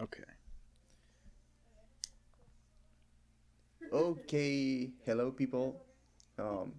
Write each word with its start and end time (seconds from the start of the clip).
Okay. 0.00 0.22
Okay, 3.92 4.90
hello 5.04 5.30
people. 5.30 5.82
Um, 6.38 6.72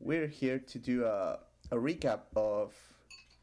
we're 0.00 0.26
here 0.26 0.58
to 0.58 0.78
do 0.80 1.04
a, 1.04 1.38
a 1.70 1.76
recap 1.76 2.22
of 2.34 2.72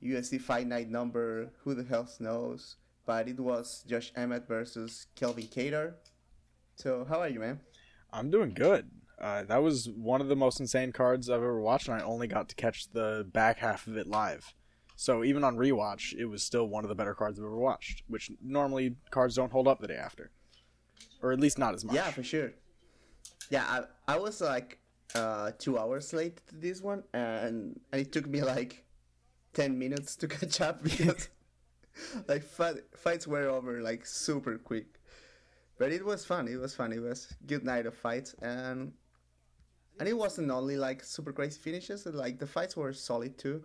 UFC 0.04 0.42
Fight 0.42 0.68
Night 0.68 0.90
number 0.90 1.52
Who 1.64 1.74
the 1.74 1.86
Hell 1.86 2.10
Knows, 2.20 2.76
but 3.06 3.30
it 3.30 3.40
was 3.40 3.86
Josh 3.88 4.12
Emmett 4.18 4.46
versus 4.46 5.08
Calvin 5.16 5.46
Kattar. 5.46 5.94
So 6.76 7.06
how 7.08 7.22
are 7.22 7.30
you, 7.30 7.40
man? 7.40 7.62
I'm 8.12 8.30
doing 8.30 8.54
good. 8.54 8.90
Uh, 9.22 9.44
that 9.44 9.64
was 9.64 9.90
one 9.90 10.20
of 10.20 10.28
the 10.28 10.36
most 10.36 10.60
insane 10.60 10.92
cards 10.92 11.30
I've 11.30 11.38
ever 11.38 11.62
watched, 11.62 11.88
and 11.88 12.02
I 12.02 12.04
only 12.04 12.28
got 12.28 12.50
to 12.50 12.56
catch 12.56 12.92
the 12.92 13.26
back 13.32 13.60
half 13.60 13.88
of 13.88 13.96
it 13.96 14.08
live. 14.08 14.54
So 15.00 15.24
even 15.24 15.44
on 15.44 15.58
rewatch, 15.58 16.16
it 16.18 16.26
was 16.26 16.42
still 16.42 16.66
one 16.66 16.84
of 16.84 16.90
the 16.90 16.96
better 16.96 17.14
cards 17.14 17.38
I've 17.40 17.46
ever 17.46 17.56
watched, 17.56 18.02
which 18.08 18.32
normally 18.44 18.96
cards 19.12 19.36
don't 19.36 19.52
hold 19.52 19.68
up 19.68 19.80
the 19.80 19.88
day 19.88 19.96
after, 19.96 20.32
or 21.22 21.32
at 21.32 21.40
least 21.40 21.60
not 21.60 21.76
as 21.76 21.86
much. 21.86 21.96
Yeah, 21.96 22.10
for 22.10 22.24
sure. 22.24 22.52
Yeah, 23.52 23.64
I, 24.08 24.14
I 24.16 24.18
was 24.18 24.42
like 24.42 24.80
uh, 25.14 25.52
two 25.60 25.78
hours 25.78 26.14
late 26.14 26.42
to 26.48 26.56
this 26.56 26.82
one, 26.82 27.04
and, 27.14 27.80
and 27.92 28.02
it 28.02 28.12
took 28.12 28.26
me 28.26 28.42
like 28.42 28.86
ten 29.54 29.78
minutes 29.78 30.16
to 30.16 30.28
catch 30.36 30.62
up 30.62 30.84
because 30.84 31.30
like 32.28 32.42
fight, 32.42 32.78
fights 32.96 33.28
were 33.28 33.48
over 33.50 33.82
like 33.82 34.04
super 34.04 34.58
quick. 34.58 35.00
But 35.78 35.92
it 35.92 36.04
was 36.04 36.26
fun. 36.26 36.48
It 36.48 36.60
was 36.60 36.74
fun. 36.74 36.92
It 36.92 37.04
was 37.04 37.36
good 37.46 37.64
night 37.64 37.86
of 37.86 37.94
fights, 37.94 38.34
and 38.42 38.94
and 40.00 40.10
it 40.10 40.18
wasn't 40.18 40.50
only 40.50 40.76
like 40.76 41.04
super 41.04 41.32
crazy 41.32 41.60
finishes. 41.60 42.08
Like 42.08 42.40
the 42.40 42.48
fights 42.48 42.76
were 42.76 42.94
solid 42.94 43.38
too. 43.38 43.62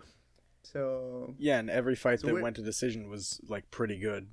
So 0.62 1.34
yeah, 1.38 1.58
and 1.58 1.68
every 1.70 1.96
fight 1.96 2.20
So 2.20 2.28
that 2.28 2.42
went 2.42 2.56
to 2.56 2.62
decision 2.62 3.08
was 3.08 3.40
like 3.48 3.70
pretty 3.70 3.98
good. 3.98 4.28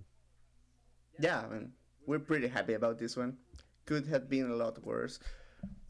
yeah, 1.19 1.41
I 1.41 1.47
mean, 1.53 1.71
we're 2.05 2.19
pretty 2.19 2.47
happy 2.47 2.73
about 2.73 2.97
this 2.99 3.17
one. 3.17 3.37
Could 3.85 4.07
have 4.07 4.29
been 4.29 4.49
a 4.49 4.55
lot 4.55 4.83
worse. 4.85 5.19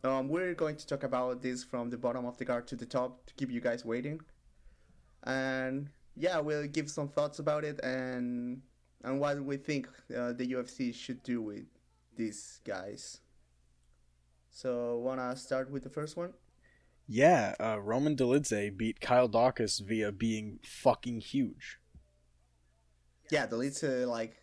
Um, 0.03 0.29
we're 0.29 0.53
going 0.53 0.77
to 0.77 0.87
talk 0.87 1.03
about 1.03 1.41
this 1.41 1.63
from 1.63 1.89
the 1.89 1.97
bottom 1.97 2.25
of 2.25 2.37
the 2.37 2.45
card 2.45 2.67
to 2.67 2.75
the 2.75 2.85
top 2.85 3.25
to 3.27 3.33
keep 3.35 3.51
you 3.51 3.59
guys 3.61 3.83
waiting. 3.85 4.21
And 5.23 5.89
yeah, 6.15 6.39
we'll 6.39 6.67
give 6.67 6.89
some 6.89 7.09
thoughts 7.09 7.39
about 7.39 7.63
it 7.65 7.79
and 7.83 8.61
and 9.03 9.19
what 9.19 9.41
we 9.43 9.57
think 9.57 9.87
uh, 10.15 10.33
the 10.33 10.47
UFC 10.53 10.93
should 10.93 11.21
do 11.23 11.41
with 11.41 11.65
these 12.15 12.59
guys. 12.65 13.19
So, 14.51 14.97
wanna 14.97 15.35
start 15.35 15.69
with 15.71 15.83
the 15.83 15.89
first 15.89 16.17
one? 16.17 16.33
Yeah, 17.11 17.55
uh, 17.59 17.79
Roman 17.81 18.15
Dolidze 18.15 18.77
beat 18.77 19.01
Kyle 19.01 19.27
Daukaus 19.27 19.81
via 19.81 20.11
being 20.11 20.59
fucking 20.63 21.21
huge. 21.21 21.79
Yeah, 23.31 23.47
uh, 23.51 24.07
like 24.07 24.37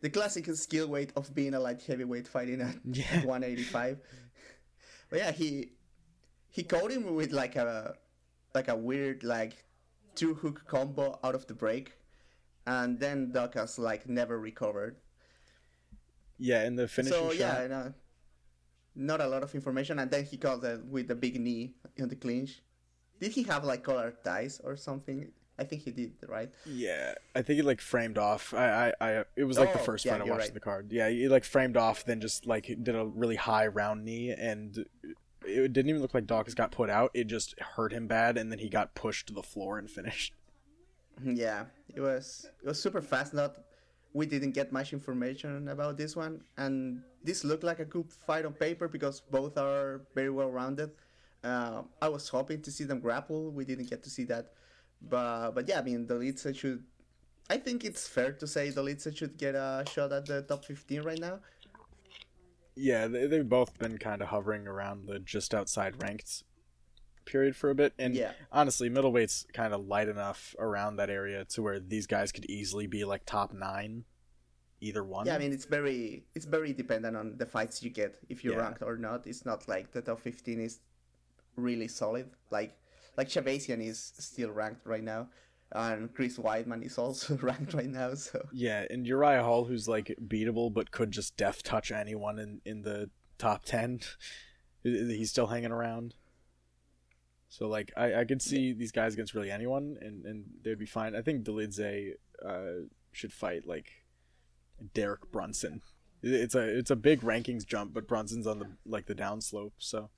the 0.00 0.08
classic 0.08 0.46
skill 0.54 0.88
weight 0.88 1.12
of 1.16 1.34
being 1.34 1.52
a 1.52 1.60
light 1.60 1.82
heavyweight 1.82 2.26
fighting 2.26 2.62
at 2.62 2.76
Yeah. 2.84 3.24
185. 3.24 3.98
But 5.10 5.18
yeah, 5.18 5.32
he 5.32 5.72
he 6.48 6.62
caught 6.62 6.90
him 6.90 7.14
with 7.14 7.30
like 7.30 7.56
a 7.56 7.94
like 8.54 8.68
a 8.68 8.74
weird 8.76 9.22
like 9.22 9.64
two 10.14 10.32
hook 10.32 10.64
combo 10.66 11.18
out 11.22 11.34
of 11.34 11.46
the 11.46 11.54
break, 11.54 11.92
and 12.66 12.98
then 12.98 13.32
Dawkins 13.32 13.78
like 13.78 14.08
never 14.08 14.38
recovered. 14.38 14.96
Yeah, 16.38 16.64
in 16.64 16.76
the 16.76 16.88
finishing 16.88 17.18
so 17.18 17.30
shot. 17.32 17.38
yeah, 17.38 17.66
no, 17.66 17.94
not 18.94 19.20
a 19.20 19.26
lot 19.26 19.42
of 19.42 19.54
information, 19.54 19.98
and 19.98 20.10
then 20.10 20.24
he 20.24 20.38
caught 20.38 20.64
it 20.64 20.84
with 20.86 21.08
the 21.08 21.14
big 21.14 21.38
knee 21.38 21.74
in 21.96 22.08
the 22.08 22.16
clinch. 22.16 22.62
Did 23.20 23.32
he 23.32 23.42
have 23.44 23.64
like 23.64 23.84
colored 23.84 24.22
ties 24.24 24.60
or 24.64 24.76
something? 24.76 25.32
I 25.58 25.64
think 25.64 25.82
he 25.82 25.90
did, 25.90 26.14
right? 26.28 26.50
Yeah, 26.64 27.14
I 27.34 27.42
think 27.42 27.56
he 27.56 27.62
like 27.62 27.80
framed 27.80 28.18
off. 28.18 28.54
I, 28.54 28.92
I, 29.00 29.10
I 29.20 29.24
it 29.36 29.44
was 29.44 29.58
like 29.58 29.72
the 29.72 29.78
Oh, 29.78 29.82
first 29.82 30.04
yeah, 30.04 30.12
fight 30.12 30.22
I 30.22 30.24
watched 30.24 30.46
right. 30.46 30.54
the 30.54 30.60
card. 30.60 30.92
Yeah, 30.92 31.08
he 31.10 31.28
like 31.28 31.44
framed 31.44 31.76
off, 31.76 32.04
then 32.04 32.20
just 32.20 32.46
like 32.46 32.66
did 32.66 32.94
a 32.96 33.04
really 33.06 33.36
high 33.36 33.66
round 33.66 34.04
knee, 34.04 34.30
and 34.30 34.84
it 35.44 35.72
didn't 35.72 35.90
even 35.90 36.02
look 36.02 36.14
like 36.14 36.26
Daukaus 36.26 36.54
got 36.54 36.72
put 36.72 36.90
out. 36.90 37.10
It 37.14 37.26
just 37.26 37.58
hurt 37.60 37.92
him 37.92 38.06
bad, 38.06 38.38
and 38.38 38.50
then 38.50 38.58
he 38.58 38.68
got 38.68 38.94
pushed 38.94 39.26
to 39.28 39.34
the 39.34 39.42
floor 39.42 39.78
and 39.78 39.90
finished. 39.90 40.34
Yeah, 41.24 41.66
it 41.94 42.00
was 42.00 42.46
it 42.62 42.66
was 42.66 42.80
super 42.80 43.00
fast. 43.00 43.34
Not 43.34 43.56
we 44.14 44.26
didn't 44.26 44.52
get 44.52 44.72
much 44.72 44.92
information 44.92 45.68
about 45.68 45.96
this 45.96 46.16
one, 46.16 46.42
and 46.56 47.02
this 47.22 47.44
looked 47.44 47.64
like 47.64 47.80
a 47.80 47.84
good 47.84 48.10
fight 48.12 48.44
on 48.44 48.54
paper 48.54 48.88
because 48.88 49.20
both 49.20 49.56
are 49.58 50.02
very 50.14 50.30
well 50.30 50.50
rounded. 50.50 50.90
Uh, 51.44 51.82
I 52.00 52.08
was 52.08 52.28
hoping 52.28 52.62
to 52.62 52.70
see 52.70 52.84
them 52.84 53.00
grapple. 53.00 53.50
We 53.50 53.64
didn't 53.64 53.90
get 53.90 54.02
to 54.04 54.10
see 54.10 54.24
that, 54.24 54.52
but 55.00 55.52
but 55.52 55.68
yeah, 55.68 55.80
I 55.80 55.82
mean 55.82 56.06
Dolidze 56.06 56.54
should. 56.56 56.84
I 57.50 57.56
think 57.58 57.84
it's 57.84 58.06
fair 58.06 58.32
to 58.32 58.46
say 58.46 58.70
Dolidze 58.70 59.16
should 59.16 59.36
get 59.36 59.54
a 59.54 59.84
shot 59.90 60.12
at 60.12 60.26
the 60.26 60.42
top 60.42 60.64
fifteen 60.64 61.02
right 61.02 61.18
now. 61.18 61.40
Yeah, 62.74 63.06
they, 63.08 63.26
they've 63.26 63.48
both 63.48 63.78
been 63.78 63.98
kind 63.98 64.22
of 64.22 64.28
hovering 64.28 64.66
around 64.66 65.06
the 65.06 65.18
just 65.18 65.52
outside 65.52 66.00
ranked 66.02 66.44
period 67.24 67.54
for 67.54 67.70
a 67.70 67.74
bit, 67.74 67.92
and 67.98 68.14
Yeah. 68.14 68.32
honestly, 68.50 68.88
middleweight's 68.88 69.46
kind 69.52 69.74
of 69.74 69.86
light 69.86 70.08
enough 70.08 70.54
around 70.58 70.96
that 70.96 71.10
area 71.10 71.44
to 71.46 71.62
where 71.62 71.78
these 71.80 72.06
guys 72.06 72.32
could 72.32 72.46
easily 72.46 72.86
be 72.86 73.04
like 73.04 73.24
top 73.26 73.52
nine, 73.52 74.04
either 74.80 75.04
one. 75.04 75.26
Yeah, 75.26 75.34
I 75.34 75.38
mean 75.38 75.52
it's 75.52 75.64
very 75.66 76.24
it's 76.34 76.46
very 76.46 76.72
dependent 76.72 77.16
on 77.16 77.36
the 77.36 77.46
fights 77.46 77.82
you 77.82 77.90
get 77.90 78.18
if 78.28 78.42
you're 78.44 78.54
Yeah. 78.54 78.62
ranked 78.62 78.82
or 78.82 78.96
not. 78.96 79.26
It's 79.26 79.44
not 79.44 79.68
like 79.68 79.90
the 79.92 80.02
top 80.02 80.20
fifteen 80.20 80.60
is 80.60 80.80
really 81.56 81.88
solid. 81.88 82.30
Like 82.50 82.76
like 83.16 83.28
Shahbazyan 83.28 83.86
is 83.86 84.12
still 84.18 84.50
ranked 84.50 84.86
right 84.86 85.02
now, 85.02 85.28
and 85.72 86.12
Chris 86.14 86.38
Weidman 86.38 86.84
is 86.84 86.98
also 86.98 87.36
ranked 87.42 87.74
right 87.74 87.88
now. 87.88 88.14
So 88.14 88.46
Yeah, 88.52 88.84
and 88.90 89.06
Uriah 89.06 89.42
Hall, 89.42 89.64
who's 89.64 89.88
like 89.88 90.14
beatable 90.26 90.72
but 90.72 90.90
could 90.90 91.10
just 91.10 91.36
death 91.36 91.62
touch 91.62 91.90
anyone 91.92 92.38
in, 92.38 92.60
in 92.64 92.82
the 92.82 93.10
top 93.38 93.64
10, 93.64 94.00
he's 94.82 95.30
still 95.30 95.48
hanging 95.48 95.72
around. 95.72 96.14
So, 97.48 97.68
like, 97.68 97.92
I, 97.98 98.20
I 98.20 98.24
could 98.24 98.40
see 98.40 98.72
these 98.72 98.92
guys 98.92 99.12
against 99.12 99.34
really 99.34 99.50
anyone, 99.50 99.98
and, 100.00 100.24
and 100.24 100.44
they'd 100.62 100.78
be 100.78 100.86
fine. 100.86 101.14
I 101.14 101.20
think 101.20 101.44
Dolidze 101.44 102.12
uh, 102.42 102.86
should 103.12 103.30
fight, 103.30 103.66
like, 103.66 103.90
Derek 104.94 105.30
Brunson. 105.30 105.82
It's 106.22 106.54
a 106.54 106.60
it's 106.60 106.90
a 106.90 106.96
big 106.96 107.20
rankings 107.20 107.66
jump, 107.66 107.92
but 107.92 108.06
Brunson's 108.06 108.46
on 108.46 108.60
the 108.60 108.66
like 108.86 109.06
the 109.06 109.14
downslope. 109.14 109.72
So 109.78 110.10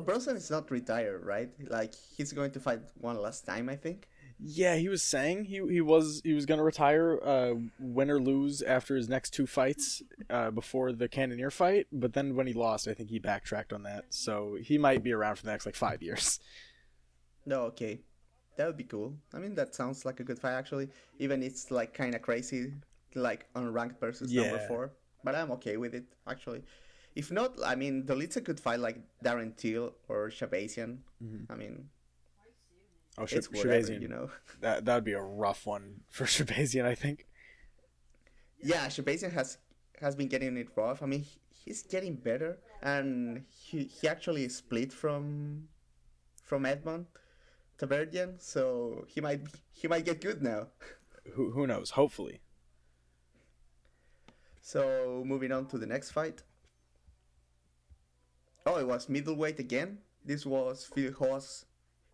oh, 0.00 0.04
Brunson 0.04 0.36
is 0.36 0.50
not 0.50 0.70
retired, 0.70 1.24
right? 1.24 1.50
Like 1.68 1.94
he's 2.16 2.32
going 2.32 2.52
to 2.52 2.60
fight 2.60 2.80
one 3.00 3.16
last 3.20 3.46
time, 3.46 3.68
I 3.68 3.76
think. 3.76 4.08
yeah, 4.42 4.76
he 4.76 4.88
was 4.88 5.02
saying 5.02 5.44
he 5.44 5.56
he 5.68 5.80
was 5.82 6.22
he 6.24 6.32
was 6.32 6.46
gonna 6.46 6.64
retire, 6.64 7.18
uh, 7.22 7.54
win 7.78 8.10
or 8.10 8.20
lose 8.20 8.62
after 8.62 8.96
his 8.96 9.08
next 9.08 9.30
two 9.30 9.46
fights, 9.46 10.02
uh, 10.30 10.50
before 10.50 10.92
the 10.92 11.08
Cannonier 11.08 11.50
fight. 11.50 11.86
But 11.92 12.14
then 12.14 12.34
when 12.36 12.46
he 12.46 12.54
lost, 12.54 12.88
I 12.88 12.94
think 12.94 13.10
he 13.10 13.18
backtracked 13.18 13.72
on 13.72 13.82
that. 13.84 14.06
So 14.10 14.56
he 14.60 14.78
might 14.78 15.02
be 15.02 15.12
around 15.12 15.36
for 15.36 15.44
the 15.44 15.50
next 15.52 15.66
like 15.66 15.76
five 15.76 16.02
years. 16.02 16.40
No, 17.46 17.62
okay, 17.64 18.00
that 18.56 18.66
would 18.66 18.76
be 18.76 18.84
cool. 18.84 19.16
I 19.34 19.38
mean, 19.38 19.54
that 19.56 19.74
sounds 19.74 20.04
like 20.04 20.20
a 20.20 20.24
good 20.24 20.38
fight 20.38 20.54
actually. 20.54 20.88
Even 21.18 21.42
it's 21.42 21.70
like 21.70 21.94
kind 21.94 22.14
of 22.14 22.22
crazy, 22.22 22.74
like 23.14 23.46
unranked 23.54 23.98
versus 24.00 24.34
number 24.34 24.58
four. 24.68 24.92
But 25.24 25.34
I'm 25.34 25.50
okay 25.52 25.76
with 25.76 25.94
it 25.94 26.04
actually. 26.26 26.62
If 27.14 27.30
not, 27.32 27.58
I 27.64 27.74
mean, 27.74 28.04
Dolidze 28.04 28.44
could 28.44 28.60
fight 28.60 28.78
like 28.80 28.98
Darren 29.24 29.56
Till 29.56 29.94
or 30.08 30.28
Shahbazyan. 30.30 30.98
Mm-hmm. 31.22 31.52
I 31.52 31.56
mean, 31.56 31.88
Oh, 33.18 33.24
it's 33.24 33.50
whatever, 33.50 33.74
Shahbazyan. 33.88 34.00
you 34.02 34.08
know. 34.08 34.30
That 34.60 34.84
that 34.84 34.94
would 34.94 35.04
be 35.04 35.12
a 35.14 35.22
rough 35.22 35.66
one 35.66 36.02
for 36.08 36.24
Shahbazyan, 36.34 36.84
I 36.84 36.94
think. 36.94 37.26
Yeah, 38.62 38.86
Shahbazyan 38.86 39.32
has 39.32 39.58
has 40.00 40.14
been 40.14 40.28
getting 40.28 40.56
it 40.56 40.68
rough. 40.76 41.02
I 41.02 41.06
mean, 41.06 41.22
he- 41.22 41.40
he's 41.50 41.82
getting 41.82 42.14
better, 42.16 42.58
and 42.82 43.44
he 43.48 43.84
he 43.84 44.06
actually 44.08 44.48
split 44.48 44.92
from 44.92 45.68
from 46.44 46.64
Edmond 46.64 47.06
Tarverdyan, 47.78 48.40
so 48.40 49.04
he 49.08 49.20
might 49.20 49.42
he 49.72 49.88
might 49.88 50.04
get 50.04 50.20
good 50.20 50.40
now. 50.42 50.68
Who 51.34 51.50
who 51.50 51.66
knows? 51.66 51.90
Hopefully. 51.90 52.40
So 54.62 55.22
moving 55.26 55.52
on 55.52 55.66
to 55.68 55.78
the 55.78 55.86
next 55.86 56.10
fight. 56.12 56.42
Oh, 58.66 58.78
it 58.78 58.86
was 58.86 59.08
middleweight 59.08 59.58
again. 59.58 59.98
This 60.24 60.44
was 60.44 60.88
Phil 60.94 61.12
Hawes. 61.12 61.64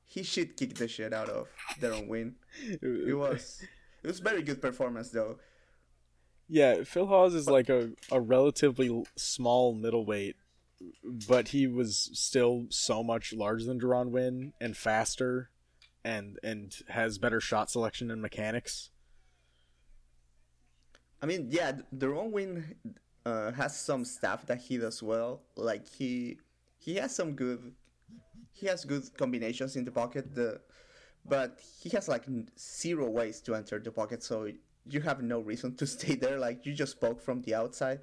He 0.04 0.22
should 0.22 0.56
kick 0.56 0.74
the 0.74 0.86
shit 0.86 1.12
out 1.12 1.28
of 1.28 1.48
Deron 1.80 2.08
Winn. 2.08 2.36
It 2.80 3.16
was 3.18 3.62
it 4.02 4.06
was 4.06 4.20
very 4.20 4.42
good 4.42 4.62
performance 4.62 5.10
though. 5.10 5.38
Yeah, 6.48 6.84
Phil 6.84 7.06
Hawes 7.06 7.34
is 7.34 7.48
like 7.48 7.68
a, 7.68 7.90
a 8.12 8.20
relatively 8.20 9.04
small 9.16 9.74
middleweight, 9.74 10.36
but 11.28 11.48
he 11.48 11.66
was 11.66 12.10
still 12.12 12.66
so 12.70 13.02
much 13.02 13.32
larger 13.32 13.64
than 13.64 13.80
Deron 13.80 14.10
Winn 14.10 14.52
and 14.60 14.76
faster 14.76 15.50
and 16.04 16.38
and 16.44 16.76
has 16.88 17.18
better 17.18 17.40
shot 17.40 17.68
selection 17.68 18.12
and 18.12 18.22
mechanics. 18.22 18.90
I 21.20 21.26
mean, 21.26 21.48
yeah, 21.50 21.72
Deron 21.94 22.30
Winn 22.30 22.76
uh, 23.26 23.52
has 23.52 23.76
some 23.76 24.04
stuff 24.04 24.46
that 24.46 24.58
he 24.66 24.78
does 24.78 25.02
well. 25.02 25.42
Like 25.56 25.86
he 25.98 26.38
he 26.78 26.94
has 26.96 27.14
some 27.14 27.32
good 27.34 27.60
he 28.52 28.66
has 28.68 28.84
good 28.86 29.04
combinations 29.18 29.76
in 29.76 29.84
the 29.84 29.92
pocket. 29.92 30.34
The 30.34 30.60
but 31.28 31.58
he 31.82 31.88
has 31.90 32.08
like 32.08 32.24
zero 32.58 33.10
ways 33.10 33.40
to 33.42 33.54
enter 33.54 33.78
the 33.80 33.90
pocket. 33.90 34.22
So 34.22 34.48
you 34.88 35.00
have 35.02 35.20
no 35.22 35.40
reason 35.40 35.74
to 35.76 35.86
stay 35.96 36.14
there. 36.14 36.38
Like 36.38 36.64
you 36.64 36.72
just 36.72 36.92
spoke 36.92 37.20
from 37.20 37.42
the 37.42 37.54
outside, 37.54 38.00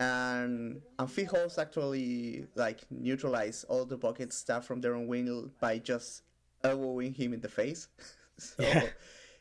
and 0.00 0.80
and 0.98 1.08
Hawes 1.30 1.56
actually 1.58 2.46
like 2.56 2.80
neutralized 2.90 3.64
all 3.68 3.84
the 3.84 3.96
pocket 3.98 4.32
stuff 4.32 4.66
from 4.66 4.82
Deron 4.82 5.06
Winn 5.06 5.50
by 5.60 5.78
just 5.78 6.22
elbowing 6.64 7.14
him 7.14 7.32
in 7.32 7.40
the 7.40 7.48
face. 7.48 7.88
so 8.38 8.62
Yeah. 8.62 8.88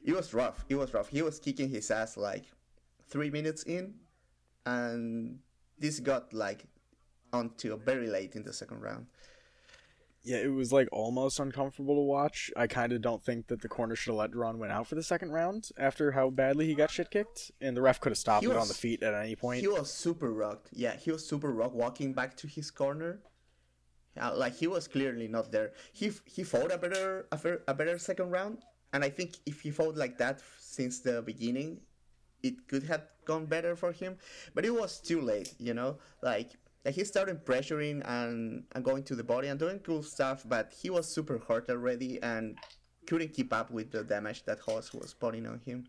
it 0.06 0.14
was 0.16 0.34
rough. 0.34 0.64
It 0.70 0.76
was 0.76 0.94
rough. 0.94 1.10
He 1.10 1.22
was 1.24 1.40
kicking 1.40 1.70
his 1.70 1.90
ass 1.90 2.18
like 2.18 2.46
three 3.10 3.32
minutes 3.32 3.64
in, 3.64 3.96
and 4.66 5.40
this 5.80 6.00
got 6.00 6.34
like 6.34 6.66
until 7.32 7.78
very 7.78 8.08
late 8.08 8.36
in 8.36 8.44
the 8.44 8.54
second 8.54 8.82
round. 8.82 9.08
Yeah, 10.26 10.38
it 10.38 10.54
was 10.54 10.72
like 10.72 10.88
almost 10.94 11.40
uncomfortable 11.40 11.96
to 11.96 12.02
watch. 12.02 12.50
I 12.56 12.68
kind 12.68 12.94
of 12.94 13.02
don't 13.02 13.22
think 13.22 13.48
that 13.48 13.62
the 13.62 13.68
corner 13.68 13.94
should 13.94 14.12
have 14.12 14.20
let 14.20 14.32
Deron 14.32 14.58
Winn 14.58 14.72
out 14.72 14.88
for 14.88 14.96
the 14.96 15.04
second 15.04 15.32
round 15.32 15.70
after 15.78 16.14
how 16.14 16.30
badly 16.30 16.66
he 16.66 16.76
got 16.76 16.92
shit 16.92 17.12
kicked, 17.12 17.52
and 17.60 17.76
the 17.76 17.82
ref 17.82 18.00
could 18.00 18.12
have 18.12 18.18
stopped 18.18 18.46
He 18.46 18.50
it 18.50 18.56
on 18.56 18.70
the 18.70 18.74
feet 18.74 19.04
at 19.04 19.14
any 19.14 19.36
point. 19.36 19.60
He 19.60 19.68
was 19.68 19.92
super 19.92 20.32
rocked. 20.32 20.70
Yeah, 20.72 20.96
he 20.96 21.12
was 21.12 21.28
super 21.28 21.52
rocked 21.52 21.76
walking 21.76 22.14
back 22.14 22.38
to 22.38 22.48
his 22.48 22.72
corner. 22.72 23.20
Uh, 24.20 24.32
like 24.34 24.56
he 24.56 24.68
was 24.68 24.88
clearly 24.88 25.28
not 25.28 25.52
there. 25.52 25.74
He 25.92 26.12
he 26.26 26.44
fought 26.44 26.72
a 26.72 26.78
better 26.78 27.28
a, 27.32 27.40
a 27.68 27.74
better 27.74 27.98
second 27.98 28.30
round, 28.30 28.60
and 28.94 29.04
I 29.04 29.10
think 29.10 29.36
if 29.46 29.62
he 29.62 29.72
fought 29.72 29.98
like 29.98 30.18
that 30.20 30.40
since 30.58 31.00
the 31.00 31.22
beginning, 31.22 31.82
it 32.44 32.68
could 32.68 32.84
have 32.84 33.08
gone 33.26 33.46
better 33.46 33.76
for 33.76 33.92
him. 33.92 34.18
But 34.54 34.66
it 34.66 34.74
was 34.74 35.00
too 35.00 35.22
late, 35.22 35.54
you 35.58 35.74
know. 35.74 35.98
Like 36.22 36.52
like 36.86 36.96
he 36.96 37.04
started 37.06 37.46
pressuring 37.46 38.02
and 38.06 38.64
and 38.74 38.84
going 38.84 39.04
to 39.04 39.16
the 39.16 39.24
body 39.24 39.48
and 39.48 39.60
doing 39.60 39.80
cool 39.80 40.04
stuff, 40.04 40.44
but 40.46 40.74
he 40.82 40.90
was 40.90 41.08
super 41.08 41.40
hurt 41.48 41.70
already 41.70 42.22
and 42.22 42.58
couldn't 43.08 43.34
keep 43.34 43.54
up 43.54 43.72
with 43.72 43.92
the 43.92 44.04
damage 44.04 44.44
that 44.46 44.60
Hawes 44.60 44.94
was 44.94 45.14
putting 45.14 45.48
on 45.48 45.60
him. 45.66 45.86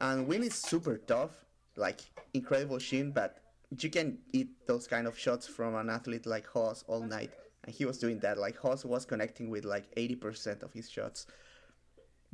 And 0.00 0.26
Winn 0.26 0.42
is 0.42 0.54
super 0.54 0.98
tough, 0.98 1.30
like 1.76 2.00
incredible 2.34 2.78
shin, 2.78 3.12
but 3.12 3.38
you 3.80 3.90
can 3.90 4.18
eat 4.32 4.66
those 4.66 4.86
kind 4.86 5.06
of 5.06 5.18
shots 5.18 5.46
from 5.46 5.74
an 5.74 5.90
athlete 5.90 6.26
like 6.26 6.46
Hawes 6.46 6.84
all 6.86 7.00
night. 7.00 7.30
And 7.64 7.74
he 7.74 7.84
was 7.84 7.98
doing 7.98 8.18
that. 8.20 8.38
Like 8.38 8.56
Hawes 8.56 8.84
was 8.84 9.04
connecting 9.04 9.50
with 9.50 9.64
like 9.64 9.92
80% 9.94 10.62
of 10.62 10.72
his 10.72 10.90
shots. 10.90 11.26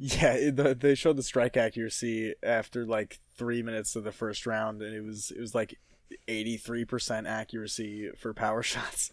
Yeah, 0.02 0.50
the, 0.50 0.74
they 0.74 0.94
showed 0.94 1.18
the 1.18 1.22
strike 1.22 1.58
accuracy 1.58 2.34
after 2.42 2.86
like 2.86 3.20
three 3.36 3.62
minutes 3.62 3.96
of 3.96 4.02
the 4.02 4.12
first 4.12 4.46
round, 4.46 4.80
and 4.80 4.94
it 4.94 5.04
was 5.04 5.30
it 5.30 5.38
was 5.38 5.54
like 5.54 5.78
eighty 6.26 6.56
three 6.56 6.86
percent 6.86 7.26
accuracy 7.26 8.10
for 8.16 8.32
power 8.32 8.62
shots. 8.72 9.10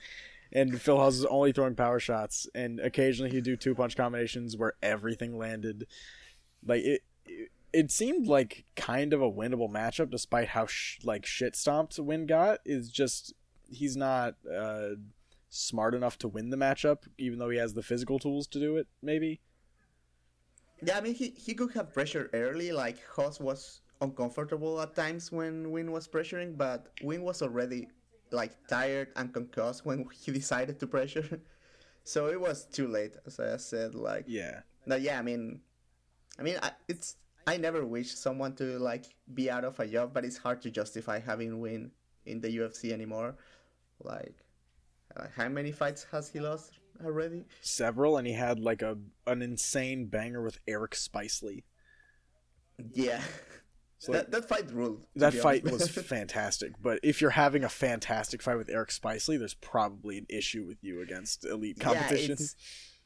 And 0.54 0.82
Phil 0.82 0.96
Hawes 0.96 1.18
was 1.18 1.26
only 1.26 1.52
throwing 1.52 1.76
power 1.76 2.00
shots, 2.00 2.48
and 2.56 2.80
occasionally 2.80 3.32
he'd 3.32 3.44
do 3.44 3.58
two 3.58 3.76
punch 3.76 3.98
combinations 3.98 4.56
where 4.56 4.76
everything 4.82 5.38
landed. 5.38 5.88
Like 6.66 6.84
it, 6.84 7.02
it, 7.26 7.50
it 7.74 7.92
seemed 7.92 8.28
like 8.28 8.64
kind 8.78 9.12
of 9.12 9.22
a 9.22 9.30
winnable 9.30 9.70
matchup, 9.70 10.10
despite 10.10 10.48
how 10.48 10.68
sh- 10.68 11.00
like 11.04 11.26
shit 11.26 11.58
stomped 11.58 12.00
Winn 12.00 12.26
got. 12.28 12.60
Is 12.66 12.90
just 12.90 13.34
he's 13.70 13.98
not 13.98 14.36
uh, 14.50 14.92
smart 15.50 15.96
enough 15.96 16.18
to 16.20 16.30
win 16.30 16.50
the 16.50 16.56
matchup, 16.56 17.00
even 17.18 17.40
though 17.40 17.50
he 17.50 17.58
has 17.58 17.74
the 17.74 17.84
physical 17.84 18.20
tools 18.20 18.48
to 18.48 18.60
do 18.62 18.78
it. 18.78 18.88
Maybe. 19.02 19.42
Yeah, 20.82 20.98
I 20.98 21.02
mean, 21.02 21.16
he, 21.16 21.34
he 21.36 21.54
could 21.54 21.74
have 21.74 21.94
pressure 21.94 22.30
early. 22.34 22.72
Like 22.72 22.98
Hawes 23.08 23.40
was 23.40 23.82
uncomfortable 24.02 24.80
at 24.82 24.96
times 24.96 25.32
when 25.32 25.72
Winn 25.72 25.92
was 25.92 26.08
pressuring, 26.08 26.58
but 26.58 26.88
Winn 27.02 27.24
was 27.24 27.42
already 27.42 27.88
like 28.32 28.52
tired 28.68 29.10
and 29.16 29.34
concussed 29.34 29.86
when 29.86 30.06
he 30.14 30.32
decided 30.32 30.80
to 30.80 30.88
pressure. 30.88 31.42
so 32.04 32.28
it 32.28 32.40
was 32.40 32.66
too 32.66 32.88
late, 32.88 33.16
as 33.26 33.40
I 33.40 33.58
said. 33.58 33.96
Like, 33.96 34.26
Yeah. 34.28 34.62
But 34.86 35.02
yeah, 35.02 35.20
I 35.20 35.22
mean, 35.22 35.60
I 36.40 36.44
mean, 36.44 36.58
I, 36.62 36.72
it's 36.88 37.18
I 37.46 37.58
never 37.58 37.86
wish 37.86 38.14
someone 38.14 38.54
to 38.56 38.78
like 38.80 39.16
be 39.34 39.50
out 39.50 39.64
of 39.64 39.80
a 39.80 39.88
job, 39.88 40.14
but 40.14 40.24
it's 40.26 40.38
hard 40.38 40.62
to 40.64 40.72
justify 40.72 41.20
having 41.20 41.60
Winn 41.60 41.92
in 42.26 42.42
the 42.42 42.50
UFC 42.50 42.92
anymore. 42.92 43.36
Like, 44.04 44.36
uh, 45.16 45.28
how 45.36 45.50
many 45.50 45.72
fights 45.72 46.06
has 46.12 46.30
he 46.30 46.40
lost 46.40 46.78
already? 47.04 47.46
several, 47.62 48.18
and 48.18 48.28
he 48.28 48.34
had 48.34 48.60
like 48.60 48.82
a 48.82 48.98
an 49.26 49.42
insane 49.42 50.08
banger 50.08 50.42
with 50.42 50.60
Eric 50.68 50.92
Spicely. 50.92 51.64
Yeah, 52.94 53.22
So, 53.98 54.12
that 54.12 54.32
that 54.32 54.48
fight 54.48 54.72
ruled. 54.72 55.06
that 55.16 55.34
fight 55.34 55.64
was 55.64 55.90
fantastic. 56.14 56.74
But 56.82 57.00
if 57.04 57.22
you're 57.22 57.32
having 57.32 57.64
a 57.64 57.70
fantastic 57.70 58.42
fight 58.42 58.58
with 58.58 58.70
Eric 58.70 58.90
Spicely, 58.90 59.40
there's 59.40 59.56
probably 59.56 60.18
an 60.20 60.26
issue 60.30 60.66
with 60.66 60.78
you 60.84 61.02
against 61.02 61.46
elite 61.46 61.80
competition. 61.80 62.30
Yeah, 62.30 62.34
it's 62.34 62.56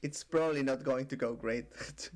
it's 0.02 0.24
probably 0.24 0.64
not 0.64 0.84
going 0.84 1.06
to 1.08 1.16
go 1.16 1.34
great 1.36 1.66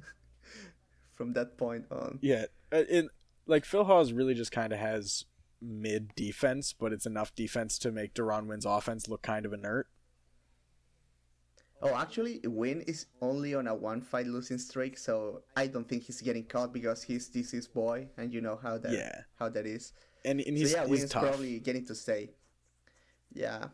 from 1.16 1.34
that 1.34 1.58
point 1.58 1.86
on. 1.92 2.20
Yeah, 2.22 2.46
uh, 2.74 2.84
in 2.90 3.10
like 3.48 3.64
Phil 3.64 3.86
Hawes 3.86 4.12
really 4.12 4.34
just 4.34 4.52
kind 4.52 4.74
of 4.74 4.80
has 4.80 5.26
mid 5.62 6.14
defense, 6.16 6.74
but 6.74 6.92
it's 6.92 7.06
enough 7.06 7.34
defense 7.36 7.80
to 7.80 7.92
make 7.92 8.14
Deron 8.14 8.48
Winn's 8.48 8.66
offense 8.66 9.08
look 9.08 9.22
kind 9.22 9.46
of 9.46 9.54
inert. 9.54 9.88
Oh, 11.82 11.94
actually, 11.94 12.40
Winn 12.46 12.82
is 12.88 13.06
only 13.22 13.54
on 13.54 13.68
a 13.68 13.76
one 13.76 14.02
fight 14.02 14.28
losing 14.28 14.58
streak, 14.58 14.98
so 14.98 15.44
I 15.56 15.68
don't 15.68 15.88
think 15.88 16.04
he's 16.04 16.22
getting 16.22 16.46
caught 16.46 16.74
because 16.74 17.04
he's 17.04 17.30
DC's 17.30 17.68
boy, 17.68 18.08
and 18.18 18.34
you 18.34 18.42
know 18.42 18.56
how 18.62 18.78
that 18.80 18.94
Yeah. 18.94 19.22
how 19.38 19.50
that 19.50 19.66
is. 19.68 19.94
And, 20.24 20.40
and 20.42 20.58
he's, 20.58 20.72
so 20.72 20.78
yeah, 20.78 20.84
he's 20.88 20.90
Winn's 21.00 21.12
tough. 21.12 21.24
probably 21.24 21.60
getting 21.60 21.86
to 21.86 21.94
stay. 21.96 22.32
Yeah. 23.34 23.66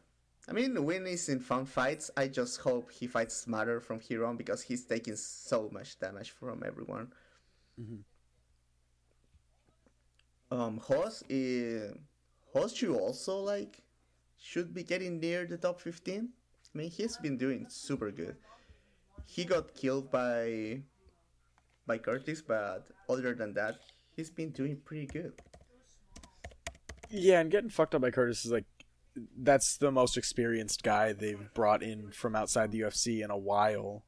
I 0.50 0.54
mean, 0.54 0.84
Winn 0.84 1.06
is 1.08 1.30
in 1.30 1.40
fun 1.40 1.66
fights. 1.66 2.10
I 2.18 2.28
just 2.28 2.60
hope 2.62 2.92
he 2.92 3.06
fights 3.08 3.36
smarter 3.38 3.80
from 3.80 4.00
here 4.00 4.26
on 4.26 4.36
because 4.36 4.64
he's 4.64 4.84
taking 4.84 5.16
so 5.16 5.70
much 5.72 6.00
damage 6.00 6.32
from 6.32 6.64
everyone. 6.66 7.14
Mm-hmm. 7.80 8.02
Um, 10.60 10.78
Hawes 10.80 11.24
is 11.30 11.94
Hawes 12.52 12.76
should 12.76 12.90
also 12.98 13.38
like 13.40 13.82
should 14.38 14.74
be 14.74 14.84
getting 14.84 15.20
near 15.20 15.46
the 15.46 15.58
top 15.58 15.80
fifteen. 15.80 16.30
I 16.74 16.78
mean, 16.78 16.90
he's 16.90 17.18
been 17.18 17.38
doing 17.38 17.66
super 17.70 18.12
good. 18.12 18.36
He 19.26 19.44
got 19.44 19.74
killed 19.76 20.12
by 20.12 20.82
by 21.86 21.98
Curtis, 21.98 22.42
but 22.42 22.88
other 23.10 23.34
than 23.34 23.54
that, 23.54 23.80
he's 24.16 24.30
been 24.30 24.52
doing 24.52 24.78
pretty 24.86 25.08
good. 25.08 25.34
Yeah, 27.10 27.42
and 27.42 27.52
getting 27.52 27.70
fucked 27.70 27.96
up 27.96 28.02
by 28.02 28.12
Curtis 28.12 28.46
is 28.46 28.52
like 28.52 28.66
that's 29.38 29.78
the 29.78 29.92
most 29.92 30.18
experienced 30.18 30.84
guy 30.84 31.12
they've 31.12 31.54
brought 31.54 31.84
in 31.84 32.12
from 32.12 32.36
outside 32.36 32.72
the 32.72 32.82
UFC 32.82 33.24
in 33.24 33.30
a 33.30 33.38
while. 33.38 34.04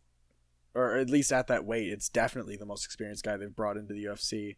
Or 0.76 0.96
at 0.96 1.10
least 1.10 1.32
at 1.32 1.48
that 1.48 1.66
weight, 1.66 1.90
it's 1.90 2.10
definitely 2.10 2.56
the 2.56 2.66
most 2.66 2.86
experienced 2.86 3.24
guy 3.24 3.38
they've 3.38 3.56
brought 3.56 3.78
into 3.78 3.94
the 3.94 4.06
UFC. 4.06 4.56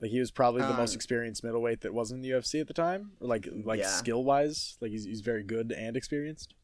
Like 0.00 0.10
he 0.12 0.20
was 0.20 0.30
probably 0.30 0.62
the 0.62 0.74
most 0.74 0.92
Um, 0.92 0.96
experienced 0.96 1.42
middleweight 1.42 1.80
that 1.80 1.92
wasn't 1.92 2.18
in 2.18 2.22
the 2.22 2.30
UFC 2.36 2.60
at 2.60 2.68
the 2.68 2.74
time, 2.74 3.12
or 3.20 3.26
like 3.28 3.48
like 3.64 3.80
Yeah. 3.80 3.88
skill 3.88 4.22
wise, 4.24 4.76
like 4.80 4.90
he's 4.92 5.04
he's 5.04 5.20
very 5.22 5.42
good 5.42 5.72
and 5.72 5.96
experienced. 5.96 6.54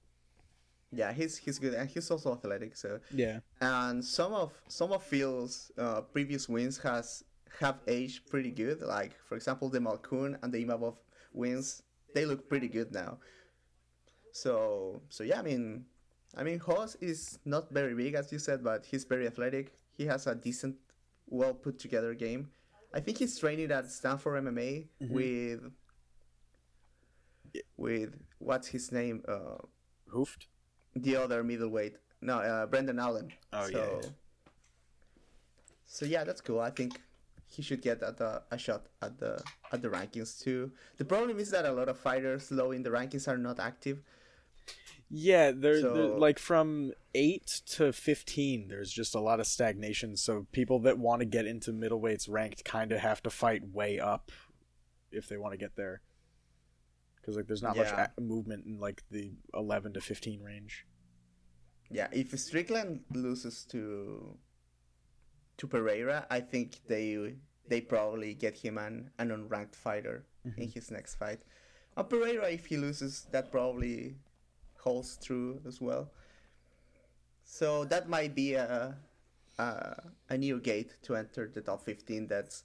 Yeah, 0.92 1.12
he's 1.12 1.36
he's 1.38 1.58
good 1.58 1.74
and 1.74 1.88
he's 1.90 2.08
also 2.10 2.32
athletic. 2.32 2.76
So 2.76 3.00
Yeah, 3.10 3.40
and 3.60 4.04
some 4.04 4.32
of 4.32 4.52
some 4.68 4.92
of 4.92 5.02
Phil's 5.02 5.72
uh, 5.76 6.02
previous 6.02 6.48
wins 6.48 6.78
has 6.78 7.24
have 7.60 7.80
aged 7.88 8.28
pretty 8.30 8.52
good. 8.52 8.80
Like 8.80 9.12
for 9.28 9.34
example, 9.34 9.68
the 9.68 9.80
Malkoun 9.80 10.38
and 10.42 10.52
the 10.52 10.64
Imavov 10.64 10.96
wins, 11.32 11.82
they 12.14 12.24
look 12.26 12.48
pretty 12.48 12.68
good 12.68 12.92
now. 12.92 13.18
So 14.32 15.02
so 15.08 15.24
yeah, 15.24 15.40
I 15.40 15.42
mean, 15.42 15.86
I 16.36 16.44
mean 16.44 16.60
Hawes 16.60 16.96
is 17.00 17.38
not 17.44 17.72
very 17.72 17.94
big 17.94 18.14
as 18.14 18.30
you 18.32 18.38
said, 18.38 18.62
but 18.62 18.86
he's 18.86 19.04
very 19.04 19.26
athletic. 19.26 19.72
He 19.96 20.06
has 20.06 20.26
a 20.28 20.34
decent, 20.36 20.76
well 21.26 21.54
put 21.54 21.78
together 21.80 22.14
game. 22.14 22.50
I 22.94 23.00
think 23.00 23.18
he's 23.18 23.36
training 23.36 23.72
at 23.72 23.90
Sanford 23.90 24.44
MMA 24.44 24.86
with 25.00 25.60
with 27.76 28.14
what's 28.38 28.68
his 28.68 28.92
name? 28.92 29.22
Uh, 29.26 29.58
hoofed. 30.08 30.46
the 30.94 31.16
other 31.16 31.42
middleweight. 31.42 31.96
No, 32.20 32.38
uh, 32.38 32.66
Brendan 32.66 33.00
Allen. 33.00 33.32
Oh, 33.52 33.66
so, 33.66 33.70
yeah, 33.70 33.86
yeah. 34.00 34.08
So 35.86 36.04
yeah, 36.06 36.22
that's 36.22 36.40
cool. 36.40 36.60
I 36.60 36.70
think 36.70 37.00
he 37.48 37.62
should 37.62 37.82
get 37.82 38.00
at 38.02 38.16
the, 38.16 38.42
a 38.50 38.58
shot 38.58 38.86
at 39.02 39.18
the 39.18 39.42
at 39.72 39.82
the 39.82 39.88
rankings 39.88 40.40
too. 40.40 40.70
The 40.96 41.04
problem 41.04 41.38
is 41.40 41.50
that 41.50 41.64
a 41.64 41.72
lot 41.72 41.88
of 41.88 41.98
fighters 41.98 42.52
low 42.52 42.70
in 42.70 42.84
the 42.84 42.90
rankings 42.90 43.26
are 43.26 43.36
not 43.36 43.58
active. 43.58 44.02
Yeah, 45.10 45.52
they're, 45.54 45.80
So- 45.80 46.16
like 46.16 46.38
from 46.38 46.92
eight 47.14 47.46
to 47.66 47.92
fifteen. 47.92 48.68
There's 48.68 48.90
just 48.90 49.14
a 49.14 49.20
lot 49.20 49.40
of 49.40 49.46
stagnation. 49.46 50.16
So 50.16 50.46
people 50.52 50.80
that 50.80 50.98
want 50.98 51.20
to 51.20 51.26
get 51.26 51.46
into 51.46 51.72
middleweights 51.72 52.28
ranked 52.28 52.64
kind 52.64 52.90
of 52.92 53.00
have 53.00 53.22
to 53.22 53.30
fight 53.30 53.62
way 53.72 53.98
up 54.00 54.32
if 55.12 55.28
they 55.28 55.36
want 55.36 55.52
to 55.52 55.58
get 55.58 55.76
there. 55.76 56.00
Because 57.16 57.36
like 57.36 57.46
there's 57.46 57.62
not 57.62 57.76
much 57.76 57.88
Yeah. 57.88 58.08
a- 58.16 58.20
movement 58.20 58.66
in 58.66 58.78
like 58.78 59.02
the 59.10 59.32
eleven 59.52 59.92
to 59.94 60.00
fifteen 60.00 60.42
range. 60.42 60.86
Yeah, 61.90 62.08
if 62.12 62.36
Strickland 62.38 63.04
loses 63.12 63.64
to 63.66 64.36
to 65.58 65.66
Pereira, 65.66 66.26
I 66.30 66.40
think 66.40 66.80
they 66.88 67.36
they 67.68 67.80
probably 67.80 68.34
get 68.34 68.56
him 68.56 68.78
an, 68.78 69.10
an 69.18 69.30
unranked 69.30 69.74
fighter 69.76 70.26
mm-hmm. 70.46 70.60
in 70.60 70.68
his 70.70 70.90
next 70.90 71.14
fight. 71.14 71.40
And 71.96 72.08
Pereira, 72.08 72.50
if 72.50 72.66
he 72.66 72.76
loses, 72.76 73.26
that 73.30 73.50
probably 73.50 74.16
holds 74.84 75.18
true 75.22 75.60
as 75.66 75.80
well. 75.80 76.10
So 77.44 77.84
that 77.86 78.08
might 78.08 78.34
be 78.34 78.54
a 78.54 78.96
uh, 79.58 79.94
a 80.28 80.36
new 80.36 80.60
gate 80.60 80.96
to 81.02 81.14
enter 81.14 81.48
the 81.52 81.60
top 81.60 81.84
15 81.84 82.26
that's 82.26 82.64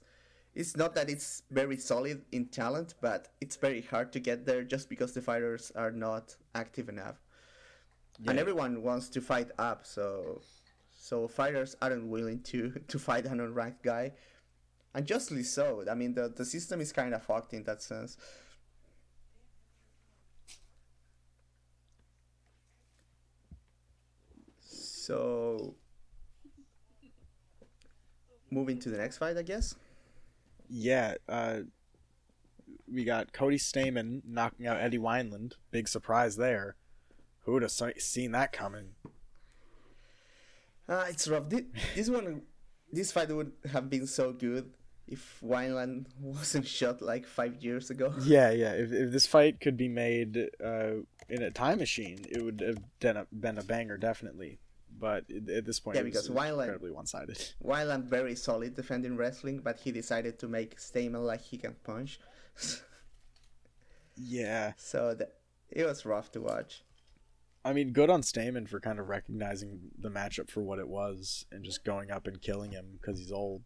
it's 0.56 0.76
not 0.76 0.94
that 0.96 1.08
it's 1.08 1.44
very 1.50 1.76
solid 1.76 2.24
in 2.32 2.46
talent 2.46 2.94
but 3.00 3.28
it's 3.40 3.54
very 3.54 3.82
hard 3.82 4.12
to 4.12 4.18
get 4.18 4.44
there 4.44 4.64
just 4.64 4.88
because 4.88 5.12
the 5.12 5.22
fighters 5.22 5.70
are 5.76 5.92
not 5.92 6.34
active 6.54 6.88
enough. 6.88 7.22
And 8.26 8.38
everyone 8.38 8.82
wants 8.82 9.08
to 9.10 9.20
fight 9.20 9.50
up 9.58 9.86
so 9.86 10.42
so 10.92 11.28
fighters 11.28 11.76
aren't 11.80 12.06
willing 12.06 12.40
to 12.50 12.72
to 12.88 12.98
fight 12.98 13.26
an 13.26 13.38
unranked 13.38 13.82
guy. 13.82 14.12
And 14.94 15.06
justly 15.06 15.44
so. 15.44 15.84
I 15.88 15.94
mean 15.94 16.14
the, 16.14 16.28
the 16.28 16.44
system 16.44 16.80
is 16.80 16.92
kind 16.92 17.14
of 17.14 17.22
fucked 17.22 17.54
in 17.54 17.62
that 17.64 17.82
sense 17.82 18.16
so 25.10 25.74
moving 28.50 28.78
to 28.78 28.88
the 28.90 28.98
next 28.98 29.18
fight 29.18 29.36
i 29.36 29.42
guess 29.42 29.74
Yeah, 30.68 31.14
uh, 31.28 31.60
we 32.86 33.02
got 33.04 33.32
Cody 33.32 33.58
Stamann 33.58 34.22
knocking 34.24 34.68
out 34.68 34.80
Eddie 34.80 34.98
Wineland. 34.98 35.54
Big 35.72 35.88
surprise 35.88 36.36
there. 36.36 36.76
Who 37.44 37.52
would 37.52 37.62
have 37.62 37.72
seen 37.98 38.30
that 38.32 38.52
coming? 38.52 38.88
uh, 40.88 41.06
it's 41.08 41.26
rough 41.26 41.48
this, 41.48 41.64
this 41.96 42.08
one 42.08 42.42
this 42.92 43.10
fight 43.10 43.30
would 43.34 43.52
have 43.72 43.90
been 43.90 44.06
so 44.06 44.32
good 44.32 44.66
if 45.08 45.22
Wineland 45.42 46.06
wasn't 46.20 46.66
shot 46.66 47.02
like 47.02 47.26
five 47.26 47.54
years 47.64 47.90
ago. 47.90 48.14
Yeah, 48.22 48.50
yeah. 48.62 48.72
If, 48.74 48.92
if 48.92 49.10
this 49.10 49.26
fight 49.26 49.60
could 49.60 49.76
be 49.76 49.88
made 49.88 50.38
uh, 50.64 51.02
in 51.28 51.42
a 51.42 51.50
time 51.50 51.78
machine, 51.78 52.18
it 52.28 52.40
would 52.44 52.60
have 52.60 52.78
been 53.00 53.16
a, 53.16 53.26
been 53.32 53.58
a 53.58 53.64
banger, 53.64 53.96
definitely. 53.96 54.58
But 55.00 55.24
at 55.30 55.64
this 55.64 55.80
point, 55.80 55.96
Yeah, 55.96 56.02
because 56.02 56.28
Wineland- 56.28 56.64
incredibly 56.64 56.90
one-sided. 56.92 57.38
Wineland 57.64 58.04
very 58.04 58.36
solid 58.36 58.74
defending 58.76 59.16
wrestling, 59.16 59.60
but 59.60 59.80
he 59.80 59.90
decided 59.90 60.38
to 60.40 60.46
make 60.48 60.78
Stamann 60.78 61.24
like 61.24 61.40
he 61.40 61.56
can 61.56 61.74
punch. 61.82 62.20
Yeah, 64.22 64.74
so 64.76 65.14
that, 65.14 65.36
it 65.70 65.86
was 65.86 66.04
rough 66.04 66.30
to 66.32 66.42
watch. 66.42 66.82
I 67.64 67.72
mean, 67.72 67.92
good 67.92 68.10
on 68.10 68.20
Stamann 68.20 68.68
for 68.68 68.78
kind 68.78 68.98
of 68.98 69.08
recognizing 69.08 69.80
the 69.98 70.10
matchup 70.10 70.50
for 70.50 70.60
what 70.62 70.78
it 70.78 70.88
was 70.88 71.46
and 71.50 71.64
just 71.64 71.84
going 71.84 72.10
up 72.10 72.26
and 72.26 72.38
killing 72.40 72.72
him 72.72 72.98
because 73.00 73.18
he's 73.18 73.32
old. 73.32 73.62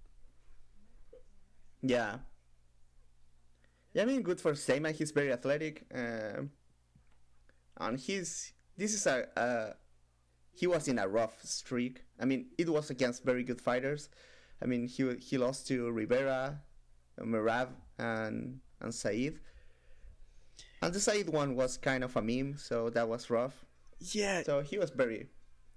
Yeah. 1.83 2.19
Yeah, 3.95 4.03
I 4.03 4.05
mean, 4.05 4.23
good 4.23 4.41
for 4.41 4.53
Stamann. 4.53 4.95
He's 4.95 5.11
very 5.11 5.33
athletic. 5.33 5.87
Um, 5.93 6.51
and 7.79 7.99
he's. 7.99 8.53
This 8.77 8.95
is 8.95 9.07
a. 9.07 9.27
Uh, 9.39 9.73
he 10.55 10.67
was 10.67 10.89
in 10.89 10.99
a 10.99 11.09
rough 11.09 11.43
streak. 11.43 12.05
I 12.21 12.25
mean, 12.25 12.47
it 12.59 12.69
was 12.69 12.91
against 12.91 13.25
very 13.25 13.43
good 13.45 13.61
fighters. 13.61 14.09
I 14.63 14.67
mean, 14.67 14.87
he 14.87 15.15
he 15.17 15.39
lost 15.39 15.67
to 15.69 15.91
Rivera, 15.91 16.63
Merab, 17.21 17.69
and 17.99 18.61
and 18.81 18.95
Said. 18.95 19.41
And 20.83 20.93
the 20.95 21.01
Said 21.01 21.29
one 21.31 21.57
was 21.57 21.77
kind 21.79 22.05
of 22.05 22.17
a 22.17 22.23
meme, 22.23 22.57
so 22.59 22.91
that 22.91 23.09
was 23.09 23.31
rough. 23.31 23.65
Yeah, 24.01 24.43
So 24.43 24.61
he 24.61 24.79
was 24.79 24.91
very, 24.91 25.29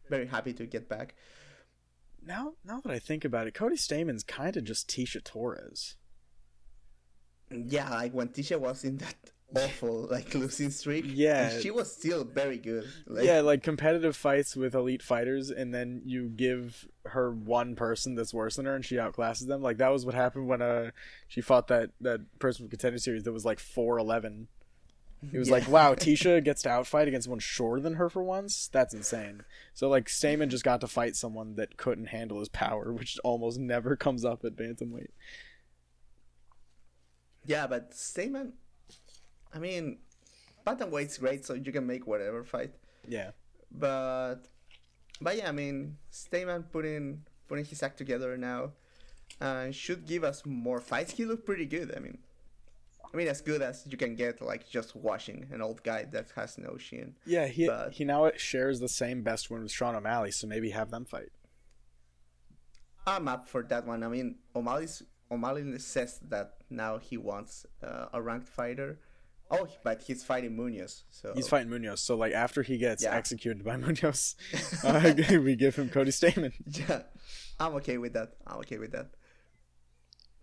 very 0.10 0.28
happy 0.28 0.54
to 0.54 0.66
get 0.66 0.90
back. 0.90 1.16
now 2.22 2.54
now 2.66 2.82
that 2.82 2.92
I 2.92 3.00
think 3.00 3.24
about 3.26 3.48
it, 3.48 3.54
Cody 3.54 3.76
Stamann's 3.78 4.24
kind 4.24 4.58
of 4.58 4.64
just 4.66 4.90
Tecia 4.90 5.24
Torres. 5.24 5.96
Yeah, 7.50 7.90
like 7.90 8.14
when 8.14 8.30
Tecia 8.30 8.60
was 8.60 8.84
in 8.84 8.98
that 8.98 9.16
awful 9.56 10.08
like 10.12 10.34
losing 10.36 10.70
streak. 10.72 11.06
Yeah. 11.08 11.58
she 11.60 11.72
was 11.72 11.92
still 11.92 12.24
very 12.24 12.58
good. 12.58 12.86
Like, 13.06 13.26
yeah, 13.26 13.42
like 13.42 13.64
competitive 13.64 14.16
fights 14.16 14.56
with 14.56 14.76
elite 14.76 15.02
fighters, 15.02 15.50
and 15.50 15.74
then 15.74 16.02
you 16.06 16.28
give 16.30 16.88
her 17.06 17.32
one 17.32 17.76
person 17.76 18.16
that's 18.16 18.34
worse 18.34 18.58
than 18.58 18.66
her, 18.66 18.76
and 18.76 18.84
she 18.86 18.96
outclasses 18.96 19.48
them. 19.48 19.62
Like 19.62 19.78
that 19.78 19.90
was 19.92 20.06
what 20.06 20.16
happened 20.16 20.48
when 20.48 20.62
uh 20.62 20.92
she 21.28 21.42
fought 21.42 21.68
that 21.68 21.92
that 22.02 22.22
person 22.40 22.66
from 22.66 22.70
Contender 22.70 23.00
Series 23.00 23.24
that 23.24 23.32
was 23.32 23.46
like 23.46 23.60
four 23.60 23.98
eleven. 23.98 24.48
It 25.34 25.40
was 25.40 25.48
Yeah. 25.48 25.56
like, 25.56 25.68
wow, 25.68 25.94
Tecia 25.96 26.44
gets 26.44 26.62
to 26.62 26.70
outfight 26.70 27.08
against 27.08 27.26
someone 27.26 27.40
shorter 27.40 27.82
than 27.82 27.96
her 27.96 28.08
for 28.08 28.22
once. 28.22 28.70
That's 28.72 28.94
insane. 28.94 29.46
So 29.74 29.90
like, 29.90 30.06
Stamann 30.10 30.50
just 30.50 30.64
got 30.64 30.80
to 30.82 30.88
fight 30.88 31.16
someone 31.16 31.56
that 31.56 31.76
couldn't 31.76 32.08
handle 32.10 32.38
his 32.38 32.50
power, 32.50 32.94
which 32.94 33.18
almost 33.24 33.58
never 33.60 33.96
comes 33.96 34.24
up 34.24 34.46
at 34.46 34.56
bantamweight. 34.56 35.08
yeah, 37.46 37.66
but 37.66 37.92
Stamann, 37.94 38.52
I 39.58 39.60
mean, 39.60 39.98
bantamweight's 40.66 41.18
great, 41.18 41.44
so 41.46 41.56
you 41.56 41.72
can 41.72 41.88
make 41.88 42.06
whatever 42.06 42.44
fight. 42.44 42.74
Yeah, 43.08 43.32
But, 43.72 44.36
but 45.20 45.36
yeah, 45.36 45.50
I 45.50 45.52
mean, 45.52 45.98
Stamann 46.12 46.66
putting 46.72 47.24
putting 47.48 47.66
his 47.66 47.82
act 47.82 47.98
together 47.98 48.38
now, 48.38 48.74
and 49.42 49.74
should 49.74 50.06
give 50.06 50.24
us 50.24 50.46
more 50.46 50.80
fights. 50.80 51.14
He 51.14 51.26
looked 51.26 51.46
pretty 51.46 51.66
good. 51.66 51.96
I 51.96 52.00
mean. 52.00 52.20
I 53.14 53.16
mean, 53.16 53.30
as 53.30 53.40
good 53.40 53.62
as 53.62 53.88
you 53.90 53.98
can 53.98 54.16
get, 54.16 54.42
like 54.42 54.70
just 54.70 54.94
washing 54.94 55.48
an 55.52 55.62
old 55.62 55.82
guy 55.82 56.04
that 56.12 56.28
has 56.36 56.58
no 56.58 56.78
shin. 56.78 57.16
yeah. 57.26 57.48
He 57.48 57.66
But- 57.66 57.94
he 57.94 58.04
now 58.04 58.30
shares 58.36 58.80
the 58.80 58.90
same 58.90 59.24
best 59.24 59.50
win 59.50 59.64
with 59.64 59.72
Sean 59.72 59.96
O'Malley, 59.96 60.32
so 60.32 60.46
maybe 60.46 60.70
have 60.72 60.92
them 60.92 61.06
fight. 61.06 61.32
I'm 63.08 63.28
up 63.30 63.48
for 63.48 63.64
that 63.64 63.88
one. 63.88 64.04
I 64.04 64.10
mean, 64.10 64.36
O'Malley's 64.56 65.02
O'Malley 65.32 65.80
says 65.80 66.20
that 66.30 66.56
now 66.70 66.98
he 66.98 67.16
wants 67.18 67.66
uh, 67.82 68.08
a 68.14 68.22
ranked 68.22 68.50
fighter. 68.50 69.00
Oh, 69.50 69.68
but 69.84 70.02
he's 70.02 70.24
fighting 70.24 70.58
Munhoz, 70.58 71.04
so 71.10 71.32
He's 71.34 71.48
fighting 71.48 71.72
Munhoz, 71.72 72.00
so 72.00 72.16
like 72.18 72.34
after 72.34 72.64
he 72.64 72.78
gets 72.78 73.04
Yeah. 73.04 73.16
executed 73.16 73.64
by 73.64 73.76
Munhoz, 73.84 74.36
uh, 74.84 75.40
we 75.44 75.56
give 75.56 75.76
him 75.76 75.90
Cody 75.90 76.12
Stamann. 76.12 76.54
Yeah, 76.66 77.04
I'm 77.60 77.74
okay 77.76 77.98
with 77.98 78.14
that. 78.14 78.34
I'm 78.46 78.58
okay 78.60 78.78
with 78.78 78.92
that. 78.92 79.08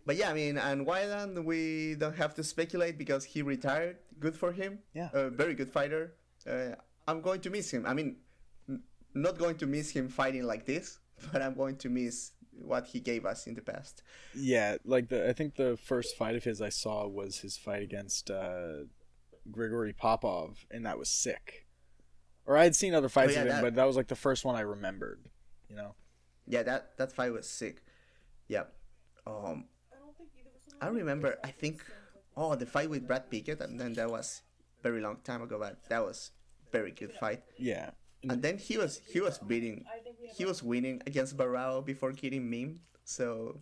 But 0.06 0.16
yeah, 0.16 0.30
I 0.30 0.34
mean, 0.34 0.58
and 0.58 0.86
Wineland, 0.86 1.44
we 1.44 1.94
don't 1.98 2.16
have 2.16 2.34
to 2.34 2.44
speculate 2.44 2.98
because 2.98 3.24
he 3.24 3.40
retired. 3.42 3.96
Good 4.20 4.36
for 4.36 4.52
him. 4.52 4.80
Yeah. 4.94 5.08
a 5.14 5.30
very 5.30 5.54
good 5.54 5.70
fighter. 5.70 6.14
Uh, 6.46 6.74
I'm 7.08 7.20
going 7.22 7.40
to 7.40 7.50
miss 7.50 7.70
him. 7.70 7.86
I 7.86 7.94
mean, 7.94 8.16
n- 8.68 8.82
not 9.14 9.38
going 9.38 9.56
to 9.58 9.66
miss 9.66 9.90
him 9.90 10.08
fighting 10.08 10.42
like 10.44 10.66
this, 10.66 10.98
but 11.32 11.40
I'm 11.40 11.54
going 11.54 11.76
to 11.76 11.88
miss 11.88 12.32
what 12.58 12.86
he 12.88 13.00
gave 13.00 13.24
us 13.26 13.46
in 13.46 13.54
the 13.54 13.62
past. 13.62 14.02
Yeah, 14.34 14.76
like 14.84 15.08
the 15.08 15.28
I 15.28 15.32
think 15.32 15.56
the 15.56 15.76
first 15.76 16.16
fight 16.16 16.34
of 16.36 16.44
his 16.44 16.60
I 16.60 16.68
saw 16.70 17.06
was 17.06 17.38
his 17.38 17.56
fight 17.56 17.82
against 17.82 18.30
uh, 18.30 18.84
Grigory 19.50 19.92
Popov, 19.92 20.64
and 20.70 20.84
that 20.86 20.98
was 20.98 21.08
sick. 21.08 21.66
Or 22.46 22.56
I 22.56 22.64
had 22.64 22.76
seen 22.76 22.94
other 22.94 23.08
fights 23.08 23.32
Oh, 23.32 23.34
yeah, 23.36 23.40
of 23.40 23.46
him, 23.46 23.52
that- 23.56 23.62
but 23.62 23.74
that 23.76 23.84
was 23.86 23.96
like 23.96 24.08
the 24.08 24.16
first 24.16 24.44
one 24.44 24.54
I 24.56 24.60
remembered. 24.60 25.30
You 25.68 25.76
know. 25.76 25.94
Yeah, 26.46 26.62
that 26.62 26.96
that 26.98 27.10
fight 27.12 27.32
was 27.32 27.48
sick. 27.48 27.82
Yeah. 28.48 28.64
Um, 29.26 29.64
I 30.80 30.88
remember. 30.88 31.38
I 31.42 31.50
think. 31.50 31.84
Oh, 32.36 32.54
the 32.56 32.66
fight 32.66 32.90
with 32.90 33.06
Brad 33.06 33.30
Pickett, 33.30 33.60
and 33.60 33.78
then 33.80 33.92
that 33.94 34.10
was 34.10 34.42
very 34.82 35.00
long 35.00 35.18
time 35.24 35.40
ago, 35.40 35.56
but 35.58 35.88
that 35.88 36.04
was 36.04 36.32
very 36.72 36.90
good 36.90 37.12
fight. 37.12 37.42
Yeah. 37.56 37.90
And 38.28 38.42
then 38.42 38.58
he 38.58 38.76
was 38.76 39.00
he 39.08 39.20
was 39.20 39.38
beating, 39.38 39.84
he 40.32 40.44
was 40.44 40.62
winning 40.62 41.02
against 41.06 41.36
Barao 41.36 41.84
before 41.84 42.12
getting 42.12 42.50
memed. 42.50 42.78
So, 43.04 43.60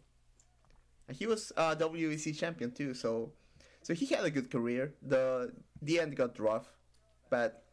and 1.09 1.17
he 1.17 1.27
was 1.27 1.53
uh, 1.57 1.75
WEC 1.77 2.37
champion 2.39 2.71
too. 2.73 2.95
So, 2.95 3.33
so 3.83 3.95
he 3.95 4.07
had 4.07 4.25
a 4.25 4.31
good 4.31 4.51
career. 4.51 4.95
The 5.03 5.53
the 5.81 6.01
end 6.01 6.17
got 6.17 6.39
rough, 6.39 6.69
but 7.31 7.65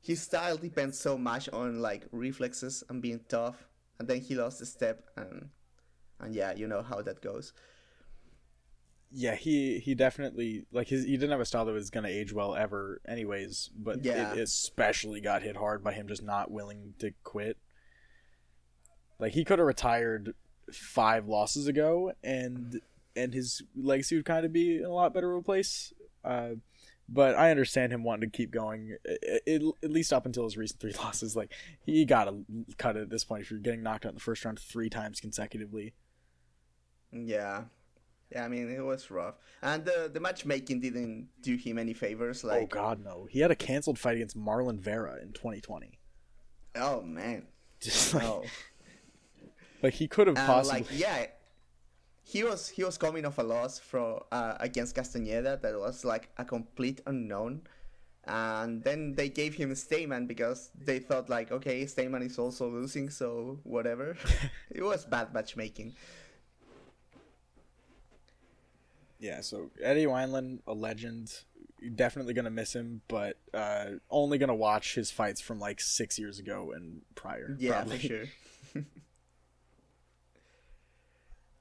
his 0.00 0.22
style 0.22 0.56
depends 0.56 0.98
so 0.98 1.18
much 1.18 1.48
on 1.50 1.80
like 1.80 2.06
reflexes 2.12 2.82
and 2.88 3.02
being 3.02 3.20
tough. 3.28 3.66
And 3.98 4.08
then 4.08 4.20
he 4.20 4.34
lost 4.34 4.62
a 4.62 4.66
step, 4.66 5.04
and 5.16 5.50
and 6.20 6.34
yeah, 6.34 6.54
you 6.54 6.66
know 6.68 6.82
how 6.82 7.02
that 7.02 7.20
goes. 7.20 7.52
Yeah, 9.12 9.34
he 9.34 9.80
he 9.80 9.94
definitely 9.96 10.64
like 10.72 10.88
his 10.88 11.04
he 11.04 11.12
didn't 11.12 11.32
have 11.32 11.40
a 11.40 11.44
style 11.44 11.64
that 11.64 11.72
was 11.72 11.90
gonna 11.90 12.08
age 12.08 12.32
well 12.32 12.54
ever, 12.54 13.00
anyways. 13.08 13.70
But 13.76 14.04
Yeah. 14.04 14.32
it 14.34 14.38
especially 14.38 15.20
got 15.20 15.42
hit 15.42 15.56
hard 15.56 15.82
by 15.82 15.92
him 15.92 16.06
just 16.06 16.22
not 16.22 16.50
willing 16.50 16.94
to 17.00 17.10
quit. 17.24 17.58
Like 19.20 19.32
he 19.32 19.44
could 19.44 19.58
have 19.58 19.66
retired 19.66 20.34
five 20.72 21.26
losses 21.28 21.66
ago, 21.66 22.12
and 22.22 22.80
and 23.16 23.34
his 23.34 23.62
legacy 23.76 24.16
would 24.16 24.24
kind 24.24 24.46
of 24.46 24.52
be 24.52 24.78
in 24.78 24.84
a 24.84 24.88
lot 24.92 25.12
better 25.14 25.32
of 25.32 25.40
a 25.40 25.42
place. 25.42 25.92
Uh, 26.24 26.50
but 27.08 27.34
I 27.34 27.50
understand 27.50 27.92
him 27.92 28.04
wanting 28.04 28.30
to 28.30 28.36
keep 28.36 28.52
going, 28.52 28.96
i- 29.08 29.40
i- 29.48 29.72
at 29.82 29.90
least 29.90 30.12
up 30.12 30.26
until 30.26 30.44
his 30.44 30.56
recent 30.56 30.80
three 30.80 30.92
losses. 30.98 31.34
Like 31.34 31.52
he 31.84 32.04
got 32.04 32.24
to 32.26 32.44
cut 32.78 32.96
it 32.96 33.02
at 33.02 33.10
this 33.10 33.24
point 33.24 33.42
if 33.42 33.50
you're 33.50 33.58
getting 33.60 33.82
knocked 33.82 34.06
out 34.06 34.10
in 34.10 34.14
the 34.14 34.20
first 34.20 34.44
round 34.44 34.58
three 34.60 34.88
times 34.88 35.20
consecutively. 35.20 35.92
Yeah. 37.12 37.64
Yeah, 38.32 38.44
I 38.44 38.48
mean 38.48 38.70
it 38.70 38.80
was 38.84 39.10
rough, 39.10 39.34
and 39.60 39.84
the 39.84 40.08
the 40.14 40.20
matchmaking 40.20 40.78
didn't 40.78 41.30
do 41.42 41.56
him 41.56 41.78
any 41.80 41.94
favors. 41.94 42.44
Like, 42.44 42.62
oh 42.62 42.66
God, 42.66 43.02
no! 43.02 43.26
He 43.28 43.40
had 43.40 43.50
a 43.50 43.56
canceled 43.56 43.98
fight 43.98 44.14
against 44.14 44.38
Marlon 44.38 44.78
Vera 44.78 45.18
in 45.20 45.32
2020. 45.32 45.98
oh 46.76 47.02
man, 47.02 47.48
Just 47.80 48.14
like, 48.14 48.22
no. 48.22 48.44
Like 49.82 49.94
he 49.94 50.08
could 50.08 50.26
have 50.26 50.36
and 50.36 50.46
possibly. 50.46 50.80
like 50.80 50.98
yeah 50.98 51.26
he 52.22 52.44
was 52.44 52.68
he 52.68 52.84
was 52.84 52.96
coming 52.98 53.24
off 53.24 53.38
a 53.38 53.42
loss 53.42 53.78
from 53.78 54.20
uh, 54.30 54.54
against 54.60 54.94
Castañeda 54.94 55.60
that 55.60 55.78
was 55.78 56.04
like 56.04 56.30
a 56.38 56.44
complete 56.44 57.00
unknown 57.06 57.62
and 58.24 58.82
then 58.84 59.14
they 59.14 59.28
gave 59.28 59.54
him 59.54 59.70
Stamann 59.72 60.28
because 60.28 60.70
they 60.78 60.98
thought 60.98 61.28
like, 61.28 61.50
okay, 61.50 61.84
Stamann 61.84 62.24
is 62.24 62.38
also 62.38 62.68
losing, 62.68 63.10
so 63.10 63.58
whatever. 63.64 64.16
it 64.70 64.82
was 64.82 65.04
bad 65.04 65.32
matchmaking. 65.32 65.94
Yeah, 69.18 69.40
so 69.42 69.70
Eddie 69.82 70.06
Wineland, 70.06 70.60
a 70.66 70.72
legend. 70.72 71.32
Definitely 71.94 72.34
gonna 72.34 72.50
miss 72.50 72.74
him, 72.74 73.00
but 73.08 73.38
uh, 73.54 73.86
only 74.10 74.38
gonna 74.38 74.54
watch 74.54 74.94
his 74.94 75.10
fights 75.10 75.40
from 75.40 75.58
like 75.58 75.80
six 75.80 76.18
years 76.18 76.38
ago 76.38 76.72
and 76.74 77.02
prior. 77.14 77.56
Yeah, 77.58 77.82
probably. 77.82 77.98
for 77.98 78.06
sure. 78.06 78.24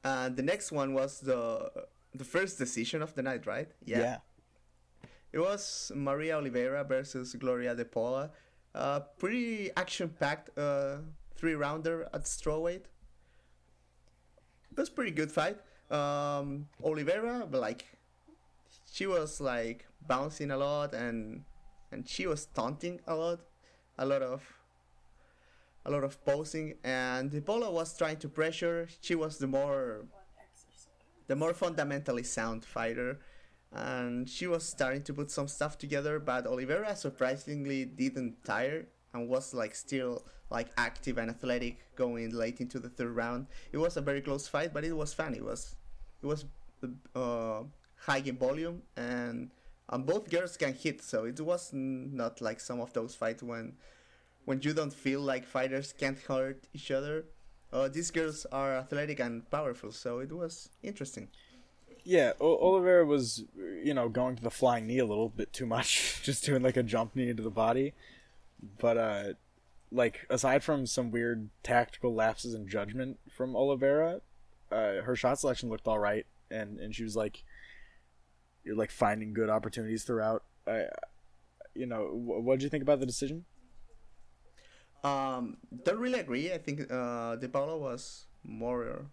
and 0.04 0.36
the 0.36 0.44
next 0.44 0.72
one 0.72 0.94
was 0.94 1.20
the 1.20 1.72
the 2.14 2.24
first 2.24 2.58
decision 2.58 3.02
of 3.02 3.14
the 3.16 3.22
night, 3.22 3.46
right? 3.46 3.70
Yeah. 3.86 4.18
It 5.32 5.40
was 5.40 5.92
Maria 5.96 6.38
Oliveira 6.38 6.84
versus 6.84 7.36
Gloria 7.36 7.76
De 7.76 7.86
Paula. 7.86 8.32
Uh, 8.74 9.02
pretty 9.20 9.70
action-packed 9.78 10.58
uh, 10.58 10.98
three-rounder 11.36 12.10
at 12.14 12.24
strawweight. 12.24 12.86
Was 14.76 14.90
pretty 14.90 15.12
good 15.12 15.32
fight. 15.32 15.58
Um, 15.92 16.68
Oliveira, 16.84 17.46
but 17.50 17.62
like, 17.62 17.86
she 18.92 19.06
was 19.06 19.42
like 19.42 19.86
bouncing 20.08 20.52
a 20.52 20.58
lot 20.58 20.94
and 20.94 21.44
and 21.92 22.08
she 22.08 22.26
was 22.26 22.46
taunting 22.46 23.02
a 23.08 23.16
lot, 23.16 23.42
a 23.98 24.06
lot 24.06 24.22
of 24.22 24.42
a 25.86 25.92
lot 25.92 26.04
of 26.04 26.24
posing. 26.26 26.76
And 26.84 27.46
Paula 27.46 27.72
was 27.72 27.98
trying 27.98 28.18
to 28.18 28.30
pressure. 28.30 28.88
She 29.02 29.16
was 29.16 29.38
the 29.38 29.48
more 29.48 30.06
the 31.28 31.36
more 31.36 31.54
fundamentally 31.54 32.24
sound 32.24 32.66
fighter 32.66 33.20
and 33.72 34.28
she 34.28 34.48
was 34.48 34.68
starting 34.68 35.04
to 35.04 35.14
put 35.14 35.30
some 35.30 35.48
stuff 35.48 35.78
together 35.78 36.20
but 36.20 36.48
Oliveira 36.48 36.96
surprisingly 36.96 37.86
didn't 37.86 38.44
tire 38.44 38.88
and 39.14 39.30
was 39.30 39.54
like 39.54 39.76
still 39.76 40.24
like 40.50 40.70
active 40.78 41.20
and 41.20 41.30
athletic 41.30 41.78
going 41.96 42.32
late 42.32 42.60
into 42.60 42.80
the 42.80 42.90
third 42.90 43.16
round 43.16 43.46
it 43.72 43.78
was 43.78 43.96
a 43.96 44.02
very 44.02 44.22
close 44.22 44.48
fight 44.48 44.74
but 44.74 44.84
it 44.84 44.96
was 44.96 45.14
fun 45.14 45.36
it 45.36 45.44
was 45.44 45.76
it 46.24 46.26
was 46.26 46.46
uh, 47.16 47.62
high 47.96 48.24
in 48.26 48.38
volume 48.38 48.82
and 48.98 49.52
and 49.90 50.06
both 50.06 50.30
girls 50.30 50.58
can 50.58 50.74
hit 50.74 51.04
so 51.04 51.26
it 51.26 51.40
was 51.40 51.70
not 51.74 52.42
like 52.42 52.60
some 52.60 52.82
of 52.82 52.92
those 52.94 53.14
fights 53.14 53.44
when 53.44 53.74
when 54.50 54.60
you 54.64 54.74
don't 54.74 54.94
feel 55.06 55.22
like 55.22 55.46
fighters 55.46 55.94
can't 56.02 56.20
hurt 56.28 56.68
each 56.74 56.90
other 56.90 57.26
uh, 57.72 57.88
these 57.88 58.10
girls 58.10 58.48
are 58.52 58.72
athletic 58.78 59.20
and 59.20 59.50
powerful 59.52 59.92
so 59.92 60.20
it 60.26 60.32
was 60.32 60.70
interesting 60.82 61.28
Yeah, 62.04 62.32
o- 62.40 62.58
Oliveira 62.68 63.06
was, 63.06 63.44
you 63.88 63.94
know, 63.94 64.10
going 64.10 64.36
to 64.38 64.44
the 64.44 64.50
flying 64.62 64.88
knee 64.88 65.00
a 65.00 65.06
little 65.06 65.30
bit 65.30 65.50
too 65.54 65.68
much, 65.68 66.22
just 66.30 66.46
doing 66.46 66.64
like 66.64 66.78
a 66.78 66.84
jump 66.94 67.16
knee 67.16 67.30
into 67.30 67.44
the 67.44 67.52
body. 67.66 67.94
But 68.80 68.98
uh, 68.98 69.24
like 69.92 70.26
aside 70.30 70.64
from 70.64 70.88
some 70.88 71.12
weird 71.12 71.50
tactical 71.62 72.16
lapses 72.16 72.54
in 72.54 72.68
judgment 72.68 73.20
from 73.38 73.56
Oliveira, 73.56 74.22
uh, 74.72 75.02
her 75.08 75.16
shot 75.16 75.40
selection 75.40 75.70
looked 75.70 75.88
all 75.88 76.00
right, 76.00 76.26
and 76.50 76.80
and 76.80 76.96
she 76.96 77.04
was 77.04 77.16
like, 77.16 77.44
you're 78.64 78.80
like 78.84 78.92
finding 78.92 79.34
good 79.34 79.50
opportunities 79.50 80.04
throughout. 80.04 80.42
I, 80.66 80.86
you 81.76 81.86
know, 81.86 82.10
what 82.46 82.58
did 82.58 82.64
you 82.64 82.70
think 82.70 82.84
about 82.88 83.00
the 83.00 83.06
decision? 83.14 83.46
Um, 85.04 85.58
don't 85.84 86.00
really 86.00 86.20
agree. 86.20 86.52
I 86.54 86.58
think 86.58 86.92
uh, 86.92 87.36
De 87.38 87.48
Paula 87.48 87.78
was 87.78 88.26
more 88.44 89.06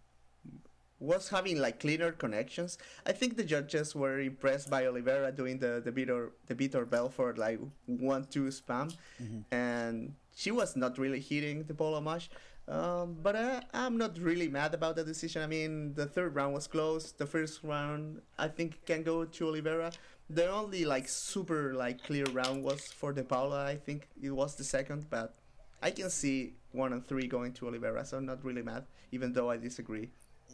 was 0.99 1.29
having 1.29 1.59
like 1.59 1.79
cleaner 1.79 2.11
connections. 2.13 2.79
I 3.05 3.13
think 3.13 3.37
the 3.37 3.45
judges 3.45 3.95
were 3.95 4.19
impressed 4.19 4.71
by 4.71 4.87
Oliveira 4.87 5.31
doing 5.31 5.59
the 5.59 5.81
the 5.85 5.93
Vitor 5.93 6.31
the 6.47 6.55
Vitor 6.55 6.89
Belfort 6.89 7.39
like 7.39 7.61
one 7.87 8.25
two 8.25 8.47
spam, 8.47 8.95
and 9.51 10.15
she 10.35 10.51
was 10.51 10.77
not 10.77 10.99
really 10.99 11.21
hitting 11.21 11.65
De 11.65 11.75
Paula 11.75 12.01
much. 12.01 12.31
Um, 12.69 13.17
but 13.23 13.37
I, 13.37 13.63
I'm 13.73 13.97
not 13.97 14.19
really 14.19 14.49
mad 14.49 14.75
about 14.75 14.97
the 14.97 15.05
decision. 15.05 15.41
I 15.43 15.47
mean, 15.47 15.95
the 15.95 16.07
third 16.07 16.35
round 16.35 16.53
was 16.53 16.67
close. 16.67 17.13
The 17.13 17.27
first 17.27 17.63
round, 17.63 18.23
I 18.39 18.49
think, 18.49 18.85
can 18.87 19.05
go 19.05 19.25
to 19.25 19.49
Oliveira. 19.49 19.93
The 20.29 20.51
only 20.51 20.85
like 20.85 21.09
super 21.09 21.75
like 21.75 22.03
clear 22.03 22.25
round 22.33 22.65
was 22.65 22.81
for 22.91 23.13
De 23.13 23.23
Paula. 23.23 23.65
I 23.67 23.77
think 23.77 24.09
it 24.21 24.31
was 24.31 24.57
the 24.57 24.65
second, 24.65 25.07
but 25.11 25.35
I 25.83 25.91
can 25.91 26.11
see 26.11 26.55
one 26.73 26.93
and 26.93 27.07
three 27.07 27.27
going 27.27 27.53
to 27.55 27.69
Oliveira, 27.69 28.05
so 28.05 28.17
I'm 28.19 28.27
not 28.27 28.45
really 28.45 28.63
mad, 28.63 28.85
even 29.13 29.33
though 29.33 29.51
I 29.51 29.57
disagree. 29.57 30.11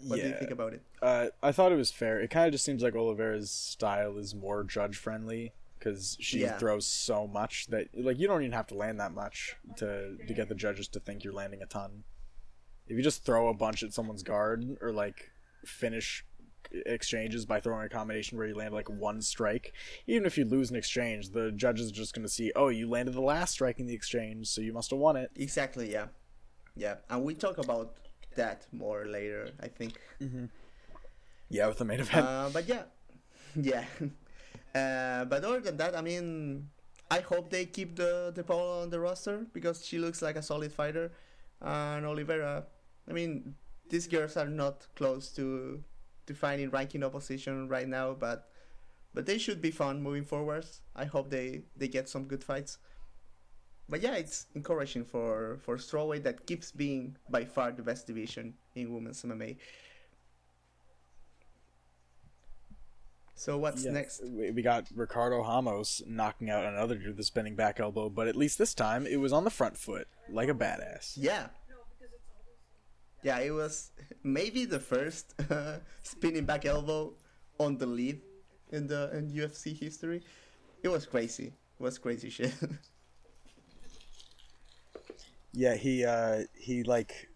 What 0.06 0.16
do 0.20 0.26
you 0.28 0.34
think 0.34 0.50
about 0.50 0.72
it? 0.72 0.82
Uh, 1.00 1.26
I 1.42 1.52
thought 1.52 1.70
it 1.70 1.76
was 1.76 1.90
fair. 1.92 2.20
It 2.20 2.30
kind 2.30 2.46
of 2.46 2.52
just 2.52 2.64
seems 2.64 2.82
like 2.82 2.94
Oliveira's 2.96 3.50
style 3.50 4.16
is 4.18 4.34
more 4.34 4.64
judge 4.64 4.96
friendly 4.96 5.52
because 5.78 6.16
she 6.20 6.40
Yeah. 6.40 6.56
throws 6.58 6.86
so 6.86 7.26
much 7.26 7.66
that 7.68 7.88
like 7.94 8.18
you 8.18 8.26
don't 8.26 8.42
even 8.42 8.52
have 8.52 8.66
to 8.68 8.74
land 8.74 8.98
that 9.00 9.12
much 9.12 9.56
to 9.76 10.16
to 10.26 10.34
get 10.34 10.48
the 10.48 10.54
judges 10.54 10.88
to 10.88 11.00
think 11.00 11.24
you're 11.24 11.32
landing 11.32 11.62
a 11.62 11.66
ton. 11.66 12.04
If 12.88 12.96
you 12.96 13.02
just 13.02 13.24
throw 13.24 13.48
a 13.48 13.54
bunch 13.54 13.82
at 13.82 13.92
someone's 13.92 14.22
guard 14.22 14.76
or 14.80 14.92
like 14.92 15.30
finish 15.64 16.24
exchanges 16.86 17.44
by 17.46 17.60
throwing 17.60 17.84
a 17.84 17.88
combination 17.88 18.38
where 18.38 18.46
you 18.46 18.54
land 18.54 18.74
like 18.74 18.88
one 18.88 19.20
strike, 19.20 19.72
even 20.06 20.26
if 20.26 20.38
you 20.38 20.44
lose 20.44 20.70
an 20.70 20.76
exchange, 20.76 21.30
the 21.30 21.52
judges 21.52 21.90
are 21.90 21.94
just 21.94 22.14
going 22.14 22.24
to 22.24 22.32
see, 22.32 22.52
oh, 22.56 22.68
you 22.68 22.88
landed 22.88 23.14
the 23.14 23.20
last 23.20 23.52
strike 23.52 23.78
in 23.78 23.86
the 23.86 23.94
exchange, 23.94 24.48
so 24.48 24.60
you 24.60 24.72
must 24.72 24.90
have 24.90 24.98
won 24.98 25.16
it. 25.16 25.30
Exactly, 25.36 25.90
yeah, 25.90 26.06
yeah, 26.76 26.96
and 27.10 27.24
we 27.24 27.34
talk 27.34 27.58
about 27.58 27.96
that 28.36 28.66
more 28.72 29.04
later, 29.06 29.50
I 29.60 29.68
think. 29.68 29.94
Yeah, 31.48 31.68
with 31.68 31.78
the 31.78 31.84
main 31.84 32.00
event. 32.00 32.26
Uh, 32.26 32.48
but 32.52 32.68
yeah, 32.68 32.82
yeah. 33.56 33.84
Uh, 34.74 35.26
but 35.26 35.44
other 35.44 35.60
than 35.60 35.76
that, 35.76 35.94
I 35.94 36.00
mean, 36.00 36.70
I 37.10 37.20
hope 37.20 37.50
they 37.50 37.66
keep 37.66 37.94
the 37.94 38.32
De 38.34 38.42
Paula 38.42 38.80
on 38.80 38.88
the 38.88 38.98
roster 38.98 39.44
because 39.52 39.84
she 39.84 39.98
looks 39.98 40.22
like 40.22 40.34
a 40.36 40.40
solid 40.40 40.72
fighter, 40.72 41.12
and 41.60 42.06
Oliveira. 42.06 42.64
I 43.06 43.12
mean, 43.12 43.54
these 43.90 44.06
girls 44.06 44.34
are 44.38 44.48
not 44.48 44.86
close 44.96 45.28
to 45.34 45.84
to 46.26 46.34
finding 46.34 46.70
ranking 46.70 47.02
opposition 47.04 47.68
right 47.68 47.88
now, 47.88 48.14
but 48.14 48.48
but 49.14 49.26
they 49.26 49.38
should 49.38 49.60
be 49.60 49.70
fun 49.70 50.02
moving 50.02 50.24
forwards. 50.24 50.80
I 50.96 51.04
hope 51.04 51.30
they 51.30 51.62
they 51.76 51.88
get 51.88 52.08
some 52.08 52.24
good 52.24 52.44
fights. 52.44 52.78
But 53.88 54.00
yeah, 54.02 54.14
it's 54.14 54.46
encouraging 54.54 55.04
for 55.04 55.58
for 55.62 55.76
strawweight 55.76 56.22
that 56.24 56.46
keeps 56.46 56.72
being 56.72 57.16
by 57.28 57.44
far 57.44 57.72
the 57.72 57.82
best 57.82 58.06
division 58.06 58.54
in 58.74 58.92
women's 58.92 59.22
MMA. 59.22 59.56
So 63.34 63.58
what's 63.58 63.84
Yeah, 63.84 63.92
next? 63.92 64.22
We 64.24 64.50
we 64.50 64.62
got 64.62 64.86
Ricardo 64.94 65.40
Ramos 65.40 66.02
knocking 66.06 66.50
out 66.50 66.64
another 66.64 66.96
dude 66.96 67.08
with 67.08 67.20
a 67.20 67.24
spinning 67.24 67.56
back 67.56 67.80
elbow, 67.80 68.08
but 68.08 68.28
at 68.28 68.36
least 68.36 68.58
this 68.58 68.74
time 68.74 69.06
it 69.06 69.16
was 69.16 69.32
on 69.32 69.44
the 69.44 69.50
front 69.50 69.76
foot, 69.76 70.06
like 70.28 70.48
a 70.48 70.54
badass. 70.54 71.14
Yeah. 71.16 71.48
Yeah, 73.22 73.38
it 73.38 73.52
was 73.52 73.90
maybe 74.22 74.64
the 74.64 74.80
first 74.80 75.34
uh, 75.50 75.76
spinning 76.02 76.44
back 76.44 76.64
elbow 76.66 77.14
on 77.58 77.78
the 77.78 77.86
lead 77.86 78.20
in 78.70 78.86
the 78.86 79.16
in 79.16 79.30
UFC 79.30 79.78
history. 79.78 80.22
It 80.82 80.88
was 80.88 81.06
crazy. 81.06 81.46
It 81.78 81.82
was 81.82 81.98
crazy 81.98 82.30
shit. 82.30 82.54
Yeah, 85.52 85.74
he 85.74 86.04
uh 86.04 86.44
he 86.54 86.82
like 86.82 87.28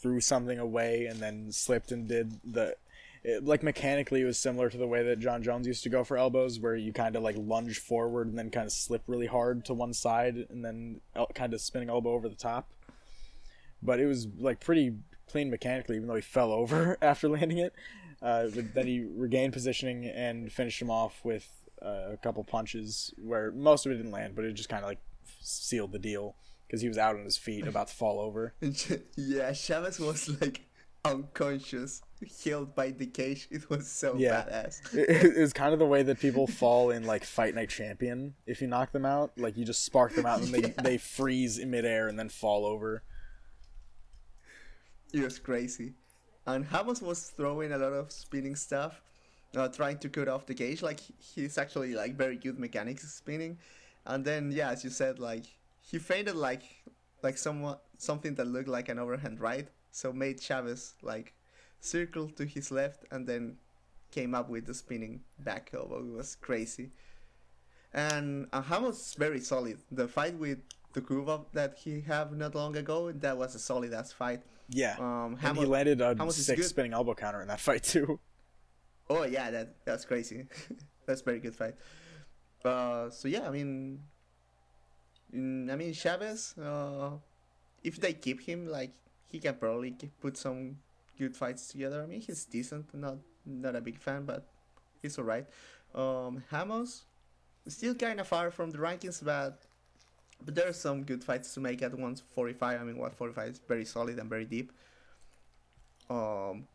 threw 0.00 0.20
something 0.20 0.58
away 0.58 1.06
and 1.06 1.20
then 1.20 1.52
slipped 1.52 1.92
and 1.92 2.08
did 2.08 2.40
the 2.42 2.76
it, 3.24 3.44
like 3.44 3.62
mechanically 3.62 4.22
it 4.22 4.24
was 4.24 4.38
similar 4.38 4.70
to 4.70 4.78
the 4.78 4.86
way 4.86 5.02
that 5.02 5.18
Jon 5.18 5.42
Jones 5.42 5.66
used 5.66 5.82
to 5.82 5.88
go 5.90 6.02
for 6.04 6.16
elbows 6.16 6.58
where 6.58 6.76
you 6.76 6.92
kind 6.92 7.16
of 7.16 7.22
like 7.22 7.36
lunge 7.38 7.78
forward 7.78 8.28
and 8.28 8.38
then 8.38 8.50
kind 8.50 8.66
of 8.66 8.72
slip 8.72 9.02
really 9.06 9.26
hard 9.26 9.64
to 9.66 9.74
one 9.74 9.92
side 9.92 10.46
and 10.48 10.64
then 10.64 11.00
el- 11.14 11.26
kind 11.34 11.52
of 11.52 11.60
spinning 11.60 11.90
elbow 11.90 12.12
over 12.12 12.28
the 12.28 12.34
top. 12.34 12.70
But 13.82 14.00
it 14.00 14.06
was 14.06 14.26
like 14.38 14.60
pretty 14.60 14.94
clean 15.28 15.50
mechanically 15.50 15.96
even 15.96 16.08
though 16.08 16.14
he 16.14 16.20
fell 16.22 16.52
over 16.52 16.96
after 17.02 17.28
landing 17.28 17.58
it. 17.58 17.72
Uh, 18.20 18.48
but 18.54 18.74
then 18.74 18.86
he 18.86 19.04
regained 19.16 19.52
positioning 19.52 20.04
and 20.06 20.50
finished 20.52 20.82
him 20.82 20.90
off 20.90 21.20
with 21.24 21.48
uh, 21.80 22.10
a 22.12 22.16
couple 22.16 22.42
punches 22.42 23.14
where 23.16 23.52
most 23.52 23.86
of 23.86 23.92
it 23.92 23.96
didn't 23.96 24.10
land, 24.10 24.34
but 24.34 24.44
it 24.44 24.52
just 24.54 24.68
kind 24.68 24.82
of 24.82 24.88
like 24.88 24.98
sealed 25.40 25.92
the 25.92 25.98
deal 26.00 26.34
because 26.66 26.80
he 26.80 26.88
was 26.88 26.98
out 26.98 27.14
on 27.16 27.24
his 27.24 27.36
feet 27.36 27.66
about 27.66 27.86
to 27.88 27.94
fall 27.94 28.18
over. 28.18 28.54
yeah, 29.16 29.52
Chavez 29.52 30.00
was 30.00 30.28
like 30.40 30.62
unconscious, 31.04 32.02
held 32.44 32.74
by 32.74 32.90
the 32.90 33.06
cage. 33.06 33.48
It 33.50 33.68
was 33.70 33.88
so 33.90 34.16
Yeah. 34.16 34.42
badass. 34.42 34.94
It 34.98 35.36
is 35.36 35.52
kind 35.52 35.72
of 35.72 35.78
the 35.78 35.86
way 35.86 36.02
that 36.02 36.18
people 36.18 36.46
fall 36.46 36.90
in 36.90 37.04
like 37.04 37.24
Fight 37.24 37.54
Night 37.54 37.68
Champion. 37.70 38.34
If 38.46 38.60
you 38.60 38.66
knock 38.66 38.92
them 38.92 39.06
out, 39.06 39.32
like 39.38 39.56
you 39.56 39.64
just 39.64 39.84
spark 39.84 40.14
them 40.14 40.26
out 40.26 40.40
and 40.42 40.52
they 40.52 40.74
they 40.82 40.98
freeze 40.98 41.58
in 41.58 41.70
midair 41.70 42.08
and 42.08 42.18
then 42.18 42.28
fall 42.28 42.64
over. 42.66 43.02
It 45.12 45.22
was 45.22 45.38
crazy. 45.38 45.94
And 46.46 46.70
Ramos 46.72 47.02
was 47.02 47.30
throwing 47.30 47.72
a 47.72 47.78
lot 47.78 47.92
of 47.92 48.10
spinning 48.12 48.56
stuff, 48.56 49.02
uh, 49.56 49.68
trying 49.68 49.98
to 49.98 50.08
cut 50.08 50.28
off 50.28 50.46
the 50.46 50.54
cage. 50.54 50.82
Like 50.82 51.00
he's 51.18 51.58
actually 51.58 51.94
like 51.94 52.16
very 52.16 52.36
good 52.36 52.58
mechanics 52.58 53.10
spinning. 53.12 53.58
And 54.06 54.24
then 54.24 54.50
yeah, 54.52 54.70
as 54.70 54.84
you 54.84 54.90
said, 54.90 55.18
like 55.18 55.46
he 55.82 55.98
feinted 55.98 56.36
like 56.36 56.62
like 57.22 57.38
somewhat 57.38 57.82
something 57.98 58.34
that 58.36 58.46
looked 58.46 58.68
like 58.68 58.88
an 58.88 58.98
overhand 58.98 59.40
right. 59.40 59.68
So 59.90 60.12
made 60.12 60.40
Chavez 60.40 60.94
like 61.02 61.34
circle 61.80 62.28
to 62.30 62.44
his 62.44 62.70
left 62.70 63.04
and 63.10 63.26
then 63.26 63.58
came 64.10 64.34
up 64.34 64.48
with 64.48 64.66
the 64.66 64.74
spinning 64.74 65.22
back 65.38 65.70
elbow. 65.74 66.00
It 66.00 66.16
was 66.16 66.36
crazy. 66.36 66.92
and 67.92 68.46
uh, 68.52 68.62
is 68.88 69.14
very 69.18 69.40
solid. 69.40 69.78
The 69.90 70.08
fight 70.08 70.34
with 70.34 70.58
the 70.92 71.00
Kuba 71.00 71.42
that 71.52 71.76
he 71.78 72.00
have 72.02 72.32
not 72.32 72.54
long 72.54 72.76
ago, 72.76 73.12
that 73.12 73.36
was 73.36 73.54
a 73.54 73.58
solid 73.58 73.92
ass 73.92 74.12
fight. 74.12 74.42
Yeah, 74.68 74.96
Um, 74.98 75.38
and 75.42 75.56
he 75.56 75.64
landed 75.64 76.00
a 76.00 76.14
Ramos 76.14 76.38
is 76.38 76.46
six 76.46 76.68
spinning 76.68 76.92
elbow 76.92 77.14
counter 77.14 77.40
in 77.40 77.48
that 77.48 77.60
fight 77.60 77.82
too. 77.84 78.18
Oh 79.10 79.24
yeah, 79.24 79.50
that 79.50 79.74
that's 79.86 80.04
crazy. 80.04 80.44
that's 81.06 81.22
a 81.22 81.24
very 81.24 81.40
good 81.40 81.56
fight. 81.56 81.74
Uh, 82.62 83.08
so 83.08 83.26
yeah, 83.26 83.48
I 83.48 83.50
mean, 83.50 84.00
mm, 85.34 85.70
I 85.72 85.76
mean 85.76 85.94
Chavez. 85.94 86.54
Uh, 86.58 87.12
if 87.82 87.98
they 87.98 88.12
keep 88.12 88.42
him, 88.42 88.66
like 88.68 88.92
he 89.26 89.38
can 89.38 89.54
probably 89.54 89.92
put 90.20 90.36
some 90.36 90.76
good 91.18 91.34
fights 91.34 91.68
together. 91.68 92.02
I 92.02 92.06
mean, 92.06 92.20
he's 92.20 92.44
decent. 92.44 92.92
Not 92.92 93.16
not 93.46 93.74
a 93.76 93.80
big 93.80 93.98
fan, 93.98 94.26
but 94.26 94.46
he's 95.00 95.18
alright. 95.18 95.46
Um, 95.94 96.42
Ramos, 96.52 97.04
still 97.66 97.94
kind 97.94 98.20
of 98.20 98.28
far 98.28 98.50
from 98.50 98.70
the 98.72 98.78
rankings, 98.78 99.24
but 99.24 99.62
but 100.44 100.54
there 100.54 100.68
are 100.68 100.72
some 100.72 101.02
good 101.04 101.22
fights 101.24 101.54
to 101.54 101.60
make 101.60 101.82
at 101.82 101.92
145. 101.92 102.80
I 102.80 102.84
mean, 102.84 102.96
145 102.98 103.48
is 103.48 103.60
very 103.66 103.84
solid 103.84 104.18
and 104.18 104.28
very 104.28 104.44
deep. 104.44 104.72
Um, 106.10 106.66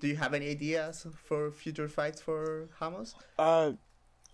do 0.00 0.08
you 0.08 0.16
have 0.16 0.34
any 0.34 0.50
ideas 0.50 1.06
for 1.24 1.50
future 1.50 1.88
fights 1.88 2.20
for 2.20 2.68
Ramos? 2.80 3.14
Uh, 3.38 3.72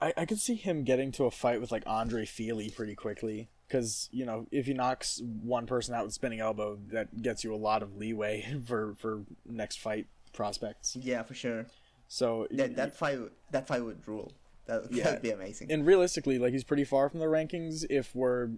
I 0.00 0.12
I 0.16 0.24
could 0.24 0.38
see 0.38 0.54
him 0.54 0.84
getting 0.84 1.12
to 1.12 1.24
a 1.24 1.30
fight 1.30 1.60
with 1.60 1.70
like 1.72 1.82
Andre 1.86 2.24
Fili 2.24 2.70
pretty 2.70 2.94
quickly. 2.94 3.48
Because 3.66 4.08
you 4.12 4.24
know, 4.24 4.46
if 4.52 4.66
he 4.66 4.74
knocks 4.74 5.20
one 5.42 5.66
person 5.66 5.94
out 5.94 6.04
with 6.04 6.14
spinning 6.14 6.38
elbow, 6.40 6.78
that 6.92 7.20
gets 7.20 7.42
you 7.42 7.52
a 7.52 7.56
lot 7.56 7.82
of 7.82 7.96
leeway 7.96 8.44
for 8.66 8.94
for 8.98 9.24
next 9.44 9.80
fight 9.80 10.06
prospects. 10.32 10.96
Yeah, 11.00 11.22
for 11.24 11.34
sure. 11.34 11.66
So 12.08 12.46
That 12.52 12.76
that 12.76 12.96
fight 12.96 13.18
that 13.50 13.66
fight 13.66 13.84
would 13.84 14.06
rule. 14.06 14.32
That 14.66 14.92
Yeah. 14.92 15.04
that'd 15.04 15.22
be 15.22 15.30
amazing. 15.30 15.70
and 15.72 15.84
realistically, 15.84 16.38
like 16.38 16.52
he's 16.52 16.64
pretty 16.64 16.84
far 16.84 17.08
from 17.08 17.18
the 17.20 17.26
rankings 17.26 17.84
if 17.90 18.14
we're 18.14 18.50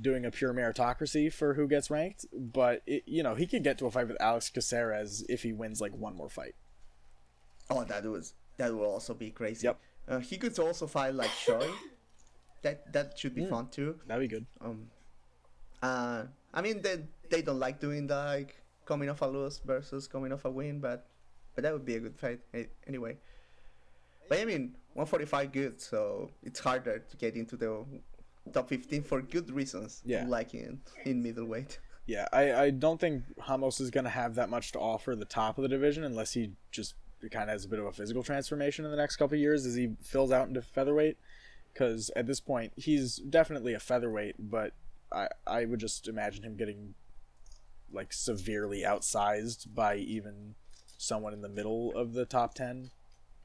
doing 0.00 0.24
a 0.26 0.30
pure 0.30 0.52
meritocracy 0.52 1.32
for 1.32 1.54
who 1.54 1.66
gets 1.68 1.90
ranked. 1.90 2.26
But 2.32 2.82
it, 2.86 3.04
you 3.06 3.22
know, 3.22 3.34
he 3.34 3.46
could 3.46 3.62
get 3.64 3.78
to 3.78 3.86
a 3.86 3.90
fight 3.90 4.08
with 4.08 4.20
Alex 4.20 4.48
Caceres 4.50 5.24
if 5.28 5.42
he 5.42 5.52
wins 5.52 5.80
like 5.80 5.92
one 5.96 6.14
more 6.16 6.28
fight. 6.28 6.54
oh, 7.70 7.84
that 7.84 8.04
was 8.04 8.34
that 8.58 8.72
would 8.74 8.84
also 8.84 9.12
be 9.14 9.30
crazy. 9.30 9.66
Yep. 9.66 9.78
Uh, 10.08 10.18
he 10.20 10.36
could 10.38 10.56
also 10.58 10.86
fight 10.86 11.14
like 11.14 11.30
Choi. 11.44 11.68
That 12.62 12.92
that 12.92 13.18
should 13.18 13.34
be 13.34 13.42
Mm. 13.42 13.50
fun 13.50 13.68
too. 13.68 13.98
That'd 14.06 14.22
be 14.28 14.34
good. 14.34 14.46
Um, 14.60 14.88
uh, 15.82 16.24
I 16.54 16.62
mean 16.62 16.80
they 16.82 17.04
they 17.30 17.42
don't 17.42 17.58
like 17.58 17.80
doing 17.80 18.06
the 18.06 18.14
like 18.16 18.56
coming 18.86 19.08
off 19.10 19.20
a 19.22 19.26
loss 19.26 19.58
versus 19.64 20.06
coming 20.06 20.32
off 20.32 20.44
a 20.44 20.50
win, 20.50 20.80
but 20.80 21.06
but 21.54 21.62
that 21.62 21.72
would 21.72 21.84
be 21.84 21.96
a 21.96 22.00
good 22.00 22.16
fight 22.16 22.40
anyway. 22.86 23.16
But 24.28 24.40
I 24.40 24.44
mean, 24.44 24.74
145 24.94 25.52
good, 25.52 25.80
so 25.80 26.30
it's 26.42 26.58
harder 26.60 26.98
to 26.98 27.16
get 27.16 27.36
into 27.36 27.56
the 27.56 27.84
top 28.52 28.68
15 28.68 29.02
for 29.02 29.22
good 29.22 29.50
reasons. 29.50 30.02
Yeah. 30.04 30.24
like 30.26 30.54
in 30.54 30.80
in 31.04 31.22
middleweight. 31.22 31.78
Yeah, 32.08 32.28
I, 32.32 32.52
I 32.52 32.70
don't 32.70 33.00
think 33.00 33.24
Ramos 33.48 33.80
is 33.80 33.90
going 33.90 34.04
to 34.04 34.10
have 34.10 34.36
that 34.36 34.48
much 34.48 34.70
to 34.72 34.78
offer 34.78 35.16
the 35.16 35.24
top 35.24 35.58
of 35.58 35.62
the 35.62 35.68
division 35.68 36.04
unless 36.04 36.34
he 36.34 36.52
just 36.70 36.94
kind 37.32 37.50
of 37.50 37.54
has 37.54 37.64
a 37.64 37.68
bit 37.68 37.80
of 37.80 37.86
a 37.86 37.92
physical 37.92 38.22
transformation 38.22 38.84
in 38.84 38.92
the 38.92 38.96
next 38.96 39.16
couple 39.16 39.34
of 39.34 39.40
years 39.40 39.66
as 39.66 39.74
he 39.74 39.90
fills 40.02 40.30
out 40.30 40.46
into 40.46 40.62
featherweight. 40.62 41.16
Because 41.72 42.10
at 42.14 42.28
this 42.28 42.38
point, 42.38 42.72
he's 42.76 43.16
definitely 43.16 43.74
a 43.74 43.80
featherweight, 43.80 44.36
but 44.38 44.72
I, 45.10 45.26
I 45.48 45.64
would 45.64 45.80
just 45.80 46.06
imagine 46.06 46.44
him 46.44 46.56
getting 46.56 46.94
like 47.92 48.12
severely 48.12 48.82
outsized 48.82 49.74
by 49.74 49.96
even 49.96 50.54
someone 50.98 51.32
in 51.32 51.42
the 51.42 51.48
middle 51.48 51.92
of 51.96 52.12
the 52.12 52.24
top 52.24 52.54
10 52.54 52.90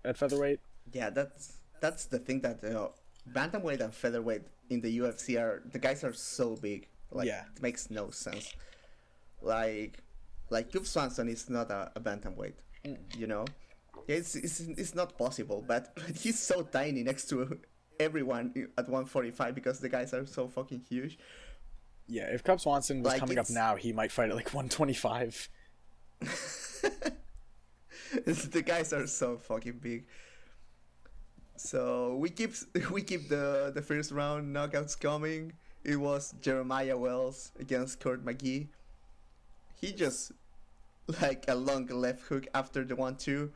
at 0.05 0.17
featherweight. 0.17 0.59
Yeah, 0.93 1.09
that's 1.09 1.53
that's 1.79 2.05
the 2.05 2.19
thing 2.19 2.41
that 2.41 2.63
uh, 2.63 2.89
bantamweight 3.29 3.81
and 3.81 3.93
featherweight 3.93 4.43
in 4.71 4.81
the 4.81 4.99
UFC 4.99 5.39
are 5.39 5.61
the 5.71 5.79
guys 5.79 6.03
are 6.03 6.13
so 6.13 6.55
big. 6.55 6.87
Like 7.11 7.27
Yeah. 7.27 7.43
it 7.55 7.61
makes 7.61 7.89
no 7.91 8.09
sense. 8.09 8.53
Like 9.41 9.99
like 10.49 10.71
Cub 10.71 10.85
Swanson 10.85 11.27
is 11.29 11.49
not 11.49 11.69
a, 11.69 11.91
a 11.95 11.99
bantamweight. 11.99 12.55
Mm. 12.85 12.97
You 13.17 13.27
know? 13.27 13.45
It's, 14.07 14.35
it's 14.35 14.59
it's 14.61 14.95
not 14.95 15.17
possible, 15.17 15.63
but, 15.67 15.93
but 15.95 16.15
he's 16.23 16.39
so 16.39 16.63
tiny 16.63 17.03
next 17.03 17.29
to 17.29 17.59
everyone 17.99 18.53
at 18.77 18.85
145 18.89 19.53
because 19.53 19.79
the 19.79 19.89
guys 19.89 20.13
are 20.13 20.25
so 20.25 20.47
fucking 20.47 20.81
huge. 20.89 21.19
Yeah, 22.07 22.33
if 22.33 22.43
Cub 22.43 22.59
Swanson 22.59 23.03
was 23.03 23.11
Like, 23.13 23.19
coming 23.19 23.37
up 23.37 23.49
now, 23.49 23.75
he 23.75 23.93
might 23.93 24.11
fight 24.11 24.29
at 24.29 24.35
like 24.35 24.53
125. 24.53 25.49
the 28.11 28.63
guys 28.65 28.91
are 28.91 29.07
so 29.07 29.37
fucking 29.37 29.79
big. 29.79 30.05
So 31.63 32.15
we 32.15 32.29
keep 32.29 32.53
we 32.91 33.01
keep 33.03 33.29
the 33.29 33.71
the 33.73 33.81
first 33.81 34.11
round 34.11 34.53
knockouts 34.55 34.99
coming. 34.99 35.53
It 35.83 35.95
was 35.95 36.33
Jeremiah 36.41 36.97
Wells 36.97 37.51
against 37.59 37.99
Court 37.99 38.25
McGee. 38.25 38.67
He 39.79 39.93
just 39.93 40.31
like 41.21 41.45
a 41.47 41.55
long 41.55 41.85
left 41.87 42.21
hook 42.21 42.47
after 42.53 42.83
the 42.83 42.95
one 42.95 43.15
two, 43.15 43.51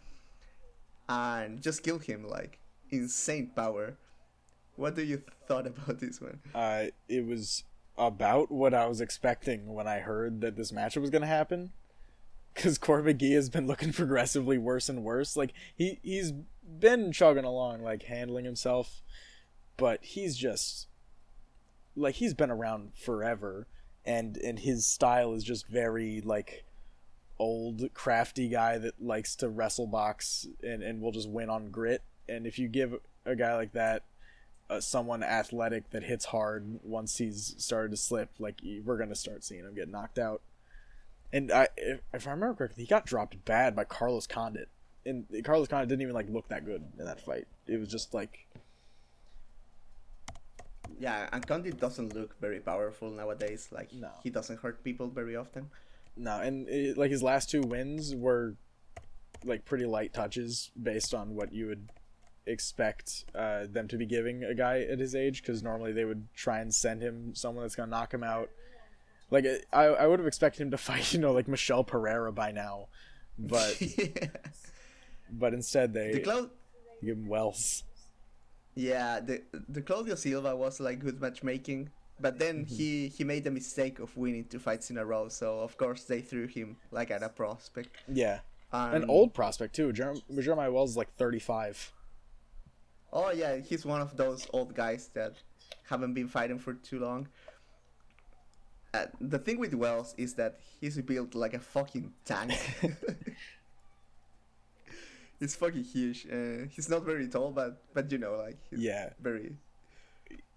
and 1.09 1.61
just 1.61 1.81
killed 1.81 2.03
him 2.03 2.27
like 2.27 2.59
insane 2.91 3.51
power. 3.55 3.97
What 4.75 4.95
do 4.95 5.03
you 5.03 5.23
thought 5.47 5.65
about 5.65 5.99
this 5.99 6.21
one? 6.21 6.39
uh, 6.53 6.85
it 7.09 7.25
was 7.25 7.63
about 7.97 8.51
what 8.51 8.73
I 8.73 8.85
was 8.85 9.01
expecting 9.01 9.73
when 9.73 9.87
I 9.87 9.99
heard 9.99 10.41
that 10.41 10.55
this 10.57 10.71
matchup 10.71 11.01
was 11.01 11.09
going 11.09 11.21
to 11.21 11.27
happen. 11.27 11.71
Because 12.55 12.77
Court 12.77 13.05
McGee 13.05 13.35
has 13.35 13.49
been 13.49 13.67
looking 13.67 13.93
progressively 13.93 14.57
worse 14.57 14.89
and 14.89 15.03
worse. 15.03 15.37
Like 15.37 15.53
he 15.75 15.99
he's 16.01 16.31
been 16.31 17.11
chugging 17.11 17.45
along, 17.45 17.83
like 17.83 18.03
handling 18.03 18.45
himself, 18.45 19.03
but 19.77 20.03
he's 20.03 20.35
just 20.35 20.87
like 21.95 22.15
he's 22.15 22.33
been 22.33 22.51
around 22.51 22.91
forever, 22.95 23.67
and 24.05 24.37
and 24.37 24.59
his 24.59 24.85
style 24.85 25.33
is 25.33 25.43
just 25.43 25.67
very 25.67 26.21
like 26.21 26.65
old 27.37 27.93
crafty 27.93 28.47
guy 28.47 28.77
that 28.77 29.01
likes 29.01 29.35
to 29.35 29.49
wrestle 29.49 29.87
box 29.87 30.47
and 30.63 30.81
and 30.81 31.01
will 31.01 31.11
just 31.11 31.29
win 31.29 31.49
on 31.49 31.69
grit. 31.69 32.01
And 32.27 32.47
if 32.47 32.57
you 32.57 32.67
give 32.67 32.95
a 33.25 33.35
guy 33.35 33.55
like 33.55 33.73
that 33.73 34.03
uh, 34.69 34.79
someone 34.79 35.23
athletic 35.23 35.89
that 35.91 36.03
hits 36.03 36.25
hard 36.25 36.79
once 36.83 37.17
he's 37.17 37.55
started 37.57 37.91
to 37.91 37.97
slip, 37.97 38.31
like 38.39 38.61
we're 38.83 38.97
gonna 38.97 39.15
start 39.15 39.43
seeing 39.43 39.63
him 39.63 39.75
get 39.75 39.89
knocked 39.89 40.19
out. 40.19 40.41
And 41.35 41.51
I, 41.51 41.67
if, 41.75 41.99
if 42.13 42.27
I 42.27 42.31
remember 42.31 42.55
correctly, 42.55 42.85
he 42.85 42.87
got 42.87 43.05
dropped 43.05 43.43
bad 43.43 43.75
by 43.75 43.83
Carlos 43.83 44.25
Condit, 44.25 44.69
and 45.05 45.25
Carlos 45.43 45.67
Condit 45.67 45.89
didn't 45.89 46.01
even 46.01 46.13
like 46.13 46.29
look 46.29 46.47
that 46.47 46.63
good 46.63 46.81
in 46.97 47.03
that 47.03 47.19
fight. 47.19 47.45
It 47.67 47.77
was 47.77 47.89
just 47.89 48.13
like, 48.13 48.47
Yeah, 50.97 51.27
and 51.33 51.45
Condit 51.45 51.77
doesn't 51.77 52.15
look 52.15 52.39
very 52.39 52.61
powerful 52.61 53.09
nowadays. 53.11 53.67
Like 53.69 53.91
No. 53.93 54.11
he 54.23 54.29
doesn't 54.29 54.61
hurt 54.61 54.81
people 54.81 55.09
very 55.09 55.35
often. 55.35 55.69
no, 56.15 56.39
and 56.39 56.69
it, 56.69 56.97
like 56.97 57.11
his 57.11 57.21
last 57.21 57.49
two 57.49 57.61
wins 57.63 58.15
were 58.15 58.55
like 59.43 59.65
pretty 59.65 59.85
light 59.85 60.13
touches 60.13 60.71
based 60.81 61.13
on 61.13 61.35
what 61.35 61.51
you 61.51 61.67
would 61.67 61.89
expect 62.47 63.25
uh, 63.35 63.65
them 63.69 63.89
to 63.89 63.97
be 63.97 64.05
giving 64.05 64.45
a 64.45 64.55
guy 64.55 64.79
at 64.81 64.99
his 64.99 65.13
age 65.15 65.41
because 65.41 65.61
normally 65.61 65.91
they 65.91 66.05
would 66.05 66.27
try 66.33 66.59
and 66.59 66.73
send 66.73 67.01
him 67.01 67.35
someone 67.35 67.65
that's 67.65 67.75
gonna 67.75 67.91
knock 67.91 68.13
him 68.13 68.23
out. 68.23 68.49
Like 69.31 69.45
I, 69.73 69.85
I 69.85 70.07
would 70.07 70.19
have 70.19 70.27
expected 70.27 70.61
him 70.61 70.71
to 70.71 70.77
fight, 70.89 71.13
you 71.13 71.19
know, 71.19 71.31
like 71.33 71.47
Michel 71.47 71.83
Pereira 71.83 72.31
by 72.31 72.51
now, 72.51 72.87
but 73.39 73.81
but 75.31 75.53
instead 75.53 75.93
they 75.93 76.13
the 76.13 76.19
Cloud 76.21 76.49
give 77.03 77.17
him 77.17 77.27
Wells. 77.27 77.83
Yeah, 78.75 79.19
the 79.21 79.41
the 79.69 79.81
Claudio 79.81 80.15
Silva 80.15 80.55
was 80.55 80.79
like 80.79 80.99
good 80.99 81.21
matchmaking, 81.21 81.89
but 82.19 82.37
then 82.39 82.65
Mm-hmm. 82.65 82.75
he 82.75 83.07
he 83.07 83.23
made 83.23 83.43
the 83.43 83.51
mistake 83.51 83.99
of 83.99 84.15
winning 84.17 84.45
two 84.45 84.59
fights 84.59 84.89
in 84.91 84.97
a 84.97 85.05
row. 85.05 85.27
So 85.29 85.59
of 85.61 85.77
course 85.77 86.03
they 86.03 86.21
threw 86.21 86.47
him 86.47 86.77
like 86.91 87.09
at 87.11 87.23
a 87.23 87.29
prospect. 87.29 87.89
Yeah, 88.07 88.39
Um, 88.73 88.93
an 88.93 89.09
old 89.09 89.33
prospect 89.33 89.75
too. 89.75 89.91
Jerem- 89.93 90.21
Jeremiah 90.41 90.71
Wells 90.71 90.91
is 90.91 90.97
like 90.97 91.13
thirty 91.15 91.39
five. 91.39 91.91
Oh 93.13 93.31
yeah, 93.31 93.57
he's 93.57 93.85
one 93.85 94.01
of 94.01 94.17
those 94.17 94.45
old 94.53 94.75
guys 94.75 95.09
that 95.13 95.35
haven't 95.83 96.13
been 96.13 96.27
fighting 96.27 96.59
for 96.59 96.73
too 96.73 96.99
long. 96.99 97.27
Uh, 98.95 99.07
the 99.19 99.39
thing 99.39 99.59
with 99.59 99.73
Wells 99.73 100.15
is 100.17 100.35
that 100.35 100.57
he's 100.79 100.97
built 101.01 101.35
like 101.35 101.53
a 101.53 101.59
fucking 101.59 102.13
tank. 102.23 102.53
he's 105.39 105.55
fucking 105.55 105.83
huge. 105.83 106.27
Uh, 106.31 106.65
he's 106.69 106.89
not 106.89 107.03
very 107.03 107.27
tall, 107.27 107.51
but 107.51 107.81
but 107.93 108.11
you 108.11 108.17
know, 108.17 108.35
like 108.35 108.57
he's 108.69 108.79
Yeah. 108.79 109.09
very 109.21 109.55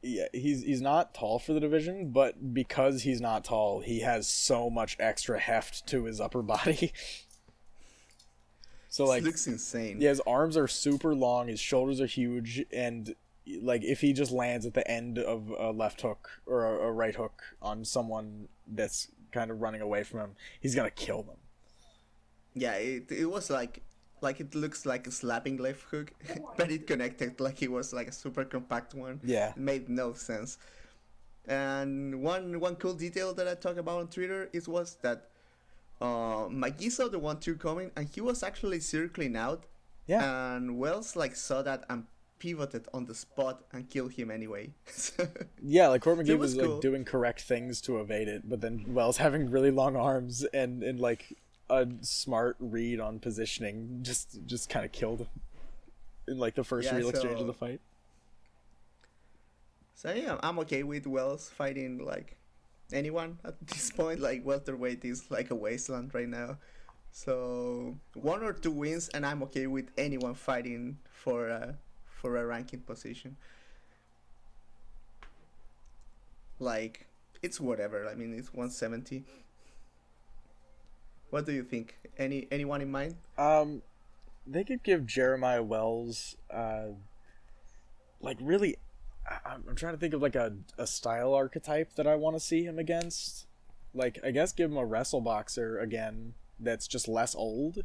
Yeah, 0.03 0.27
he's 0.33 0.63
he's 0.63 0.81
not 0.81 1.15
tall 1.15 1.39
for 1.39 1.53
the 1.53 1.61
division, 1.61 2.11
but 2.11 2.55
because 2.55 3.03
he's 3.03 3.21
not 3.21 3.45
tall, 3.45 3.81
he 3.81 4.01
has 4.01 4.29
so 4.29 4.71
much 4.71 4.97
extra 5.01 5.39
heft 5.39 5.87
to 5.89 6.05
his 6.05 6.21
upper 6.21 6.43
body. 6.55 6.93
so 8.89 9.05
like 9.05 9.25
looks 9.25 9.47
insane. 9.47 10.01
Yeah, 10.01 10.11
his 10.11 10.21
arms 10.27 10.57
are 10.57 10.69
super 10.69 11.15
long, 11.15 11.49
his 11.49 11.61
shoulders 11.61 12.01
are 12.01 12.07
huge, 12.07 12.65
and 12.73 13.15
like 13.63 13.83
if 13.85 14.01
he 14.01 14.13
just 14.13 14.33
lands 14.33 14.67
at 14.67 14.75
the 14.75 14.89
end 14.91 15.19
of 15.19 15.51
a 15.59 15.71
left 15.71 16.01
hook 16.03 16.29
or 16.47 16.67
a, 16.67 16.89
a 16.89 16.93
right 16.93 17.15
hook 17.15 17.43
on 17.63 17.85
someone 17.85 18.49
that's 18.67 19.09
kind 19.33 19.51
of 19.51 19.61
running 19.61 19.81
away 19.81 20.03
from 20.03 20.21
him, 20.21 20.31
he's 20.61 20.75
gonna 20.75 20.91
kill 20.91 21.23
them. 21.23 21.37
Yeah, 22.55 22.75
it, 22.75 23.11
it 23.11 23.27
was 23.27 23.51
like 23.51 23.83
like 24.21 24.41
it 24.41 24.55
looks 24.55 24.85
like 24.85 25.07
a 25.07 25.11
slapping 25.11 25.57
left 25.59 25.83
hook, 25.83 26.13
but 26.57 26.71
it 26.71 26.87
connected 26.87 27.41
like 27.41 27.63
it 27.63 27.71
was 27.71 27.93
like 27.93 28.09
a 28.09 28.13
super 28.13 28.45
compact 28.45 28.95
one. 28.95 29.21
Yeah. 29.25 29.51
It 29.51 29.57
made 29.57 29.89
no 29.89 30.13
sense. 30.13 30.59
And 31.47 32.23
one 32.23 32.61
one 32.61 32.77
cool 32.77 32.95
detail 32.95 33.33
that 33.35 33.49
I 33.49 33.55
talked 33.55 33.79
about 33.79 34.01
on 34.01 34.09
Twitter 34.09 34.51
is 34.53 34.69
was 34.69 34.97
that 35.03 35.31
uh, 36.01 36.47
McGee 36.49 36.93
saw 36.93 37.09
the 37.09 37.19
one 37.19 37.41
two 37.41 37.57
coming, 37.57 37.91
and 37.97 38.09
he 38.09 38.21
was 38.21 38.43
actually 38.43 38.81
circling 38.81 39.37
out. 39.37 39.65
Yeah. 40.07 40.57
And 40.57 40.79
Wells 40.79 41.17
like 41.17 41.37
saw 41.37 41.63
that 41.63 41.85
and 41.89 42.05
pivoted 42.39 42.87
on 42.95 43.07
the 43.07 43.15
spot 43.15 43.65
and 43.73 43.89
kill 43.91 44.09
him 44.09 44.31
anyway. 44.31 44.73
Yeah, 45.63 45.89
like 45.89 46.03
Court 46.03 46.19
So 46.25 46.35
McGee 46.35 46.39
was, 46.39 46.55
was 46.57 46.57
like 46.57 46.81
doing 46.81 47.05
correct 47.05 47.43
things 47.43 47.81
to 47.83 48.01
evade 48.01 48.29
it, 48.29 48.49
but 48.49 48.61
then 48.61 48.85
Wells 48.87 49.17
having 49.19 49.51
really 49.51 49.71
long 49.71 49.97
arms 49.97 50.45
and 50.55 50.83
and 50.83 51.01
like 51.01 51.37
a 51.71 51.87
smart 52.03 52.57
read 52.61 53.01
on 53.01 53.19
positioning 53.21 54.01
just 54.03 54.39
just 54.47 54.69
kind 54.69 54.85
of 54.87 54.93
killed 54.93 55.21
him 55.21 55.29
in 56.29 56.39
like 56.39 56.55
the 56.55 56.65
first 56.65 56.93
Yeah, 56.93 56.97
real 56.97 57.09
exchange 57.09 57.41
of 57.41 57.47
the 57.47 57.55
fight. 57.55 57.81
So 59.95 60.13
yeah, 60.13 60.39
I'm 60.43 60.59
okay 60.61 60.83
with 60.83 61.07
Wells 61.07 61.49
fighting 61.51 61.99
like 61.99 62.37
anyone 62.93 63.39
at 63.45 63.55
this 63.67 63.91
point. 63.99 64.21
Like 64.21 64.45
welterweight 64.45 65.05
is 65.05 65.31
like 65.31 65.51
a 65.51 65.55
wasteland 65.55 66.15
right 66.15 66.29
now. 66.29 66.59
So 67.11 67.99
one 68.15 68.43
or 68.43 68.53
two 68.53 68.71
wins, 68.73 69.09
and 69.09 69.27
I'm 69.27 69.43
okay 69.45 69.67
with 69.67 69.91
anyone 69.99 70.35
fighting 70.35 70.99
for 71.11 71.49
a 71.49 71.79
for 72.21 72.37
a 72.37 72.45
ranking 72.45 72.81
position. 72.81 73.37
Like 76.59 77.07
it's 77.43 77.61
whatever. 77.61 78.07
I 78.07 78.15
mean, 78.15 78.35
it's 78.35 78.53
170. 78.53 79.25
What 81.31 81.47
do 81.47 81.53
you 81.53 81.63
think? 81.63 81.99
Any 82.19 82.49
anyone 82.51 82.81
in 82.81 82.91
mind? 82.91 83.15
Um, 83.37 83.83
they 84.47 84.65
could 84.65 84.83
give 84.83 85.07
Jeremiah 85.07 85.63
Wells, 85.63 86.37
uh, 86.53 86.89
like 88.21 88.39
really, 88.41 88.77
I- 89.29 89.51
I'm 89.51 89.65
I'm 89.69 89.77
trying 89.77 89.95
to 89.95 90.01
think 90.01 90.15
of 90.15 90.23
like 90.23 90.35
a 90.35 90.57
a 90.79 90.87
style 90.87 91.35
archetype 91.35 91.95
that 91.95 92.07
I 92.07 92.17
want 92.17 92.35
to 92.37 92.41
see 92.41 92.65
him 92.65 92.79
against. 92.79 93.47
Like 93.95 94.19
I 94.25 94.31
guess 94.33 94.53
give 94.53 94.71
him 94.71 94.77
a 94.77 94.85
wrestle 94.85 95.21
boxer 95.21 95.79
again 95.79 96.35
that's 96.59 96.89
just 96.89 97.07
less 97.07 97.35
old. 97.37 97.85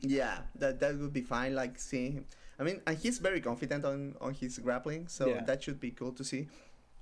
Yeah, 0.00 0.38
that 0.56 0.78
that 0.80 0.96
would 0.98 1.12
be 1.12 1.22
fine. 1.22 1.54
Like 1.54 1.78
seeing 1.80 2.12
him. 2.12 2.26
I 2.58 2.62
mean, 2.62 2.80
and 2.86 2.96
he's 2.96 3.18
very 3.18 3.40
confident 3.40 3.84
on 3.84 4.14
on 4.20 4.34
his 4.34 4.58
grappling, 4.58 5.08
so 5.08 5.26
Yeah. 5.28 5.44
that 5.44 5.62
should 5.62 5.80
be 5.80 5.90
cool 5.90 6.12
to 6.12 6.24
see. 6.24 6.48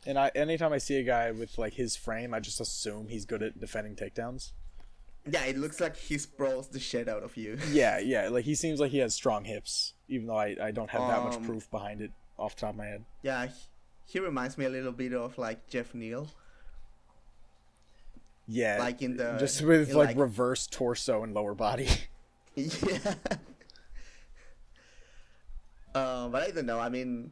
And 0.07 0.19
I 0.19 0.31
anytime 0.35 0.73
I 0.73 0.79
see 0.79 0.97
a 0.97 1.03
guy 1.05 1.31
with 1.31 1.59
like 1.59 1.75
his 1.75 1.95
frame, 1.97 2.35
I 2.35 2.41
just 2.41 2.61
assume 2.61 3.09
he's 3.09 3.25
good 3.27 3.43
at 3.43 3.61
defending 3.61 3.95
takedowns. 3.95 4.53
Yeah, 5.31 5.45
it 5.45 5.57
looks 5.57 5.79
like 5.81 5.97
he 5.97 6.19
sprawls 6.19 6.67
the 6.69 6.81
shit 6.81 7.09
out 7.09 7.23
of 7.23 7.37
you. 7.37 7.57
Yeah, 7.71 7.99
yeah, 8.01 8.29
like 8.29 8.45
he 8.45 8.55
seems 8.57 8.81
like 8.81 8.91
he 8.91 8.99
has 8.99 9.15
strong 9.15 9.45
hips, 9.45 9.95
even 10.09 10.27
though 10.27 10.37
I, 10.39 10.57
I 10.61 10.71
don't 10.73 10.91
have 10.91 11.03
that 11.09 11.23
much 11.23 11.37
Um, 11.37 11.45
proof 11.45 11.71
behind 11.71 12.01
it 12.01 12.11
off 12.37 12.57
the 12.57 12.63
top 12.63 12.71
of 12.71 12.77
my 12.77 12.87
head. 12.87 13.05
Yeah, 13.23 13.47
he, 13.47 13.53
he 14.07 14.19
reminds 14.19 14.59
me 14.59 14.65
a 14.65 14.69
little 14.71 14.91
bit 14.91 15.13
of 15.15 15.39
like 15.39 15.69
Geoff 15.69 15.95
Neal. 15.95 16.29
Yeah, 18.49 18.79
like 18.81 19.01
in 19.03 19.17
the- 19.17 19.37
just 19.39 19.63
with 19.63 19.93
like, 19.95 20.09
like- 20.09 20.17
reverse 20.17 20.67
torso 20.67 21.23
and 21.23 21.33
lower 21.35 21.55
body. 21.55 21.89
yeah. 22.57 23.15
Uh, 25.95 26.29
but 26.29 26.43
I 26.43 26.51
don't 26.51 26.67
know. 26.67 26.79
I 26.81 26.89
mean, 26.89 27.31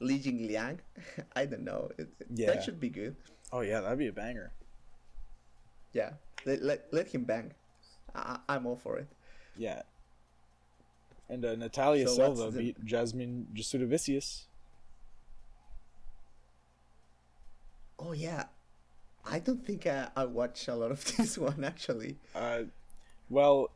Li 0.00 0.18
Jing 0.18 0.46
Liang. 0.46 0.80
I 1.36 1.46
don't 1.46 1.64
know. 1.64 1.90
It, 1.98 2.08
Yeah. 2.34 2.46
That 2.54 2.62
should 2.64 2.78
be 2.80 2.88
good. 2.88 3.16
oh 3.52 3.60
yeah, 3.60 3.80
that'd 3.80 3.98
be 3.98 4.06
a 4.08 4.12
banger. 4.12 4.52
Yeah. 5.92 6.12
Let 6.44 6.62
let, 6.62 6.80
let 6.92 7.08
him 7.08 7.24
bang. 7.24 7.52
I, 8.14 8.38
I'm 8.48 8.66
all 8.66 8.76
for 8.76 8.98
it. 8.98 9.08
Yeah. 9.56 9.82
And 11.28 11.44
uh, 11.44 11.56
Natalia 11.56 12.06
So 12.08 12.14
Silva 12.14 12.50
the- 12.50 12.58
beat 12.58 12.84
Jasmine 12.84 13.48
Jasudavicius. 13.54 14.44
Oh 17.98 18.12
yeah. 18.12 18.44
I 19.30 19.40
don't 19.40 19.64
think 19.66 19.86
I, 19.86 20.08
I 20.16 20.24
watched 20.24 20.68
a 20.68 20.74
lot 20.74 20.90
of 20.90 21.04
this 21.16 21.36
one 21.36 21.64
actually. 21.64 22.16
Uh, 22.34 22.62
well, 23.28 23.70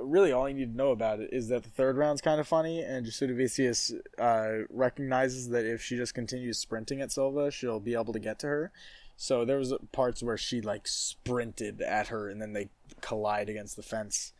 really, 0.00 0.32
all 0.32 0.48
you 0.48 0.54
need 0.54 0.72
to 0.72 0.76
know 0.76 0.90
about 0.90 1.20
it 1.20 1.30
is 1.32 1.48
that 1.48 1.62
the 1.62 1.68
third 1.68 1.96
round's 1.96 2.20
kind 2.20 2.40
of 2.40 2.48
funny, 2.48 2.80
and 2.80 3.06
Jasudavicius 3.06 3.92
uh, 4.18 4.66
recognizes 4.70 5.48
that 5.50 5.64
if 5.64 5.82
she 5.82 5.96
just 5.96 6.14
continues 6.14 6.58
sprinting 6.58 7.00
at 7.00 7.12
Silva, 7.12 7.50
she'll 7.50 7.80
be 7.80 7.94
able 7.94 8.12
to 8.12 8.18
get 8.18 8.38
to 8.40 8.46
her. 8.46 8.72
So 9.16 9.44
there 9.44 9.58
was 9.58 9.72
parts 9.92 10.22
where 10.22 10.36
she 10.36 10.60
like 10.60 10.88
sprinted 10.88 11.80
at 11.80 12.08
her, 12.08 12.28
and 12.28 12.40
then 12.40 12.52
they 12.52 12.70
collide 13.00 13.48
against 13.48 13.76
the 13.76 13.82
fence. 13.82 14.32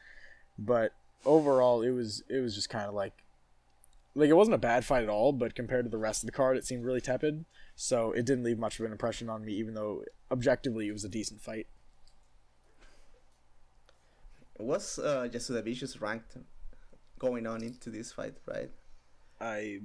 But 0.58 0.92
overall, 1.24 1.82
it 1.82 1.90
was 1.90 2.22
it 2.28 2.40
was 2.40 2.54
just 2.54 2.68
kind 2.68 2.86
of 2.86 2.94
like 2.94 3.22
like 4.14 4.28
it 4.28 4.34
wasn't 4.34 4.54
a 4.54 4.58
bad 4.58 4.84
fight 4.84 5.02
at 5.04 5.08
all, 5.08 5.32
but 5.32 5.54
compared 5.54 5.84
to 5.84 5.90
the 5.90 5.98
rest 5.98 6.22
of 6.22 6.26
the 6.26 6.32
card, 6.32 6.56
it 6.56 6.66
seemed 6.66 6.84
really 6.84 7.00
tepid. 7.00 7.44
So 7.74 8.12
it 8.12 8.26
didn't 8.26 8.44
leave 8.44 8.58
much 8.58 8.78
of 8.78 8.84
an 8.84 8.92
impression 8.92 9.30
on 9.30 9.44
me, 9.44 9.52
even 9.54 9.74
though 9.74 10.04
objectively 10.30 10.88
it 10.88 10.92
was 10.92 11.04
a 11.04 11.08
decent 11.08 11.40
fight. 11.40 11.66
Was 14.62 14.98
uh, 14.98 15.28
Jasudavicius 15.30 16.00
ranked 16.00 16.36
going 17.18 17.46
on 17.46 17.62
into 17.62 17.90
this 17.90 18.12
fight, 18.12 18.34
right? 18.46 18.70
I 19.40 19.80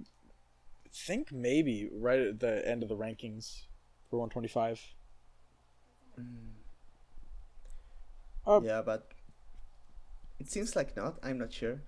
think 0.93 1.31
maybe 1.31 1.89
right 1.91 2.19
at 2.19 2.39
the 2.39 2.67
end 2.67 2.83
of 2.83 2.89
the 2.89 2.95
rankings 2.95 3.65
for 4.09 4.19
125. 4.19 4.81
Uh, 8.45 8.61
Yeah, 8.63 8.81
but 8.81 9.11
it 10.39 10.49
seems 10.49 10.75
like 10.75 10.95
not. 10.95 11.15
I'm 11.23 11.37
not 11.37 11.51
sure. 11.53 11.81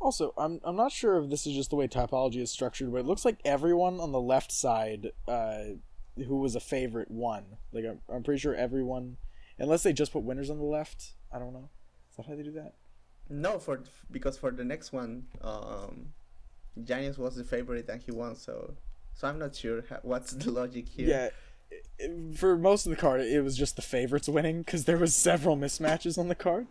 Also, 0.00 0.32
I'm 0.36 0.60
I'm 0.62 0.76
not 0.76 0.92
sure 0.92 1.18
if 1.22 1.30
this 1.30 1.46
is 1.46 1.54
just 1.54 1.70
the 1.70 1.76
way 1.76 1.88
Tapology 1.88 2.40
is 2.40 2.52
structured, 2.52 2.92
but 2.92 2.98
it 2.98 3.06
looks 3.06 3.24
like 3.24 3.38
everyone 3.44 3.98
on 3.98 4.12
the 4.12 4.20
left 4.20 4.52
side 4.52 5.10
uh, 5.26 5.64
who 6.16 6.36
was 6.36 6.54
a 6.54 6.60
favorite 6.60 7.10
won. 7.10 7.56
Like 7.72 7.84
I'm, 7.84 8.00
I'm 8.08 8.22
pretty 8.22 8.40
sure 8.40 8.54
everyone, 8.54 9.16
unless 9.58 9.82
they 9.82 9.92
just 9.92 10.12
put 10.12 10.22
winners 10.22 10.50
on 10.50 10.58
the 10.58 10.64
left. 10.64 11.14
I 11.32 11.38
don't 11.38 11.52
know. 11.52 11.68
Is 12.10 12.16
that 12.16 12.26
how 12.26 12.34
they 12.34 12.42
do 12.42 12.52
that? 12.52 12.74
No, 13.30 13.58
for 13.58 13.82
because 14.10 14.38
for 14.38 14.50
the 14.50 14.64
next 14.64 14.92
one, 14.92 15.26
um, 15.42 16.12
Janius 16.80 17.18
was 17.18 17.36
the 17.36 17.44
favorite 17.44 17.88
and 17.88 18.02
he 18.02 18.10
won. 18.12 18.34
So, 18.36 18.74
so 19.14 19.28
I'm 19.28 19.38
not 19.38 19.54
sure 19.54 19.84
ha- 19.88 19.98
what's 20.02 20.32
the 20.32 20.50
logic 20.50 20.88
here. 20.88 21.08
Yeah. 21.08 21.28
i- 22.00 22.32
For 22.34 22.56
most 22.56 22.86
of 22.86 22.90
the 22.90 22.96
card, 22.96 23.20
it 23.20 23.42
was 23.42 23.56
just 23.56 23.76
the 23.76 23.82
favorites 23.82 24.28
winning 24.28 24.62
because 24.62 24.84
there 24.86 24.96
was 24.96 25.14
several 25.14 25.56
mismatches 25.56 26.16
on 26.16 26.28
the 26.28 26.34
card. 26.34 26.66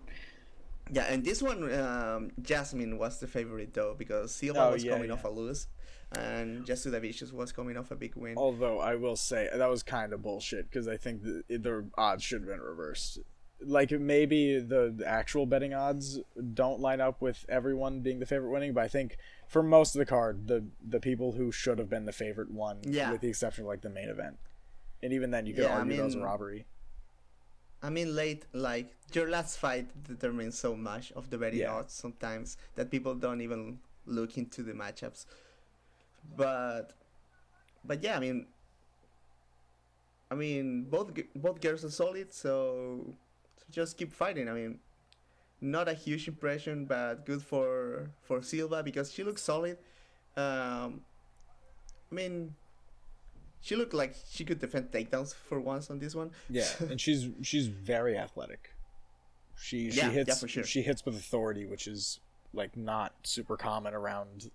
Yeah, 0.92 1.04
and 1.04 1.24
this 1.24 1.42
one, 1.44 1.72
um, 1.74 2.32
Jasmine 2.42 2.98
was 2.98 3.20
the 3.20 3.28
favorite 3.28 3.74
though 3.74 3.94
because 3.98 4.34
Silva 4.34 4.62
Oh, 4.68 4.72
was 4.72 4.84
yeah, 4.84 4.94
coming 4.94 5.10
yeah. 5.10 5.14
off 5.16 5.26
a 5.26 5.30
lose, 5.30 5.68
and 6.14 6.66
Jasudavicius 6.66 7.34
was 7.34 7.52
coming 7.52 7.76
off 7.78 7.92
a 7.92 7.96
big 7.96 8.16
win. 8.16 8.36
Although 8.38 8.80
I 8.80 8.96
will 8.96 9.18
say 9.18 9.50
that 9.54 9.70
was 9.70 9.84
kind 9.84 10.14
of 10.14 10.22
bullshit 10.22 10.70
because 10.70 10.88
I 10.88 10.96
think 10.98 11.24
the, 11.24 11.44
the 11.50 11.90
odds 11.98 12.24
should 12.24 12.40
have 12.42 12.48
been 12.50 12.62
reversed. 12.62 13.20
Like 13.60 13.92
maybe 13.92 14.60
the, 14.60 15.04
actual 15.06 15.46
betting 15.48 15.74
odds 15.74 16.20
don't 16.54 16.80
line 16.80 17.02
up 17.02 17.22
with 17.22 17.44
everyone 17.50 18.02
being 18.02 18.20
the 18.20 18.26
favorite 18.26 18.52
winning, 18.52 18.74
but 18.74 18.84
I 18.84 18.88
think 18.88 19.18
for 19.48 19.64
most 19.64 19.96
of 19.96 20.00
the 20.00 20.06
card, 20.06 20.48
the 20.48 20.64
the 20.88 21.00
people 21.00 21.32
who 21.32 21.52
should 21.52 21.80
have 21.80 21.90
been 21.90 22.06
the 22.06 22.14
favorite 22.14 22.52
won, 22.52 22.80
Yeah. 22.84 23.12
with 23.12 23.22
the 23.22 23.30
exception 23.30 23.64
of 23.64 23.68
like 23.70 23.82
the 23.82 23.90
main 23.90 24.10
event. 24.10 24.38
And 25.02 25.12
even 25.12 25.32
then, 25.32 25.46
you 25.48 25.54
could 25.56 25.64
Yeah, 25.64 25.76
I 25.76 25.80
argue 25.80 25.98
that 25.98 26.04
was 26.06 26.16
a 26.16 26.20
robbery. 26.22 26.66
I 27.82 27.90
mean, 27.90 28.16
late 28.16 28.46
like 28.54 28.96
your 29.14 29.30
last 29.30 29.58
fight 29.58 29.88
determines 30.04 30.58
so 30.58 30.76
much 30.76 31.12
of 31.14 31.30
the 31.30 31.38
betting 31.38 31.60
Yeah. 31.62 31.74
odds 31.74 31.94
sometimes 31.94 32.58
that 32.76 32.92
people 32.92 33.16
don't 33.16 33.42
even 33.42 33.80
look 34.06 34.38
into 34.38 34.64
the 34.64 34.74
matchups. 34.74 35.26
But, 36.36 36.94
but 37.86 38.04
yeah, 38.04 38.18
I 38.18 38.20
mean, 38.20 38.48
I 40.30 40.36
mean 40.36 40.84
both 40.90 41.12
both 41.36 41.62
girls 41.62 41.86
are 41.86 41.90
solid, 41.92 42.34
so, 42.34 43.16
so 43.16 43.16
just 43.72 43.98
keep 43.98 44.14
fighting. 44.14 44.48
I 44.50 44.54
mean, 44.54 44.80
not 45.62 45.88
a 45.88 45.94
huge 45.94 46.28
impression, 46.28 46.86
but 46.86 47.26
good 47.26 47.42
for 47.42 48.12
for 48.22 48.42
Silva 48.42 48.84
because 48.84 49.12
she 49.12 49.24
looks 49.24 49.42
solid. 49.42 49.78
Um, 50.36 51.02
I 52.12 52.16
mean, 52.16 52.56
she 53.62 53.76
looked 53.76 53.94
like 53.94 54.16
she 54.30 54.46
could 54.46 54.60
defend 54.60 54.92
takedowns 54.92 55.34
for 55.34 55.60
once 55.60 55.90
on 55.90 56.00
this 56.00 56.16
one. 56.16 56.32
Yeah, 56.50 56.68
and 56.80 57.00
she's 57.02 57.30
she's 57.42 57.68
very 57.68 58.18
athletic. 58.18 58.72
She 59.60 59.90
she 59.92 59.98
Yeah, 59.98 60.06
yeah, 60.08 60.12
hits 60.12 60.40
for 60.40 60.48
sure. 60.48 60.64
she 60.64 60.82
hits 60.84 61.06
with 61.06 61.16
authority, 61.16 61.66
which 61.66 61.88
is 61.88 62.20
like 62.54 62.78
not 62.78 63.14
super 63.24 63.58
common 63.58 63.94
around 63.94 64.52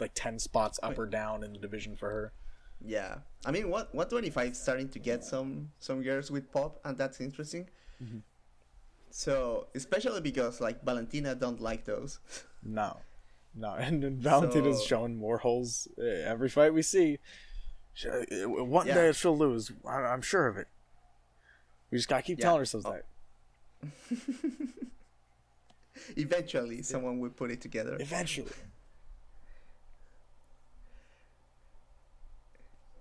like 0.00 0.12
ten 0.14 0.38
spots 0.38 0.80
up 0.82 0.98
or 0.98 1.06
down 1.06 1.42
in 1.44 1.52
the 1.52 1.58
division 1.58 1.94
for 1.96 2.10
her. 2.10 2.32
Yeah, 2.84 3.18
I 3.46 3.52
mean, 3.52 3.70
what 3.70 3.94
one 3.94 4.08
twenty 4.08 4.30
five 4.30 4.56
starting 4.56 4.88
to 4.90 4.98
get 4.98 5.24
some 5.24 5.70
some 5.78 6.02
girls 6.02 6.30
with 6.30 6.50
pop, 6.52 6.80
and 6.84 6.98
that's 6.98 7.20
interesting. 7.20 7.68
Mm-hmm. 8.02 8.18
So 9.16 9.68
especially 9.76 10.20
because 10.20 10.60
like 10.60 10.82
Valentina 10.84 11.36
don't 11.36 11.60
like 11.60 11.84
those. 11.84 12.18
No, 12.64 12.96
no, 13.54 13.74
and, 13.78 14.02
Valentina's 14.20 14.80
So- 14.80 14.86
showing 14.86 15.16
more 15.16 15.38
holes 15.38 15.86
uh, 15.96 16.02
every 16.02 16.48
fight 16.48 16.74
we 16.74 16.82
see. 16.82 17.20
Uh, 18.04 18.48
one 18.48 18.88
Yeah. 18.88 18.94
day 18.94 19.12
she'll 19.12 19.38
lose. 19.38 19.70
I, 19.86 19.98
I'm 20.12 20.20
sure 20.20 20.48
of 20.48 20.56
it. 20.56 20.66
We 21.92 21.98
just 21.98 22.08
gotta 22.08 22.24
keep 22.24 22.40
Yeah. 22.40 22.46
telling 22.46 22.58
ourselves 22.58 22.86
Oh. 22.86 22.96
that. 22.96 23.04
Eventually, 26.16 26.82
someone 26.82 27.20
will 27.20 27.30
put 27.30 27.52
it 27.52 27.60
together. 27.60 27.96
Eventually. 28.00 28.50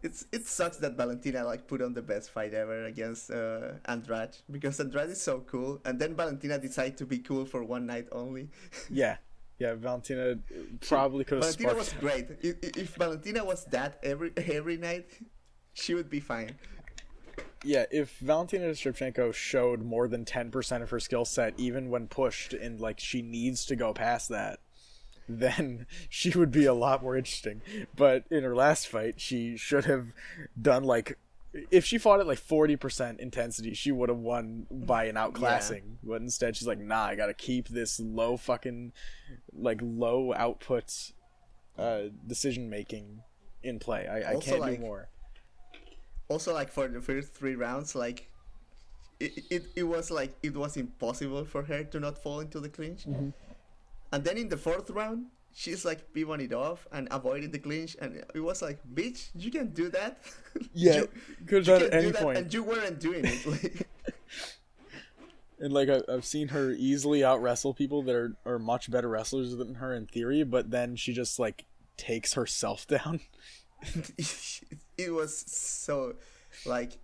It's 0.04 0.26
it 0.32 0.46
sucks 0.46 0.78
that 0.78 0.98
Valentina 0.98 1.44
like 1.46 1.68
put 1.68 1.82
on 1.82 1.94
the 1.94 2.02
best 2.02 2.32
fight 2.32 2.54
ever 2.54 2.86
against 2.86 3.32
uh, 3.32 3.74
Andrade 3.86 4.36
because 4.52 4.80
Andrade 4.80 5.10
is 5.10 5.22
so 5.22 5.40
cool, 5.42 5.82
and 5.86 5.98
then 6.00 6.16
Valentina 6.16 6.60
decided 6.60 6.98
to 6.98 7.06
be 7.06 7.20
cool 7.20 7.46
for 7.46 7.64
one 7.64 7.86
night 7.86 8.08
only. 8.12 8.50
Yeah. 8.90 9.18
Yeah, 9.60 9.76
Valentina 9.76 10.40
probably 10.82 11.24
could 11.24 11.42
have 11.42 11.56
Valentina 11.56 11.84
sparked. 11.84 11.94
was 11.94 11.94
great. 12.02 12.28
If, 12.42 12.78
if 12.78 12.96
Valentina 12.96 13.46
was 13.46 13.64
that 13.66 14.00
every 14.04 14.34
every 14.36 14.78
night, 14.78 15.08
she 15.74 15.94
would 15.94 16.10
be 16.10 16.20
fine. 16.20 16.56
Yeah, 17.64 17.86
if 17.92 18.18
Valentina 18.18 18.72
Shevchenko 18.72 19.34
showed 19.34 19.82
more 19.84 20.10
than 20.10 20.26
10% 20.26 20.82
of 20.82 20.90
her 20.90 21.00
skill 21.00 21.24
set, 21.24 21.54
even 21.58 21.90
when 21.90 22.08
pushed, 22.08 22.54
and 22.54 22.82
like 22.82 23.00
she 23.00 23.22
needs 23.22 23.66
to 23.68 23.78
go 23.78 23.94
past 23.94 24.28
that, 24.30 24.60
then 25.30 25.86
she 26.10 26.30
would 26.32 26.52
be 26.52 26.66
a 26.66 26.74
lot 26.74 27.02
more 27.02 27.16
interesting. 27.16 27.62
But 27.96 28.26
in 28.30 28.44
her 28.44 28.56
last 28.56 28.88
fight, 28.88 29.20
she 29.20 29.58
should 29.58 29.86
have 29.86 30.08
done 30.60 30.84
like. 30.84 31.18
If 31.70 31.86
she 31.86 32.00
fought 32.00 32.20
at 32.20 32.26
like 32.26 32.40
40% 32.40 33.20
intensity, 33.20 33.76
she 33.76 33.92
would 33.92 34.10
have 34.10 34.18
won 34.18 34.66
by 34.72 35.06
an 35.06 35.16
outclassing. 35.16 35.98
But 36.04 36.22
instead, 36.22 36.56
she's 36.56 36.68
like, 36.68 36.80
nah, 36.80 37.04
I 37.04 37.16
gotta 37.16 37.36
keep 37.36 37.68
this 37.68 38.00
low 38.00 38.38
fucking, 38.38 38.92
like, 39.56 39.80
low 39.84 40.34
output 40.34 41.12
uh, 41.78 42.06
decision 42.26 42.72
making 42.72 43.22
in 43.62 43.78
play. 43.78 44.08
I, 44.08 44.32
I 44.32 44.34
Also, 44.34 44.50
can't 44.50 44.62
like, 44.62 44.78
do 44.78 44.82
more. 44.82 45.10
Also, 46.28 46.54
like 46.54 46.72
for 46.72 46.88
the 46.88 47.02
first 47.02 47.34
three 47.36 47.56
rounds, 47.56 47.94
like 47.94 48.32
it, 49.20 49.44
it, 49.50 49.64
it 49.76 49.84
was 49.84 50.12
like 50.12 50.36
it 50.44 50.56
was 50.56 50.78
impossible 50.78 51.46
for 51.46 51.64
her 51.64 51.84
to 51.84 52.00
not 52.00 52.18
fall 52.22 52.40
into 52.40 52.60
the 52.60 52.70
clinch. 52.70 53.06
Mm-hmm. 53.06 53.30
And 54.14 54.24
then 54.24 54.38
in 54.38 54.48
the 54.48 54.58
fourth 54.58 54.92
round, 54.92 55.26
she's 55.56 55.84
like 55.84 56.14
pivoting 56.14 56.46
it 56.46 56.54
off 56.54 56.88
and 56.92 57.08
avoiding 57.10 57.50
the 57.50 57.58
clinch, 57.58 57.98
and 58.00 58.24
it 58.36 58.40
was 58.40 58.62
like, 58.62 58.80
bitch, 58.94 59.30
you 59.34 59.50
can 59.50 59.74
do 59.74 59.90
that. 59.90 60.22
Yeah, 60.72 60.98
you, 60.98 61.10
could 61.48 61.66
you 61.66 61.74
can 61.74 61.86
at 61.88 61.94
any 61.96 62.06
do 62.08 62.12
that, 62.12 62.38
and 62.38 62.54
you 62.54 62.64
weren't 62.64 63.00
doing 63.00 63.26
it. 63.26 63.46
Like, 63.46 63.88
And 65.60 65.74
like 65.74 65.90
I, 65.90 66.02
I've 66.08 66.26
seen 66.26 66.50
her 66.50 66.72
easily 66.72 67.24
out 67.24 67.42
wrestle 67.42 67.74
people 67.74 68.04
that 68.04 68.14
are, 68.14 68.36
are 68.46 68.60
much 68.60 68.92
better 68.92 69.10
wrestlers 69.10 69.56
than 69.56 69.76
her 69.76 69.96
in 69.96 70.06
theory, 70.06 70.44
but 70.44 70.70
then 70.70 70.96
she 70.96 71.12
just 71.12 71.40
like 71.40 71.66
takes 71.98 72.34
herself 72.34 72.86
down. 73.00 73.22
it 74.98 75.12
was 75.12 75.36
so 75.36 76.16
like 76.66 77.00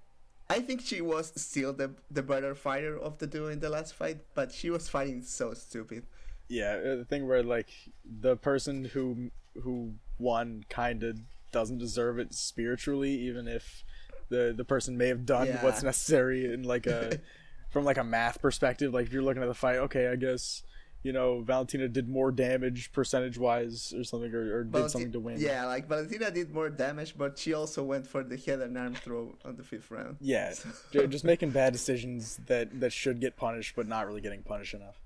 I 0.47 0.59
think 0.59 0.81
she 0.81 1.01
was 1.01 1.31
still 1.41 1.73
the 1.73 1.95
the 2.11 2.21
better 2.21 2.53
fighter 2.53 2.95
of 2.95 3.17
the 3.17 3.25
two 3.25 3.47
in 3.47 3.61
the 3.61 3.69
last 3.69 3.95
fight, 3.95 4.19
but 4.35 4.51
she 4.51 4.69
was 4.69 4.87
fighting 4.87 5.23
so 5.23 5.55
stupid. 5.55 6.05
Yeah, 6.49 6.73
uh, 6.83 6.95
the 6.97 7.05
thing 7.05 7.27
where 7.27 7.43
like 7.43 7.69
the 8.03 8.35
person 8.35 8.85
who 8.85 9.31
who 9.63 9.93
won 10.17 10.63
kind 10.69 11.03
of 11.03 11.19
doesn't 11.51 11.77
deserve 11.77 12.19
it 12.19 12.33
spiritually, 12.33 13.11
even 13.11 13.47
if 13.47 13.83
the 14.29 14.53
the 14.55 14.65
person 14.65 14.97
may 14.97 15.07
have 15.07 15.25
done 15.25 15.47
Yeah. 15.47 15.63
what's 15.63 15.83
necessary 15.83 16.51
in 16.51 16.63
like 16.63 16.87
a 16.87 17.19
from 17.69 17.85
like 17.85 17.97
a 17.97 18.03
math 18.03 18.41
perspective. 18.41 18.93
Like 18.93 19.05
if 19.07 19.13
you're 19.13 19.21
looking 19.23 19.43
at 19.43 19.47
the 19.47 19.53
fight, 19.53 19.77
okay, 19.77 20.07
I 20.07 20.15
guess 20.15 20.63
you 21.03 21.13
know 21.13 21.41
Valentina 21.41 21.87
did 21.87 22.09
more 22.09 22.31
damage 22.31 22.91
percentage 22.91 23.37
wise 23.37 23.93
or 23.95 24.03
something, 24.03 24.33
or, 24.33 24.57
or 24.57 24.63
did 24.63 24.89
something 24.89 25.11
to 25.13 25.19
win. 25.19 25.39
Yeah, 25.39 25.65
like 25.65 25.87
Valentina 25.87 26.29
did 26.31 26.51
more 26.53 26.69
damage, 26.69 27.15
but 27.17 27.37
she 27.37 27.53
also 27.53 27.83
went 27.83 28.05
for 28.07 28.23
the 28.23 28.37
head 28.37 28.59
and 28.59 28.77
arm 28.77 28.95
throw 28.95 29.35
on 29.45 29.55
the 29.55 29.63
fifth 29.63 29.91
round. 29.91 30.17
Yeah, 30.19 30.53
ju- 30.91 31.07
just 31.07 31.23
making 31.23 31.51
bad 31.51 31.73
decisions 31.73 32.39
that 32.47 32.79
that 32.79 32.91
should 32.91 33.21
get 33.21 33.37
punished, 33.37 33.75
but 33.75 33.87
not 33.87 34.07
really 34.07 34.21
getting 34.21 34.41
punished 34.43 34.73
enough. 34.73 34.99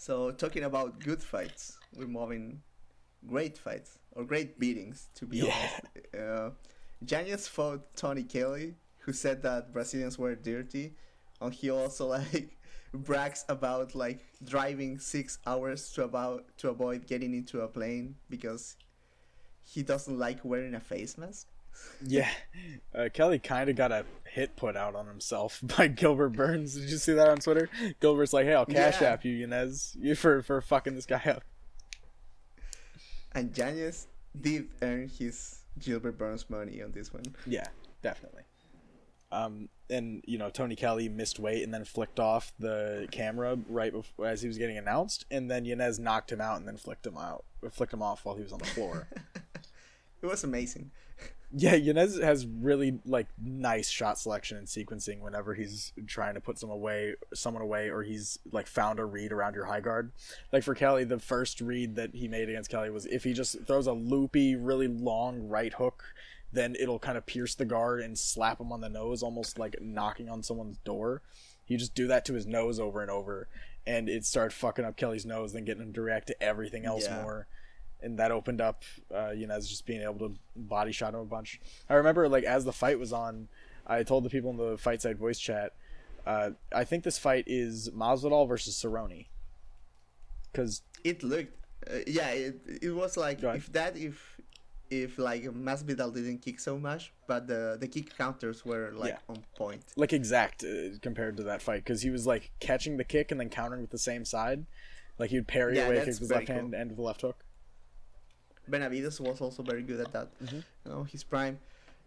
So 0.00 0.30
talking 0.30 0.64
about 0.64 0.98
good 1.00 1.22
fights, 1.22 1.76
we're 1.94 2.06
moving 2.06 2.62
great 3.26 3.58
fights 3.58 3.98
or 4.12 4.24
great 4.24 4.58
beatings 4.58 5.08
to 5.16 5.26
be 5.26 5.42
Yeah. 5.42 5.52
honest. 5.52 5.80
Uh, 6.18 6.50
Yanez 7.06 7.46
fought 7.46 7.94
Tony 7.96 8.22
Kelly, 8.22 8.76
who 9.00 9.12
said 9.12 9.42
that 9.42 9.74
Brazilians 9.74 10.18
were 10.18 10.34
dirty, 10.34 10.94
and 11.38 11.52
he 11.52 11.68
also 11.68 12.06
like 12.16 12.56
brags 12.94 13.44
about 13.50 13.94
like 13.94 14.24
driving 14.42 14.98
six 14.98 15.38
hours 15.46 15.92
to 15.92 16.04
about 16.04 16.46
to 16.56 16.70
avoid 16.70 17.06
getting 17.06 17.34
into 17.34 17.60
a 17.60 17.68
plane 17.68 18.16
because 18.30 18.76
he 19.62 19.82
doesn't 19.82 20.18
like 20.18 20.42
wearing 20.44 20.74
a 20.74 20.80
face 20.80 21.18
mask. 21.18 21.46
Yeah, 22.04 22.30
uh, 22.94 23.08
Kelly 23.12 23.38
kind 23.38 23.68
of 23.68 23.76
got 23.76 23.92
a 23.92 24.04
hit 24.24 24.56
put 24.56 24.76
out 24.76 24.94
on 24.94 25.06
himself 25.06 25.60
by 25.76 25.88
Gilbert 25.88 26.30
Burns. 26.30 26.74
Did 26.74 26.88
you 26.90 26.96
see 26.98 27.12
that 27.12 27.28
on 27.28 27.38
Twitter? 27.38 27.68
Gilbert's 28.00 28.32
like, 28.32 28.46
"Hey, 28.46 28.54
I'll 28.54 28.66
cash 28.66 29.00
Yeah. 29.00 29.08
app 29.10 29.24
you, 29.24 29.32
Yanez, 29.32 29.96
you 30.00 30.14
for 30.14 30.42
for 30.42 30.60
fucking 30.60 30.94
this 30.94 31.06
guy 31.06 31.22
up." 31.26 31.42
And 33.32 33.56
Yanez 33.56 34.06
did 34.40 34.68
earn 34.82 35.08
his 35.08 35.60
Gilbert 35.78 36.18
Burns 36.18 36.48
money 36.50 36.82
on 36.82 36.92
this 36.92 37.12
one. 37.12 37.22
Yeah, 37.46 37.66
definitely. 38.02 38.42
Um, 39.32 39.68
and 39.88 40.24
you 40.26 40.38
know 40.38 40.50
Tony 40.50 40.74
Kelly 40.74 41.08
missed 41.08 41.38
weight 41.38 41.62
and 41.62 41.72
then 41.72 41.84
flicked 41.84 42.18
off 42.18 42.52
the 42.58 43.06
camera 43.12 43.56
right 43.68 43.92
before 43.92 44.26
as 44.26 44.42
he 44.42 44.48
was 44.48 44.58
getting 44.58 44.76
announced, 44.78 45.24
and 45.30 45.50
then 45.50 45.64
Yanez 45.64 45.98
knocked 46.00 46.32
him 46.32 46.40
out 46.40 46.56
and 46.58 46.66
then 46.66 46.76
flicked 46.76 47.06
him 47.06 47.16
out, 47.16 47.44
flicked 47.70 47.92
him 47.92 48.02
off 48.02 48.24
while 48.24 48.34
he 48.34 48.42
was 48.42 48.52
on 48.52 48.58
the 48.58 48.66
floor. 48.66 49.06
It 50.22 50.26
was 50.26 50.44
amazing. 50.44 50.90
Yeah, 51.52 51.74
Yanez 51.74 52.20
has 52.20 52.46
really 52.46 53.00
like 53.04 53.26
nice 53.42 53.88
shot 53.88 54.18
selection 54.18 54.56
and 54.56 54.68
sequencing 54.68 55.20
whenever 55.20 55.54
he's 55.54 55.92
trying 56.06 56.34
to 56.34 56.40
put 56.40 56.58
some 56.58 56.70
away, 56.70 57.14
someone 57.34 57.62
away, 57.62 57.88
or 57.90 58.02
he's 58.04 58.38
like 58.52 58.68
found 58.68 59.00
a 59.00 59.04
read 59.04 59.32
around 59.32 59.54
your 59.54 59.64
high 59.64 59.80
guard. 59.80 60.12
Like 60.52 60.62
for 60.62 60.76
Kelly, 60.76 61.02
the 61.04 61.18
first 61.18 61.60
read 61.60 61.96
that 61.96 62.14
he 62.14 62.28
made 62.28 62.48
against 62.48 62.70
Kelly 62.70 62.90
was 62.90 63.04
if 63.06 63.24
he 63.24 63.32
just 63.32 63.64
throws 63.66 63.88
a 63.88 63.92
loopy, 63.92 64.54
really 64.54 64.86
long 64.86 65.48
right 65.48 65.72
hook, 65.72 66.04
then 66.52 66.76
it'll 66.78 67.00
kind 67.00 67.18
of 67.18 67.26
pierce 67.26 67.56
the 67.56 67.64
guard 67.64 68.00
and 68.00 68.16
slap 68.16 68.60
him 68.60 68.70
on 68.70 68.80
the 68.80 68.88
nose, 68.88 69.22
almost 69.22 69.58
like 69.58 69.76
knocking 69.80 70.28
on 70.28 70.44
someone's 70.44 70.78
door. 70.84 71.20
He 71.64 71.76
just 71.76 71.94
do 71.96 72.06
that 72.08 72.24
to 72.26 72.34
his 72.34 72.46
nose 72.46 72.78
over 72.78 73.00
and 73.02 73.10
over, 73.10 73.48
and 73.86 74.08
it 74.08 74.24
started 74.24 74.52
fucking 74.54 74.84
up 74.84 74.96
Kelly's 74.96 75.26
nose, 75.26 75.52
then 75.52 75.64
getting 75.64 75.82
him 75.82 75.92
to 75.94 76.00
react 76.02 76.28
to 76.28 76.40
everything 76.42 76.84
else 76.84 77.06
Yeah. 77.06 77.22
more 77.22 77.46
and 78.02 78.18
that 78.18 78.30
opened 78.30 78.60
up 78.60 78.82
uh, 79.14 79.30
you 79.30 79.46
know 79.46 79.54
as 79.54 79.68
just 79.68 79.86
being 79.86 80.02
able 80.02 80.18
to 80.28 80.34
body 80.56 80.92
shot 80.92 81.14
him 81.14 81.20
a 81.20 81.24
bunch. 81.24 81.60
I 81.88 81.94
remember 81.94 82.28
like 82.28 82.44
as 82.44 82.64
the 82.64 82.72
fight 82.72 82.98
was 82.98 83.12
on 83.12 83.48
i 83.86 84.02
told 84.02 84.24
the 84.24 84.30
people 84.30 84.50
in 84.50 84.56
the 84.56 84.76
fight 84.78 85.00
side 85.02 85.18
voice 85.18 85.38
chat 85.38 85.74
uh, 86.26 86.50
i 86.72 86.84
think 86.84 87.02
this 87.02 87.18
fight 87.18 87.44
is 87.46 87.88
masvidal 87.90 88.46
versus 88.46 88.74
cerrone. 88.80 89.26
Because 90.52 90.82
it 91.04 91.22
looked 91.22 91.56
uh, 91.90 91.98
yeah 92.06 92.28
it, 92.30 92.60
it 92.82 92.90
was 92.90 93.16
like 93.16 93.42
if 93.42 93.72
that 93.72 93.96
if 93.96 94.36
if 94.90 95.18
like 95.18 95.44
Masvidal 95.44 96.12
didn't 96.12 96.38
kick 96.38 96.58
so 96.58 96.76
much 96.78 97.12
but 97.28 97.46
the 97.46 97.76
the 97.80 97.86
kick 97.86 98.16
counters 98.18 98.64
were 98.64 98.90
like 98.92 99.10
Yeah. 99.10 99.18
on 99.28 99.44
point. 99.56 99.82
Like 99.96 100.12
exact 100.12 100.64
uh, 100.64 100.98
compared 101.00 101.36
to 101.36 101.44
that 101.44 101.62
fight 101.62 101.84
because 101.84 102.02
he 102.02 102.10
was 102.10 102.26
like 102.26 102.50
catching 102.60 102.96
the 102.96 103.04
kick 103.04 103.30
and 103.30 103.38
then 103.40 103.48
countering 103.50 103.82
with 103.82 103.90
the 103.92 103.98
same 103.98 104.24
side. 104.24 104.66
Like 105.18 105.30
he 105.30 105.36
would 105.36 105.46
parry 105.48 105.76
Yeah, 105.76 105.86
away 105.86 105.96
kick 106.04 106.18
with 106.20 106.30
left 106.32 106.48
hand 106.48 106.72
cool. 106.72 106.80
and 106.80 106.90
with 106.90 106.96
the 106.96 107.02
left 107.04 107.20
hook 107.20 107.44
Benavides 108.70 109.20
was 109.20 109.40
also 109.40 109.62
very 109.62 109.82
good 109.82 110.00
at 110.00 110.12
that. 110.12 110.28
Mm-hmm. 110.42 110.56
you 110.56 110.90
know 110.90 111.02
his 111.04 111.24
prime. 111.24 111.58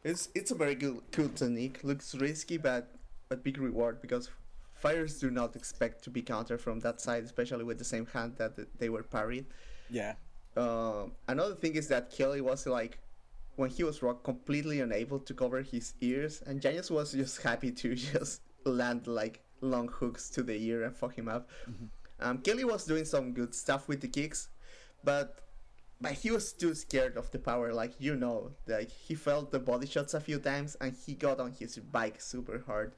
It's 0.04 0.30
it's 0.36 0.52
a 0.52 0.56
very 0.56 0.76
good 0.76 1.02
cool 1.12 1.30
technique. 1.30 1.84
Looks 1.84 2.16
risky 2.16 2.58
but 2.58 2.90
but 3.30 3.44
big 3.44 3.58
reward 3.58 4.02
because 4.02 4.30
fighters 4.76 5.20
do 5.20 5.32
not 5.32 5.56
expect 5.56 6.04
to 6.04 6.10
be 6.10 6.22
countered 6.22 6.60
from 6.60 6.80
that 6.82 7.00
side 7.00 7.24
especially 7.24 7.64
with 7.64 7.78
the 7.78 7.86
same 7.86 8.06
hand 8.08 8.34
that 8.38 8.54
they 8.80 8.90
were 8.90 9.04
parried. 9.04 9.46
Yeah. 9.90 10.16
Um, 10.56 11.14
another 11.28 11.56
thing 11.56 11.76
is 11.76 11.88
that 11.88 12.12
Kelly 12.12 12.42
was 12.42 12.68
like, 12.68 13.00
when 13.56 13.70
he 13.70 13.84
was 13.84 14.02
rock, 14.04 14.24
completely 14.24 14.82
unable 14.82 15.20
to 15.20 15.34
cover 15.34 15.62
his 15.62 15.94
ears, 16.02 16.44
and 16.46 16.64
Yanez 16.64 16.92
was 16.92 17.14
just 17.14 17.42
happy 17.42 17.72
to 17.72 17.96
just 18.12 18.42
land 18.66 19.08
like 19.08 19.42
long 19.62 19.88
hooks 19.88 20.30
to 20.32 20.44
the 20.44 20.56
ear 20.56 20.84
and 20.84 20.96
fuck 20.96 21.16
him 21.16 21.28
up. 21.28 21.50
Um, 22.20 22.40
Kelly 22.40 22.64
was 22.64 22.86
doing 22.86 23.06
some 23.06 23.34
good 23.34 23.54
stuff 23.56 23.88
with 23.88 24.02
the 24.02 24.08
kicks, 24.08 24.50
but 25.04 25.40
but 26.04 26.12
he 26.22 26.30
was 26.32 26.52
too 26.54 26.76
scared 26.76 27.16
of 27.18 27.32
the 27.32 27.40
power. 27.40 27.74
Like 27.74 27.94
you 28.00 28.16
know, 28.16 28.52
like 28.68 28.92
he 28.92 29.16
felt 29.16 29.52
the 29.56 29.60
body 29.60 29.88
shots 29.88 30.14
a 30.14 30.20
few 30.20 30.40
times, 30.40 30.76
and 30.82 30.92
he 31.06 31.16
got 31.16 31.40
on 31.40 31.54
his 31.54 31.78
bike 31.80 32.20
super 32.22 32.60
hard, 32.68 32.94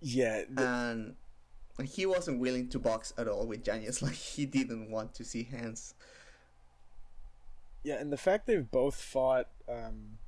yeah 0.00 0.36
th- 0.44 0.48
and. 0.56 1.16
he 1.96 2.04
wasn't 2.06 2.38
willing 2.38 2.68
to 2.68 2.78
box 2.78 3.12
at 3.16 3.26
all 3.28 3.46
with 3.46 3.66
Yanez. 3.66 4.02
Like 4.06 4.14
he 4.36 4.44
didn't 4.46 4.90
want 4.90 5.14
to 5.18 5.24
see 5.24 5.44
hands. 5.44 5.94
yeah 7.82 7.96
and 7.98 8.12
the 8.12 8.16
fact 8.16 8.46
they've 8.46 8.70
both 8.70 8.96
fought 9.00 9.48
um 9.68 10.18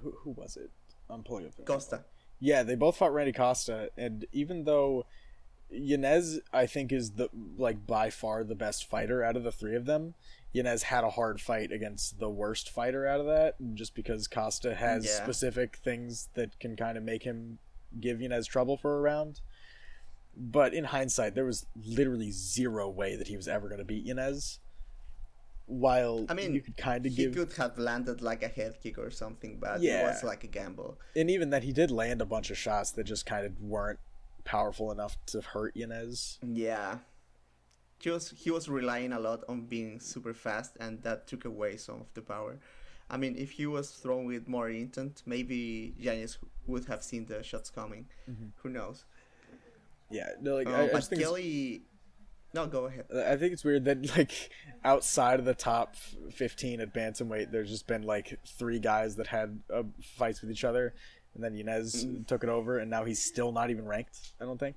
who, 0.00 0.10
who 0.22 0.30
was 0.30 0.56
it 0.56 0.70
i'm 1.10 1.22
pulling 1.22 1.46
up 1.46 1.52
Costa. 1.64 2.04
Yeah, 2.38 2.62
they 2.64 2.74
both 2.76 2.98
fought 2.98 3.14
Randy 3.14 3.32
Costa, 3.32 3.90
and 3.96 4.26
even 4.30 4.64
though 4.64 5.06
Yanez, 5.70 6.40
I 6.52 6.66
think, 6.66 6.92
is 6.92 7.12
the 7.12 7.28
like 7.58 7.86
by 7.86 8.10
far 8.10 8.44
the 8.44 8.54
best 8.54 8.88
fighter 8.88 9.22
out 9.24 9.36
of 9.36 9.42
the 9.44 9.52
three 9.52 9.74
of 9.76 9.84
them, 9.86 10.14
Yanez 10.52 10.84
had 10.84 11.04
a 11.04 11.10
hard 11.10 11.40
fight 11.40 11.72
against 11.72 12.18
the 12.18 12.30
worst 12.30 12.70
fighter 12.70 13.06
out 13.06 13.20
of 13.20 13.26
that, 13.26 13.56
just 13.74 13.94
because 13.94 14.28
Costa 14.28 14.74
has 14.74 15.04
Yeah. 15.04 15.22
specific 15.22 15.76
things 15.76 16.28
that 16.34 16.58
can 16.60 16.76
kind 16.76 16.96
of 16.96 17.04
make 17.04 17.24
him 17.24 17.58
give 18.00 18.20
Yanez 18.20 18.46
trouble 18.46 18.76
for 18.76 18.96
a 18.96 19.00
round. 19.00 19.40
But 20.36 20.74
in 20.74 20.84
hindsight, 20.84 21.34
there 21.34 21.44
was 21.46 21.66
literally 21.74 22.30
zero 22.30 22.88
way 22.88 23.16
that 23.16 23.28
he 23.28 23.36
was 23.36 23.48
ever 23.48 23.68
going 23.68 23.78
to 23.78 23.84
beat 23.84 24.04
Yanez. 24.04 24.60
While 25.66 26.26
I 26.28 26.34
mean, 26.34 26.54
you 26.54 26.60
could 26.60 26.76
kind 26.76 27.04
of 27.06 27.12
he 27.12 27.24
give, 27.24 27.34
could 27.34 27.52
have 27.54 27.76
landed 27.76 28.22
like 28.22 28.44
a 28.44 28.48
head 28.48 28.76
kick 28.80 28.98
or 28.98 29.10
something, 29.10 29.58
but 29.58 29.80
Yeah. 29.80 30.02
it 30.02 30.12
was 30.12 30.22
like 30.22 30.44
a 30.44 30.46
gamble. 30.46 30.96
and 31.16 31.28
even 31.28 31.50
that 31.50 31.64
he 31.64 31.72
did 31.72 31.90
land 31.90 32.20
a 32.22 32.24
bunch 32.26 32.50
of 32.50 32.56
shots 32.58 32.92
that 32.92 33.04
just 33.04 33.26
kind 33.26 33.44
of 33.44 33.60
weren't 33.60 33.98
powerful 34.46 34.90
enough 34.90 35.18
to 35.26 35.42
hurt 35.42 35.76
Yanez. 35.76 36.38
Yeah. 36.42 36.98
He 37.98 38.10
was 38.10 38.30
he 38.36 38.50
was 38.50 38.68
relying 38.68 39.12
a 39.12 39.18
lot 39.20 39.44
on 39.48 39.62
being 39.66 40.00
super 40.00 40.32
fast 40.34 40.76
and 40.80 41.02
that 41.02 41.26
took 41.26 41.44
away 41.44 41.76
some 41.76 42.00
of 42.00 42.06
the 42.14 42.22
power. 42.22 42.58
I 43.10 43.16
mean 43.16 43.36
if 43.36 43.50
he 43.52 43.66
was 43.66 43.90
thrown 43.90 44.24
with 44.26 44.48
more 44.48 44.68
intent, 44.70 45.22
maybe 45.26 45.94
Yanez 45.98 46.38
would 46.66 46.86
have 46.86 47.02
seen 47.02 47.26
the 47.26 47.42
shots 47.42 47.70
coming. 47.70 48.06
Who 48.62 48.68
knows? 48.70 49.04
Yeah, 50.10 50.28
no, 50.40 50.54
like 50.56 50.68
Uh, 50.68 50.72
I, 50.72 50.82
I 50.84 50.88
but 50.92 51.04
think 51.04 51.22
Kelly 51.22 51.82
No, 52.54 52.66
go 52.66 52.86
ahead. 52.86 53.06
I 53.12 53.36
think 53.36 53.52
it's 53.52 53.64
weird 53.64 53.84
that 53.86 54.16
like 54.16 54.50
outside 54.84 55.38
of 55.40 55.44
the 55.46 55.54
top 55.54 55.96
fifteen 56.30 56.80
at 56.80 56.94
bantamweight, 56.94 57.50
there's 57.50 57.70
just 57.70 57.86
been 57.86 58.02
like 58.02 58.38
three 58.46 58.78
guys 58.78 59.16
that 59.16 59.26
had 59.26 59.60
uh, 59.72 59.82
fights 60.02 60.40
with 60.42 60.50
each 60.50 60.64
other, 60.64 60.94
and 61.36 61.44
then 61.44 61.54
Yanez 61.54 62.04
Mm. 62.04 62.26
took 62.26 62.42
it 62.42 62.48
over, 62.48 62.78
and 62.80 62.90
now 62.90 63.04
he's 63.04 63.22
still 63.22 63.52
not 63.52 63.70
even 63.70 63.86
ranked. 63.86 64.32
I 64.40 64.44
don't 64.44 64.58
think. 64.58 64.76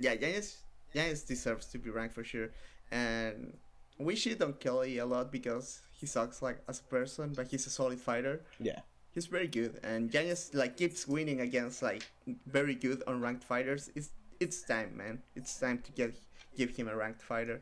Yeah, 0.00 0.14
Yanez 0.14 0.56
Yanez 0.94 1.22
deserves 1.22 1.66
to 1.66 1.78
be 1.78 1.90
ranked 1.90 2.14
for 2.14 2.24
sure. 2.24 2.48
And 2.90 3.56
we 3.98 4.16
shit 4.16 4.42
on 4.42 4.54
Kelly 4.54 4.98
a 4.98 5.06
lot 5.06 5.30
because 5.30 5.80
he 5.92 6.06
sucks 6.06 6.42
like 6.42 6.58
as 6.68 6.80
a 6.80 6.84
person, 6.84 7.32
but 7.36 7.46
he's 7.48 7.66
a 7.66 7.70
solid 7.70 8.00
fighter. 8.00 8.40
Yeah, 8.58 8.80
He's 9.12 9.26
very 9.26 9.46
good, 9.46 9.78
and 9.84 10.12
Yanez 10.12 10.50
like 10.54 10.76
keeps 10.76 11.06
winning 11.06 11.40
against 11.40 11.82
like 11.82 12.02
very 12.46 12.74
good 12.74 13.02
unranked 13.06 13.44
fighters. 13.44 13.90
It's 13.94 14.10
it's 14.40 14.62
time, 14.62 14.96
man. 14.96 15.22
It's 15.36 15.58
time 15.58 15.78
to 15.86 15.92
get 15.92 16.14
give 16.56 16.70
him 16.76 16.88
a 16.88 16.96
ranked 16.96 17.22
fighter. 17.22 17.60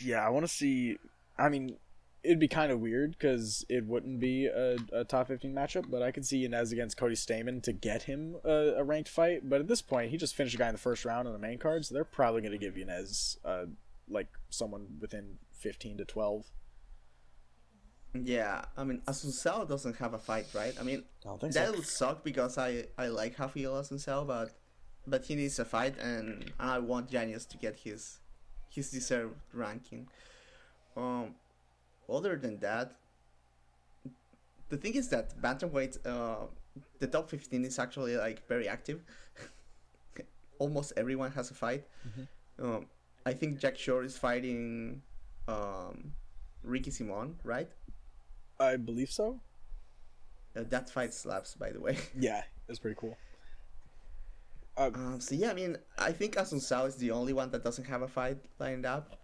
yeah. 0.00 0.24
I 0.26 0.30
want 0.30 0.46
to 0.46 0.52
see. 0.52 0.98
I 1.38 1.48
mean, 1.48 1.76
it'd 2.24 2.38
be 2.38 2.48
kind 2.48 2.70
of 2.70 2.80
weird 2.80 3.12
because 3.12 3.64
it 3.68 3.86
wouldn't 3.86 4.20
be 4.20 4.46
a, 4.46 4.76
a 4.92 5.04
top 5.04 5.28
fifteen 5.28 5.54
matchup, 5.54 5.90
but 5.90 6.02
I 6.02 6.10
could 6.10 6.26
see 6.26 6.44
Inez 6.44 6.72
against 6.72 6.96
Cody 6.96 7.14
Stamann 7.14 7.62
to 7.62 7.72
get 7.72 8.04
him 8.04 8.36
a, 8.44 8.74
a 8.78 8.84
ranked 8.84 9.08
fight. 9.08 9.48
But 9.48 9.60
at 9.60 9.68
this 9.68 9.82
point, 9.82 10.10
he 10.10 10.16
just 10.16 10.34
finished 10.34 10.54
a 10.54 10.58
guy 10.58 10.68
in 10.68 10.74
the 10.74 10.80
first 10.80 11.04
round 11.04 11.26
on 11.26 11.34
the 11.34 11.40
main 11.40 11.58
card, 11.58 11.84
so 11.84 11.94
they're 11.94 12.04
probably 12.04 12.40
going 12.40 12.52
to 12.52 12.58
give 12.58 12.76
Inez 12.76 13.38
uh, 13.44 13.64
like 14.08 14.28
someone 14.50 14.86
within 15.00 15.38
fifteen 15.52 15.96
to 15.98 16.04
twelve. 16.04 16.46
Yeah, 18.14 18.66
I 18.76 18.84
mean 18.84 19.00
Assunção 19.06 19.66
doesn't 19.66 19.96
have 19.96 20.12
a 20.12 20.18
fight, 20.18 20.46
right? 20.54 20.74
I 20.78 20.82
mean 20.82 21.04
I 21.26 21.48
that 21.48 21.68
so. 21.68 21.72
would 21.72 21.86
suck 21.86 22.22
because 22.22 22.58
I 22.58 22.84
I 22.98 23.08
like 23.08 23.38
Raphael 23.38 23.72
Assunção, 23.74 24.26
but 24.26 24.50
but 25.06 25.24
he 25.24 25.34
needs 25.34 25.58
a 25.58 25.64
fight, 25.64 25.98
and 25.98 26.52
I 26.60 26.78
want 26.78 27.10
Yanez 27.10 27.46
to 27.46 27.56
get 27.56 27.80
his 27.80 28.18
his 28.68 28.90
deserved 28.90 29.36
ranking. 29.52 30.08
Um, 30.94 31.34
other 32.08 32.36
than 32.36 32.58
that, 32.60 32.92
the 34.68 34.76
thing 34.76 34.94
is 34.94 35.08
that 35.08 35.40
bantamweight, 35.40 35.98
uh, 36.06 36.46
the 36.98 37.06
top 37.06 37.28
fifteen 37.30 37.64
is 37.64 37.78
actually 37.78 38.16
like 38.16 38.46
very 38.48 38.68
active. 38.68 39.02
Almost 40.58 40.92
everyone 40.96 41.32
has 41.32 41.50
a 41.50 41.54
fight. 41.54 41.84
Um, 42.58 42.86
I 43.26 43.32
think 43.32 43.58
Jack 43.58 43.76
Shore 43.76 44.04
is 44.04 44.16
fighting 44.16 45.02
um, 45.48 46.12
Ricky 46.62 46.90
Simon, 46.90 47.36
right? 47.44 47.68
I 48.60 48.76
believe 48.76 49.10
so. 49.10 49.40
Uh, 50.56 50.64
that 50.68 50.90
fight 50.90 51.12
slaps, 51.14 51.54
by 51.54 51.70
the 51.70 51.80
way. 51.80 51.96
Yeah, 52.18 52.42
it's 52.68 52.78
pretty 52.78 52.96
cool. 52.98 53.16
Uh, 54.76 54.90
Um, 54.94 55.20
so 55.20 55.34
yeah, 55.34 55.50
I 55.50 55.54
mean, 55.54 55.76
I 55.98 56.12
think 56.12 56.36
Assunção 56.36 56.86
is 56.86 56.96
the 56.96 57.10
only 57.10 57.32
one 57.32 57.50
that 57.50 57.62
doesn't 57.64 57.84
have 57.86 58.02
a 58.02 58.08
fight 58.08 58.38
lined 58.58 58.86
up. 58.86 59.16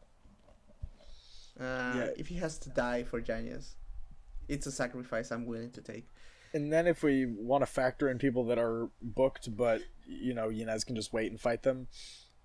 Uh, 1.58 1.94
Yeah. 1.96 2.08
If 2.16 2.28
he 2.28 2.36
has 2.36 2.58
to 2.58 2.70
die 2.70 3.02
for 3.04 3.18
Yanez, 3.20 3.76
it's 4.48 4.66
a 4.66 4.72
sacrifice 4.72 5.30
I'm 5.30 5.46
willing 5.46 5.70
to 5.72 5.80
take. 5.82 6.06
and 6.54 6.72
then 6.72 6.86
if 6.86 7.02
we 7.02 7.26
want 7.26 7.60
to 7.62 7.66
factor 7.66 8.08
in 8.08 8.18
people 8.18 8.44
that 8.46 8.58
are 8.58 8.88
booked, 9.02 9.54
but 9.56 9.82
you 10.06 10.32
know, 10.34 10.48
Yanez 10.48 10.84
can 10.84 10.96
just 10.96 11.12
wait 11.12 11.30
and 11.30 11.38
fight 11.40 11.62
them. 11.62 11.88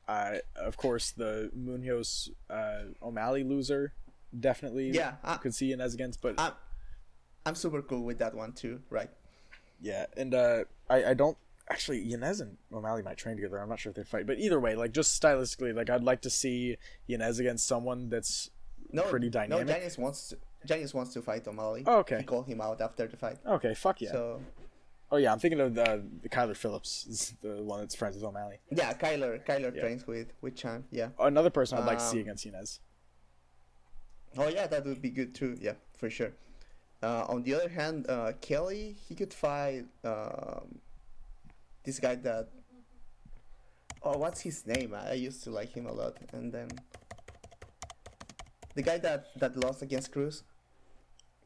Uh, 0.07 0.38
of 0.57 0.76
course, 0.76 1.11
the 1.11 1.49
Munhoz 1.57 2.30
uh, 2.49 2.82
O'Malley 3.01 3.43
loser 3.45 3.93
definitely 4.38 4.89
Yeah, 4.91 5.14
I, 5.24 5.38
could 5.38 5.55
see 5.55 5.68
Yanez 5.68 5.93
against, 5.93 6.22
but 6.22 6.36
I'm, 6.38 6.51
I'm 7.45 7.55
super 7.55 7.82
cool 7.82 8.03
with 8.03 8.20
that 8.20 8.34
one 8.36 8.51
too, 8.51 8.82
right? 8.89 9.09
yeah, 9.80 10.05
and 10.18 10.34
uh, 10.34 10.64
I 10.89 11.05
I 11.11 11.14
don't 11.14 11.38
actually 11.70 11.99
Yanez 12.01 12.41
and 12.41 12.57
O'Malley 12.74 13.03
might 13.03 13.16
train 13.18 13.38
together. 13.38 13.57
I'm 13.59 13.70
not 13.70 13.80
sure 13.80 13.91
if 13.91 13.95
they 13.95 14.03
fight, 14.03 14.28
but 14.28 14.38
either 14.39 14.59
way, 14.59 14.76
like 14.76 14.91
just 14.91 15.22
stylistically, 15.22 15.74
like 15.74 15.89
I'd 15.89 16.03
like 16.03 16.22
to 16.24 16.30
see 16.30 16.76
Yanez 17.07 17.39
against 17.39 17.66
someone 17.66 18.09
that's 18.09 18.49
No, 18.94 19.04
pretty 19.04 19.28
no, 19.28 19.32
dynamic. 19.32 19.68
Yanez 19.68 19.98
wants 19.98 20.30
to. 20.30 20.38
Wants 20.94 21.12
to 21.14 21.22
fight 21.22 21.46
O'Malley. 21.46 21.84
Oh, 21.86 21.98
okay. 21.98 22.20
He 22.20 22.24
called 22.24 22.48
him 22.48 22.62
out 22.62 22.80
after 22.80 23.06
the 23.06 23.18
fight. 23.18 23.38
okay. 23.46 23.74
Fuck 23.74 24.00
yeah. 24.00 24.12
So 24.14 24.39
oh 25.12 25.18
yeah, 25.18 25.34
I'm 25.34 25.39
thinking 25.39 25.60
of 25.60 25.76
the, 25.76 26.02
the 26.22 26.30
Kyler 26.30 26.56
Phillips, 26.56 27.06
is 27.06 27.34
the 27.41 27.62
one 27.62 27.82
that's 27.82 27.96
friends 27.96 28.16
with 28.16 28.24
O'Malley. 28.24 28.60
yeah, 28.72 28.94
Kyler 28.94 29.44
Kyler 29.46 29.76
Yeah. 29.76 29.82
trains 29.82 30.08
with 30.08 30.30
with 30.41 30.56
Chan. 30.56 30.86
Yeah. 30.89 31.10
Another 31.20 31.50
person 31.50 31.78
I'd 31.80 31.86
like 31.86 31.98
to 31.98 32.04
see 32.06 32.20
Um, 32.20 32.22
against 32.24 32.46
Inez. 32.46 32.80
Oh 34.38 34.48
yeah, 34.48 34.68
that 34.68 34.86
would 34.86 35.02
be 35.02 35.10
good 35.10 35.36
too. 35.36 35.58
Yeah, 35.60 35.74
for 35.98 36.10
sure. 36.10 36.32
Uh, 37.04 37.26
on 37.28 37.44
the 37.44 37.54
other 37.54 37.70
hand, 37.70 38.06
uh, 38.10 38.32
Kelly 38.39 38.96
he 39.08 39.14
could 39.16 39.34
fight 39.34 39.86
um, 40.06 40.80
this 41.84 42.00
guy 42.00 42.16
that. 42.16 42.48
Oh, 44.02 44.18
what's 44.18 44.41
his 44.41 44.66
name? 44.66 44.94
I 44.94 45.10
I 45.12 45.14
used 45.14 45.44
to 45.44 45.50
like 45.52 45.74
him 45.76 45.86
a 45.88 45.91
lot, 45.91 46.18
and 46.32 46.52
then 46.52 46.70
the 48.76 48.82
guy 48.82 48.97
that 48.99 49.28
that 49.39 49.55
lost 49.57 49.82
against 49.82 50.11
Cruz 50.11 50.43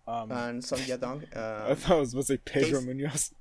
Um, 0.07 0.31
and 0.31 0.63
Song 0.63 0.79
Yadong, 0.79 1.23
I 1.35 1.39
uh, 1.39 1.75
thought 1.75 1.97
it 1.97 1.99
was 1.99 2.09
supposed 2.11 2.27
to 2.29 2.33
say 2.35 2.41
Pedro 2.45 2.79
Case- 2.81 3.33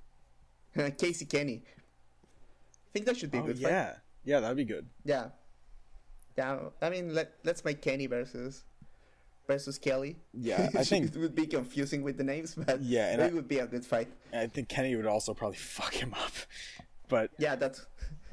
Munhoz. 0.74 0.96
Casey 0.98 1.24
Kenny. 1.24 1.62
I 1.66 2.88
think 2.92 3.06
that 3.06 3.16
should 3.16 3.30
be 3.30 3.38
a 3.38 3.42
Oh 3.42 3.46
good 3.46 3.58
fight. 3.58 3.70
yeah, 3.70 3.92
yeah, 4.24 4.40
that'd 4.40 4.56
be 4.56 4.64
good. 4.64 4.86
Yeah. 5.04 5.28
Yeah, 6.36 6.58
I 6.82 6.90
mean, 6.90 7.14
let 7.14 7.32
let's 7.44 7.64
make 7.64 7.80
Kenny 7.80 8.06
versus 8.06 8.64
versus 9.46 9.78
Kelly. 9.78 10.16
Yeah, 10.34 10.68
I 10.74 10.82
think- 10.90 11.14
it 11.14 11.16
would 11.18 11.34
be 11.34 11.46
confusing 11.46 12.02
with 12.02 12.16
the 12.18 12.24
names, 12.24 12.54
but 12.56 12.80
Yeah, 12.82 13.12
and 13.12 13.22
it 13.22 13.30
I- 13.30 13.34
would 13.34 13.48
be 13.48 13.58
a 13.60 13.66
good 13.66 13.86
fight. 13.86 14.08
I 14.32 14.46
think 14.48 14.68
Kenny 14.68 14.96
would 14.96 15.06
also 15.06 15.32
probably 15.34 15.56
fuck 15.58 15.94
him 15.94 16.12
up. 16.14 16.32
But 17.08 17.30
Yeah, 17.38 17.54
that's 17.54 17.86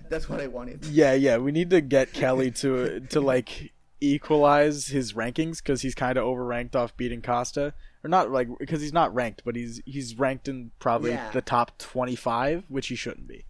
that's 0.09 0.27
what 0.27 0.41
I 0.41 0.47
wanted. 0.47 0.83
yeah, 0.85 1.13
yeah, 1.13 1.37
we 1.37 1.51
need 1.51 1.69
to 1.69 1.79
get 1.81 2.11
Kelly 2.13 2.49
to 2.61 2.99
to 3.01 3.21
like 3.21 3.71
equalize 4.03 4.87
his 4.87 5.13
rankings 5.13 5.57
because 5.57 5.81
he's 5.81 5.95
kind 5.95 6.17
of 6.17 6.25
overranked 6.25 6.75
off 6.75 6.95
beating 6.97 7.21
Costa, 7.21 7.73
or 8.03 8.09
not 8.09 8.31
like 8.31 8.47
because 8.59 8.81
he's 8.81 8.93
not 8.93 9.13
ranked, 9.13 9.43
but 9.45 9.55
he's 9.55 9.81
he's 9.85 10.17
ranked 10.19 10.47
in 10.47 10.71
probably 10.79 11.11
Yeah. 11.11 11.31
the 11.31 11.41
top 11.41 11.77
twenty 11.77 12.15
five, 12.15 12.63
which 12.67 12.87
he 12.87 12.95
shouldn't 12.95 13.27
be. 13.27 13.45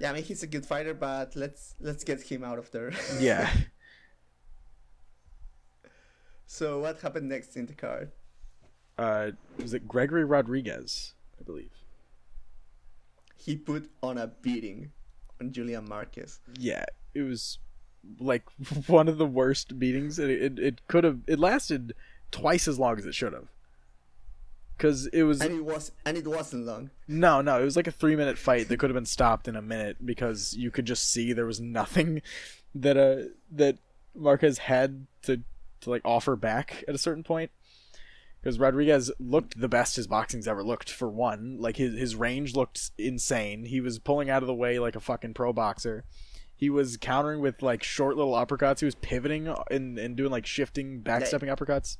Yeah, 0.00 0.10
I 0.10 0.14
mean 0.14 0.24
he's 0.24 0.42
a 0.42 0.46
good 0.46 0.66
fighter, 0.66 0.94
but 0.94 1.36
let's 1.36 1.74
let's 1.80 2.04
get 2.04 2.22
him 2.22 2.42
out 2.44 2.58
of 2.58 2.70
there. 2.70 2.92
Yeah, 3.20 3.50
so 6.46 6.80
what 6.80 7.00
happened 7.00 7.28
next 7.28 7.56
in 7.56 7.66
the 7.66 7.74
card? 7.74 8.12
uh, 8.98 9.30
was 9.60 9.74
it 9.74 9.88
Gregory 9.88 10.24
Rodriguez? 10.24 11.14
I 11.40 11.42
believe. 11.42 11.72
He 13.36 13.56
put 13.56 13.90
on 14.02 14.18
a 14.18 14.28
beating 14.28 14.92
on 15.40 15.52
Julian 15.52 15.88
Marquez. 15.88 16.40
yeah, 16.58 16.84
it 17.14 17.22
was 17.22 17.58
like 18.18 18.44
one 18.86 19.08
of 19.08 19.18
the 19.18 19.26
worst 19.26 19.78
beatings. 19.78 20.18
It 20.18 20.30
it, 20.30 20.58
it 20.58 20.86
could 20.88 21.04
have 21.04 21.20
it 21.26 21.38
lasted 21.38 21.94
twice 22.30 22.66
as 22.68 22.78
long 22.78 22.98
as 22.98 23.06
it 23.06 23.14
should 23.14 23.32
have. 23.32 23.48
Cause 24.76 25.06
it 25.12 25.22
was 25.22 25.40
And 25.40 25.52
it 25.54 25.64
was 25.64 25.92
and 26.04 26.16
it 26.16 26.26
wasn't 26.26 26.66
long. 26.66 26.90
no 27.06 27.40
no 27.40 27.60
it 27.60 27.64
was 27.64 27.76
like 27.76 27.86
a 27.86 27.92
three 27.92 28.16
minute 28.16 28.36
fight 28.36 28.68
that 28.68 28.76
could 28.78 28.90
have 28.90 28.94
been 28.96 29.06
stopped 29.06 29.46
in 29.46 29.54
a 29.54 29.62
minute 29.62 30.04
because 30.04 30.52
you 30.56 30.72
could 30.72 30.84
just 30.84 31.08
see 31.08 31.32
there 31.32 31.46
was 31.46 31.60
nothing 31.60 32.22
that 32.74 32.96
uh 32.96 33.28
that 33.52 33.78
Marquez 34.16 34.58
had 34.58 35.06
to 35.22 35.42
to 35.82 35.90
like 35.90 36.02
offer 36.04 36.34
back 36.34 36.82
at 36.88 36.94
a 36.94 36.98
certain 36.98 37.22
point. 37.22 37.50
Because 38.42 38.58
Rodriguez 38.58 39.10
looked 39.18 39.58
the 39.58 39.68
best 39.68 39.96
his 39.96 40.06
boxing's 40.06 40.46
ever 40.48 40.62
looked 40.62 40.90
for 40.90 41.08
one. 41.08 41.56
Like 41.60 41.76
his 41.76 41.96
his 41.96 42.16
range 42.16 42.54
looked 42.56 42.90
insane. 42.98 43.64
He 43.66 43.80
was 43.80 43.98
pulling 44.00 44.28
out 44.28 44.42
of 44.42 44.48
the 44.48 44.54
way 44.54 44.78
like 44.80 44.96
a 44.96 45.00
fucking 45.00 45.34
pro 45.34 45.52
boxer. 45.52 46.04
He 46.56 46.70
was 46.70 46.96
countering 46.96 47.40
with 47.40 47.62
like 47.62 47.82
short 47.82 48.16
little 48.16 48.34
uppercuts. 48.34 48.80
He 48.80 48.84
was 48.84 48.94
pivoting 48.94 49.52
and, 49.70 49.98
and 49.98 50.16
doing 50.16 50.30
like 50.30 50.46
shifting, 50.46 51.02
backstepping 51.02 51.54
uppercuts. 51.54 51.98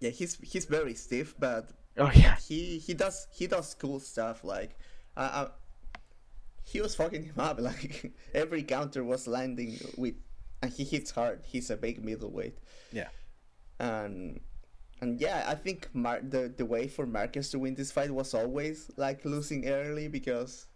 Yeah, 0.00 0.10
he's 0.10 0.38
he's 0.42 0.64
very 0.66 0.94
stiff, 0.94 1.34
but 1.38 1.70
Oh 1.96 2.10
yeah, 2.14 2.36
he 2.36 2.78
he 2.78 2.94
does 2.94 3.26
he 3.32 3.46
does 3.46 3.74
cool 3.74 3.98
stuff 3.98 4.44
like 4.44 4.78
uh, 5.16 5.30
uh, 5.32 5.48
he 6.62 6.80
was 6.80 6.94
fucking 6.94 7.24
him 7.24 7.38
up 7.38 7.60
like 7.60 8.12
every 8.32 8.62
counter 8.62 9.02
was 9.02 9.26
landing 9.26 9.78
with 9.96 10.14
and 10.62 10.72
he 10.72 10.84
hits 10.84 11.10
hard. 11.10 11.40
He's 11.44 11.70
a 11.70 11.76
big 11.76 12.04
middleweight. 12.04 12.58
Yeah, 12.92 13.08
and 13.80 14.40
and 15.00 15.20
yeah 15.20 15.44
i 15.46 15.54
think 15.54 15.88
Mar- 15.92 16.22
the 16.22 16.52
the 16.56 16.64
way 16.64 16.88
for 16.88 17.06
Marquez 17.06 17.50
to 17.50 17.58
win 17.58 17.74
this 17.74 17.92
fight 17.92 18.10
was 18.10 18.34
always 18.34 18.90
like 18.96 19.24
losing 19.24 19.68
early 19.68 20.08
because 20.08 20.66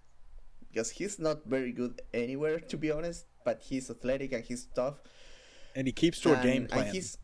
because 0.73 0.91
he's 0.91 1.19
not 1.19 1.45
very 1.45 1.73
good 1.73 2.01
anywhere 2.15 2.59
to 2.59 2.77
be 2.77 2.91
honest, 2.91 3.27
but 3.45 3.63
he's 3.63 3.91
athletic 3.91 4.33
and 4.33 4.45
he's 4.45 4.67
tough. 4.75 5.03
And 5.75 5.87
he 5.87 5.93
keeps 5.93 6.21
to 6.21 6.39
a 6.39 6.43
game 6.43 6.67
plan. 6.67 6.87
and 6.87 6.95
he's 6.95 7.19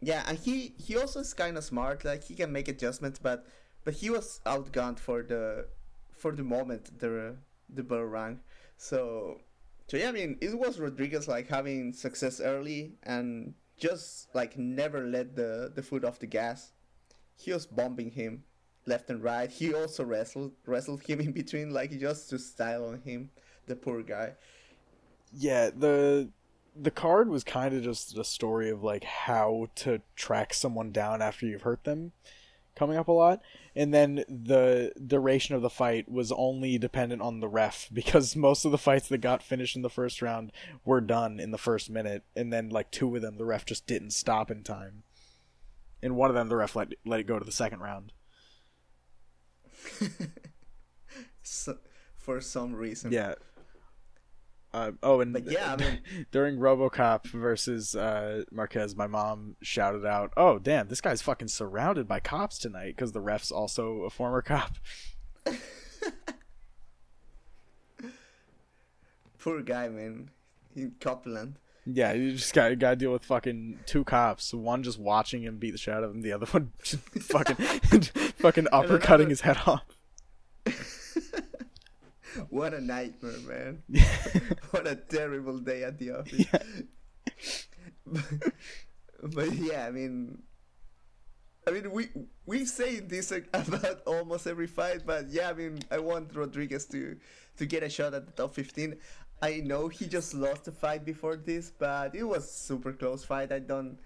yeah, 0.00 0.24
and 0.26 0.38
he 0.38 0.74
he 0.78 0.96
also 0.96 1.20
is 1.20 1.32
kind 1.34 1.56
of 1.56 1.64
smart. 1.64 2.04
Like 2.04 2.24
he 2.24 2.34
can 2.34 2.52
make 2.52 2.68
adjustments, 2.68 3.18
but 3.18 3.46
but 3.84 3.94
he 3.94 4.10
was 4.10 4.40
outgunned 4.44 4.98
for 4.98 5.22
the 5.22 5.68
for 6.12 6.32
the 6.32 6.44
moment 6.44 6.98
the 6.98 7.36
the 7.68 7.82
bell 7.82 8.04
rang. 8.04 8.40
So 8.76 9.40
so 9.88 9.96
yeah, 9.96 10.08
I 10.08 10.12
mean 10.12 10.38
it 10.40 10.58
was 10.58 10.78
Rodriguez 10.78 11.28
like 11.28 11.48
having 11.48 11.92
success 11.92 12.40
early 12.40 12.96
and 13.02 13.54
just 13.78 14.34
like 14.34 14.58
never 14.58 15.06
let 15.06 15.36
the 15.36 15.72
the 15.74 15.82
foot 15.82 16.04
off 16.04 16.18
the 16.18 16.26
gas. 16.26 16.72
He 17.36 17.52
was 17.52 17.66
bombing 17.66 18.10
him 18.10 18.44
left 18.86 19.10
and 19.10 19.22
right. 19.22 19.50
He 19.50 19.74
also 19.74 20.04
wrestled 20.04 20.52
wrestled 20.66 21.02
him 21.02 21.20
in 21.20 21.32
between, 21.32 21.70
like 21.70 21.98
just 21.98 22.30
to 22.30 22.38
style 22.38 22.86
on 22.86 23.00
him, 23.02 23.30
the 23.66 23.76
poor 23.76 24.02
guy. 24.02 24.32
yeah 25.32 25.70
the 25.76 26.28
the 26.78 26.90
card 26.90 27.28
was 27.28 27.42
kind 27.42 27.74
of 27.74 27.82
just 27.82 28.16
a 28.16 28.24
story 28.24 28.70
of 28.70 28.82
like 28.82 29.04
how 29.04 29.68
to 29.74 30.00
track 30.14 30.52
someone 30.54 30.92
down 30.92 31.22
after 31.22 31.46
you've 31.46 31.62
hurt 31.62 31.84
them 31.84 32.12
coming 32.74 32.98
up 32.98 33.08
a 33.08 33.12
lot 33.12 33.40
and 33.74 33.92
then 33.94 34.22
the 34.28 34.92
duration 35.06 35.54
of 35.54 35.62
the 35.62 35.70
fight 35.70 36.10
was 36.10 36.30
only 36.32 36.76
dependent 36.78 37.22
on 37.22 37.40
the 37.40 37.48
ref 37.48 37.88
because 37.92 38.36
most 38.36 38.64
of 38.64 38.70
the 38.72 38.78
fights 38.78 39.08
that 39.08 39.18
got 39.18 39.42
finished 39.42 39.76
in 39.76 39.82
the 39.82 39.90
first 39.90 40.20
round 40.20 40.52
were 40.84 41.00
done 41.00 41.40
in 41.40 41.50
the 41.50 41.58
first 41.58 41.88
minute 41.90 42.22
and 42.36 42.52
then 42.52 42.68
like 42.68 42.90
two 42.90 43.14
of 43.16 43.22
them 43.22 43.38
the 43.38 43.44
ref 43.46 43.64
just 43.64 43.86
didn't 43.86 44.10
stop 44.10 44.50
in 44.50 44.62
time 44.62 45.02
and 46.02 46.14
one 46.16 46.30
of 46.30 46.36
them 46.36 46.48
the 46.48 46.56
ref 46.56 46.76
let, 46.76 46.92
let 47.04 47.20
it 47.20 47.26
go 47.26 47.38
to 47.38 47.44
the 47.44 47.52
second 47.52 47.80
round 47.80 48.12
So, 51.42 51.78
for 52.16 52.40
some 52.40 52.74
reason. 52.74 53.12
yeah 53.12 53.34
uh, 54.74 54.92
oh 55.02 55.20
and 55.20 55.32
But 55.32 55.50
yeah, 55.50 55.72
I 55.72 55.76
mean- 55.76 56.00
during 56.32 56.58
RoboCop 56.58 57.24
versus 57.28 57.94
uh, 57.96 58.42
Marquez, 58.52 58.94
my 58.94 59.06
mom 59.06 59.56
shouted 59.62 60.04
out, 60.04 60.32
"Oh, 60.36 60.58
damn, 60.58 60.88
this 60.88 61.00
guy's 61.00 61.22
fucking 61.22 61.48
surrounded 61.48 62.06
by 62.06 62.20
cops 62.20 62.58
tonight!" 62.58 62.94
Because 62.94 63.12
the 63.12 63.22
ref's 63.22 63.50
also 63.50 64.02
a 64.02 64.10
former 64.10 64.42
cop. 64.42 64.72
Poor 69.38 69.62
guy, 69.62 69.88
man. 69.88 70.30
In 70.74 70.92
Copland. 71.00 71.58
Yeah, 71.86 72.14
you 72.14 72.32
just 72.32 72.52
got 72.52 72.76
got 72.80 72.90
to 72.90 72.96
deal 72.96 73.12
with 73.12 73.24
fucking 73.24 73.78
two 73.86 74.02
cops. 74.02 74.52
One 74.52 74.82
just 74.82 74.98
watching 74.98 75.42
him 75.42 75.58
beat 75.58 75.70
the 75.70 75.78
shit 75.78 75.94
out 75.94 76.02
of 76.02 76.10
him. 76.10 76.20
The 76.22 76.32
other 76.32 76.46
one 76.46 76.72
just 76.82 77.02
fucking 77.20 77.56
fucking 78.38 78.66
uppercutting 78.72 79.28
his 79.28 79.42
head 79.42 79.58
off. 79.66 79.84
What 82.50 82.74
a 82.74 82.82
nightmare, 82.82 83.38
man. 83.48 83.82
what 84.70 84.86
a 84.86 84.94
terrible 84.94 85.56
day 85.56 85.84
at 85.84 85.98
the 85.98 86.18
office. 86.18 86.44
but, 88.04 88.52
but 89.22 89.52
yeah, 89.54 89.86
I 89.86 89.90
mean, 89.90 90.42
I 91.66 91.70
mean, 91.70 91.90
we 91.90 92.08
we 92.44 92.64
say 92.64 93.00
this 93.00 93.32
about 93.32 94.02
almost 94.06 94.46
every 94.46 94.66
fight, 94.66 95.06
but 95.06 95.30
yeah, 95.30 95.48
I 95.48 95.54
mean, 95.54 95.80
I 95.90 95.98
want 95.98 96.36
Rodriguez 96.36 96.84
to 96.86 97.16
to 97.56 97.66
get 97.66 97.82
a 97.82 97.88
shot 97.88 98.14
at 98.14 98.26
the 98.26 98.32
top 98.32 98.54
15. 98.54 98.96
I 99.42 99.60
know 99.60 99.88
he 99.88 100.06
just 100.06 100.34
lost 100.34 100.64
the 100.64 100.72
fight 100.72 101.04
before 101.04 101.36
this, 101.36 101.70
but 101.70 102.14
it 102.14 102.24
was 102.24 102.50
super 102.50 102.92
close 102.92 103.24
fight. 103.24 103.52
I 103.52 103.58
don't. 103.58 103.98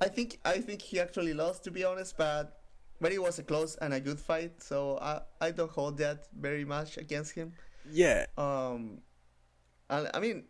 I 0.00 0.08
think 0.08 0.38
I 0.44 0.58
think 0.58 0.82
he 0.82 1.00
actually 1.00 1.34
lost, 1.34 1.64
to 1.64 1.70
be 1.70 1.84
honest, 1.84 2.16
but 2.16 2.60
but 3.00 3.12
it 3.12 3.20
was 3.20 3.38
a 3.38 3.42
close 3.42 3.76
and 3.76 3.92
a 3.92 4.00
good 4.00 4.20
fight, 4.20 4.62
so 4.62 4.98
I 5.00 5.20
I 5.40 5.50
don't 5.50 5.70
hold 5.70 5.98
that 5.98 6.28
very 6.38 6.64
much 6.64 6.96
against 6.96 7.34
him. 7.34 7.52
yeah, 7.90 8.26
Um, 8.38 9.00
and 9.88 10.10
I 10.14 10.20
mean, 10.20 10.44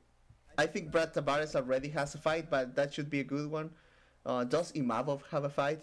I 0.58 0.66
think 0.66 0.92
Brad 0.92 1.14
Tavares 1.14 1.54
already 1.56 1.88
has 1.88 2.14
a 2.14 2.18
fight, 2.18 2.50
but 2.50 2.76
that 2.76 2.92
should 2.92 3.08
be 3.08 3.20
a 3.20 3.24
good 3.24 3.50
one. 3.50 3.70
Uh, 4.26 4.44
does 4.44 4.72
Imavov 4.72 5.22
have 5.30 5.44
a 5.44 5.50
fight? 5.50 5.82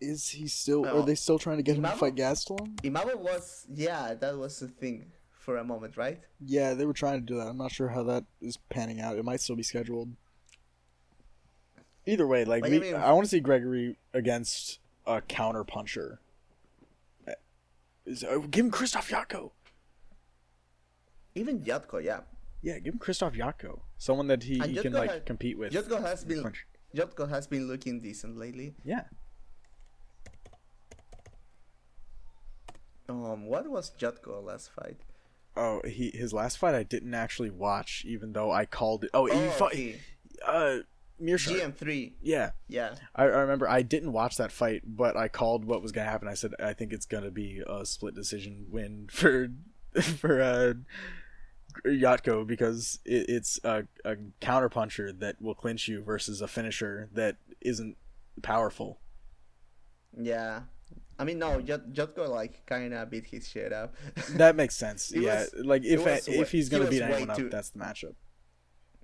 is 0.00 0.28
he 0.28 0.46
still? 0.48 0.82
No. 0.82 1.00
Are 1.00 1.06
they 1.06 1.14
still 1.14 1.38
trying 1.38 1.56
to 1.56 1.62
get 1.62 1.76
him 1.76 1.84
to 1.84 1.90
fight 1.92 2.16
Gastelum? 2.16 2.74
Imavov 2.82 3.16
was, 3.16 3.66
yeah, 3.72 4.12
that 4.14 4.36
was 4.36 4.58
the 4.60 4.68
thing 4.68 5.12
for 5.46 5.56
a 5.58 5.64
moment, 5.64 5.96
right? 5.96 6.20
Yeah, 6.44 6.74
they 6.74 6.84
were 6.84 6.92
trying 6.92 7.20
to 7.20 7.24
do 7.24 7.36
that. 7.36 7.46
I'm 7.46 7.56
not 7.56 7.70
sure 7.70 7.88
how 7.88 8.02
that 8.02 8.24
is 8.42 8.58
panning 8.68 9.00
out. 9.00 9.16
It 9.16 9.24
might 9.24 9.40
still 9.40 9.54
be 9.56 9.62
scheduled. 9.62 10.10
Either 12.04 12.26
way, 12.26 12.44
like 12.44 12.64
we, 12.64 12.76
I 12.76 12.80
mean- 12.80 12.94
I 12.96 13.12
want 13.12 13.24
to 13.24 13.30
see 13.30 13.40
Gregory 13.40 13.96
against 14.12 14.80
a 15.06 15.20
counter 15.22 15.62
puncher. 15.64 16.18
Is- 18.04 18.24
uh, 18.24 18.38
Give 18.50 18.66
him 18.66 18.70
Krzysztof 18.72 19.08
Jotko. 19.08 19.52
Even 21.36 21.60
Jotko, 21.60 22.02
yeah. 22.02 22.20
Yeah, 22.62 22.78
give 22.80 22.94
him 22.94 22.98
Krzysztof 23.00 23.36
Jotko. 23.36 23.80
Someone 23.98 24.26
that 24.26 24.42
he, 24.42 24.58
he 24.58 24.74
can 24.76 24.92
like 24.92 25.10
had- 25.10 25.26
compete 25.26 25.56
with. 25.58 25.72
Jotko 25.72 26.02
has 26.02 26.24
been 26.24 26.42
Punch. 26.42 26.66
Jotko 26.94 27.28
has 27.28 27.46
been 27.46 27.68
looking 27.68 28.00
decent 28.00 28.36
lately. 28.36 28.74
Yeah. 28.84 29.04
Um, 33.08 33.46
what 33.46 33.68
was 33.70 33.92
Jotko 33.96 34.42
last 34.42 34.70
fight? 34.72 34.98
Oh, 35.56 35.80
he 35.86 36.10
his 36.14 36.32
last 36.32 36.58
fight 36.58 36.74
I 36.74 36.82
didn't 36.82 37.14
actually 37.14 37.50
watch, 37.50 38.04
even 38.06 38.32
though 38.32 38.50
I 38.52 38.66
called 38.66 39.04
it. 39.04 39.10
Oh, 39.14 39.26
he 39.26 39.32
Oh, 39.32 39.50
fought 39.50 39.72
okay. 39.72 40.00
uh 40.46 40.78
Meerschaert. 41.20 41.74
GM3, 41.78 42.12
Yeah. 42.20 42.50
yeah. 42.68 42.94
I, 43.14 43.22
I 43.22 43.26
remember 43.26 43.66
I 43.66 43.80
didn't 43.80 44.12
watch 44.12 44.36
that 44.36 44.52
fight, 44.52 44.82
but 44.84 45.16
I 45.16 45.28
called 45.28 45.64
what 45.64 45.80
was 45.80 45.90
gonna 45.92 46.10
happen. 46.10 46.28
I 46.28 46.34
said 46.34 46.52
I 46.62 46.74
think 46.74 46.92
it's 46.92 47.06
gonna 47.06 47.30
be 47.30 47.62
a 47.66 47.86
split 47.86 48.14
decision 48.14 48.66
win 48.70 49.08
for 49.10 49.48
for 50.18 50.42
uh 50.42 50.74
Jotko 51.86 52.46
because 52.46 52.98
it, 53.04 53.26
it's 53.28 53.58
a, 53.64 53.86
a 54.04 54.16
counter 54.40 54.68
puncher 54.68 55.12
that 55.12 55.40
will 55.40 55.54
clinch 55.54 55.88
you 55.88 56.02
versus 56.02 56.40
a 56.40 56.48
finisher 56.48 57.08
that 57.12 57.36
isn't 57.60 57.96
powerful. 58.42 58.98
Yeah. 60.18 60.62
I 61.18 61.24
mean, 61.24 61.38
no, 61.38 61.60
Jot- 61.62 61.92
Jotko, 61.92 62.28
like, 62.28 62.66
kind 62.66 62.92
of 62.92 63.10
beat 63.10 63.26
his 63.26 63.48
shit 63.48 63.72
up. 63.72 63.94
That 64.32 64.54
makes 64.56 64.76
sense. 64.76 65.12
It 65.12 65.22
yeah, 65.22 65.40
was- 65.40 65.54
like 65.64 65.84
if 65.84 66.04
was 66.04 66.28
if 66.28 66.50
he's 66.50 66.68
gonna 66.68 66.84
was 66.84 66.90
beat 66.90 67.02
anyone 67.02 67.30
up, 67.30 67.40
that's 67.50 67.70
the 67.70 67.78
matchup. 67.78 68.14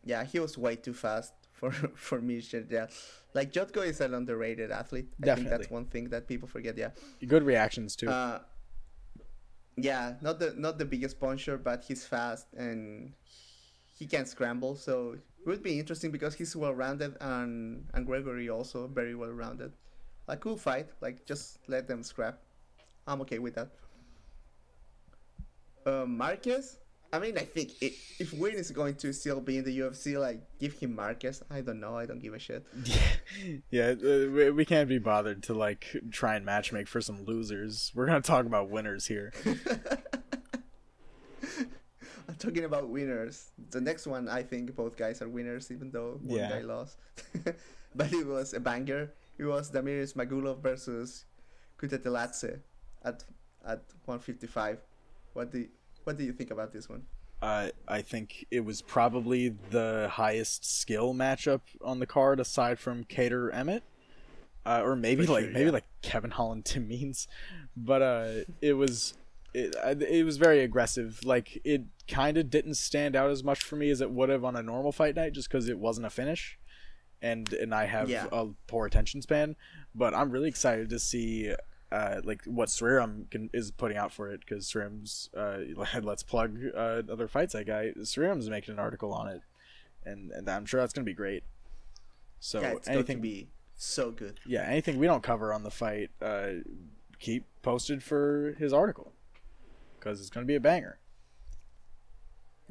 yeah, 0.05 0.25
he 0.25 0.39
was 0.39 0.59
way 0.59 0.77
too 0.77 0.93
fast 0.95 1.33
for 1.53 1.71
for 1.95 2.21
me. 2.21 2.41
Shit, 2.41 2.67
yeah. 2.71 2.87
Like, 3.35 3.51
Jotko 3.53 3.81
is 3.87 4.01
an 4.03 4.13
underrated 4.13 4.71
athlete. 4.71 5.07
I 5.09 5.15
think 5.15 5.25
Definitely. 5.25 5.51
that's 5.57 5.71
one 5.71 5.87
thing 5.87 6.11
that 6.11 6.29
people 6.29 6.47
forget, 6.49 6.77
yeah. 6.77 6.91
Good 7.27 7.45
reactions 7.45 7.97
too. 7.97 8.11
Uh, 8.11 8.41
yeah, 9.77 10.15
not 10.21 10.39
the 10.39 10.55
not 10.57 10.79
the 10.79 10.85
biggest 10.85 11.19
puncher, 11.19 11.57
but 11.57 11.85
he's 11.85 12.05
fast 12.05 12.47
and 12.57 13.13
he 13.95 14.07
can 14.07 14.27
scramble. 14.27 14.77
So 14.77 15.15
it 15.15 15.49
would 15.49 15.63
be 15.63 15.79
interesting 15.79 16.11
because 16.11 16.35
he's 16.35 16.55
well 16.55 16.75
rounded 16.75 17.17
and 17.21 17.87
and 17.95 18.07
Gregory 18.07 18.51
also 18.51 18.87
very 18.87 19.15
well 19.15 19.31
rounded. 19.31 19.73
A 20.33 20.37
cool 20.37 20.57
fight. 20.57 20.89
Like 21.03 21.27
just 21.27 21.59
let 21.69 21.87
them 21.87 22.03
scrap. 22.03 22.39
I'm 23.07 23.21
okay 23.21 23.39
with 23.39 23.55
that. 23.57 23.69
Uh, 25.85 26.07
Marquez. 26.07 26.79
I 27.13 27.19
mean, 27.19 27.37
I 27.37 27.45
think 27.45 27.73
i 27.83 27.93
if 28.19 28.33
Winn 28.33 28.55
is 28.55 28.71
going 28.71 28.95
to 28.95 29.13
still 29.13 29.43
be 29.43 29.59
in 29.59 29.65
the 29.65 29.79
UFC, 29.81 30.19
like 30.19 30.41
give 30.59 30.73
him 30.73 30.97
Marquez. 30.97 31.43
I 31.51 31.61
don't 31.61 31.81
know. 31.81 31.95
I 31.99 32.07
don't 32.07 32.21
give 32.21 32.33
a 32.33 32.39
shit. 32.39 32.65
yeah, 33.71 33.91
uh, 34.03 34.31
we, 34.33 34.51
we 34.51 34.65
can't 34.65 34.89
be 34.89 34.99
bothered 34.99 35.43
to 35.43 35.53
like 35.53 35.85
try 36.11 36.37
and 36.37 36.47
matchmake 36.47 36.89
for 36.89 37.03
some 37.03 37.27
losers. 37.27 37.93
We're 37.95 38.07
gonna 38.07 38.23
talk 38.23 38.47
about 38.47 38.71
winners 38.71 39.05
here. 39.07 39.35
I'm 42.29 42.37
talking 42.39 42.65
about 42.65 42.89
winners. 42.89 43.51
The 43.71 43.83
next 43.83 44.07
one, 44.07 44.29
I 44.31 44.43
think 44.43 44.75
both 44.75 44.97
guys 44.97 45.21
are 45.21 45.29
winners, 45.29 45.71
even 45.71 45.91
though 45.91 46.19
one 46.23 46.39
Yeah. 46.39 46.49
guy 46.49 46.61
lost. 46.63 46.97
but 47.95 48.11
it 48.11 48.27
was 48.27 48.55
a 48.55 48.61
banger. 48.61 49.13
It 49.39 49.45
was 49.45 49.71
Damir 49.71 50.03
Ismagulov 50.03 50.63
versus 50.63 51.25
Kutateladze 51.79 52.61
at 53.05 53.25
at 53.65 53.83
155. 54.05 54.79
What 55.33 55.51
do 55.51 55.59
you, 55.61 55.69
what 56.05 56.19
do 56.19 56.25
you 56.25 56.33
think 56.33 56.51
about 56.51 56.73
this 56.73 56.89
one? 56.89 57.03
Uh, 57.41 57.71
I 57.89 58.03
think 58.03 58.47
it 58.51 58.65
was 58.65 58.83
probably 58.83 59.55
the 59.71 60.09
highest 60.13 60.65
skill 60.65 61.13
matchup 61.13 61.63
on 61.83 61.99
the 61.99 62.07
card, 62.07 62.39
aside 62.39 62.79
from 62.79 63.03
Kattar 63.05 63.53
Emmett, 63.53 63.83
uh, 64.65 64.81
or 64.85 64.95
maybe 64.95 65.27
For 65.27 65.33
like 65.33 65.45
sure, 65.45 65.53
maybe 65.53 65.67
yeah. 65.67 65.73
like 65.73 65.87
Kevin 66.03 66.31
Holland 66.31 66.65
Tim 66.67 66.87
Means, 66.87 67.27
but 67.77 68.03
uh, 68.03 68.31
it 68.61 68.75
was 68.75 69.15
it, 69.55 69.75
it 70.03 70.25
was 70.25 70.37
very 70.37 70.61
aggressive. 70.61 71.25
Like 71.25 71.61
it 71.65 71.83
kind 72.07 72.39
of 72.39 72.49
didn't 72.49 72.75
stand 72.75 73.17
out 73.17 73.31
as 73.31 73.43
much 73.43 73.63
for 73.63 73.75
me 73.75 73.91
as 73.91 74.01
it 74.01 74.13
would 74.13 74.29
have 74.29 74.45
on 74.45 74.55
a 74.55 74.63
normal 74.63 74.93
fight 74.93 75.17
night, 75.17 75.33
just 75.33 75.49
because 75.49 75.69
it 75.69 75.79
wasn't 75.79 76.07
a 76.07 76.11
finish, 76.11 76.59
and 77.23 77.51
and 77.55 77.75
I 77.75 77.87
have 77.87 78.11
Yeah. 78.11 78.27
a 78.33 78.49
poor 78.67 78.85
attention 78.87 79.23
span. 79.23 79.57
But 79.95 80.15
I'm 80.15 80.31
really 80.31 80.49
excited 80.49 80.91
to 80.91 80.99
see. 80.99 81.55
Uh, 81.91 82.23
like 82.25 82.43
what 82.47 82.71
Sriram 82.71 83.31
can, 83.31 83.51
is 83.53 83.71
putting 83.71 83.99
out 83.99 84.11
for 84.11 84.33
it 84.33 84.41
because 84.41 84.65
Sriram's 84.67 85.29
uh, 85.37 85.59
let's 86.03 86.23
plug 86.23 86.59
uh, 86.75 87.03
other 87.11 87.29
fights 87.29 87.53
that 87.53 87.67
guy 87.67 87.93
Sriram's 87.99 88.49
making 88.49 88.73
an 88.73 88.81
article 88.81 89.13
on 89.13 89.29
it, 89.29 89.43
and 90.07 90.31
and 90.31 90.49
I'm 90.49 90.65
sure 90.65 90.81
that's 90.81 90.95
gonna 90.95 91.05
be 91.05 91.13
great. 91.13 91.43
So 92.41 92.61
yeah, 92.63 92.73
it's 92.73 92.89
anything, 92.89 93.19
going 93.19 93.29
to 93.29 93.29
be 93.43 93.49
so 93.77 94.11
good. 94.11 94.41
yeah, 94.47 94.63
anything 94.63 94.99
we 94.99 95.07
don't 95.07 95.23
cover 95.23 95.53
on 95.53 95.63
the 95.65 95.71
fight, 95.71 96.11
uh, 96.21 96.55
keep 97.21 97.45
posted 97.63 98.03
for 98.03 98.57
his 98.59 98.73
article. 98.73 99.13
because 100.01 100.19
it's 100.21 100.31
going 100.31 100.45
to 100.45 100.49
be 100.49 100.57
a 100.57 100.61
banger. 100.61 100.99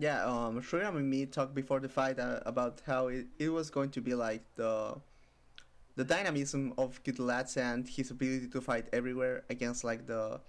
Yeah, 0.02 0.26
um, 0.26 0.60
Shriram 0.64 0.98
and 0.98 1.08
me 1.08 1.28
talked 1.28 1.54
before 1.54 1.80
the 1.80 1.88
fight 1.88 2.18
uh, 2.18 2.40
about 2.48 2.82
how 2.88 3.10
it, 3.10 3.28
it 3.38 3.50
was 3.50 3.70
going 3.70 3.92
to 3.92 4.02
be 4.02 4.16
like 4.16 4.42
the 4.56 4.96
the 5.96 6.04
dynamism 6.04 6.74
of 6.80 7.04
Kutlatz 7.04 7.56
and 7.56 7.88
his 7.88 8.10
ability 8.10 8.48
to 8.48 8.62
fight 8.62 8.88
everywhere 8.94 9.44
against 9.52 9.84
like 9.84 10.08
the 10.08 10.42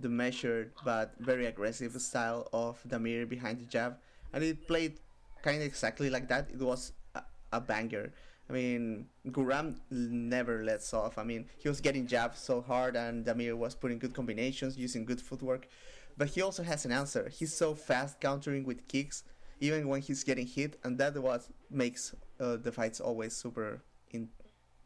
the 0.00 0.08
measured 0.08 0.72
but 0.82 1.12
very 1.18 1.44
aggressive 1.44 1.92
style 2.00 2.48
of 2.54 2.82
Damir 2.88 3.28
behind 3.28 3.60
the 3.60 3.66
jab, 3.66 3.98
and 4.32 4.42
it 4.42 4.66
played 4.66 4.98
kind 5.42 5.58
of 5.58 5.66
exactly 5.66 6.08
like 6.08 6.28
that. 6.28 6.48
It 6.50 6.62
was 6.62 6.94
a, 7.14 7.22
a 7.52 7.60
banger. 7.60 8.14
I 8.48 8.54
mean, 8.54 9.08
Guram 9.28 9.76
never 9.90 10.64
lets 10.64 10.94
off. 10.94 11.18
I 11.18 11.24
mean, 11.24 11.44
he 11.58 11.68
was 11.68 11.82
getting 11.82 12.06
jabs 12.06 12.38
so 12.38 12.62
hard, 12.62 12.96
and 12.96 13.26
Damir 13.26 13.58
was 13.58 13.74
putting 13.74 13.98
good 13.98 14.14
combinations, 14.14 14.78
using 14.78 15.04
good 15.04 15.20
footwork. 15.20 15.68
But 16.16 16.30
he 16.30 16.42
also 16.42 16.62
has 16.62 16.84
an 16.84 16.92
answer. 16.92 17.28
He's 17.28 17.52
so 17.54 17.74
fast 17.74 18.20
countering 18.20 18.64
with 18.64 18.86
kicks, 18.88 19.24
even 19.60 19.88
when 19.88 20.00
he's 20.00 20.24
getting 20.24 20.46
hit, 20.46 20.78
and 20.84 20.98
that 20.98 21.16
what 21.18 21.46
makes 21.70 22.14
uh, 22.38 22.56
the 22.56 22.72
fights 22.72 23.00
always 23.00 23.34
super 23.34 23.82
in 24.10 24.28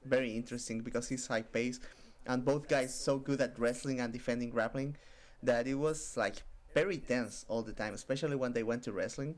very 0.05 0.33
interesting 0.33 0.81
because 0.81 1.09
he's 1.09 1.27
high 1.27 1.43
pace, 1.43 1.81
and 2.27 2.45
both 2.45 2.69
guys 2.69 2.95
so 2.95 3.19
good 3.19 3.41
at 3.41 3.59
wrestling 3.59 4.01
and 4.01 4.13
defending 4.13 4.51
grappling 4.51 4.97
that 5.43 5.67
it 5.67 5.75
was 5.75 6.17
like 6.17 6.43
very 6.75 6.99
tense 6.99 7.45
all 7.49 7.63
the 7.63 7.73
time, 7.73 7.95
especially 7.95 8.37
when 8.37 8.53
they 8.53 8.63
went 8.63 8.83
to 8.85 8.93
wrestling. 8.93 9.37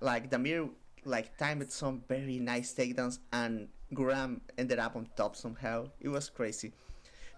Like 0.00 0.30
Damir 0.30 0.68
like 1.04 1.36
timed 1.38 1.70
some 1.70 2.02
very 2.08 2.38
nice 2.38 2.74
takedowns 2.74 3.20
and 3.32 3.68
Guram 3.94 4.40
ended 4.58 4.78
up 4.78 4.96
on 4.96 5.08
top 5.16 5.36
somehow. 5.36 5.88
It 6.00 6.08
was 6.08 6.28
crazy. 6.28 6.72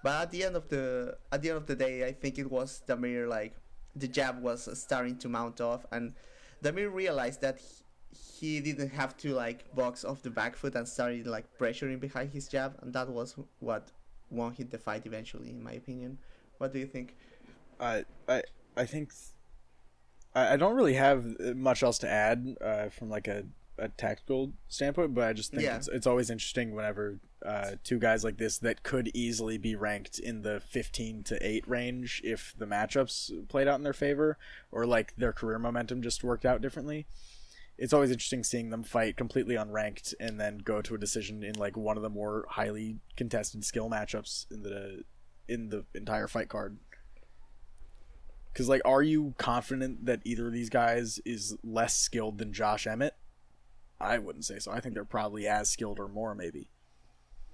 But 0.03 0.23
at 0.23 0.31
the 0.31 0.45
end 0.45 0.57
of 0.57 0.69
the 0.69 1.19
at 1.31 1.43
the 1.43 1.51
end 1.51 1.59
of 1.59 1.67
the 1.67 1.77
day, 1.77 2.07
I 2.07 2.13
think 2.13 2.39
it 2.39 2.51
was 2.51 2.83
Damir 2.89 3.29
like 3.29 3.55
the 4.01 4.09
jab 4.09 4.43
was 4.43 4.69
starting 4.79 5.17
to 5.19 5.29
mount 5.29 5.61
off, 5.61 5.87
and 5.93 6.15
Damir 6.63 6.93
realized 6.93 7.41
that 7.41 7.61
he, 7.61 8.57
he 8.57 8.61
didn't 8.61 8.91
have 8.91 9.17
to 9.19 9.35
like 9.35 9.75
box 9.75 10.05
off 10.05 10.23
the 10.23 10.31
back 10.31 10.57
foot 10.57 10.75
and 10.75 10.87
started 10.87 11.27
like 11.27 11.47
pressuring 11.59 12.01
behind 12.01 12.33
his 12.33 12.49
jab, 12.49 12.77
and 12.83 12.93
that 12.93 13.09
was 13.09 13.37
what 13.61 13.91
won 14.31 14.53
him 14.53 14.69
the 14.71 14.79
fight 14.79 15.07
eventually, 15.07 15.51
in 15.51 15.63
my 15.63 15.73
opinion. 15.73 16.19
What 16.59 16.73
do 16.73 16.79
you 16.79 16.87
think? 16.87 17.17
I 17.81 18.05
I 18.29 18.43
I 18.77 18.85
think 18.85 19.13
I, 20.35 20.55
I 20.55 20.57
don't 20.57 20.75
really 20.75 20.95
have 20.95 21.25
much 21.57 21.83
else 21.83 21.99
to 21.99 22.09
add 22.09 22.57
uh, 22.61 22.89
from 22.89 23.11
like 23.11 23.29
a, 23.29 23.45
a 23.79 23.89
tactical 23.89 24.53
standpoint, 24.69 25.15
but 25.15 25.25
I 25.25 25.33
just 25.33 25.51
think 25.51 25.63
Yeah. 25.63 25.77
it's 25.77 25.89
it's 25.89 26.07
always 26.07 26.31
interesting 26.31 26.75
whenever 26.75 27.19
uh, 27.45 27.73
two 27.85 27.99
guys 27.99 28.25
like 28.25 28.37
this 28.37 28.59
that 28.59 28.83
could 28.83 29.11
easily 29.15 29.59
be 29.59 29.77
ranked 29.77 30.19
in 30.19 30.43
the 30.43 30.61
fifteen 30.61 31.23
to 31.25 31.39
eight 31.47 31.67
range 31.69 32.21
if 32.25 32.55
the 32.59 32.67
matchups 32.67 33.49
played 33.49 33.69
out 33.69 33.77
in 33.77 33.85
their 33.85 33.93
favor 33.93 34.37
or 34.73 34.87
like 34.87 35.15
their 35.17 35.33
career 35.33 35.59
momentum 35.59 36.03
just 36.03 36.25
worked 36.25 36.45
out 36.45 36.61
differently. 36.61 37.07
It's 37.77 37.93
always 37.93 38.11
interesting 38.11 38.43
seeing 38.43 38.71
them 38.71 38.83
fight 38.83 39.17
completely 39.17 39.55
unranked 39.55 40.13
and 40.19 40.41
then 40.41 40.59
go 40.59 40.83
to 40.83 40.97
a 40.97 40.99
decision 40.99 41.45
in 41.45 41.55
like 41.55 41.77
one 41.77 41.97
of 41.97 42.03
the 42.03 42.11
more 42.11 42.45
highly 42.51 42.99
contested 43.17 43.65
skill 43.65 43.89
matchups 43.89 44.51
in 44.51 44.63
the 44.63 45.05
in 45.47 45.69
the 45.69 45.85
entire 45.95 46.27
fight 46.27 46.49
card. 46.49 46.77
Because, 48.53 48.69
like, 48.69 48.83
are 48.85 49.03
you 49.03 49.35
confident 49.39 50.07
that 50.07 50.21
either 50.25 50.49
of 50.49 50.53
these 50.53 50.69
guys 50.71 51.21
is 51.25 51.57
less 51.63 51.97
skilled 51.97 52.39
than 52.39 52.53
Josh 52.53 52.87
Emmett? 52.89 53.15
I 54.01 54.19
wouldn't 54.19 54.45
say 54.45 54.59
so. 54.59 54.71
I 54.71 54.81
think 54.81 54.95
they're 54.95 55.05
probably 55.05 55.47
as 55.47 55.71
skilled 55.71 55.99
or 55.99 56.09
more, 56.09 56.35
maybe. 56.35 56.69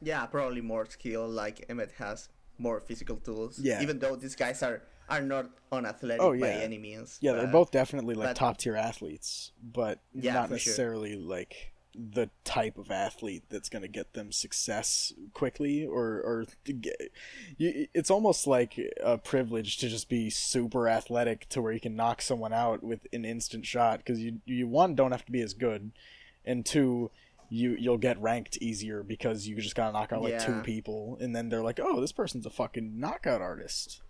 Yeah, 0.02 0.26
probably 0.26 0.60
more 0.60 0.86
skill. 0.86 1.28
Like 1.28 1.64
Emmett 1.68 1.92
has 1.98 2.28
more 2.58 2.80
physical 2.80 3.16
tools. 3.16 3.58
Yeah. 3.58 3.82
Even 3.82 3.98
though 3.98 4.16
these 4.16 4.36
guys 4.36 4.62
are 4.62 4.82
are 5.08 5.20
not 5.20 5.50
unathletic 5.70 6.22
Oh, 6.22 6.32
yeah. 6.32 6.40
by 6.46 6.62
any 6.62 6.78
means. 6.78 7.18
Yeah, 7.20 7.32
they're 7.32 7.46
both 7.46 7.70
definitely 7.70 8.14
like 8.14 8.34
top 8.36 8.56
tier 8.58 8.76
athletes, 8.76 9.52
but 9.62 10.00
Yeah, 10.14 10.34
not 10.34 10.48
for 10.48 10.58
sure. 10.58 10.70
necessarily 10.70 11.14
like 11.16 11.72
the 11.96 12.28
type 12.42 12.76
of 12.76 12.90
athlete 12.90 13.44
that's 13.50 13.68
going 13.68 13.82
to 13.82 13.88
get 13.88 14.14
them 14.14 14.32
success 14.32 15.12
quickly 15.32 15.86
or 15.86 16.20
or 16.22 16.44
get, 16.64 16.96
you, 17.56 17.86
it's 17.94 18.10
almost 18.10 18.46
like 18.48 18.80
a 19.02 19.16
privilege 19.16 19.76
to 19.78 19.88
just 19.88 20.08
be 20.08 20.28
super 20.28 20.88
athletic 20.88 21.48
to 21.50 21.62
where 21.62 21.72
you 21.72 21.78
can 21.80 21.94
knock 21.94 22.20
someone 22.20 22.52
out 22.52 22.82
with 22.82 23.06
an 23.12 23.24
instant 23.24 23.64
shot 23.64 23.98
because 23.98 24.20
you 24.20 24.40
you 24.44 24.66
one 24.66 24.94
don't 24.96 25.12
have 25.12 25.24
to 25.26 25.32
be 25.32 25.40
as 25.42 25.54
good 25.54 25.92
and 26.44 26.64
two 26.64 27.10
you 27.50 27.76
you'll 27.78 27.98
get 27.98 28.20
ranked 28.20 28.56
easier 28.58 29.02
because 29.02 29.46
you 29.46 29.56
just 29.56 29.74
got 29.74 29.88
to 29.88 29.92
knock 29.92 30.12
out 30.12 30.22
like 30.22 30.38
two 30.40 30.60
people 30.62 31.16
and 31.20 31.34
then 31.36 31.48
they're 31.48 31.62
like 31.62 31.78
oh 31.80 32.00
this 32.00 32.12
person's 32.12 32.46
a 32.46 32.50
fucking 32.50 32.98
knockout 32.98 33.40
artist 33.42 34.00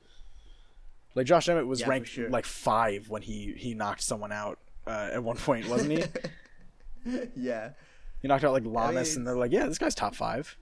like 1.14 1.26
Josh 1.26 1.48
Emmett 1.48 1.66
was 1.66 1.80
Yeah, 1.80 1.88
ranked 1.88 2.08
sure. 2.08 2.28
like 2.28 2.44
five 2.44 3.08
when 3.08 3.22
he 3.22 3.54
he 3.56 3.74
knocked 3.74 4.02
someone 4.02 4.32
out 4.32 4.58
uh, 4.86 5.10
at 5.12 5.22
one 5.22 5.36
point, 5.36 5.66
wasn't 5.68 5.92
he? 5.92 6.04
yeah. 7.36 7.70
he 8.20 8.28
knocked 8.28 8.44
out 8.44 8.52
like 8.52 8.66
Lamas, 8.66 9.10
mean, 9.10 9.18
and 9.18 9.26
they're 9.26 9.36
like, 9.36 9.52
"Yeah, 9.52 9.66
this 9.66 9.78
guy's 9.78 9.94
top 9.94 10.14
five. 10.14 10.56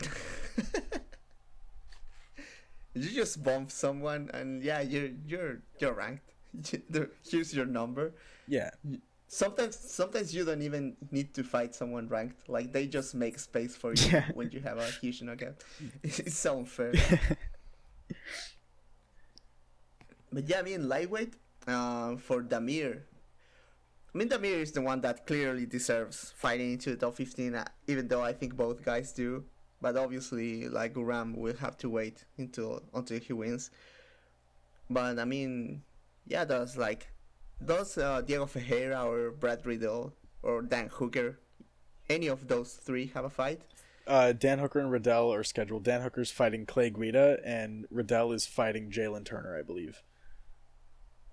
You 2.94 3.10
just 3.10 3.42
bump 3.44 3.70
someone, 3.70 4.30
and 4.32 4.62
yeah, 4.62 4.80
you're 4.80 5.10
you're 5.26 5.58
you're 5.78 5.92
ranked. 5.92 6.32
Here's 7.30 7.52
your 7.52 7.66
number. 7.66 8.14
Yeah, 8.48 8.70
Sometimes 9.28 9.76
sometimes 9.76 10.34
you 10.34 10.44
don't 10.44 10.62
even 10.62 10.96
need 11.10 11.34
to 11.34 11.42
fight 11.42 11.74
someone 11.74 12.08
ranked. 12.08 12.48
Like 12.48 12.72
they 12.72 12.86
just 12.86 13.14
make 13.14 13.38
space 13.38 13.74
for 13.76 13.92
you 13.94 14.08
Yeah. 14.10 14.24
when 14.34 14.50
you 14.52 14.60
have 14.60 14.78
a 14.78 14.86
huge 15.02 15.22
knockout. 15.22 15.64
It's 16.02 16.38
so 16.38 16.58
unfair. 16.58 16.92
but 20.32 20.48
yeah, 20.48 20.60
I 20.60 20.62
mean 20.62 20.88
lightweight 20.88 21.34
uh, 21.66 22.16
for 22.16 22.42
Damir. 22.42 23.02
I 24.14 24.18
mean 24.18 24.28
Damir 24.28 24.60
is 24.62 24.72
the 24.72 24.82
one 24.82 25.00
that 25.02 25.26
clearly 25.26 25.66
deserves 25.66 26.32
fighting 26.36 26.72
into 26.72 26.90
the 26.90 26.96
top 26.96 27.14
15. 27.16 27.54
uh, 27.54 27.64
Even 27.86 28.08
though 28.08 28.22
I 28.22 28.32
think 28.32 28.56
both 28.56 28.82
guys 28.84 29.12
do, 29.12 29.44
but 29.80 29.96
obviously 29.96 30.68
like 30.68 30.94
Guram 30.94 31.36
will 31.36 31.56
have 31.56 31.76
to 31.78 31.90
wait 31.90 32.24
until 32.38 32.82
until 32.94 33.18
he 33.18 33.32
wins. 33.32 33.70
But 34.88 35.18
I 35.18 35.24
mean, 35.24 35.82
yeah, 36.26 36.44
does 36.44 36.76
like 36.76 37.08
does 37.64 37.96
uh, 37.98 38.20
Diego 38.22 38.46
Ferreira 38.46 39.04
or 39.04 39.30
Brad 39.30 39.64
Riddell 39.66 40.12
or 40.42 40.62
Dan 40.62 40.88
Hooker, 40.92 41.38
any 42.08 42.26
of 42.28 42.48
those 42.48 42.74
three 42.74 43.06
have 43.14 43.24
a 43.24 43.30
fight? 43.30 43.62
uh, 44.06 44.32
Dan 44.32 44.60
Hooker 44.60 44.78
and 44.78 44.90
Riddell 44.92 45.32
are 45.32 45.42
scheduled. 45.42 45.82
Dan 45.82 46.00
Hooker's 46.02 46.30
fighting 46.30 46.64
Clay 46.66 46.90
Guida, 46.90 47.38
and 47.44 47.86
Riddell 47.90 48.30
is 48.32 48.46
fighting 48.46 48.88
Jalen 48.90 49.24
Turner, 49.24 49.58
I 49.58 49.62
believe. 49.62 50.02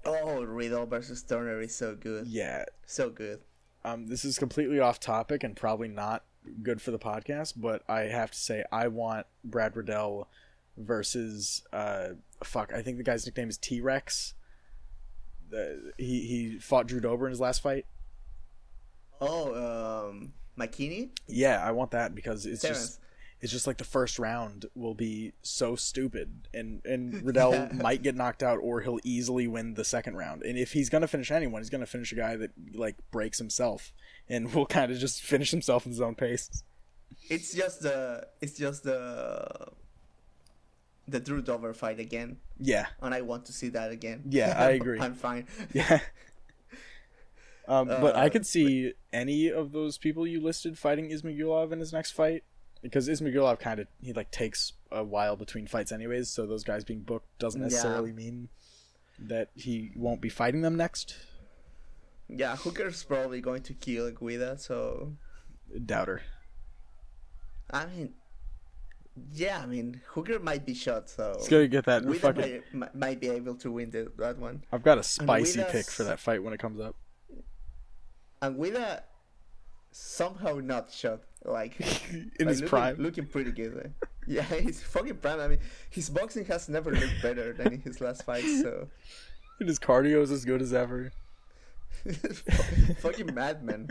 Oh, 0.05 0.43
Riddell 0.43 0.85
versus 0.87 1.21
Turner 1.23 1.61
is 1.61 1.75
so 1.75 1.95
good, 1.95 2.27
Yeah, 2.27 2.65
so 2.85 3.09
good. 3.09 3.41
um, 3.85 4.07
this 4.07 4.25
is 4.25 4.37
completely 4.39 4.79
off 4.79 4.99
topic 4.99 5.43
and 5.43 5.55
probably 5.55 5.87
not 5.87 6.23
good 6.61 6.81
for 6.81 6.91
the 6.91 6.99
podcast, 6.99 7.53
but 7.57 7.83
I 7.87 8.01
have 8.01 8.31
to 8.31 8.37
say 8.37 8.63
I 8.71 8.87
want 8.87 9.27
Brad 9.43 9.77
Riddell 9.77 10.27
versus 10.75 11.61
uh, 11.71 12.09
fuck. 12.43 12.73
I 12.73 12.81
think 12.81 12.97
the 12.97 13.03
guy's 13.03 13.25
nickname 13.25 13.49
is 13.49 13.57
T 13.57 13.79
Rex. 13.81 14.33
He 15.97 16.21
he 16.27 16.59
fought 16.59 16.87
Drew 16.87 16.99
Dober 16.99 17.25
in 17.27 17.31
his 17.31 17.39
last 17.39 17.61
fight. 17.61 17.85
Oh, 19.21 20.09
um, 20.09 20.33
McKinney, 20.59 21.09
Yeah, 21.27 21.63
I 21.63 21.71
want 21.71 21.91
that 21.91 22.13
because 22.13 22.45
it's 22.45 22.61
Terrance. 22.61 22.79
just 22.79 22.99
it's 23.41 23.51
just 23.51 23.67
like 23.67 23.77
the 23.77 23.83
first 23.83 24.19
round 24.19 24.65
will 24.75 24.93
be 24.93 25.33
so 25.41 25.75
stupid 25.75 26.47
and 26.53 26.81
and 26.85 27.21
Riddell 27.25 27.53
Yeah. 27.53 27.69
might 27.73 28.01
get 28.01 28.15
knocked 28.15 28.43
out 28.43 28.59
or 28.61 28.81
he'll 28.81 28.99
easily 29.03 29.47
win 29.47 29.73
the 29.75 29.83
second 29.85 30.15
round. 30.15 30.43
And 30.43 30.57
if 30.57 30.73
he's 30.73 30.89
gonna 30.89 31.07
finish 31.07 31.31
anyone, 31.31 31.61
he's 31.61 31.69
gonna 31.69 31.85
finish 31.85 32.11
a 32.11 32.15
guy 32.15 32.35
that 32.37 32.51
like 32.73 32.95
breaks 33.11 33.37
himself 33.37 33.93
and 34.29 34.53
will 34.53 34.65
kind 34.65 34.91
of 34.91 34.97
just 34.97 35.21
finish 35.21 35.51
himself 35.51 35.85
in 35.85 35.91
his 35.91 36.01
own 36.01 36.15
pace. 36.15 36.63
It's 37.29 37.53
just 37.53 37.81
the 37.81 38.27
it's 38.41 38.57
just 38.57 38.83
the 38.83 39.47
the 41.07 41.19
Drew 41.19 41.41
Dober 41.41 41.73
fight 41.73 41.99
again, 41.99 42.37
Yeah, 42.59 42.87
and 43.01 43.13
I 43.13 43.21
want 43.21 43.45
to 43.45 43.53
see 43.53 43.69
that 43.69 43.91
again. 43.91 44.23
Yeah, 44.29 44.55
I 44.57 44.69
agree. 44.79 44.99
I'm 44.99 45.15
fine. 45.15 45.47
yeah. 45.73 45.99
Um, 47.67 47.87
but 47.87 48.15
I 48.15 48.27
Uh, 48.27 48.29
could 48.29 48.45
see 48.45 48.93
any 49.13 49.49
of 49.51 49.71
those 49.71 49.97
people 49.97 50.27
you 50.27 50.41
listed 50.41 50.77
fighting 50.77 51.09
Ismagulov 51.11 51.71
in 51.71 51.79
his 51.79 51.93
next 51.93 52.11
fight 52.11 52.43
because 52.81 53.07
Ismagulov 53.07 53.59
kind 53.59 53.79
of 53.79 53.87
he 54.01 54.11
like 54.11 54.31
takes 54.31 54.73
a 54.91 55.03
while 55.03 55.35
between 55.37 55.67
fights 55.67 55.91
anyways, 55.91 56.29
so 56.29 56.45
those 56.45 56.63
guys 56.63 56.83
being 56.83 57.01
booked 57.01 57.27
doesn't 57.39 57.61
Yeah. 57.61 57.67
necessarily 57.67 58.11
mean 58.11 58.49
that 59.19 59.49
he 59.55 59.91
won't 59.95 60.19
be 60.21 60.29
fighting 60.29 60.61
them 60.61 60.75
next. 60.75 61.15
Yeah, 62.27 62.55
Hooker's 62.57 63.03
probably 63.03 63.39
going 63.41 63.61
to 63.63 63.73
kill 63.73 64.09
Guida, 64.11 64.57
so 64.57 65.13
Doubter. 65.85 66.21
I 67.69 67.85
mean, 67.85 68.13
yeah, 69.31 69.59
I 69.61 69.65
mean 69.65 70.01
Hooker 70.07 70.39
might 70.39 70.65
be 70.65 70.73
shot, 70.73 71.09
so 71.09 71.33
Let's 71.35 71.47
go 71.49 71.67
get 71.67 71.85
that 71.85 72.03
fucking. 72.15 72.61
might, 72.73 72.95
might- 72.95 73.19
be 73.19 73.29
able 73.29 73.55
to 73.55 73.71
win 73.71 73.91
the, 73.91 74.11
that 74.17 74.37
one. 74.37 74.63
I've 74.71 74.83
got 74.83 74.97
a 74.97 75.03
spicy 75.03 75.63
pick 75.69 75.85
for 75.85 76.03
that 76.03 76.19
fight 76.19 76.43
when 76.43 76.53
it 76.53 76.59
comes 76.59 76.79
up. 76.79 76.95
And 78.41 78.61
Guida 78.61 79.03
somehow 79.91 80.59
not 80.63 80.91
shot. 80.91 81.21
like 81.45 81.79
in 82.11 82.31
like, 82.39 82.47
his 82.49 82.57
looking, 82.61 82.67
prime. 82.69 82.95
looking 82.97 83.25
pretty 83.27 83.51
good. 83.51 83.77
eh? 83.85 84.05
Yeah, 84.25 84.43
he's 84.43 84.81
fucking 84.81 85.17
prime. 85.17 85.39
I 85.41 85.47
mean, 85.49 85.59
his 85.89 86.09
boxing 86.09 86.45
has 86.45 86.69
never 86.69 86.91
looked 86.91 87.21
better 87.21 87.51
than 87.53 87.73
in 87.73 87.81
his 87.81 87.99
last 87.99 88.23
fights. 88.23 88.61
So 88.61 88.87
And 89.59 89.67
his 89.69 89.79
cardio 89.79 90.21
is 90.21 90.31
as 90.31 90.45
good 90.45 90.61
as 90.61 90.73
ever. 90.73 91.11
fucking 92.99 93.33
madman, 93.33 93.89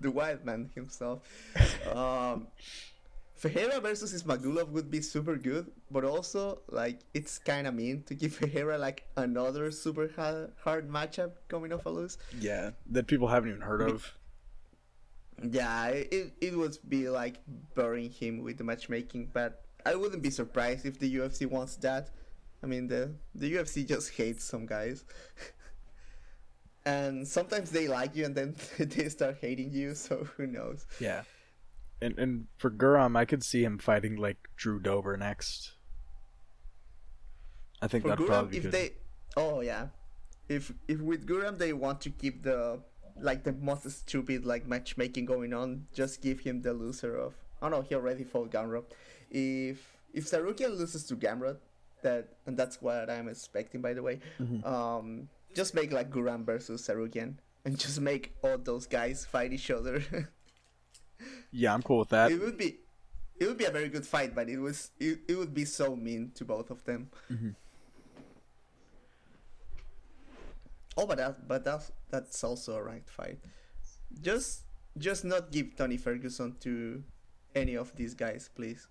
the 0.00 0.10
wild 0.10 0.44
man 0.44 0.70
himself. 0.74 1.20
Um, 1.92 2.46
Ferreira 3.40 3.80
versus 3.80 4.12
Ismagulov 4.12 4.68
would 4.68 4.90
be 4.90 5.00
super 5.00 5.34
good, 5.34 5.72
but 5.90 6.04
also 6.04 6.60
like 6.68 7.00
it's 7.14 7.38
kind 7.38 7.66
of 7.66 7.72
mean 7.72 8.02
to 8.02 8.14
give 8.14 8.34
Ferreira 8.34 8.76
like 8.76 9.06
another 9.16 9.70
super 9.70 10.10
hard, 10.14 10.52
hard 10.62 10.90
matchup 10.90 11.32
coming 11.48 11.72
off 11.72 11.86
a 11.86 11.88
lose. 11.88 12.18
Yeah, 12.38 12.72
that 12.90 13.06
people 13.06 13.28
haven't 13.28 13.48
even 13.48 13.62
heard 13.62 13.80
of. 13.80 14.12
Yeah, 15.42 15.86
it 15.88 16.34
it 16.38 16.54
would 16.54 16.76
be 16.86 17.08
like 17.08 17.36
burying 17.74 18.10
him 18.10 18.42
with 18.42 18.58
the 18.58 18.64
matchmaking, 18.64 19.30
but 19.32 19.64
I 19.86 19.94
wouldn't 19.94 20.20
be 20.22 20.30
surprised 20.30 20.84
if 20.84 20.98
the 20.98 21.08
UFC 21.16 21.46
wants 21.46 21.76
that. 21.76 22.10
I 22.62 22.66
mean, 22.66 22.88
the 22.88 23.14
the 23.34 23.54
UFC 23.54 23.88
just 23.88 24.10
hates 24.10 24.44
some 24.44 24.66
guys, 24.66 25.06
and 26.84 27.26
sometimes 27.26 27.70
they 27.70 27.88
like 27.88 28.14
you 28.14 28.26
and 28.26 28.34
then 28.34 28.54
they 28.78 29.08
start 29.08 29.38
hating 29.40 29.72
you. 29.72 29.94
So 29.94 30.28
who 30.36 30.46
knows? 30.46 30.84
Yeah. 31.00 31.22
And 32.02 32.18
and 32.18 32.46
for 32.56 32.70
Guram, 32.70 33.16
I 33.16 33.24
could 33.24 33.44
see 33.44 33.62
him 33.64 33.78
fighting 33.78 34.16
like 34.16 34.48
Drew 34.56 34.80
Dober 34.80 35.16
next. 35.16 35.72
I 37.82 37.88
think 37.88 38.02
For 38.04 38.08
that'd 38.10 38.24
Guram, 38.24 38.28
probably 38.28 38.50
be 38.50 38.56
if 38.58 38.62
good. 38.64 38.72
they, 38.72 38.90
oh 39.36 39.60
yeah, 39.60 39.88
if 40.48 40.72
if 40.88 41.00
with 41.00 41.26
Guram 41.26 41.58
they 41.58 41.72
want 41.72 42.00
to 42.02 42.10
keep 42.10 42.42
the 42.42 42.80
like 43.20 43.44
the 43.44 43.52
most 43.52 43.90
stupid 43.90 44.44
like 44.44 44.66
matchmaking 44.66 45.24
going 45.26 45.52
on, 45.52 45.86
just 45.92 46.22
give 46.22 46.40
him 46.40 46.62
the 46.62 46.72
loser 46.72 47.16
of. 47.16 47.34
Oh 47.62 47.68
no, 47.68 47.82
he 47.82 47.94
already 47.94 48.24
fought 48.24 48.50
Gamrot. 48.50 48.84
If 49.30 49.78
if 50.12 50.24
Tsarukyan 50.24 50.76
loses 50.78 51.04
to 51.08 51.16
Gamrot, 51.16 51.58
that 52.02 52.28
and 52.46 52.56
that's 52.56 52.80
what 52.82 53.10
I'm 53.10 53.28
expecting 53.28 53.80
by 53.80 53.92
the 53.94 54.02
way. 54.02 54.20
Mhm. 54.40 54.64
Um, 54.66 55.28
just 55.54 55.74
make 55.74 55.92
like 55.92 56.10
Guram 56.10 56.44
versus 56.44 56.86
Tsarukyan, 56.86 57.34
and 57.64 57.78
just 57.78 58.00
make 58.00 58.34
all 58.42 58.56
those 58.58 58.86
guys 58.86 59.24
fight 59.26 59.52
each 59.52 59.70
other. 59.70 60.02
Yeah, 61.52 61.74
I'm 61.74 61.82
cool 61.82 61.98
with 61.98 62.10
that. 62.10 62.30
it 62.30 62.40
would 62.40 62.56
be, 62.58 62.78
it 63.38 63.46
would 63.46 63.58
be 63.58 63.64
a 63.64 63.70
very 63.70 63.88
good 63.88 64.06
fight, 64.06 64.34
but 64.34 64.48
it 64.48 64.58
was 64.58 64.90
it, 65.00 65.20
it 65.28 65.36
would 65.36 65.52
be 65.54 65.64
so 65.64 65.96
mean 65.96 66.30
to 66.36 66.44
both 66.44 66.70
of 66.70 66.84
them. 66.84 67.10
Mhm. 67.30 67.54
Oh, 70.96 71.06
but 71.06 71.18
that 71.18 71.48
but 71.48 71.64
that's 71.64 71.92
that's 72.10 72.42
also 72.44 72.76
a 72.76 72.82
ranked 72.82 73.10
fight. 73.10 73.38
Just 74.20 74.62
just 74.98 75.24
not 75.24 75.50
give 75.52 75.76
Tony 75.76 75.96
Ferguson 75.96 76.56
to 76.60 77.02
any 77.54 77.76
of 77.76 77.94
these 77.96 78.14
guys, 78.14 78.50
please. 78.54 78.88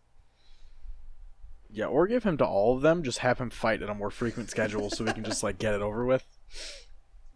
Yeah, 1.72 1.86
or 1.86 2.07
give 2.07 2.24
him 2.24 2.38
to 2.38 2.45
all 2.45 2.76
of 2.76 2.82
them. 2.82 3.03
Just 3.03 3.20
have 3.20 3.38
him 3.39 3.51
fight 3.51 3.84
at 3.84 3.89
a 3.89 3.93
more 3.93 4.10
frequent 4.10 4.49
schedule, 4.49 4.89
so 4.89 5.03
we 5.03 5.14
can 5.14 5.24
just 5.24 5.43
like 5.43 5.60
get 5.60 5.76
it 5.76 5.82
over 5.82 6.03
with. 6.05 6.26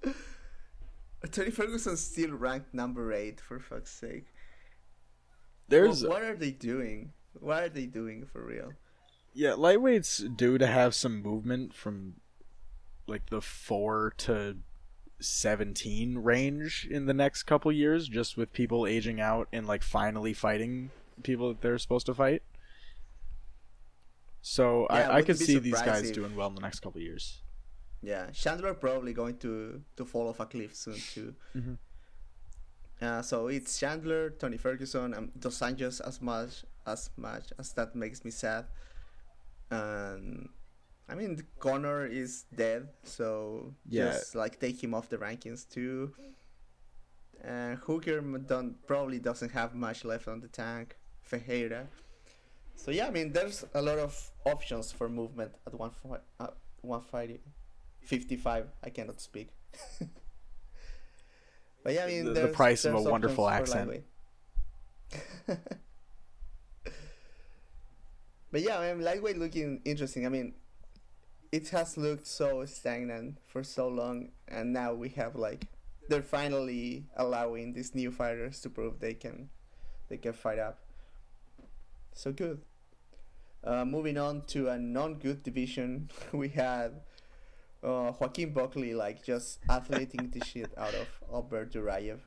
Tony 1.32 1.51
Ferguson's 1.51 2.01
still 2.01 2.32
ranked 2.32 2.74
number 2.74 3.13
eight 3.13 3.39
for 3.39 3.59
fuck's 3.59 3.91
sake. 3.91 4.26
There's 5.68 6.03
What, 6.03 6.11
what 6.11 6.24
are 6.24 6.36
they 6.36 6.51
doing? 6.51 7.14
What 7.39 7.64
are 7.64 7.70
they 7.70 7.86
doing 7.86 8.26
for 8.26 8.43
real? 8.45 8.74
yeah, 9.36 9.51
lightweights 9.51 10.38
due 10.38 10.57
to 10.59 10.68
have 10.68 10.93
some 10.93 11.22
movement 11.22 11.74
from 11.74 12.16
like 13.07 13.30
the 13.32 13.41
four 13.41 14.14
to 14.18 14.57
seventeen 15.20 16.20
range 16.20 16.88
in 16.89 17.05
the 17.07 17.14
next 17.14 17.43
couple 17.43 17.72
years, 17.72 18.07
just 18.07 18.38
with 18.38 18.53
people 18.53 18.86
aging 18.86 19.20
out 19.20 19.47
and 19.51 19.66
like 19.66 19.82
finally 19.84 20.34
fighting 20.34 20.91
people 21.24 21.47
that 21.49 21.61
they're 21.61 21.78
supposed 21.80 22.05
to 22.05 22.14
fight. 22.14 22.43
So 24.41 24.88
Yeah, 24.89 25.09
I 25.09 25.16
I, 25.18 25.22
could 25.22 25.38
see 25.39 25.57
these 25.59 25.82
guys 25.82 26.09
if- 26.09 26.16
doing 26.16 26.36
well 26.36 26.47
in 26.49 26.55
the 26.55 26.61
next 26.61 26.82
couple 26.82 27.01
years. 27.01 27.41
Yeah, 28.01 28.30
Chandler 28.32 28.74
probably 28.74 29.14
going 29.14 29.38
to 29.38 29.82
to 29.95 30.05
fall 30.05 30.28
off 30.28 30.39
a 30.41 30.45
cliff 30.45 30.76
soon 30.76 30.95
too. 31.14 31.34
Mhm. 31.55 31.78
Uh, 33.01 33.21
so 33.21 33.47
it's 33.47 33.77
Chandler, 33.79 34.29
Tony 34.31 34.57
Ferguson, 34.57 35.13
and 35.13 35.31
Dos 35.39 35.59
Anjos 35.59 35.99
as 36.07 36.21
much 36.21 36.63
as 36.85 37.09
much 37.17 37.51
as 37.59 37.73
that 37.73 37.95
makes 37.95 38.23
me 38.23 38.31
sad. 38.31 38.65
And 39.71 40.49
I 41.09 41.15
mean, 41.15 41.41
Conor 41.59 42.05
is 42.05 42.45
dead, 42.55 42.89
so 43.03 43.73
Yeah. 43.85 44.11
just 44.11 44.35
like 44.35 44.59
take 44.59 44.81
him 44.83 44.93
off 44.93 45.09
the 45.09 45.17
rankings 45.17 45.67
too. 45.67 46.13
And 47.43 47.77
Hooker 47.79 48.21
don't, 48.21 48.75
probably 48.87 49.19
doesn't 49.19 49.51
have 49.51 49.75
much 49.75 50.05
left 50.05 50.27
on 50.27 50.39
the 50.39 50.47
tank. 50.47 50.95
Ferreira. 51.21 51.87
So 52.75 52.91
yeah, 52.91 53.07
I 53.07 53.11
mean, 53.11 53.31
there's 53.33 53.65
a 53.73 53.81
lot 53.81 53.99
of 53.99 54.31
options 54.45 54.91
for 54.91 55.09
movement 55.09 55.51
at 55.67 55.73
one 55.77 55.91
fight. 55.91 56.21
Uh, 56.39 56.47
one 56.81 57.01
fight, 57.01 57.41
fifty-five. 58.01 58.67
I 58.83 58.89
cannot 58.89 59.19
speak. 59.21 59.49
but 61.84 61.93
yeah, 61.93 62.05
I 62.05 62.07
mean, 62.07 62.25
The- 62.34 62.41
the 62.41 62.47
price 62.47 62.86
of 62.86 62.93
a 62.95 63.01
wonderful 63.01 63.49
accent. 63.49 64.03
but 68.51 68.61
yeah, 68.61 68.79
I 68.79 68.93
mean, 68.93 69.03
lightweight 69.03 69.38
looking 69.38 69.81
interesting. 69.86 70.25
I 70.25 70.29
mean, 70.29 70.53
it 71.51 71.69
has 71.69 71.97
looked 71.97 72.27
so 72.27 72.65
stagnant 72.65 73.38
for 73.45 73.63
so 73.63 73.88
long, 73.88 74.31
and 74.47 74.73
now 74.73 74.93
we 74.93 75.09
have 75.09 75.36
like 75.36 75.67
they're 76.09 76.21
finally 76.21 77.05
allowing 77.15 77.73
these 77.73 77.95
new 77.95 78.11
fighters 78.11 78.59
to 78.61 78.69
prove 78.69 78.99
they 78.99 79.13
can 79.13 79.49
they 80.09 80.17
can 80.17 80.34
fight 80.34 80.59
up. 80.59 80.79
So 82.13 82.31
good. 82.31 82.61
Uh, 83.63 83.86
moving 83.86 84.17
on 84.17 84.41
to 84.47 84.67
a 84.67 84.77
non-good 84.77 85.41
division, 85.41 86.09
we 86.34 86.49
had 86.49 87.01
uh, 87.84 88.11
Joaquin 88.19 88.53
Buckley 88.53 88.93
like 88.93 89.23
just 89.23 89.59
athleting 89.69 90.31
the 90.31 90.43
shit 90.45 90.71
out 90.77 90.93
of 90.93 91.07
Albert 91.31 91.73
Duraev. 91.73 92.19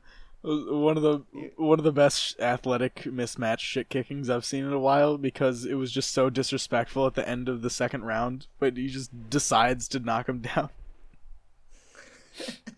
Uh, 0.45 0.75
One 0.77 0.97
of 0.97 1.03
the 1.03 1.23
one 1.57 1.79
of 1.79 1.83
the 1.83 1.91
best 1.91 2.39
athletic 2.39 3.03
mismatch 3.05 3.59
shit 3.59 3.89
kickings 3.89 4.29
I've 4.29 4.45
seen 4.45 4.65
in 4.65 4.73
a 4.73 4.79
while 4.79 5.17
because 5.17 5.65
it 5.65 5.73
was 5.75 5.91
just 5.91 6.11
so 6.11 6.29
disrespectful 6.29 7.07
at 7.07 7.15
the 7.15 7.27
end 7.27 7.49
of 7.49 7.61
the 7.63 7.69
second 7.69 8.03
round, 8.03 8.47
but 8.59 8.77
he 8.77 8.87
just 8.87 9.29
decides 9.29 9.87
to 9.89 9.99
knock 9.99 10.29
him 10.29 10.39
down. 10.55 10.69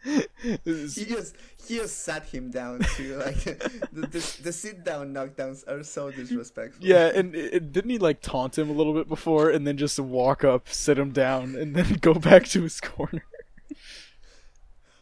He 0.03 1.05
just 1.05 1.36
he 1.68 1.76
just 1.78 1.99
sat 2.03 2.26
him 2.26 2.49
down 2.51 2.80
too. 2.95 3.18
Like 3.18 3.43
the, 3.91 4.07
the, 4.07 4.38
the 4.43 4.53
sit 4.53 4.84
down 4.84 5.14
knockdowns 5.14 5.68
are 5.68 5.84
so 5.84 6.10
disrespectful. 6.12 6.86
yeah, 6.86 7.07
and 7.14 7.36
it, 7.36 7.53
it- 7.53 7.72
didn't 7.74 7.91
he 7.91 7.97
like 7.99 8.22
taunt 8.22 8.57
him 8.57 8.70
a 8.70 8.74
little 8.74 8.93
bit 8.93 9.07
before, 9.07 9.49
and 9.49 9.68
then 9.68 9.78
just 9.78 9.99
walk 9.99 10.43
up, 10.43 10.70
sit 10.70 10.97
him 10.97 11.12
down, 11.12 11.55
and 11.55 11.76
then 11.76 11.93
go 12.01 12.14
back 12.14 12.45
to 12.47 12.64
his 12.64 12.80
corner? 12.82 13.24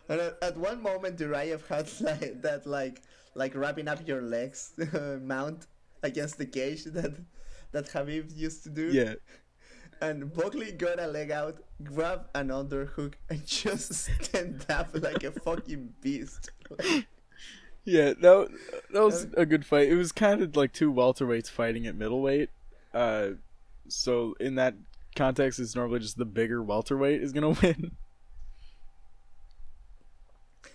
And 0.10 0.22
at, 0.22 0.38
at 0.42 0.58
one 0.58 0.82
moment, 0.82 1.18
Duraev 1.18 1.68
had 1.68 1.90
like 2.02 2.42
that 2.42 2.66
like 2.66 3.02
like 3.36 3.56
wrapping 3.56 3.88
up 3.88 4.08
your 4.08 4.22
legs 4.22 4.74
mount 5.22 5.68
against 6.04 6.38
the 6.38 6.46
cage 6.46 6.86
that 6.86 7.14
that 7.72 7.86
Khabib 7.90 8.36
used 8.36 8.64
to 8.64 8.70
do. 8.70 8.88
Yeah, 8.92 9.16
And 10.00 10.32
Buckley 10.34 10.72
got 10.72 11.00
a 11.00 11.08
leg 11.08 11.32
out, 11.32 11.58
grabbed 11.84 12.30
an 12.36 12.50
underhook, 12.50 13.14
and 13.30 13.46
just 13.46 13.94
stand 13.94 14.66
up 14.70 14.90
like 14.94 15.24
a 15.24 15.32
fucking 15.32 15.94
beast. 16.02 16.52
yeah, 17.84 18.14
that 18.22 18.48
that 18.92 19.04
was 19.04 19.28
a 19.36 19.46
good 19.46 19.66
fight. 19.66 19.90
It 19.90 19.96
was 19.96 20.12
kind 20.12 20.42
of 20.42 20.56
like 20.56 20.72
two 20.74 20.92
welterweights 20.94 21.50
fighting 21.50 21.88
at 21.88 21.96
middleweight. 21.96 22.50
Uh, 22.94 23.30
so 23.88 24.36
in 24.40 24.56
that 24.56 24.76
context, 25.16 25.60
it's 25.60 25.76
normally 25.76 26.00
just 26.00 26.18
the 26.18 26.26
bigger 26.26 26.62
welterweight 26.62 27.22
is 27.22 27.34
gonna 27.34 27.50
win. 27.62 27.92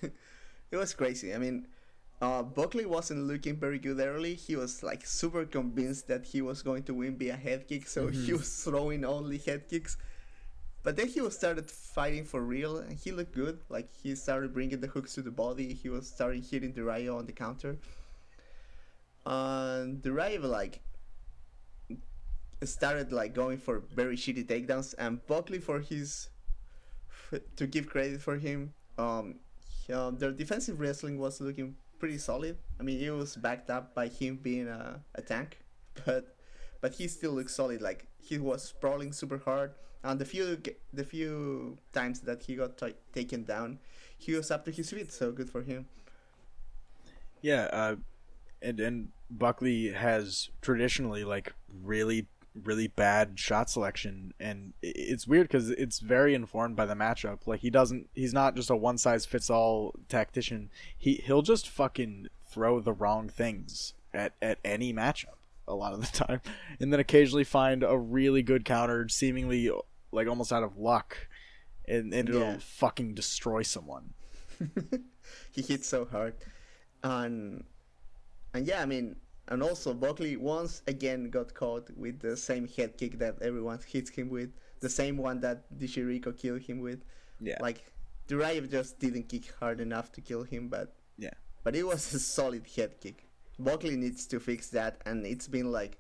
It 0.73 0.77
was 0.79 0.95
crazy. 0.95 1.35
I 1.35 1.39
mean, 1.39 1.67
uh, 2.23 2.41
Buckley 2.41 2.87
wasn't 2.87 3.25
looking 3.27 3.57
very 3.57 3.81
good 3.81 3.99
early. 3.99 4.35
He 4.37 4.55
was 4.55 4.85
like 4.85 5.05
super 5.05 5.45
convinced 5.45 6.07
that 6.07 6.25
he 6.25 6.41
was 6.41 6.63
going 6.63 6.85
to 6.85 6.95
win 6.95 7.19
via 7.19 7.35
head 7.35 7.67
kick, 7.67 7.89
so 7.89 8.07
he 8.07 8.33
was 8.33 8.63
throwing 8.63 9.05
only 9.05 9.39
head 9.39 9.69
kicks. 9.69 9.97
But 10.85 10.97
then 10.97 11.09
he 11.09 11.21
was 11.21 11.37
started 11.37 11.69
fighting 11.69 12.25
for 12.25 12.41
real, 12.41 12.79
and 12.79 12.97
he 12.97 13.11
looked 13.11 13.35
good. 13.35 13.59
Like 13.69 13.89
he 13.93 14.15
started 14.15 14.55
bringing 14.55 14.81
the 14.81 14.87
hooks 14.87 15.15
to 15.15 15.23
the 15.23 15.33
body. 15.33 15.75
He 15.75 15.89
was 15.89 16.07
starting 16.07 16.43
hitting 16.43 16.73
Duraev 16.73 17.19
on 17.19 17.27
the 17.27 17.33
counter. 17.33 17.77
And 19.27 20.01
Duraev 20.01 20.45
like 20.45 20.81
started 22.63 23.11
like 23.11 23.35
going 23.35 23.59
for 23.59 23.81
very 23.81 24.17
shitty 24.17 24.47
takedowns, 24.47 24.95
and 24.97 25.27
Buckley 25.27 25.59
for 25.59 25.81
his 25.81 26.29
to 27.57 27.67
give 27.67 27.89
credit 27.89 28.23
for 28.23 28.37
him, 28.39 28.75
um, 28.97 29.41
um, 29.93 30.19
their 30.19 30.31
defensive 30.31 30.79
wrestling 30.79 31.19
was 31.19 31.41
looking 31.41 31.75
pretty 32.03 32.19
solid. 32.19 32.59
I 32.81 32.83
mean, 32.83 33.01
it 33.01 33.11
was 33.11 33.37
backed 33.37 33.71
up 33.71 33.95
by 33.95 34.09
him 34.09 34.41
being 34.43 34.67
a, 34.67 34.99
a 35.15 35.23
tank, 35.23 35.59
but 36.05 36.35
but 36.81 36.95
he 36.95 37.07
still 37.07 37.31
looks 37.31 37.55
solid. 37.55 37.81
Like 37.81 38.09
he 38.19 38.39
was 38.39 38.65
sprawling 38.65 39.13
super 39.13 39.39
hard, 39.39 39.71
and 40.03 40.19
the 40.19 40.25
few 40.25 40.59
the 40.93 41.05
few 41.05 41.79
times 41.93 42.19
that 42.23 42.43
he 42.43 42.57
got 42.57 42.77
t- 42.77 42.99
taken 43.15 43.45
down, 43.45 43.79
he 44.19 44.35
was 44.35 44.51
up 44.51 44.65
to 44.65 44.73
his 44.73 44.91
feet. 44.91 45.13
So 45.13 45.31
good 45.31 45.49
for 45.49 45.63
him. 45.63 45.87
Yeah, 47.41 47.71
uh, 47.73 47.97
and 48.61 48.81
and 48.81 49.09
Buckley 49.31 49.93
has 49.93 50.51
traditionally 50.61 51.23
like 51.23 51.53
really 51.85 52.27
really 52.55 52.87
bad 52.87 53.39
shot 53.39 53.71
selection 53.71 54.35
and 54.39 54.75
it's 54.83 55.27
weird 55.27 55.49
because 55.49 55.71
it's 55.71 56.01
very 56.01 56.35
informed 56.35 56.77
by 56.77 56.85
the 56.87 56.95
matchup. 56.95 57.47
Like 57.47 57.61
he 57.61 57.71
doesn't 57.71 58.09
he's 58.15 58.35
not 58.35 58.55
just 58.57 58.69
a 58.71 58.77
one 58.77 58.99
size 58.99 59.25
fits 59.25 59.49
all 59.51 59.95
tactician. 60.09 60.71
He 60.97 61.15
he'll 61.25 61.43
just 61.43 61.69
fucking 61.69 62.29
throw 62.51 62.81
the 62.81 62.93
wrong 62.93 63.29
things 63.29 63.95
at 64.13 64.35
at 64.43 64.59
any 64.65 64.93
matchup 64.93 65.37
a 65.67 65.75
lot 65.75 65.95
of 65.95 66.01
the 66.01 66.07
time 66.25 66.41
and 66.81 66.93
then 66.93 67.01
occasionally 67.01 67.45
find 67.45 67.83
a 67.83 67.97
really 67.97 68.43
good 68.43 68.65
counter 68.65 69.09
seemingly 69.09 69.71
like 70.11 70.29
almost 70.29 70.53
out 70.53 70.63
of 70.63 70.77
luck 70.77 71.29
and, 71.89 72.13
and 72.13 72.29
it'll 72.29 72.41
Yeah. 72.43 72.57
fucking 72.61 73.15
destroy 73.15 73.63
someone. 73.63 74.13
He 75.53 75.63
hit 75.63 75.85
so 75.85 76.05
hard, 76.05 76.35
and 77.03 77.65
and 78.53 78.67
yeah, 78.67 78.83
I 78.83 78.87
mean, 78.87 79.17
and 79.49 79.63
also 79.63 79.93
Buckley 79.95 80.37
once 80.37 80.83
again 80.87 81.31
got 81.31 81.53
caught 81.55 81.91
with 81.97 82.21
the 82.21 82.37
same 82.37 82.67
head 82.69 82.97
kick 82.97 83.19
that 83.19 83.37
everyone 83.43 83.79
hits 83.87 84.11
him 84.11 84.29
with, 84.31 84.51
the 84.81 84.89
same 84.89 85.17
one 85.17 85.41
that 85.41 85.59
Di 85.79 85.87
Chirico 85.87 86.37
killed 86.37 86.63
him 86.63 86.81
with. 86.81 87.01
yeah 87.41 87.59
Like 87.61 87.85
Duraev 88.29 88.71
just 88.71 88.99
didn't 88.99 89.29
kick 89.29 89.53
hard 89.61 89.81
enough 89.81 90.13
to 90.13 90.21
kill 90.21 90.45
him, 90.45 90.69
but 90.69 90.95
Yeah. 91.19 91.35
but 91.65 91.75
it 91.77 91.85
was 91.87 92.15
a 92.15 92.19
solid 92.21 92.65
head 92.77 93.01
kick. 93.01 93.27
Buckley 93.59 93.97
needs 93.97 94.27
to 94.29 94.41
fix 94.41 94.69
that, 94.71 95.01
and 95.07 95.27
it's 95.27 95.49
been 95.49 95.71
like 95.71 95.99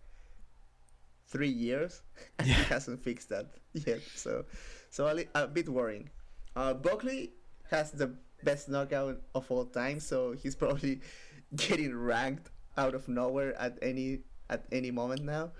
three 1.26 1.48
years, 1.48 2.02
and 2.38 2.46
he 2.48 2.54
hasn't 2.74 3.02
fixed 3.02 3.28
that 3.28 3.46
yet. 3.72 4.00
So, 4.14 4.44
so 4.90 5.10
a, 5.10 5.14
li- 5.14 5.28
a 5.34 5.46
bit 5.46 5.68
worrying. 5.68 6.10
Uh, 6.56 6.74
Buckley 6.74 7.32
has 7.70 7.90
the 7.90 8.14
best 8.44 8.68
knockout 8.68 9.20
of 9.34 9.50
all 9.50 9.64
time, 9.66 10.00
so 10.00 10.32
he's 10.32 10.54
probably 10.54 11.00
getting 11.56 11.94
ranked 11.94 12.50
out 12.76 12.94
of 12.94 13.08
nowhere 13.08 13.54
at 13.60 13.78
any 13.82 14.20
at 14.48 14.64
any 14.72 14.90
moment 14.90 15.22
now. 15.22 15.52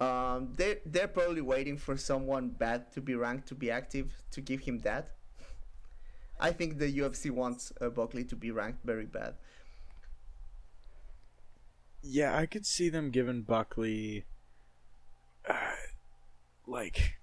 Um, 0.00 0.52
they 0.56 0.78
they're 0.84 1.08
probably 1.08 1.40
waiting 1.40 1.76
for 1.78 1.96
someone 1.96 2.48
bad 2.50 2.92
to 2.92 3.00
be 3.00 3.14
ranked 3.14 3.48
to 3.48 3.54
be 3.54 3.70
active 3.70 4.12
to 4.32 4.40
give 4.40 4.60
him 4.60 4.80
that. 4.80 5.14
I 6.40 6.50
think 6.50 6.78
the 6.78 6.98
UFC 6.98 7.30
wants 7.30 7.72
uh, 7.80 7.88
Buckley 7.90 8.24
to 8.24 8.36
be 8.36 8.50
ranked 8.50 8.84
very 8.84 9.06
bad. 9.06 9.34
Yeah, 12.02 12.36
I 12.36 12.46
could 12.46 12.66
see 12.66 12.90
them 12.90 13.10
giving 13.10 13.42
Buckley, 13.42 14.26
uh, 15.48 15.54
like, 16.66 17.14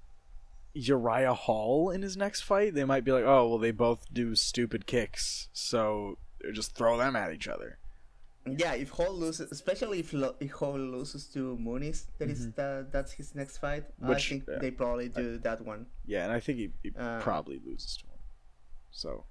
Uriah 0.74 1.36
Hall 1.36 1.92
in 1.92 2.02
his 2.02 2.18
next 2.18 2.42
fight. 2.42 2.74
They 2.74 2.86
might 2.86 3.04
be 3.04 3.12
like, 3.12 3.24
oh, 3.24 3.48
well, 3.48 3.58
they 3.60 3.70
both 3.70 4.12
do 4.12 4.34
stupid 4.34 4.88
kicks, 4.88 5.50
so 5.54 6.18
just 6.52 6.74
throw 6.74 6.98
them 6.98 7.16
at 7.16 7.32
each 7.32 7.48
other. 7.48 7.78
Yeah, 8.46 8.74
if 8.74 8.90
Hall 8.90 9.14
loses, 9.14 9.52
especially 9.52 10.00
if, 10.00 10.14
Lo- 10.14 10.36
if 10.40 10.52
Hall 10.52 10.78
loses 10.80 11.26
to 11.28 11.58
Muniz, 11.62 12.06
that 12.18 12.30
is 12.30 12.52
the, 12.54 12.88
that's 12.92 13.12
his 13.12 13.36
next 13.36 13.58
fight. 13.58 13.86
Which, 14.00 14.18
I 14.26 14.30
think 14.30 14.50
uh, 14.50 14.58
they 14.60 14.72
probably 14.72 15.10
do 15.10 15.38
that 15.40 15.64
one. 15.64 15.86
Yeah, 16.08 16.24
and 16.24 16.32
I 16.34 16.40
think 16.40 16.58
he, 16.58 16.72
he 16.82 16.92
Uh, 16.98 17.20
probably 17.22 17.62
loses 17.64 17.98
to 17.98 18.06
him. 18.06 18.20
So, 18.90 19.26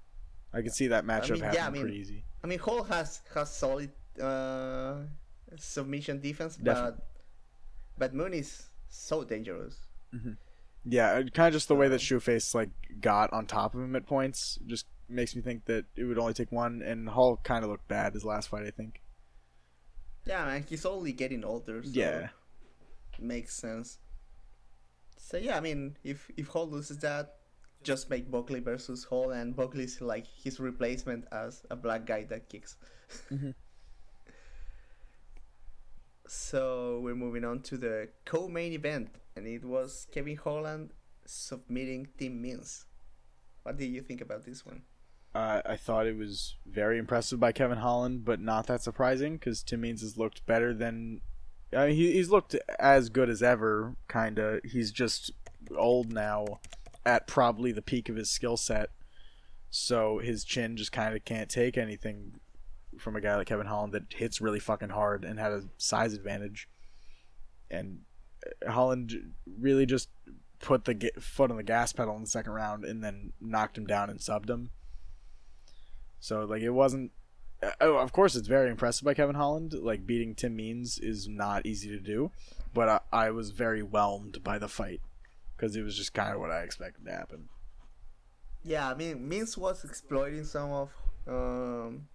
I 0.52 0.62
can 0.62 0.70
see 0.70 0.86
that 0.88 1.04
matchup 1.04 1.30
mean, 1.32 1.40
yeah, 1.40 1.46
happening 1.46 1.64
I 1.66 1.70
mean- 1.70 1.82
pretty 1.82 1.98
easy. 1.98 2.24
I 2.42 2.46
mean, 2.46 2.58
Hall 2.61 2.84
has 2.84 3.20
has 3.34 3.52
solid 3.54 3.90
uh, 4.22 4.94
submission 5.56 6.20
defense, 6.20 6.56
Definitely. 6.56 7.02
but 7.98 8.12
but 8.12 8.14
Muniz 8.16 8.66
so 8.88 9.24
dangerous. 9.24 9.76
Yeah, 10.84 11.20
kind 11.34 11.48
of 11.48 11.52
just 11.52 11.68
the 11.68 11.74
way 11.74 11.88
that 11.88 12.00
Shoeface 12.00 12.54
like 12.54 12.70
got 13.00 13.32
on 13.34 13.44
top 13.46 13.74
of 13.74 13.80
him 13.82 13.94
at 13.94 14.06
points 14.06 14.58
just 14.66 14.86
makes 15.08 15.36
me 15.36 15.42
think 15.42 15.66
that 15.66 15.84
it 15.96 16.04
would 16.04 16.18
only 16.18 16.32
take 16.32 16.50
one. 16.50 16.80
And 16.80 17.08
Hall 17.11 17.38
kind 17.44 17.62
of 17.64 17.70
looked 17.70 17.86
bad 17.88 18.14
his 18.14 18.24
last 18.24 18.48
fight, 18.48 18.64
I 18.66 18.70
think. 18.70 18.99
Yeah, 20.24 20.44
man, 20.44 20.64
he's 20.68 20.84
only 20.86 21.12
getting 21.12 21.44
older. 21.44 21.82
So 21.82 21.90
Yeah. 21.90 22.28
makes 23.18 23.54
sense. 23.54 23.98
So 25.16 25.36
yeah, 25.36 25.56
I 25.56 25.60
mean, 25.60 25.96
if 26.02 26.30
if 26.36 26.48
Hall 26.48 26.68
loses 26.68 26.98
that, 26.98 27.36
just 27.82 28.10
make 28.10 28.30
Buckley 28.30 28.60
versus 28.60 29.04
Hall, 29.04 29.30
and 29.30 29.54
Buckley's 29.56 30.00
like 30.00 30.26
his 30.26 30.60
replacement 30.60 31.26
as 31.32 31.62
a 31.70 31.76
black 31.76 32.06
guy 32.06 32.24
that 32.24 32.48
kicks. 32.48 32.76
Mhm. 33.30 33.54
So 36.26 37.00
we're 37.02 37.14
moving 37.16 37.44
on 37.44 37.60
to 37.62 37.76
the 37.76 38.08
co-main 38.24 38.72
event, 38.72 39.10
and 39.36 39.46
it 39.46 39.64
was 39.64 40.06
Kevin 40.12 40.36
Holland 40.36 40.92
submitting 41.24 42.08
Tim 42.18 42.40
Means. 42.40 42.86
What 43.62 43.76
do 43.76 43.84
you 43.84 44.00
think 44.02 44.20
about 44.20 44.44
this 44.44 44.64
one? 44.64 44.82
Uh, 45.35 45.62
I 45.64 45.76
thought 45.76 46.07
it 46.07 46.16
was 46.16 46.57
very 46.66 46.99
impressive 46.99 47.39
by 47.39 47.53
Kevin 47.53 47.78
Holland, 47.78 48.24
but 48.24 48.41
not 48.41 48.66
that 48.66 48.83
surprising 48.83 49.35
because 49.35 49.62
Tim 49.62 49.81
Means 49.81 50.03
has 50.03 50.16
looked 50.16 50.45
better 50.47 50.74
than. 50.74 51.20
Uh, 51.72 51.87
he, 51.87 52.12
he's 52.12 52.31
looked 52.31 52.57
as 52.81 53.09
good 53.11 53.31
as 53.31 53.43
ever, 53.43 53.95
kinda. 54.09 54.61
He's 54.64 54.91
just 54.91 55.31
old 55.76 56.12
now, 56.12 56.61
at 57.07 57.28
probably 57.28 57.70
the 57.70 57.83
peak 57.83 58.09
of 58.09 58.16
his 58.16 58.28
skill 58.28 58.57
set, 58.57 58.91
so 59.70 60.18
his 60.18 60.45
chin 60.45 60.76
just 60.76 60.91
kind 60.91 61.14
of 61.14 61.24
can't 61.24 61.49
take 61.49 61.78
anything 61.78 62.41
from 62.99 63.14
a 63.14 63.20
guy 63.20 63.37
like 63.37 63.47
Kevin 63.47 63.66
Holland 63.66 63.93
that 63.93 64.12
hits 64.12 64.41
really 64.41 64.59
fucking 64.59 64.89
hard 64.91 65.24
and 65.24 65.39
had 65.39 65.53
a 65.53 65.62
size 65.78 66.12
advantage. 66.12 66.68
And 67.70 68.01
uh, 68.45 68.72
Holland 68.72 69.33
really 69.61 69.87
just 69.87 70.09
put 70.59 70.85
the 70.85 71.12
foot 71.20 71.53
on 71.53 71.57
the 71.57 71.62
gas 71.62 71.93
pedal 71.93 72.16
in 72.16 72.22
the 72.22 72.28
second 72.28 72.53
round 72.53 72.85
and 72.85 73.03
then 73.03 73.33
knocked 73.41 73.78
him 73.78 73.87
down 73.87 74.11
and 74.11 74.18
subbed 74.18 74.51
him. 74.51 74.70
So 76.20 76.44
like 76.44 76.62
it 76.62 76.70
wasn't. 76.70 77.10
uh, 77.62 77.70
Oh, 77.80 77.96
of 77.96 78.12
course, 78.12 78.36
it's 78.36 78.48
very 78.48 78.70
impressive 78.70 79.04
by 79.04 79.14
Kevin 79.14 79.34
Holland. 79.36 79.72
Like 79.74 80.06
beating 80.06 80.34
Tim 80.34 80.54
Means 80.56 80.98
is 80.98 81.28
not 81.28 81.66
easy 81.66 81.88
to 81.90 81.98
do, 82.00 82.30
but 82.74 82.88
I, 82.88 83.00
I 83.26 83.30
was 83.30 83.50
very 83.50 83.82
whelmed 83.82 84.42
by 84.44 84.58
the 84.58 84.68
fight 84.68 85.00
because 85.56 85.76
it 85.76 85.82
was 85.82 85.96
just 85.96 86.14
kind 86.14 86.34
of 86.34 86.40
what 86.40 86.50
I 86.50 86.60
expected 86.62 87.04
to 87.06 87.12
happen. 87.12 87.48
Yeah, 88.62 88.88
I 88.90 88.94
mean, 88.94 89.26
Means 89.28 89.56
was 89.56 89.84
exploiting 89.84 90.44
some 90.44 90.70
of 90.70 90.90
um, 91.26 92.08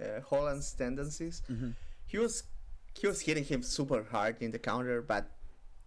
uh, 0.00 0.20
Holland's 0.28 0.72
tendencies. 0.72 1.42
Mhm. 1.50 1.74
He 2.06 2.18
was 2.18 2.44
he 2.98 3.06
was 3.06 3.20
hitting 3.22 3.44
him 3.44 3.62
super 3.62 4.02
hard 4.10 4.36
in 4.40 4.50
the 4.50 4.58
counter, 4.58 5.00
but 5.00 5.30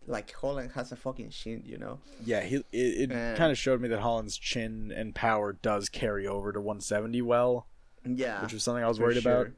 like 0.07 0.31
Holland 0.33 0.71
has 0.73 0.91
a 0.91 0.95
fucking 0.95 1.29
chin, 1.29 1.63
you 1.65 1.77
know. 1.77 1.99
Yeah, 2.23 2.41
he 2.41 2.57
it, 2.71 3.11
it 3.11 3.37
kind 3.37 3.51
of 3.51 3.57
showed 3.57 3.81
me 3.81 3.87
that 3.89 3.99
Holland's 3.99 4.37
chin 4.37 4.93
and 4.95 5.15
power 5.15 5.53
does 5.53 5.89
carry 5.89 6.27
over 6.27 6.51
to 6.51 6.59
170 6.59 7.21
well, 7.21 7.67
Yeah, 8.05 8.41
which 8.41 8.53
was 8.53 8.63
something 8.63 8.83
I 8.83 8.87
was 8.87 8.99
worried 8.99 9.17
about. 9.17 9.49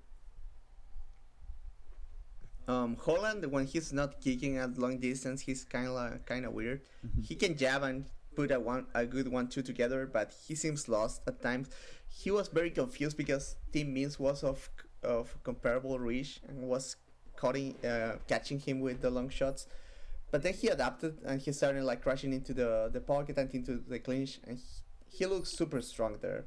Um, 2.68 2.98
Holland, 2.98 3.46
when 3.50 3.66
he's 3.66 3.94
not 3.94 4.20
kicking 4.20 4.58
at 4.58 4.78
long 4.78 5.00
distance, 5.00 5.42
he's 5.42 5.64
kind 5.64 5.88
of 5.88 6.26
kind 6.26 6.46
of 6.46 6.54
weird. 6.54 6.82
Mm-hmm. 7.06 7.22
He 7.22 7.36
can 7.36 7.56
jab 7.58 7.84
and 7.84 8.06
put 8.36 8.52
a 8.52 8.60
one 8.60 8.88
a 8.94 9.06
good 9.06 9.28
one 9.28 9.48
two 9.48 9.62
together, 9.62 10.06
but 10.06 10.34
he 10.46 10.54
seems 10.54 10.90
lost 10.90 11.22
at 11.28 11.42
times. 11.42 11.70
He 12.10 12.30
was 12.32 12.50
very 12.50 12.72
confused 12.72 13.18
because 13.18 13.56
Tim 13.72 13.94
Means 13.94 14.20
was 14.20 14.44
of 14.44 14.70
of 15.04 15.38
comparable 15.44 15.98
reach 16.00 16.42
and 16.48 16.68
was 16.68 16.98
cutting 17.38 17.76
uh, 17.86 18.18
catching 18.28 18.60
him 18.60 18.82
with 18.82 19.02
the 19.02 19.10
long 19.10 19.30
shots. 19.30 19.68
But 20.32 20.44
then 20.44 20.54
he 20.54 20.68
adapted 20.68 21.20
and 21.26 21.42
he 21.42 21.52
started 21.54 21.84
like 21.84 22.02
crashing 22.02 22.34
into 22.34 22.54
the 22.54 22.90
the 22.92 23.00
pocket 23.00 23.38
and 23.38 23.54
into 23.54 23.82
the 23.88 24.00
clinch, 24.00 24.40
and 24.46 24.58
he, 24.58 25.18
he 25.20 25.26
looks 25.26 25.50
super 25.50 25.82
strong 25.82 26.18
there. 26.22 26.46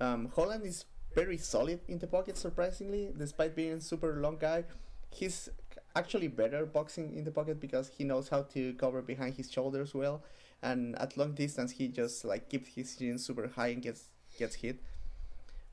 Um, 0.00 0.30
Holland 0.34 0.64
is 0.64 0.86
very 1.14 1.36
solid 1.36 1.80
in 1.88 1.98
the 1.98 2.06
pocket, 2.06 2.38
surprisingly, 2.38 3.12
despite 3.16 3.54
being 3.54 3.74
a 3.74 3.80
super 3.80 4.14
long 4.16 4.38
guy. 4.38 4.64
He's 5.10 5.50
actually 5.94 6.28
better 6.28 6.64
boxing 6.64 7.14
in 7.14 7.24
the 7.24 7.30
pocket 7.30 7.60
because 7.60 7.90
he 7.96 8.04
knows 8.04 8.28
how 8.30 8.42
to 8.54 8.72
cover 8.74 9.02
behind 9.02 9.34
his 9.34 9.50
shoulders 9.50 9.94
well, 9.94 10.22
and 10.62 10.98
at 10.98 11.16
long 11.18 11.34
distance 11.34 11.72
he 11.72 11.88
just 11.88 12.24
like 12.24 12.48
keeps 12.48 12.74
his 12.74 12.96
chin 12.96 13.18
super 13.18 13.48
high 13.48 13.68
and 13.68 13.82
gets 13.82 14.04
gets 14.38 14.56
hit. 14.56 14.78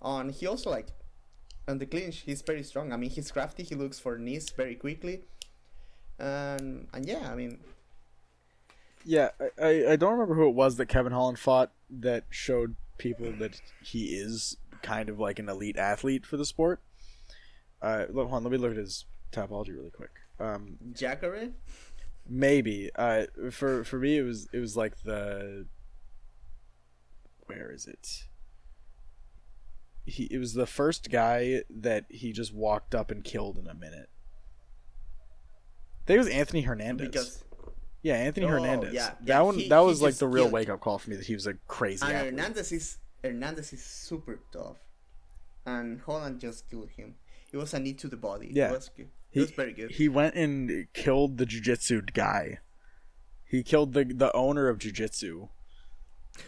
And 0.02 0.32
he 0.32 0.46
also 0.46 0.70
like 0.70 0.88
on 1.68 1.78
the 1.78 1.86
clinch 1.86 2.24
he's 2.26 2.42
very 2.42 2.64
strong. 2.64 2.92
I 2.92 2.98
mean 2.98 3.10
he's 3.10 3.32
crafty. 3.32 3.64
He 3.64 3.76
looks 3.76 4.00
for 4.00 4.18
knees 4.18 4.50
very 4.50 4.76
quickly, 4.76 5.24
and 6.20 6.88
and 6.94 7.06
yeah, 7.06 7.32
I 7.32 7.36
mean 7.36 7.60
Yeah, 9.06 9.30
I, 9.62 9.92
I 9.92 9.96
don't 9.96 10.14
remember 10.14 10.36
who 10.36 10.48
it 10.48 10.56
was 10.56 10.78
that 10.78 10.88
Kevin 10.88 11.14
Holland 11.14 11.40
fought 11.40 11.72
that 11.90 12.26
showed 12.30 12.76
people 12.98 13.32
that 13.40 13.62
he 13.82 14.16
is 14.16 14.58
kind 14.82 15.10
of 15.10 15.20
like 15.20 15.40
an 15.40 15.50
elite 15.50 15.78
athlete 15.78 16.26
for 16.26 16.38
the 16.38 16.46
sport. 16.46 16.82
Uh, 17.82 18.06
hold 18.14 18.32
on, 18.34 18.44
let 18.44 18.52
me 18.52 18.58
look 18.58 18.72
at 18.72 18.78
his 18.78 19.06
Tapology 19.32 19.70
really 19.76 19.92
quick. 19.92 20.12
Um, 20.40 20.78
Jacare. 20.94 21.50
maybe 22.28 22.90
uh, 22.96 23.26
for 23.52 23.84
for 23.84 24.00
me 24.00 24.18
it 24.18 24.24
was 24.24 24.48
it 24.54 24.60
was 24.60 24.78
like 24.78 25.04
the 25.04 25.66
where 27.46 27.72
is 27.72 27.88
it? 27.88 28.26
He 30.06 30.28
it 30.32 30.38
was 30.38 30.54
the 30.54 30.68
first 30.68 31.10
guy 31.10 31.64
that 31.70 32.06
he 32.10 32.32
just 32.32 32.54
walked 32.54 32.94
up 32.96 33.12
and 33.12 33.24
killed 33.24 33.58
in 33.58 33.68
a 33.68 33.74
minute. 33.74 34.10
Think 36.10 36.16
it 36.18 36.26
was 36.26 36.34
Anthony 36.34 36.62
Hernandez. 36.62 37.08
Because 37.08 37.44
Yeah, 38.02 38.16
Anthony 38.16 38.48
Oh, 38.48 38.50
Hernandez. 38.50 38.94
yeah, 38.94 39.10
that 39.10 39.18
yeah, 39.26 39.42
one 39.42 39.56
he- 39.56 39.70
that 39.70 39.80
was 39.80 40.02
like 40.02 40.16
the 40.16 40.28
real 40.28 40.50
wake 40.50 40.68
up 40.70 40.80
call 40.80 40.98
for 40.98 41.10
me 41.12 41.16
that 41.18 41.26
he 41.28 41.36
was 41.36 41.46
a 41.46 41.54
crazy 41.68 42.04
and 42.04 42.14
athlete. 42.16 42.32
Hernandez 42.34 42.72
is 42.72 42.98
Hernandez 43.24 43.74
is 43.74 43.84
super 43.84 44.40
tough, 44.52 44.78
and 45.68 46.02
Holland 46.02 46.40
just 46.40 46.68
killed 46.70 46.90
him. 46.98 47.16
it 47.52 47.58
was 47.58 47.74
a 47.76 47.80
knee 47.80 47.94
to 47.94 48.08
the 48.08 48.18
body. 48.18 48.50
Yeah. 48.52 48.70
it 48.70 48.72
was 48.74 48.90
good. 48.96 49.06
It 49.06 49.10
He- 49.32 49.40
was 49.42 49.52
very 49.52 49.74
good. 49.74 49.92
He 49.92 50.10
went 50.10 50.34
and 50.36 50.88
killed 50.94 51.38
the 51.38 51.46
jujitsu 51.46 52.12
guy. 52.14 52.60
He 53.46 53.62
killed 53.62 53.94
the 53.94 54.04
the 54.06 54.32
owner 54.36 54.68
of 54.70 54.80
jujitsu, 54.80 55.50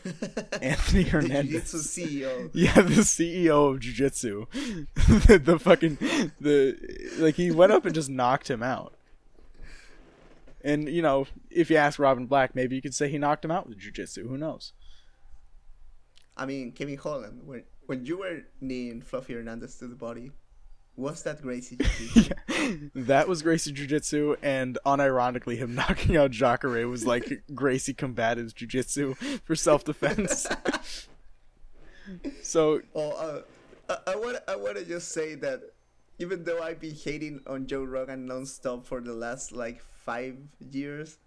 Anthony 0.61 1.03
Hernandez. 1.03 1.71
Jiu-Jitsu 1.71 1.77
CEO. 1.79 2.49
Yeah, 2.53 2.73
the 2.81 3.01
CEO 3.03 3.73
of 3.73 3.79
Jiu-Jitsu. 3.81 4.45
the, 5.27 5.37
the 5.43 5.59
fucking 5.59 5.97
the 6.39 6.77
like 7.19 7.35
he 7.35 7.51
went 7.51 7.71
up 7.71 7.85
and 7.85 7.93
just 7.93 8.09
knocked 8.09 8.49
him 8.49 8.63
out. 8.63 8.93
And 10.63 10.87
you 10.89 11.01
know, 11.01 11.27
if 11.49 11.69
you 11.69 11.77
ask 11.77 11.99
Robin 11.99 12.25
Black, 12.27 12.55
maybe 12.55 12.75
you 12.75 12.81
could 12.81 12.93
say 12.95 13.09
he 13.09 13.17
knocked 13.17 13.45
him 13.45 13.51
out 13.51 13.67
with 13.67 13.77
Jiu-Jitsu. 13.77 14.27
Who 14.27 14.37
knows? 14.37 14.73
I 16.37 16.45
mean, 16.45 16.71
Kevin 16.71 16.97
Holland, 16.97 17.41
when 17.45 17.63
when 17.85 18.05
you 18.05 18.19
were 18.19 18.41
kneeing 18.61 19.01
Fluffy 19.01 19.33
Hernandez 19.33 19.75
to 19.77 19.87
the 19.87 19.95
body, 19.95 20.31
was 20.95 21.23
that 21.23 21.41
Gracie 21.41 21.75
Jiu-Jitsu? 21.81 22.91
that 22.95 23.27
was 23.27 23.41
Gracie 23.41 23.71
Jiu-Jitsu, 23.71 24.35
and 24.41 24.77
unironically, 24.85 25.57
him 25.57 25.75
knocking 25.81 26.15
out 26.17 26.31
Jacare 26.31 26.87
was 26.87 27.05
like 27.05 27.43
Gracie 27.55 27.93
combatives 27.93 28.53
Jiu-Jitsu 28.53 29.15
for 29.45 29.55
self-defense. 29.55 30.47
so 32.41 32.81
Oh, 32.95 33.11
uh, 33.11 33.41
I, 34.07 34.11
I 34.11 34.15
want 34.15 34.37
I 34.47 34.55
want 34.55 34.77
to 34.77 34.85
just 34.85 35.09
say 35.09 35.35
that 35.35 35.61
even 36.21 36.43
though 36.43 36.61
I've 36.61 36.79
been 36.79 36.93
hating 36.95 37.41
on 37.47 37.65
Joe 37.67 37.83
Rogan 37.83 38.27
nonstop 38.27 38.85
for 38.85 39.01
the 39.01 39.13
last 39.13 39.51
like 39.51 39.81
five 39.81 40.37
years, 40.59 41.17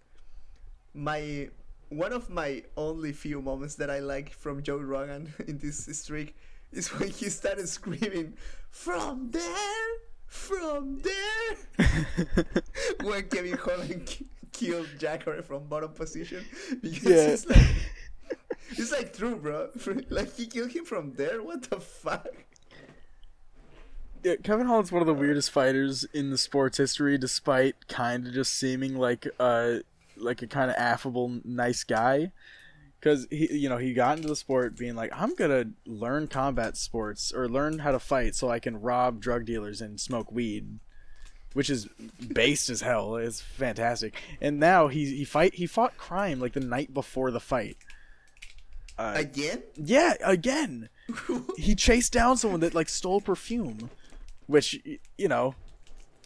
my 0.93 1.49
one 1.89 2.13
of 2.13 2.29
my 2.29 2.63
only 2.77 3.11
few 3.13 3.41
moments 3.41 3.75
that 3.75 3.89
I 3.89 3.99
like 3.99 4.31
from 4.31 4.63
Joe 4.63 4.77
Rogan 4.77 5.33
in 5.47 5.57
this 5.59 5.85
streak 5.99 6.35
is 6.71 6.87
when 6.93 7.09
he 7.09 7.29
started 7.29 7.67
screaming 7.69 8.33
from 8.71 9.31
there, 9.31 9.87
from 10.27 10.99
there, 10.99 11.85
when 13.03 13.27
Kevin 13.29 13.57
Holland 13.57 14.05
ki- 14.05 14.27
killed 14.51 14.87
Jacare 14.97 15.41
from 15.43 15.67
bottom 15.67 15.91
position 15.91 16.43
because 16.81 17.03
Yeah. 17.03 17.27
it's 17.35 17.45
like. 17.45 17.67
It's 18.71 18.91
like 18.91 19.15
true, 19.15 19.35
bro. 19.35 19.69
Like 20.09 20.35
he 20.35 20.47
killed 20.47 20.71
him 20.71 20.85
from 20.85 21.13
there. 21.13 21.41
What 21.43 21.69
the 21.69 21.79
fuck? 21.79 22.44
Yeah, 24.25 24.37
Kevin 24.37 24.65
Holland's 24.65 24.91
one 24.91 25.03
of 25.03 25.05
the 25.05 25.13
weirdest 25.13 25.51
fighters 25.51 26.03
in 26.11 26.31
the 26.31 26.37
sports 26.39 26.79
history, 26.79 27.15
despite 27.15 27.87
kind 27.87 28.25
of 28.25 28.33
just 28.33 28.53
seeming 28.53 28.97
like 28.97 29.27
uh 29.39 29.75
like 30.17 30.41
a 30.41 30.47
kind 30.47 30.71
of 30.71 30.77
affable, 30.77 31.41
nice 31.43 31.83
guy. 31.83 32.31
Because 32.99 33.27
he, 33.29 33.55
you 33.55 33.69
know, 33.69 33.77
he 33.77 33.93
got 33.93 34.17
into 34.17 34.27
the 34.27 34.35
sport 34.35 34.75
being 34.75 34.95
like, 34.95 35.11
I'm 35.13 35.35
gonna 35.35 35.65
learn 35.85 36.27
combat 36.27 36.75
sports 36.75 37.31
or 37.31 37.47
learn 37.47 37.77
how 37.77 37.91
to 37.91 37.99
fight 37.99 38.33
so 38.33 38.49
I 38.49 38.57
can 38.57 38.81
rob 38.81 39.21
drug 39.21 39.45
dealers 39.45 39.79
and 39.79 39.99
smoke 39.99 40.31
weed, 40.31 40.79
which 41.53 41.69
is 41.69 41.87
based 42.27 42.71
as 42.71 42.81
hell. 42.81 43.17
It's 43.17 43.41
fantastic. 43.41 44.15
And 44.41 44.59
now 44.59 44.87
he 44.87 45.17
he 45.17 45.23
fight 45.23 45.53
he 45.53 45.67
fought 45.67 45.97
crime 45.97 46.39
like 46.39 46.53
the 46.53 46.61
night 46.61 46.95
before 46.95 47.29
the 47.29 47.39
fight. 47.39 47.77
Uh, 48.97 49.13
Again? 49.17 49.61
yeah, 49.75 50.15
again 50.23 50.89
he 51.57 51.75
chased 51.75 52.11
down 52.13 52.37
someone 52.37 52.61
that 52.61 52.73
like 52.73 52.89
stole 52.89 53.21
perfume, 53.21 53.91
which 54.47 54.79
you 55.17 55.27
know, 55.27 55.55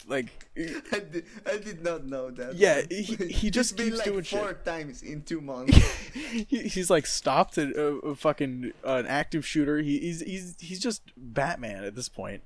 like 0.08 0.28
I 0.58 1.00
did, 1.00 1.26
I 1.46 1.58
did 1.58 1.84
not 1.84 2.06
know 2.06 2.32
that. 2.32 2.56
Yeah, 2.56 2.82
he- 2.90 3.32
he 3.32 3.50
just 3.50 3.78
keeps 3.78 3.98
like 3.98 4.06
doing 4.06 4.24
shit. 4.24 4.40
four 4.40 4.54
times 4.54 5.02
in 5.04 5.24
two 5.24 5.42
months. 5.42 5.76
he, 6.14 6.44
he's 6.68 6.90
like 6.90 7.06
stopped 7.06 7.58
a, 7.58 7.72
a, 7.80 7.98
a 8.12 8.16
fucking 8.16 8.74
uh, 8.86 8.96
an 8.96 9.08
active 9.08 9.46
shooter. 9.46 9.80
He, 9.80 10.00
he's 10.00 10.22
he's 10.22 10.56
he's 10.60 10.80
just 10.80 11.02
Batman 11.18 11.84
at 11.84 11.96
this 11.96 12.10
point. 12.10 12.44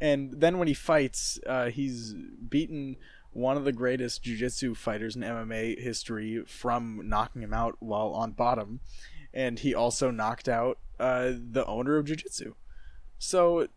And 0.00 0.32
then 0.40 0.58
when 0.58 0.66
he 0.68 0.74
fights, 0.74 1.38
uh, 1.46 1.66
he's 1.70 2.14
beaten 2.48 2.96
one 3.30 3.56
of 3.56 3.64
the 3.64 3.72
greatest 3.72 4.22
jiu-jitsu 4.22 4.74
fighters 4.74 5.16
in 5.16 5.22
MMA 5.22 5.80
history 5.80 6.42
from 6.46 7.02
knocking 7.08 7.42
him 7.42 7.54
out 7.54 7.76
while 7.80 8.08
on 8.08 8.32
bottom, 8.32 8.80
and 9.32 9.60
he 9.60 9.74
also 9.74 10.10
knocked 10.10 10.48
out 10.48 10.78
uh, 11.00 11.32
the 11.32 11.64
owner 11.66 11.96
of 11.96 12.06
jiu-jitsu. 12.06 12.54
So, 13.18 13.68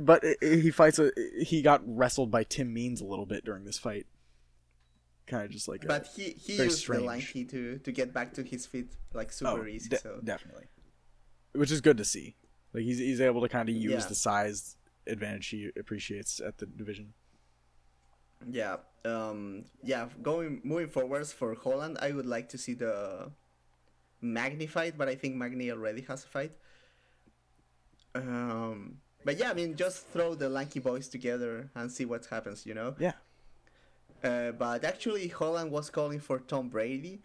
but 0.00 0.24
he 0.40 0.70
fights 0.70 0.98
a 0.98 1.10
he 1.44 1.62
got 1.62 1.82
wrestled 1.84 2.30
by 2.30 2.44
Tim 2.44 2.72
Means 2.72 3.00
a 3.00 3.04
little 3.04 3.26
bit 3.26 3.44
during 3.44 3.64
this 3.64 3.78
fight. 3.78 4.06
Kind 5.26 5.44
of 5.44 5.50
just 5.50 5.68
like 5.68 5.84
a, 5.84 5.86
but 5.86 6.08
he, 6.16 6.30
he 6.30 6.56
used 6.56 6.78
strange. 6.78 7.02
the 7.02 7.06
lanky 7.06 7.44
to, 7.44 7.78
to 7.78 7.92
get 7.92 8.12
back 8.12 8.34
to 8.34 8.42
his 8.42 8.66
feet 8.66 8.92
like 9.14 9.32
super 9.32 9.66
easy. 9.68 9.88
Oh, 9.92 9.96
de- 9.96 10.00
so 10.02 10.20
definitely, 10.24 10.64
which 11.52 11.70
is 11.70 11.80
good 11.80 11.96
to 11.98 12.04
see. 12.04 12.36
Like 12.74 12.82
he's 12.84 12.98
he's 12.98 13.20
able 13.20 13.40
to 13.42 13.48
kind 13.48 13.68
of 13.68 13.74
use 13.74 13.92
Yeah. 14.02 14.08
the 14.08 14.14
size 14.14 14.76
advantage 15.06 15.48
he 15.48 15.70
appreciates 15.78 16.40
at 16.40 16.58
the 16.58 16.66
division. 16.66 17.12
yeah, 18.50 18.76
um, 19.04 19.64
yeah. 19.82 20.08
Going 20.22 20.60
moving 20.64 20.88
forwards 20.88 21.32
for 21.32 21.54
Holland, 21.54 21.98
I 22.02 22.10
would 22.12 22.26
like 22.26 22.48
to 22.50 22.58
see 22.58 22.74
the 22.74 23.30
Magny 24.20 24.66
fight, 24.66 24.98
but 24.98 25.08
I 25.08 25.14
think 25.14 25.36
Magny 25.36 25.70
already 25.70 26.02
has 26.02 26.24
a 26.24 26.28
fight. 26.28 26.52
Um, 28.14 28.98
but 29.24 29.38
yeah, 29.38 29.50
I 29.50 29.54
mean, 29.54 29.76
just 29.76 30.08
throw 30.08 30.34
the 30.34 30.48
lanky 30.48 30.80
boys 30.80 31.08
together 31.08 31.70
and 31.74 31.90
see 31.90 32.04
what 32.04 32.26
happens. 32.26 32.66
You 32.66 32.74
know. 32.74 32.94
Yeah, 32.98 33.12
Uh, 34.22 34.52
but 34.52 34.84
actually, 34.84 35.28
Holland 35.28 35.70
was 35.70 35.90
calling 35.90 36.20
for 36.20 36.38
Tom 36.40 36.68
Brady, 36.68 37.20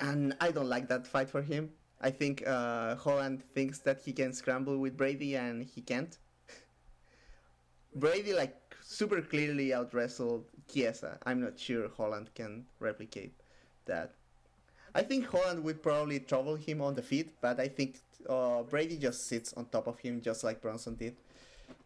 and 0.00 0.34
I 0.40 0.50
don't 0.52 0.68
like 0.68 0.88
that 0.88 1.06
fight 1.06 1.28
for 1.30 1.42
him. 1.42 1.70
I 2.00 2.10
think 2.10 2.42
uh, 2.46 2.96
Holland 2.96 3.42
thinks 3.54 3.78
that 3.80 4.02
he 4.02 4.12
can 4.12 4.32
scramble 4.32 4.78
with 4.78 4.96
Brady, 4.96 5.36
and 5.36 5.62
he 5.64 5.80
can't. 5.80 6.16
Brady 7.94 8.32
like 8.32 8.56
super 8.82 9.20
clearly 9.22 9.72
out 9.74 9.92
wrestled 9.94 10.44
Chiesa. 10.68 11.18
I'm 11.24 11.40
not 11.40 11.58
sure 11.58 11.88
Holland 11.96 12.30
can 12.34 12.66
replicate 12.80 13.34
that. 13.86 14.14
I 14.94 15.02
think 15.02 15.26
Holland 15.26 15.64
would 15.64 15.82
probably 15.82 16.20
trouble 16.20 16.56
him 16.56 16.80
on 16.82 16.94
the 16.94 17.02
feet, 17.02 17.32
but 17.40 17.58
I 17.60 17.68
think 17.68 18.00
uh, 18.28 18.62
Brady 18.62 18.96
just 18.98 19.26
sits 19.26 19.52
on 19.54 19.66
top 19.66 19.86
of 19.86 19.98
him 20.00 20.20
just 20.20 20.44
like 20.44 20.60
Brunson 20.60 20.96
did. 20.96 21.16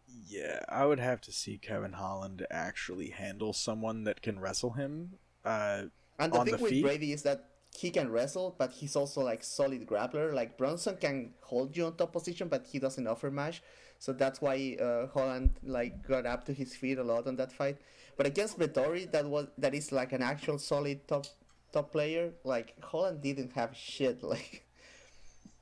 yeah. 0.07 0.59
I 0.69 0.85
would 0.85 0.99
have 0.99 1.21
to 1.21 1.31
see 1.31 1.57
Kevin 1.57 1.93
Holland 1.93 2.45
actually 2.51 3.09
handle 3.09 3.53
someone 3.53 4.03
that 4.05 4.21
can 4.21 4.39
wrestle 4.39 4.71
him. 4.71 5.19
Uh, 5.45 5.83
And 6.19 6.33
the 6.33 6.41
thing 6.41 6.57
the 6.57 6.57
with 6.57 6.71
feet? 6.71 6.83
Brady 6.83 7.13
is 7.13 7.23
that 7.23 7.49
he 7.75 7.91
can 7.91 8.09
wrestle, 8.11 8.55
but 8.57 8.71
he's 8.73 8.95
also 8.95 9.21
like 9.21 9.43
solid 9.43 9.85
grappler. 9.87 10.33
Like 10.33 10.57
Brunson 10.57 10.97
can 10.97 11.33
hold 11.41 11.77
you 11.77 11.85
on 11.85 11.95
top 11.95 12.13
position, 12.13 12.47
but 12.49 12.67
he 12.67 12.79
doesn't 12.79 13.07
offer 13.07 13.29
much. 13.31 13.61
So 13.99 14.13
that's 14.13 14.41
why 14.41 14.77
uh, 14.79 15.07
Holland 15.07 15.59
like 15.63 16.07
got 16.07 16.25
up 16.25 16.45
to 16.45 16.53
his 16.53 16.75
feet 16.75 16.97
a 16.99 17.03
lot 17.03 17.27
on 17.27 17.35
that 17.37 17.51
fight. 17.51 17.77
But 18.17 18.25
against 18.27 18.57
Vettori, 18.59 19.11
that 19.11 19.25
was 19.27 19.47
that 19.57 19.73
is 19.75 19.91
like 19.91 20.13
an 20.13 20.21
actual 20.23 20.57
solid 20.59 21.07
top 21.07 21.25
top 21.73 21.91
player. 21.91 22.33
Like 22.43 22.75
Holland 22.83 23.21
didn't 23.21 23.53
have 23.53 23.75
shit. 23.75 24.23
Like 24.33 24.66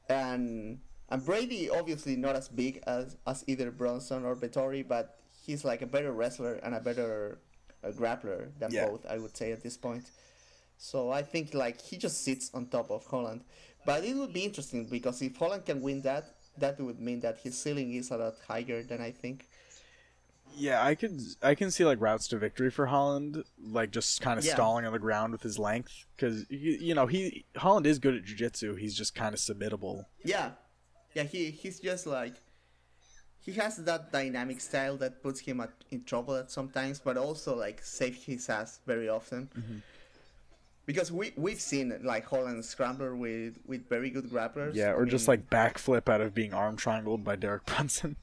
and 0.09 0.79
and 1.09 1.23
Brady 1.25 1.69
obviously 1.69 2.15
not 2.15 2.35
as 2.35 2.47
big 2.47 2.81
as 2.87 3.17
as 3.27 3.43
either 3.47 3.71
Brunson 3.71 4.25
or 4.25 4.35
Vettori, 4.35 4.87
but 4.87 5.19
he's 5.45 5.63
like 5.63 5.81
a 5.81 5.85
better 5.87 6.11
wrestler 6.11 6.55
and 6.63 6.73
a 6.75 6.79
better 6.79 7.39
uh, 7.83 7.89
grappler 7.91 8.49
than 8.59 8.71
Yeah. 8.71 8.87
both. 8.87 9.05
I 9.05 9.17
would 9.17 9.35
say 9.35 9.51
at 9.51 9.61
this 9.61 9.77
point. 9.77 10.09
So 10.77 11.11
I 11.11 11.21
think 11.21 11.53
like 11.53 11.79
he 11.81 11.97
just 11.97 12.23
sits 12.23 12.51
on 12.53 12.67
top 12.67 12.89
of 12.91 13.05
Holland. 13.05 13.41
But 13.85 14.03
it 14.03 14.15
would 14.15 14.33
be 14.33 14.43
interesting 14.43 14.85
because 14.85 15.21
if 15.21 15.35
Holland 15.37 15.65
can 15.65 15.79
win 15.81 16.01
that, 16.01 16.33
that 16.57 16.79
would 16.79 16.99
mean 16.99 17.19
that 17.19 17.37
his 17.37 17.55
ceiling 17.57 17.93
is 17.93 18.09
a 18.11 18.17
lot 18.17 18.35
higher 18.47 18.81
than 18.81 18.99
I 18.99 19.11
think. 19.11 19.45
Yeah, 20.57 20.83
I 20.83 20.95
could 20.95 21.19
I 21.41 21.55
can 21.55 21.71
see 21.71 21.85
like 21.85 21.99
routes 22.01 22.27
to 22.29 22.37
victory 22.37 22.69
for 22.71 22.85
Holland, 22.87 23.43
like 23.61 23.91
just 23.91 24.21
kind 24.21 24.37
of 24.39 24.45
Yeah. 24.45 24.53
stalling 24.53 24.85
on 24.85 24.93
the 24.93 24.99
ground 24.99 25.31
with 25.33 25.41
his 25.43 25.57
length, 25.59 26.05
because 26.15 26.45
you 26.49 26.93
know 26.95 27.05
he 27.07 27.45
Holland 27.57 27.85
is 27.85 27.99
good 27.99 28.15
at 28.15 28.23
jiu-jitsu. 28.23 28.75
He's 28.75 28.95
just 28.95 29.15
kind 29.15 29.33
of 29.33 29.39
submittable. 29.39 30.05
Yeah, 30.23 30.51
yeah. 31.13 31.23
He 31.23 31.51
he's 31.51 31.79
just 31.79 32.05
like 32.07 32.35
he 33.39 33.51
has 33.53 33.77
that 33.77 34.11
dynamic 34.11 34.59
style 34.61 34.97
that 34.97 35.21
puts 35.21 35.39
him 35.41 35.59
at, 35.61 35.69
in 35.91 36.03
trouble 36.03 36.35
at 36.35 36.49
sometimes, 36.51 36.99
but 36.99 37.15
also 37.17 37.55
like 37.55 37.81
save 37.83 38.15
his 38.15 38.49
ass 38.49 38.79
very 38.87 39.07
often. 39.07 39.49
Mm-hmm. 39.57 39.77
Because 40.85 41.11
we 41.11 41.33
we've 41.35 41.59
seen 41.61 41.97
like 42.03 42.25
Holland 42.25 42.63
scrambler 42.63 43.15
with 43.15 43.57
with 43.65 43.89
very 43.89 44.09
good 44.11 44.29
grapplers. 44.29 44.75
Yeah, 44.75 44.89
I 44.89 44.93
or 44.93 45.05
just 45.05 45.27
mean- 45.27 45.39
like 45.39 45.49
backflip 45.49 46.09
out 46.09 46.21
of 46.21 46.33
being 46.35 46.53
arm 46.53 46.75
triangled 46.77 47.23
by 47.23 47.35
Derek 47.35 47.65
Brunson. 47.65 48.17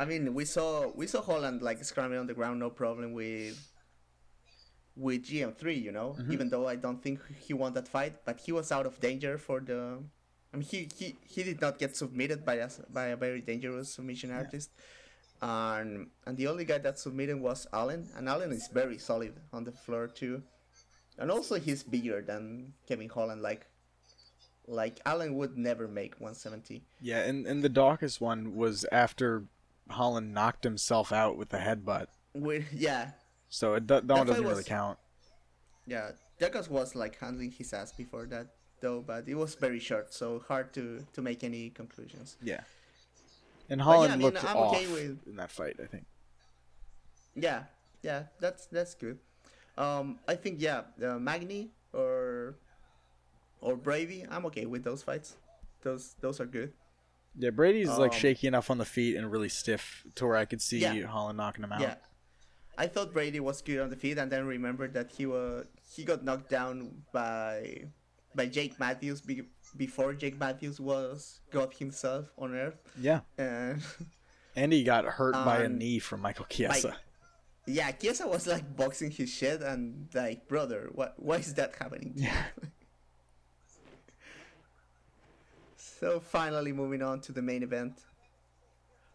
I 0.00 0.04
mean, 0.10 0.24
we 0.34 0.44
saw 0.54 0.68
we 1.00 1.06
saw 1.06 1.20
Holland 1.30 1.58
like 1.68 1.78
scrambling 1.84 2.20
on 2.24 2.26
the 2.26 2.34
ground, 2.40 2.56
no 2.66 2.70
problem 2.70 3.12
with 3.12 3.56
with 4.96 5.20
GM3. 5.28 5.62
You 5.86 5.92
know, 5.98 6.08
Mm-hmm. 6.18 6.32
even 6.34 6.46
though 6.52 6.66
I 6.74 6.76
don't 6.84 7.00
think 7.02 7.20
he 7.46 7.52
won 7.62 7.72
that 7.74 7.88
fight, 7.96 8.14
but 8.24 8.36
he 8.44 8.52
was 8.58 8.72
out 8.76 8.86
of 8.86 8.94
danger 9.08 9.38
for 9.46 9.60
the. 9.60 9.80
I 10.52 10.56
mean, 10.56 10.66
he 10.72 10.88
he, 10.98 11.06
he 11.34 11.40
did 11.48 11.60
not 11.60 11.78
get 11.78 11.96
submitted 12.02 12.40
by 12.44 12.56
us 12.66 12.80
by 12.98 13.06
a 13.14 13.16
very 13.26 13.40
dangerous 13.52 13.86
submission 13.94 14.30
artist, 14.40 14.70
and 15.42 16.08
and 16.26 16.34
the 16.36 16.46
only 16.48 16.64
guy 16.64 16.78
that 16.86 16.98
submitted 16.98 17.38
was 17.48 17.66
Allen, 17.72 18.08
and 18.16 18.28
Allen 18.28 18.50
is 18.52 18.68
very 18.72 18.98
solid 18.98 19.34
on 19.52 19.62
the 19.64 19.72
floor 19.84 20.08
too, 20.08 20.42
and 21.18 21.30
also 21.30 21.54
he's 21.66 21.82
bigger 21.84 22.20
than 22.30 22.72
Kevin 22.88 23.08
Holland. 23.08 23.42
Like, 23.42 23.66
like 24.66 24.98
Allen 25.06 25.36
would 25.36 25.56
never 25.56 25.86
make 25.86 26.14
170. 26.18 26.82
Yeah, 27.00 27.20
and 27.28 27.46
and 27.46 27.62
the 27.62 27.68
darkest 27.68 28.20
one 28.20 28.56
was 28.56 28.84
after 28.90 29.44
Holland 29.92 30.32
knocked 30.34 30.64
himself 30.64 31.12
out 31.12 31.36
with 31.36 31.48
the 31.50 31.58
headbutt. 31.58 32.06
With 32.34 32.72
yeah, 32.72 33.12
So 33.48 33.74
it, 33.74 33.88
that, 33.88 34.06
that 34.06 34.16
one 34.16 34.26
doesn't 34.26 34.44
really 34.46 34.64
count. 34.64 34.98
yeah. 35.86 36.12
Jacobs 36.38 36.70
was 36.70 36.94
like 36.94 37.18
handling 37.18 37.50
his 37.50 37.72
ass 37.74 37.92
before 37.92 38.24
that 38.26 38.46
though, 38.80 39.02
but 39.06 39.28
it 39.28 39.34
was 39.34 39.54
very 39.56 39.78
short, 39.78 40.14
so 40.14 40.38
hard 40.48 40.72
to 40.72 41.04
to 41.12 41.20
make 41.20 41.44
any 41.44 41.68
conclusions. 41.68 42.38
Yeah. 42.42 42.62
And 43.68 43.78
yeah, 43.80 43.84
Holland 43.84 44.12
I 44.12 44.16
mean, 44.16 44.24
looked 44.26 44.42
I'm 44.44 44.56
off 44.56 44.74
okay 44.74 44.86
with- 44.86 45.20
in 45.26 45.36
that 45.36 45.50
fight, 45.52 45.76
I 45.82 45.86
think. 45.86 46.06
Yeah, 47.34 47.64
yeah, 48.02 48.24
that's 48.40 48.66
that's 48.66 48.94
good. 48.94 49.18
Um, 49.76 50.18
I 50.26 50.34
think 50.34 50.60
yeah, 50.60 50.82
uh, 51.04 51.18
Magny 51.18 51.70
or 51.92 52.56
or 53.60 53.76
Brady, 53.76 54.24
I'm 54.30 54.46
okay 54.46 54.64
with 54.66 54.82
those 54.82 55.02
fights. 55.02 55.36
Those 55.82 56.14
those 56.20 56.40
are 56.40 56.46
good. 56.46 56.72
Yeah, 57.36 57.50
Brady's 57.50 57.88
like 57.88 58.12
Um, 58.12 58.18
shaky 58.18 58.46
enough 58.48 58.70
on 58.70 58.78
the 58.78 58.84
feet 58.84 59.16
and 59.16 59.30
really 59.30 59.48
stiff 59.48 60.04
to 60.16 60.26
where 60.26 60.36
I 60.36 60.44
could 60.44 60.60
see 60.60 60.78
Yeah. 60.80 61.06
Holland 61.06 61.36
knocking 61.38 61.64
him 61.64 61.72
out. 61.72 61.80
Yeah, 61.80 61.94
I 62.76 62.86
thought 62.86 63.12
Brady 63.12 63.40
was 63.40 63.62
good 63.62 63.80
on 63.80 63.88
the 63.90 63.96
feet, 63.96 64.18
and 64.18 64.30
then 64.32 64.46
remembered 64.46 64.94
that 64.94 65.10
he 65.12 65.26
was 65.26 65.66
he 65.94 66.04
got 66.04 66.24
knocked 66.24 66.48
down 66.50 67.02
by 67.12 67.84
by 68.34 68.46
Jake 68.46 68.78
Matthews 68.78 69.20
be, 69.20 69.42
before 69.76 70.12
Jake 70.14 70.38
Matthews 70.38 70.78
was 70.80 71.40
got 71.50 71.74
himself 71.74 72.26
on 72.38 72.54
earth, 72.54 72.78
Yeah. 72.98 73.20
and 73.38 73.82
And 74.56 74.72
he 74.72 74.82
got 74.82 75.04
hurt 75.04 75.34
by 75.34 75.62
a 75.62 75.66
Um, 75.66 75.78
knee 75.78 76.00
from 76.00 76.20
Michael 76.20 76.46
Chiesa. 76.46 76.96
yeah, 77.66 77.92
Chiesa 77.92 78.26
was 78.26 78.46
like 78.48 78.76
boxing 78.76 79.10
his 79.12 79.30
shit, 79.30 79.62
and 79.62 80.08
like, 80.14 80.48
brother, 80.48 80.88
what 80.92 81.14
why 81.18 81.36
is 81.36 81.54
that 81.54 81.74
happening? 81.76 82.14
Yeah. 82.16 82.44
So 86.00 86.18
finally, 86.18 86.72
moving 86.72 87.02
on 87.02 87.20
to 87.20 87.32
the 87.32 87.42
main 87.42 87.62
event. 87.62 88.00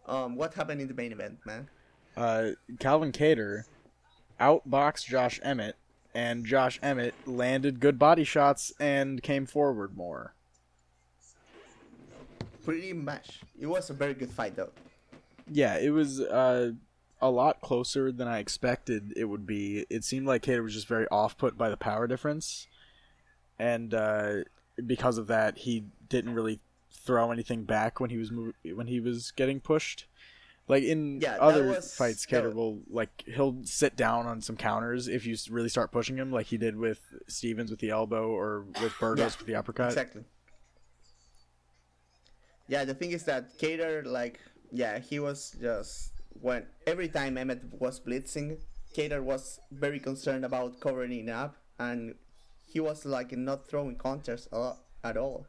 Um, 0.05 0.35
what 0.35 0.53
happened 0.53 0.81
in 0.81 0.87
the 0.87 0.93
main 0.93 1.11
event, 1.11 1.39
man? 1.45 1.67
uh, 2.17 2.51
Calvin 2.79 3.11
Kattar 3.11 3.63
outboxed 4.39 5.05
Josh 5.05 5.39
Emmett, 5.43 5.75
and 6.13 6.45
Josh 6.45 6.79
Emmett 6.81 7.13
landed 7.25 7.79
good 7.79 7.99
body 7.99 8.23
shots 8.23 8.73
and 8.79 9.21
came 9.21 9.45
forward 9.45 9.95
more. 9.95 10.33
Pretty 12.63 12.93
much, 12.93 13.41
it 13.59 13.67
was 13.67 13.89
a 13.89 13.93
very 13.93 14.13
good 14.13 14.31
fight, 14.31 14.55
though. 14.55 14.71
Yeah, 15.51 15.77
it 15.77 15.91
was 15.91 16.19
uh, 16.19 16.71
a 17.21 17.29
lot 17.29 17.61
closer 17.61 18.11
than 18.11 18.27
I 18.27 18.39
expected 18.39 19.13
it 19.15 19.25
would 19.25 19.45
be. 19.45 19.85
It 19.89 20.03
seemed 20.03 20.25
like 20.25 20.43
Kattar 20.43 20.63
was 20.63 20.73
just 20.73 20.87
very 20.87 21.07
off 21.09 21.37
put 21.37 21.57
by 21.57 21.69
the 21.69 21.77
power 21.77 22.07
difference, 22.07 22.67
and 23.59 23.93
uh, 23.93 24.35
because 24.85 25.17
of 25.17 25.27
that, 25.27 25.59
he 25.59 25.85
didn't 26.09 26.33
really 26.33 26.59
throw 27.05 27.31
anything 27.31 27.63
back 27.63 27.99
when 27.99 28.09
he 28.09 28.17
was 28.17 28.31
when 28.31 28.87
he 28.87 28.99
was 28.99 29.31
getting 29.31 29.59
pushed. 29.59 30.07
Like 30.67 30.83
in 30.83 31.21
Yeah, 31.21 31.37
other 31.39 31.67
was- 31.67 31.93
fights, 31.95 32.25
Kattar 32.25 32.53
will 32.53 32.81
like 32.89 33.23
he'll 33.27 33.61
sit 33.63 33.95
down 33.95 34.25
on 34.25 34.41
some 34.41 34.57
counters 34.57 35.07
if 35.07 35.25
you 35.25 35.37
really 35.49 35.69
start 35.69 35.91
pushing 35.91 36.17
him, 36.17 36.31
like 36.31 36.47
he 36.47 36.57
did 36.57 36.75
with 36.75 36.99
Stephens 37.27 37.69
with 37.69 37.79
the 37.79 37.91
elbow 37.91 38.29
or 38.29 38.65
with 38.81 38.93
Burgos 38.99 39.33
Yeah, 39.33 39.37
with 39.37 39.47
the 39.47 39.55
uppercut. 39.55 39.87
Exactly. 39.89 40.23
Yeah, 42.67 42.83
the 42.83 42.95
thing 42.95 43.11
is 43.11 43.23
that 43.25 43.59
Kattar, 43.59 44.05
like, 44.05 44.39
yeah, 44.71 44.97
he 44.99 45.19
was 45.19 45.55
just 45.61 46.11
when 46.41 46.65
every 46.87 47.09
time 47.09 47.37
Emmett 47.37 47.61
was 47.79 47.99
blitzing, 47.99 48.57
Kattar 48.95 49.21
was 49.21 49.59
very 49.71 49.99
concerned 49.99 50.43
about 50.45 50.79
covering 50.79 51.11
it 51.11 51.29
up, 51.29 51.55
and 51.77 52.15
he 52.65 52.79
was 52.79 53.05
like 53.05 53.31
not 53.37 53.67
throwing 53.69 53.97
counters 53.97 54.47
a 54.51 54.57
lot, 54.57 54.77
at 55.03 55.15
all. 55.15 55.45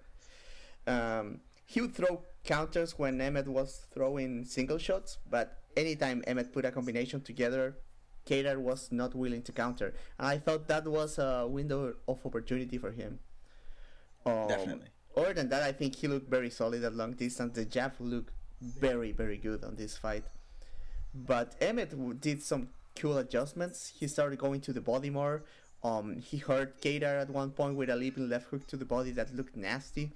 Um, 0.87 1.41
he 1.67 1.81
would 1.81 1.95
throw 1.95 2.23
counters 2.45 2.99
when 2.99 3.21
Emmett 3.21 3.49
was 3.49 3.87
throwing 3.93 4.45
single 4.45 4.79
shots, 4.79 5.19
but 5.29 5.59
anytime 5.77 6.23
Emmett 6.27 6.53
put 6.53 6.65
a 6.65 6.71
combination 6.71 7.21
together, 7.21 7.77
Kattar 8.25 8.59
was 8.59 8.91
not 8.91 9.15
willing 9.15 9.43
to 9.43 9.53
counter, 9.53 9.95
and 10.19 10.29
I 10.29 10.39
thought 10.39 10.69
that 10.69 10.87
was 10.87 11.19
a 11.19 11.47
window 11.47 11.95
of 12.09 12.25
opportunity 12.25 12.79
for 12.79 12.93
him. 12.93 13.19
Um, 14.25 14.49
Definitely. 14.49 14.89
Other 15.17 15.35
than 15.35 15.49
that, 15.49 15.63
I 15.63 15.73
think 15.73 15.97
he 15.97 16.09
looked 16.09 16.29
very 16.29 16.51
solid 16.51 16.85
at 16.85 16.95
long 16.95 17.13
distance. 17.13 17.55
The 17.55 17.65
jab 17.65 17.93
looked 18.01 18.33
very, 18.61 19.13
very 19.13 19.39
good 19.39 19.65
on 19.65 19.77
this 19.77 19.97
fight. 19.97 20.25
But 21.15 21.55
Emmett 21.61 22.21
did 22.21 22.43
some 22.43 22.69
cool 22.97 23.19
adjustments. 23.19 23.93
He 23.99 24.09
started 24.09 24.39
going 24.39 24.61
to 24.63 24.73
the 24.73 24.81
body 24.81 25.11
more. 25.11 25.45
Um, 25.83 26.17
he 26.21 26.39
hurt 26.39 26.81
Kattar 26.81 27.21
at 27.23 27.31
one 27.31 27.51
point 27.51 27.77
with 27.77 27.89
a 27.89 27.97
leaping 27.97 28.29
left 28.29 28.47
hook 28.47 28.67
to 28.69 28.77
the 28.77 28.85
body 28.85 29.11
that 29.13 29.35
looked 29.35 29.57
nasty. 29.57 30.13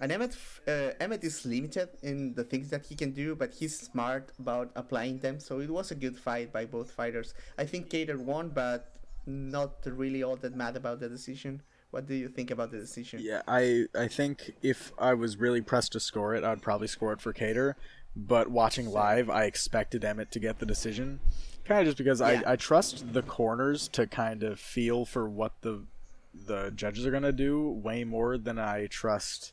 And 0.00 0.12
Emmett, 0.12 0.36
uh, 0.68 0.90
Emmett 1.00 1.24
is 1.24 1.46
limited 1.46 1.88
in 2.02 2.34
the 2.34 2.44
things 2.44 2.68
that 2.70 2.84
he 2.86 2.94
can 2.94 3.12
do, 3.12 3.34
but 3.34 3.54
he's 3.54 3.78
smart 3.78 4.30
about 4.38 4.70
applying 4.76 5.20
them. 5.20 5.40
So 5.40 5.60
it 5.60 5.70
was 5.70 5.90
a 5.90 5.94
good 5.94 6.18
fight 6.18 6.52
by 6.52 6.66
both 6.66 6.90
fighters. 6.90 7.32
I 7.56 7.64
think 7.64 7.88
Kattar 7.88 8.18
won, 8.18 8.50
but 8.50 8.90
not 9.26 9.72
really 9.86 10.22
all 10.22 10.36
that 10.36 10.54
mad 10.54 10.76
about 10.76 11.00
the 11.00 11.08
decision. 11.08 11.62
What 11.90 12.06
do 12.06 12.14
you 12.14 12.28
think 12.28 12.50
about 12.50 12.72
the 12.72 12.78
decision? 12.78 13.20
Yeah, 13.22 13.40
I 13.48 13.86
I 13.94 14.08
think 14.08 14.52
if 14.62 14.92
I 14.98 15.14
was 15.14 15.36
really 15.38 15.62
pressed 15.62 15.92
to 15.92 16.00
score 16.00 16.34
it, 16.34 16.44
I'd 16.44 16.60
probably 16.60 16.88
score 16.88 17.12
it 17.12 17.20
for 17.22 17.32
Kattar. 17.32 17.74
But 18.16 18.50
watching 18.50 18.86
live, 18.90 19.30
I 19.30 19.44
expected 19.44 20.04
Emmett 20.04 20.30
to 20.32 20.38
get 20.40 20.58
the 20.58 20.66
decision, 20.66 21.20
kind 21.64 21.80
of 21.80 21.86
just 21.86 21.96
because 21.98 22.20
Yeah. 22.20 22.42
I, 22.46 22.52
I 22.52 22.56
trust 22.56 23.12
the 23.14 23.22
corners 23.22 23.88
to 23.88 24.06
kind 24.06 24.42
of 24.42 24.60
feel 24.60 25.04
for 25.06 25.28
what 25.28 25.52
the 25.62 25.86
the 26.34 26.70
judges 26.74 27.06
are 27.06 27.10
gonna 27.12 27.32
do 27.32 27.70
way 27.70 28.04
more 28.04 28.36
than 28.38 28.58
I 28.58 28.86
trust 28.88 29.52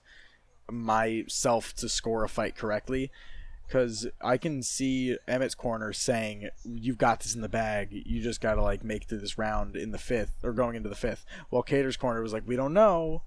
myself 0.71 1.73
to 1.75 1.89
score 1.89 2.23
a 2.23 2.29
fight 2.29 2.55
correctly. 2.55 3.11
Because 3.67 4.05
I 4.19 4.35
can 4.37 4.63
see 4.63 5.17
Emmett's 5.29 5.55
corner 5.55 5.93
saying, 5.93 6.49
"You've 6.65 6.97
got 6.97 7.21
this 7.21 7.35
in 7.35 7.41
the 7.41 7.47
bag. 7.47 7.89
You 7.91 8.21
just 8.21 8.41
got 8.41 8.55
to 8.55 8.61
like 8.61 8.83
make 8.83 9.05
through 9.05 9.19
this 9.19 9.37
round 9.37 9.77
in 9.77 9.91
the 9.91 9.97
fifth 9.97 10.43
or 10.43 10.51
going 10.51 10.75
into 10.75 10.89
the 10.89 10.95
fifth. 10.95 11.25
While 11.49 11.63
Kattar's 11.63 11.95
corner 11.95 12.21
was 12.21 12.33
like, 12.33 12.45
"We 12.45 12.57
don't 12.57 12.73
know." 12.73 13.21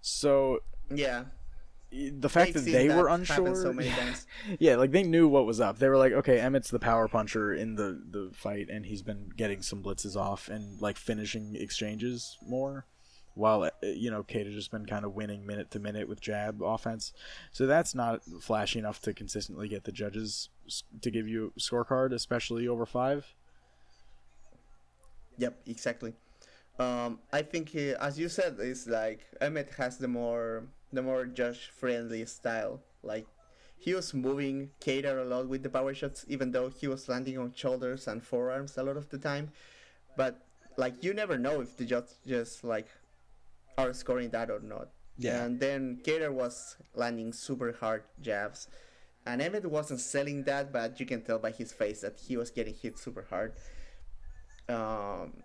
So 0.00 0.60
Yeah. 0.90 1.24
the 1.90 2.28
fact 2.30 2.54
They've 2.54 2.64
that 2.64 2.70
they 2.70 2.88
that 2.88 2.96
were 2.96 3.08
unsure, 3.08 3.54
so 3.54 3.72
times. 3.74 4.26
yeah, 4.58 4.76
like 4.76 4.92
they 4.92 5.02
knew 5.02 5.28
what 5.28 5.44
was 5.44 5.60
up. 5.60 5.78
They 5.78 5.88
were 5.88 5.98
like, 5.98 6.12
"Okay, 6.12 6.40
Emmett's 6.40 6.70
the 6.70 6.78
power 6.78 7.06
puncher 7.06 7.52
in 7.52 7.74
the 7.74 8.02
the 8.10 8.30
fight, 8.32 8.68
and 8.70 8.86
he's 8.86 9.02
been 9.02 9.28
getting 9.36 9.60
some 9.60 9.82
blitzes 9.82 10.16
off 10.16 10.48
and 10.48 10.80
like 10.80 10.96
finishing 10.96 11.54
exchanges 11.54 12.38
more." 12.42 12.86
While 13.36 13.64
uh, 13.64 13.70
you 13.82 14.10
know, 14.10 14.22
Kate 14.22 14.46
has 14.46 14.54
just 14.54 14.70
been 14.70 14.86
kind 14.86 15.04
of 15.04 15.14
winning 15.14 15.46
minute 15.46 15.70
to 15.72 15.78
minute 15.78 16.08
with 16.08 16.20
jab 16.20 16.62
offense, 16.62 17.12
so 17.52 17.66
that's 17.66 17.94
not 17.94 18.24
flashy 18.40 18.78
enough 18.78 19.00
to 19.02 19.12
consistently 19.12 19.68
get 19.68 19.84
the 19.84 19.92
judges 19.92 20.48
to 21.02 21.10
give 21.10 21.28
you 21.28 21.52
a 21.56 21.60
scorecard, 21.60 22.12
especially 22.12 22.66
over 22.66 22.86
five. 22.86 23.34
Yep, 25.38 25.60
exactly. 25.66 26.14
Um, 26.78 27.20
I 27.32 27.42
think 27.42 27.70
he, 27.70 27.90
as 27.90 28.18
you 28.18 28.28
said, 28.28 28.56
it's 28.58 28.86
like 28.86 29.20
Emmett 29.40 29.70
has 29.78 29.98
the 29.98 30.08
more 30.08 30.64
the 30.92 31.02
more 31.02 31.26
judge 31.26 31.70
friendly 31.74 32.24
style. 32.26 32.80
Like 33.02 33.26
he 33.78 33.94
was 33.94 34.12
moving 34.14 34.70
Kattar 34.80 35.20
a 35.20 35.24
lot 35.24 35.48
with 35.48 35.62
the 35.62 35.70
power 35.70 35.94
shots, 35.94 36.24
even 36.28 36.52
though 36.52 36.68
he 36.68 36.88
was 36.88 37.08
landing 37.08 37.38
on 37.38 37.52
shoulders 37.54 38.08
and 38.08 38.22
forearms 38.22 38.76
a 38.76 38.82
lot 38.82 38.96
of 38.96 39.08
the 39.08 39.18
time. 39.18 39.52
But 40.16 40.42
like 40.76 41.02
you 41.02 41.14
never 41.14 41.38
know 41.38 41.60
if 41.60 41.76
the 41.76 41.84
judge 41.84 42.10
just 42.26 42.64
like 42.64 42.88
are 43.78 43.92
scoring 43.92 44.30
that 44.30 44.50
or 44.50 44.60
not. 44.60 44.88
Yeah. 45.18 45.44
And 45.44 45.60
then 45.60 46.00
Kattar 46.04 46.32
was 46.32 46.76
landing 46.94 47.32
super 47.32 47.72
hard 47.72 48.02
jabs. 48.20 48.68
And 49.26 49.42
Emmett 49.42 49.66
wasn't 49.66 50.00
selling 50.00 50.44
that, 50.44 50.72
but 50.72 51.00
you 51.00 51.06
can 51.06 51.22
tell 51.22 51.38
by 51.38 51.50
his 51.50 51.72
face 51.72 52.00
that 52.02 52.18
he 52.18 52.36
was 52.36 52.50
getting 52.50 52.74
hit 52.74 52.98
super 52.98 53.26
hard. 53.28 53.54
Um, 54.68 55.42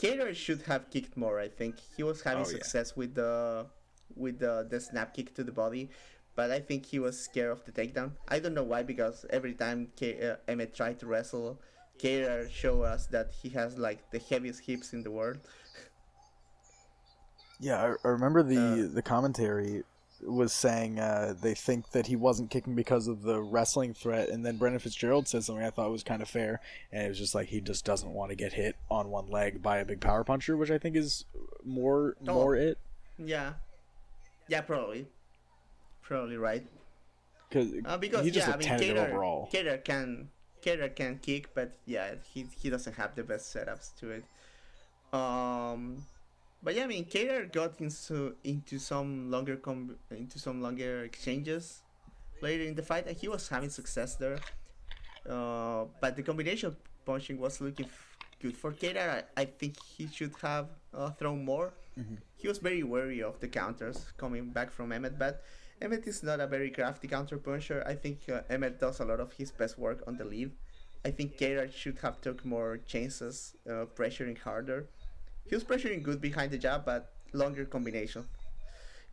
Kattar 0.00 0.34
should 0.34 0.62
have 0.62 0.90
kicked 0.90 1.16
more. 1.16 1.38
I 1.40 1.48
think 1.48 1.76
he 1.96 2.02
was 2.02 2.22
having 2.22 2.44
Oh, 2.44 2.46
yeah. 2.48 2.52
success 2.52 2.96
with 2.96 3.14
the 3.14 3.66
with 4.14 4.38
the, 4.38 4.66
the 4.70 4.80
snap 4.80 5.14
kick 5.14 5.34
to 5.34 5.44
the 5.44 5.52
body, 5.52 5.90
but 6.36 6.50
I 6.50 6.60
think 6.60 6.86
he 6.86 6.98
was 6.98 7.18
scared 7.20 7.50
of 7.52 7.64
the 7.64 7.72
takedown. 7.72 8.12
I 8.28 8.38
don't 8.38 8.54
know 8.54 8.62
why 8.62 8.82
because 8.82 9.26
every 9.30 9.52
time 9.52 9.88
K- 9.96 10.30
uh, 10.30 10.36
Emmett 10.48 10.74
tried 10.74 11.00
to 11.00 11.06
wrestle, 11.06 11.60
Kattar 11.98 12.48
show 12.50 12.82
us 12.82 13.06
that 13.08 13.32
he 13.42 13.48
has 13.50 13.76
like 13.78 14.10
the 14.10 14.18
heaviest 14.18 14.64
hips 14.64 14.92
in 14.92 15.02
the 15.02 15.10
world. 15.10 15.38
Yeah, 17.60 17.82
I, 17.82 18.08
I 18.08 18.10
remember 18.10 18.42
the 18.42 18.84
Uh, 18.88 18.94
the 18.94 19.02
commentary 19.02 19.84
was 20.22 20.52
saying 20.52 20.98
uh, 20.98 21.34
they 21.40 21.54
think 21.54 21.90
that 21.90 22.06
he 22.06 22.16
wasn't 22.16 22.50
kicking 22.50 22.74
because 22.74 23.06
of 23.06 23.22
the 23.22 23.40
wrestling 23.40 23.92
threat, 23.94 24.28
and 24.30 24.44
then 24.44 24.56
Brendan 24.56 24.80
Fitzgerald 24.80 25.28
said 25.28 25.44
something 25.44 25.64
I 25.64 25.70
thought 25.70 25.90
was 25.90 26.02
kind 26.02 26.22
of 26.22 26.28
fair, 26.28 26.60
and 26.90 27.04
it 27.04 27.08
was 27.10 27.18
just 27.18 27.34
like 27.34 27.48
he 27.48 27.60
just 27.60 27.84
doesn't 27.84 28.10
want 28.10 28.30
to 28.30 28.34
get 28.36 28.54
hit 28.54 28.76
on 28.90 29.10
one 29.10 29.28
leg 29.30 29.62
by 29.62 29.76
a 29.78 29.84
big 29.84 30.00
power 30.00 30.24
puncher, 30.24 30.56
which 30.56 30.70
I 30.70 30.78
think 30.78 30.96
is 30.96 31.24
more 31.64 32.16
Oh. 32.26 32.34
more 32.34 32.56
it 32.56 32.78
Yeah, 33.18 33.54
yeah, 34.48 34.62
probably, 34.62 35.06
probably 36.02 36.36
right. 36.38 36.66
because 37.48 37.72
Uh, 37.84 37.98
because 37.98 38.24
he 38.24 38.30
just 38.30 38.48
yeah, 38.48 38.54
I 38.54 38.56
mean, 38.56 38.68
Kattar, 38.68 39.08
overall. 39.10 39.48
Kattar 39.52 39.84
can 39.84 40.30
Kattar 40.62 40.94
can 40.96 41.18
kick, 41.18 41.54
but 41.54 41.72
yeah, 41.84 42.14
he 42.32 42.46
he 42.58 42.70
doesn't 42.70 42.94
have 42.94 43.14
the 43.14 43.22
best 43.22 43.54
setups 43.54 43.94
to 44.00 44.10
it. 44.10 44.24
Um, 45.12 46.06
but 46.62 46.74
yeah, 46.74 46.84
I 46.84 46.86
mean, 46.86 47.04
Kattar 47.04 47.50
got 47.52 47.80
into 47.80 48.34
into 48.44 48.78
some 48.78 49.30
longer 49.30 49.56
com- 49.56 49.96
into 50.10 50.38
some 50.38 50.60
longer 50.60 51.04
exchanges. 51.04 51.82
later 52.42 52.64
in 52.64 52.74
the 52.74 52.82
fight, 52.82 53.06
and 53.08 53.16
he 53.16 53.28
was 53.28 53.48
having 53.48 53.70
success 53.70 54.16
there. 54.16 54.38
Uh, 55.28 55.86
but 56.00 56.16
the 56.16 56.22
combination 56.22 56.76
punching 57.04 57.38
was 57.38 57.60
looking 57.60 57.86
f- 57.86 58.16
good 58.40 58.56
for 58.56 58.72
Kattar. 58.72 59.24
I, 59.36 59.42
I 59.42 59.44
think 59.46 59.76
he 59.82 60.06
should 60.06 60.34
have 60.42 60.68
uh, 60.94 61.10
thrown 61.10 61.44
more. 61.44 61.74
Mm-hmm. 61.98 62.16
He 62.36 62.48
was 62.48 62.58
very 62.58 62.82
wary 62.82 63.22
of 63.22 63.40
the 63.40 63.48
counters 63.48 64.12
coming 64.18 64.50
back 64.50 64.70
from 64.70 64.92
Emmett, 64.92 65.18
but 65.18 65.42
Emmett 65.80 66.06
is 66.06 66.22
not 66.22 66.40
a 66.40 66.46
very 66.46 66.70
crafty 66.70 67.08
counter 67.08 67.38
puncher. 67.38 67.82
I 67.86 67.94
think 67.94 68.20
uh, 68.28 68.42
Emmett 68.50 68.78
does 68.78 69.00
a 69.00 69.04
lot 69.04 69.20
of 69.20 69.32
his 69.32 69.50
best 69.50 69.78
work 69.78 70.02
on 70.06 70.16
the 70.16 70.24
lead. 70.24 70.52
I 71.04 71.10
think 71.10 71.38
Kattar 71.38 71.72
should 71.72 71.98
have 72.00 72.20
took 72.20 72.44
more 72.44 72.78
chances, 72.86 73.56
uh, 73.68 73.86
pressuring 73.96 74.38
harder. 74.38 74.88
He 75.48 75.54
was 75.54 75.64
pressuring 75.64 76.02
good 76.02 76.20
behind 76.20 76.50
the 76.52 76.58
jab, 76.58 76.84
but 76.84 77.12
longer 77.32 77.64
combination. 77.64 78.26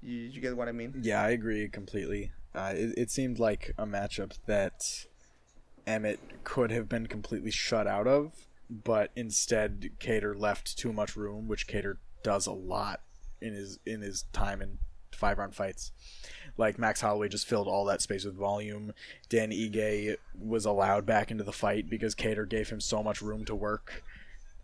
You, 0.01 0.17
you 0.17 0.41
get 0.41 0.55
what 0.57 0.67
I 0.67 0.71
mean? 0.71 0.93
Yeah, 1.01 1.21
I 1.21 1.29
agree 1.29 1.67
completely. 1.69 2.31
Uh, 2.55 2.73
it, 2.75 2.93
it 2.97 3.11
seemed 3.11 3.39
like 3.39 3.73
a 3.77 3.85
matchup 3.85 4.33
that 4.47 5.05
Emmett 5.87 6.19
could 6.43 6.71
have 6.71 6.89
been 6.89 7.07
completely 7.07 7.51
shut 7.51 7.87
out 7.87 8.07
of, 8.07 8.47
but 8.69 9.11
instead 9.15 9.91
Kattar 9.99 10.37
left 10.37 10.77
too 10.77 10.93
much 10.93 11.15
room, 11.15 11.47
which 11.47 11.67
Kattar 11.67 11.97
does 12.23 12.47
a 12.47 12.51
lot 12.51 13.01
in 13.41 13.53
his 13.53 13.79
in 13.85 14.01
his 14.01 14.23
time 14.33 14.61
in 14.61 14.79
five 15.11 15.37
round 15.37 15.55
fights. 15.55 15.91
Like 16.57 16.77
Max 16.77 17.01
Holloway 17.01 17.29
just 17.29 17.47
filled 17.47 17.67
all 17.67 17.85
that 17.85 18.01
space 18.01 18.25
with 18.25 18.35
volume. 18.35 18.93
Dan 19.29 19.51
Ige 19.51 20.17
was 20.37 20.65
allowed 20.65 21.05
back 21.05 21.31
into 21.31 21.43
the 21.43 21.51
fight 21.51 21.89
because 21.89 22.15
Kattar 22.15 22.47
gave 22.47 22.69
him 22.69 22.79
so 22.79 23.01
much 23.01 23.21
room 23.21 23.45
to 23.45 23.55
work. 23.55 24.03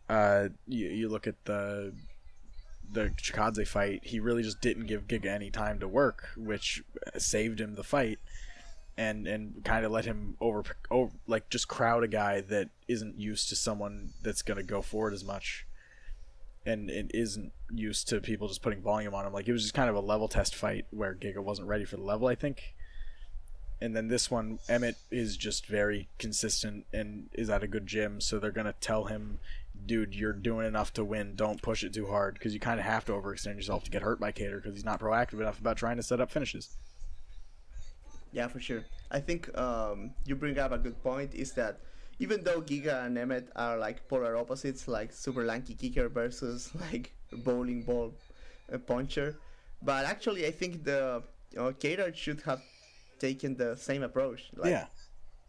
Uh, 0.10 0.50
you, 0.68 0.88
you 0.88 1.10
look 1.10 1.28
at 1.28 1.46
the 1.46 1.94
the 2.92 3.14
Chikadze 3.22 3.68
fight, 3.68 4.02
he 4.04 4.20
really 4.20 4.42
just 4.42 4.62
didn't 4.62 4.88
give 4.88 5.08
Giga 5.08 5.28
any 5.28 5.52
time 5.52 5.80
to 5.80 5.88
work, 5.88 6.30
which 6.36 6.84
saved 7.18 7.62
him 7.62 7.76
the 7.76 7.84
fight 7.84 8.18
and 8.98 9.28
and 9.28 9.64
kind 9.64 9.86
of 9.86 9.92
let 9.92 10.06
him 10.06 10.36
over, 10.42 10.64
over 10.90 11.14
like 11.28 11.50
just 11.50 11.68
crowd 11.68 12.04
a 12.04 12.08
guy 12.08 12.42
that 12.42 12.70
isn't 12.88 13.20
used 13.20 13.50
to 13.50 13.56
someone 13.56 14.10
that's 14.24 14.42
going 14.42 14.58
to 14.58 14.64
go 14.64 14.82
forward 14.82 15.14
as 15.14 15.24
much 15.24 15.66
and 16.66 16.90
it 16.90 17.12
isn't 17.14 17.52
used 17.72 18.08
to 18.10 18.20
people 18.20 18.48
just 18.48 18.62
putting 18.62 18.82
volume 18.82 19.14
on 19.14 19.26
him. 19.26 19.34
Like 19.34 19.48
it 19.48 19.54
was 19.54 19.64
just 19.64 19.74
kind 19.74 19.90
of 19.90 19.96
a 19.96 20.02
level 20.02 20.28
test 20.28 20.56
fight 20.56 20.86
where 20.92 21.16
Giga 21.16 21.40
wasn't 21.40 21.68
ready 21.68 21.86
for 21.86 21.98
the 21.98 22.04
level, 22.04 22.28
I 22.28 22.36
think. 22.36 22.76
And 23.82 23.96
then 23.96 24.10
this 24.10 24.30
one, 24.30 24.60
Emmett 24.68 24.98
is 25.10 25.38
just 25.38 25.66
very 25.66 26.10
consistent 26.18 26.86
and 26.92 27.30
is 27.34 27.50
at 27.50 27.64
a 27.64 27.68
good 27.68 27.88
gym, 27.88 28.20
so 28.20 28.38
they're 28.38 28.52
gonna 28.52 28.76
tell 28.82 29.06
him, 29.06 29.40
"Dude, 29.90 30.16
you're 30.16 30.34
doing 30.34 30.68
enough 30.68 30.94
to 30.94 31.04
win. 31.04 31.36
Don't 31.36 31.62
push 31.62 31.84
it 31.84 31.94
too 31.94 32.08
hard 32.08 32.36
because 32.36 32.54
you 32.54 32.60
kind 32.60 32.80
of 32.80 32.86
have 32.86 33.06
to 33.06 33.12
overextend 33.14 33.56
yourself 33.56 33.84
to 33.86 33.92
get 33.92 34.02
hurt 34.02 34.20
by 34.20 34.32
Kattar 34.32 34.58
because 34.62 34.76
he's 34.76 34.86
not 34.86 35.00
proactive 35.00 35.40
enough 35.42 35.60
about 35.60 35.78
trying 35.78 35.98
to 35.98 36.04
set 36.04 36.22
up 36.22 36.30
finishes." 36.32 36.78
Yeah, 38.32 38.48
for 38.48 38.60
sure. 38.60 38.84
I 39.10 39.20
think 39.20 39.42
um, 39.58 40.12
you 40.26 40.36
bring 40.36 40.60
up 40.60 40.72
a 40.72 40.78
good 40.78 41.02
point. 41.02 41.34
Is 41.34 41.54
that 41.54 41.80
even 42.20 42.44
though 42.44 42.62
Giga 42.62 43.06
and 43.06 43.18
Emmett 43.18 43.50
are 43.56 43.78
like 43.78 44.08
polar 44.08 44.38
opposites, 44.38 44.88
like 44.88 45.12
super 45.12 45.44
lanky 45.44 45.74
kicker 45.74 46.10
versus 46.10 46.72
like 46.92 47.14
bowling 47.44 47.82
ball 47.82 48.14
uh, 48.72 48.78
puncher, 48.78 49.40
but 49.82 50.06
actually 50.06 50.46
I 50.46 50.52
think 50.52 50.84
the 50.84 51.24
you 51.52 51.60
know, 51.60 51.72
Kattar 51.74 52.16
should 52.16 52.42
have 52.42 52.62
taken 53.20 53.56
the 53.56 53.76
same 53.76 54.04
approach. 54.04 54.50
Like, 54.56 54.72
yeah. 54.72 54.86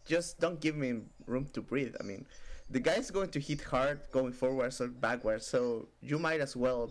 Just 0.05 0.39
don't 0.39 0.59
give 0.59 0.75
him 0.75 1.09
room 1.27 1.45
to 1.53 1.61
breathe. 1.61 1.95
I 1.99 2.03
mean, 2.03 2.25
the 2.71 2.79
guy's 2.79 3.11
going 3.11 3.29
to 3.29 3.39
hit 3.39 3.61
hard 3.61 3.99
going 4.11 4.31
forwards 4.31 4.79
or 4.81 4.87
backwards, 4.87 5.45
so 5.45 5.87
you 6.01 6.17
might 6.17 6.39
as 6.39 6.55
well 6.55 6.89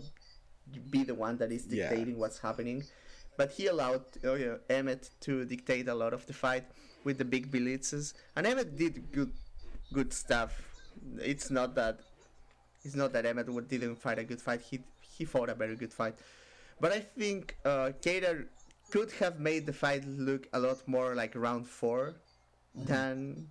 be 0.89 1.03
the 1.03 1.15
one 1.15 1.37
that 1.37 1.51
is 1.51 1.65
dictating 1.65 2.15
yeah. 2.15 2.21
what's 2.21 2.39
happening. 2.39 2.83
But 3.37 3.51
he 3.51 3.67
allowed 3.67 4.05
oh 4.23 4.35
yeah, 4.35 4.55
Emmett 4.69 5.09
to 5.21 5.45
dictate 5.45 5.87
a 5.87 5.95
lot 5.95 6.13
of 6.13 6.25
the 6.27 6.33
fight 6.33 6.65
with 7.03 7.17
the 7.17 7.25
big 7.25 7.51
blitzes, 7.51 8.13
and 8.35 8.45
Emmett 8.45 8.77
did 8.77 9.11
good 9.11 9.31
good 9.91 10.13
stuff. 10.13 10.61
It's 11.19 11.49
not 11.49 11.73
that 11.75 11.99
it's 12.83 12.95
not 12.95 13.13
that 13.13 13.25
Emmett 13.25 13.47
didn't 13.67 13.95
fight 13.95 14.19
a 14.19 14.23
good 14.23 14.41
fight. 14.41 14.61
He 14.61 14.79
he 15.01 15.25
fought 15.25 15.49
a 15.49 15.55
very 15.55 15.75
good 15.75 15.93
fight, 15.93 16.15
but 16.79 16.91
I 16.91 16.99
think 16.99 17.57
uh, 17.65 17.91
Kattar 18.01 18.45
could 18.91 19.11
have 19.13 19.39
made 19.39 19.65
the 19.65 19.73
fight 19.73 20.05
look 20.05 20.47
a 20.53 20.59
lot 20.59 20.85
more 20.85 21.15
like 21.15 21.33
round 21.35 21.65
4 21.65 22.13
mm-hmm. 22.77 22.85
than 22.85 23.47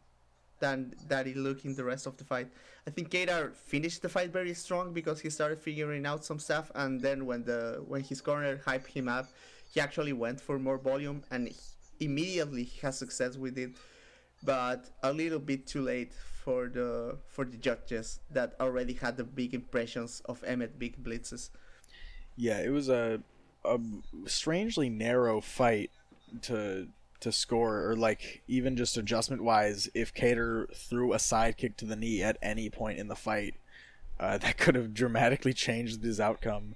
than 0.60 0.94
that 1.08 1.26
it 1.26 1.36
looked 1.36 1.64
in 1.64 1.74
the 1.74 1.84
rest 1.84 2.06
of 2.06 2.16
the 2.16 2.24
fight. 2.24 2.48
I 2.86 2.90
think 2.90 3.10
Kattar 3.10 3.54
finished 3.54 4.02
the 4.02 4.08
fight 4.08 4.32
very 4.32 4.54
strong 4.54 4.92
because 4.92 5.20
he 5.20 5.30
started 5.30 5.58
figuring 5.58 6.06
out 6.06 6.24
some 6.24 6.38
stuff, 6.38 6.70
and 6.74 7.00
then 7.00 7.26
when 7.26 7.44
the 7.44 7.82
when 7.86 8.02
his 8.02 8.20
corner 8.20 8.58
hyped 8.58 8.88
him 8.88 9.08
up, 9.08 9.26
he 9.72 9.80
actually 9.80 10.12
went 10.12 10.40
for 10.40 10.58
more 10.58 10.78
volume, 10.78 11.22
and 11.30 11.48
he, 11.48 11.56
immediately 12.00 12.64
he 12.64 12.80
has 12.80 12.98
success 12.98 13.36
with 13.36 13.58
it. 13.58 13.70
But 14.42 14.88
a 15.02 15.12
little 15.12 15.38
bit 15.38 15.66
too 15.66 15.82
late 15.82 16.14
for 16.44 16.68
the 16.68 17.18
for 17.28 17.44
the 17.44 17.58
judges 17.58 18.20
that 18.30 18.54
already 18.60 18.94
had 18.94 19.16
the 19.16 19.24
big 19.24 19.52
impressions 19.54 20.22
of 20.24 20.42
Emmett 20.46 20.78
big 20.78 21.02
blitzes. 21.02 21.50
Yeah, 22.36 22.60
it 22.60 22.70
was 22.70 22.88
a 22.88 23.20
a 23.64 23.78
strangely 24.26 24.88
narrow 24.88 25.40
fight 25.40 25.90
to 26.42 26.88
to 27.20 27.32
score 27.32 27.88
or 27.88 27.96
like 27.96 28.42
even 28.48 28.76
just 28.76 28.96
adjustment 28.96 29.42
wise 29.42 29.88
if 29.94 30.14
Kattar 30.14 30.74
threw 30.74 31.12
a 31.12 31.18
side 31.18 31.56
kick 31.56 31.76
to 31.78 31.84
the 31.84 31.96
knee 31.96 32.22
at 32.22 32.38
any 32.42 32.70
point 32.70 32.98
in 32.98 33.08
the 33.08 33.16
fight 33.16 33.54
uh, 34.18 34.38
that 34.38 34.58
could 34.58 34.74
have 34.74 34.94
dramatically 34.94 35.52
changed 35.52 36.02
his 36.02 36.20
outcome 36.20 36.74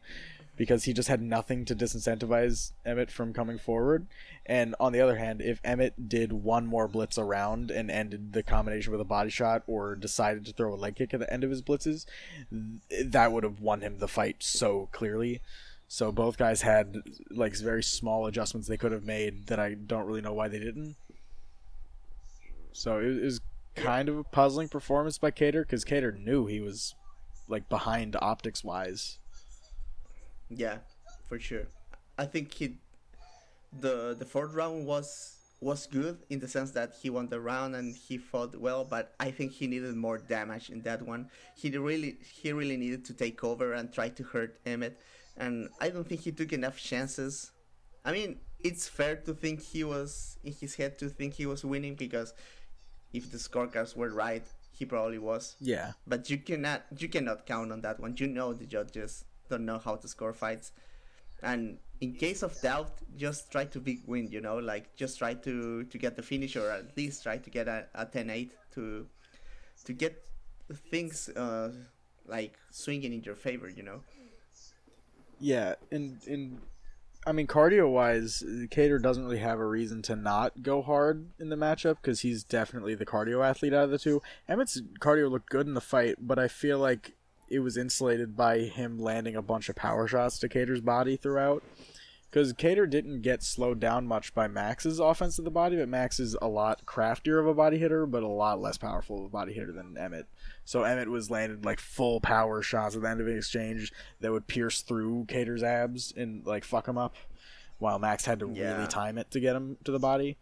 because 0.57 0.85
he 0.85 0.93
just 0.93 1.09
had 1.09 1.21
nothing 1.21 1.65
to 1.65 1.75
disincentivize 1.75 2.73
Emmett 2.87 3.11
from 3.11 3.33
coming 3.33 3.59
forward. 3.59 4.07
And 4.47 4.75
on 4.79 4.93
the 4.93 5.01
other 5.01 5.17
hand, 5.17 5.41
if 5.41 5.61
Emmett 5.65 6.09
did 6.09 6.33
one 6.33 6.67
more 6.67 6.87
blitz 6.87 7.19
around 7.19 7.71
and 7.71 7.91
ended 7.91 8.33
the 8.33 8.43
combination 8.43 8.93
with 8.93 9.01
a 9.01 9.05
body 9.05 9.31
shot 9.31 9.63
or 9.67 9.97
decided 9.97 10.45
to 10.47 10.53
throw 10.53 10.73
a 10.73 10.77
leg 10.77 10.97
kick 10.97 11.13
at 11.13 11.21
the 11.21 11.33
end 11.33 11.45
of 11.45 11.51
his 11.51 11.63
blitzes, 11.63 12.07
that 12.51 13.33
would 13.33 13.45
have 13.45 13.61
won 13.61 13.81
him 13.81 13.99
the 13.99 14.09
fight 14.09 14.37
so 14.41 14.89
clearly. 14.93 15.41
So 15.95 16.11
both 16.11 16.37
guys 16.37 16.63
had 16.63 16.97
like 17.31 17.57
very 17.57 17.83
small 17.83 18.27
adjustments 18.27 18.67
they 18.67 18.77
could 18.77 18.91
have 18.91 19.05
made 19.05 19.47
that 19.47 19.61
I 19.61 19.75
don't 19.75 20.07
really 20.07 20.23
know 20.23 20.35
why 20.35 20.49
they 20.49 20.59
didn't. 20.59 20.97
So 22.73 22.99
it 22.99 23.23
was 23.23 23.41
kind 23.77 24.09
of 24.09 24.19
a 24.19 24.25
puzzling 24.25 24.69
performance 24.69 25.19
by 25.19 25.31
Kattar 25.31 25.63
because 25.63 25.85
Kattar 25.85 26.19
knew 26.19 26.47
he 26.47 26.61
was 26.61 26.95
like 27.47 27.69
behind 27.69 28.17
optics 28.21 28.65
wise 28.65 29.19
yeah, 30.49 30.79
for 31.29 31.39
sure. 31.39 31.67
I 32.19 32.27
think 32.27 32.53
he, 32.53 32.77
the 33.81 34.15
the 34.19 34.25
fourth 34.25 34.55
round 34.55 34.87
was 34.87 35.37
was 35.61 35.87
good 35.87 36.19
in 36.29 36.39
the 36.41 36.49
sense 36.49 36.73
that 36.73 36.93
he 37.01 37.09
won 37.09 37.29
the 37.29 37.41
round 37.41 37.75
and 37.75 37.97
he 37.97 38.19
fought 38.19 38.55
well, 38.57 38.85
but 38.85 39.15
I 39.19 39.31
think 39.31 39.53
he 39.53 39.67
needed 39.67 39.95
more 39.97 40.19
damage 40.19 40.71
in 40.71 40.83
that 40.83 41.03
one. 41.03 41.31
He 41.57 41.71
really 41.77 42.19
he 42.21 42.53
really 42.53 42.77
needed 42.77 43.05
to 43.07 43.15
take 43.15 43.43
over 43.43 43.73
and 43.73 43.93
try 43.93 44.09
to 44.11 44.23
hurt 44.23 44.59
Emmett, 44.67 45.01
and 45.37 45.69
I 45.81 45.91
don't 45.91 46.07
think 46.09 46.23
he 46.23 46.33
took 46.33 46.53
enough 46.53 46.79
chances. 46.79 47.53
I 48.05 48.13
mean, 48.13 48.39
it's 48.61 48.89
fair 48.89 49.17
to 49.17 49.35
think 49.35 49.61
he 49.61 49.85
was 49.85 50.39
in 50.45 50.53
his 50.53 50.75
head 50.75 50.99
to 50.99 51.09
think 51.09 51.35
he 51.35 51.47
was 51.47 51.65
winning 51.65 51.95
because 51.95 52.35
if 53.13 53.31
the 53.31 53.39
scorecards 53.39 53.97
were 53.97 54.11
right, 54.11 54.45
he 54.73 54.85
probably 54.85 55.19
was. 55.19 55.57
Yeah. 55.61 55.93
But 56.07 56.31
you 56.31 56.39
cannot 56.39 56.85
you 56.99 57.09
cannot 57.09 57.47
count 57.47 57.73
on 57.73 57.81
that 57.83 58.01
one. 58.01 58.15
You 58.19 58.27
know 58.27 58.53
the 58.53 58.67
judges 58.67 59.25
don't 59.49 59.65
know 59.65 59.79
how 59.79 59.97
to 59.97 60.09
score 60.09 60.33
fights. 60.33 60.73
And 61.43 61.79
in 62.01 62.15
case 62.15 62.43
of 62.43 62.59
doubt, 62.61 62.99
just 63.17 63.53
try 63.53 63.65
to 63.67 63.81
big 63.81 64.03
win, 64.07 64.29
you 64.29 64.41
know, 64.41 64.57
like 64.57 64.95
just 64.97 65.19
try 65.19 65.35
to, 65.35 65.85
to 65.85 65.99
get 65.99 66.17
the 66.17 66.23
finish 66.23 66.57
or 66.57 66.71
at 66.71 66.97
least 66.97 67.23
try 67.23 67.37
to 67.39 67.51
get 67.51 67.69
a, 67.69 67.87
a 67.95 68.07
10-8 68.07 68.51
to 68.75 69.07
to 69.85 69.93
get 69.93 70.23
things 70.91 71.29
uh, 71.31 71.71
like 72.27 72.57
swinging 72.71 73.13
in 73.13 73.23
your 73.23 73.35
favor, 73.35 73.69
you 73.69 73.83
know. 73.83 74.01
Yeah, 75.41 75.75
and 75.91 76.21
and 76.27 76.59
I 77.27 77.33
mean 77.33 77.47
cardio 77.47 77.91
wise, 77.91 78.43
Kattar 78.71 79.01
doesn't 79.01 79.25
really 79.25 79.39
have 79.39 79.59
a 79.59 79.67
reason 79.67 80.03
to 80.03 80.17
not 80.17 80.63
go 80.63 80.83
hard 80.83 81.31
in 81.39 81.49
the 81.49 81.57
matchup 81.57 81.97
because 82.03 82.21
he's 82.21 82.45
definitely 82.45 82.95
the 82.95 83.07
cardio 83.07 83.45
athlete 83.45 83.75
out 83.75 83.85
of 83.85 83.91
the 83.91 83.99
two. 83.99 84.23
Emmett's 84.49 84.81
cardio 85.01 85.31
looked 85.31 85.51
good 85.51 85.67
in 85.67 85.75
the 85.75 85.81
fight, 85.81 86.17
but 86.21 86.39
I 86.39 86.49
feel 86.49 86.79
like 86.79 87.15
it 87.49 87.61
was 87.61 87.77
insulated 87.77 88.37
by 88.37 88.61
him 88.61 88.99
landing 88.99 89.37
a 89.37 89.43
bunch 89.43 89.69
of 89.69 89.77
power 89.77 90.09
shots 90.09 90.39
to 90.39 90.49
Kattar's 90.49 90.81
body 90.81 91.17
throughout. 91.17 91.63
Because 92.35 92.53
Kattar 92.53 92.91
didn't 92.91 93.23
get 93.23 93.45
slowed 93.45 93.79
down 93.79 94.09
much 94.09 94.35
by 94.35 94.49
Max's 94.49 94.99
offense 94.99 95.39
of 95.39 95.45
the 95.45 95.53
body, 95.53 95.77
but 95.77 95.89
Max 95.89 96.19
is 96.19 96.37
a 96.43 96.49
lot 96.49 96.85
craftier 96.85 97.39
of 97.39 97.47
a 97.47 97.55
body 97.55 97.79
hitter, 97.79 98.07
but 98.07 98.25
a 98.25 98.29
lot 98.29 98.61
less 98.61 98.77
powerful 98.77 99.21
of 99.21 99.27
a 99.27 99.29
body 99.29 99.53
hitter 99.53 99.71
than 99.71 99.97
Emmett. 99.97 100.27
So 100.65 100.83
Emmett 100.83 101.09
was 101.09 101.31
landed 101.31 101.65
like 101.65 101.79
full 101.79 102.19
power 102.19 102.61
shots 102.61 102.97
at 102.97 103.03
the 103.03 103.09
end 103.09 103.21
of 103.21 103.29
an 103.29 103.37
exchange 103.37 103.93
that 104.19 104.33
would 104.33 104.49
pierce 104.49 104.83
through 104.83 105.27
Kattar's 105.27 105.63
abs 105.63 106.13
and 106.17 106.45
like 106.45 106.65
fuck 106.65 106.89
him 106.89 106.99
up, 106.99 107.15
while 107.79 108.01
Max 108.01 108.25
had 108.25 108.41
to 108.41 108.51
yeah. 108.53 108.75
really 108.75 108.89
time 108.89 109.17
it 109.17 109.31
to 109.31 109.39
get 109.39 109.55
him 109.55 109.77
to 109.85 109.93
the 109.93 110.01
body. 110.01 110.37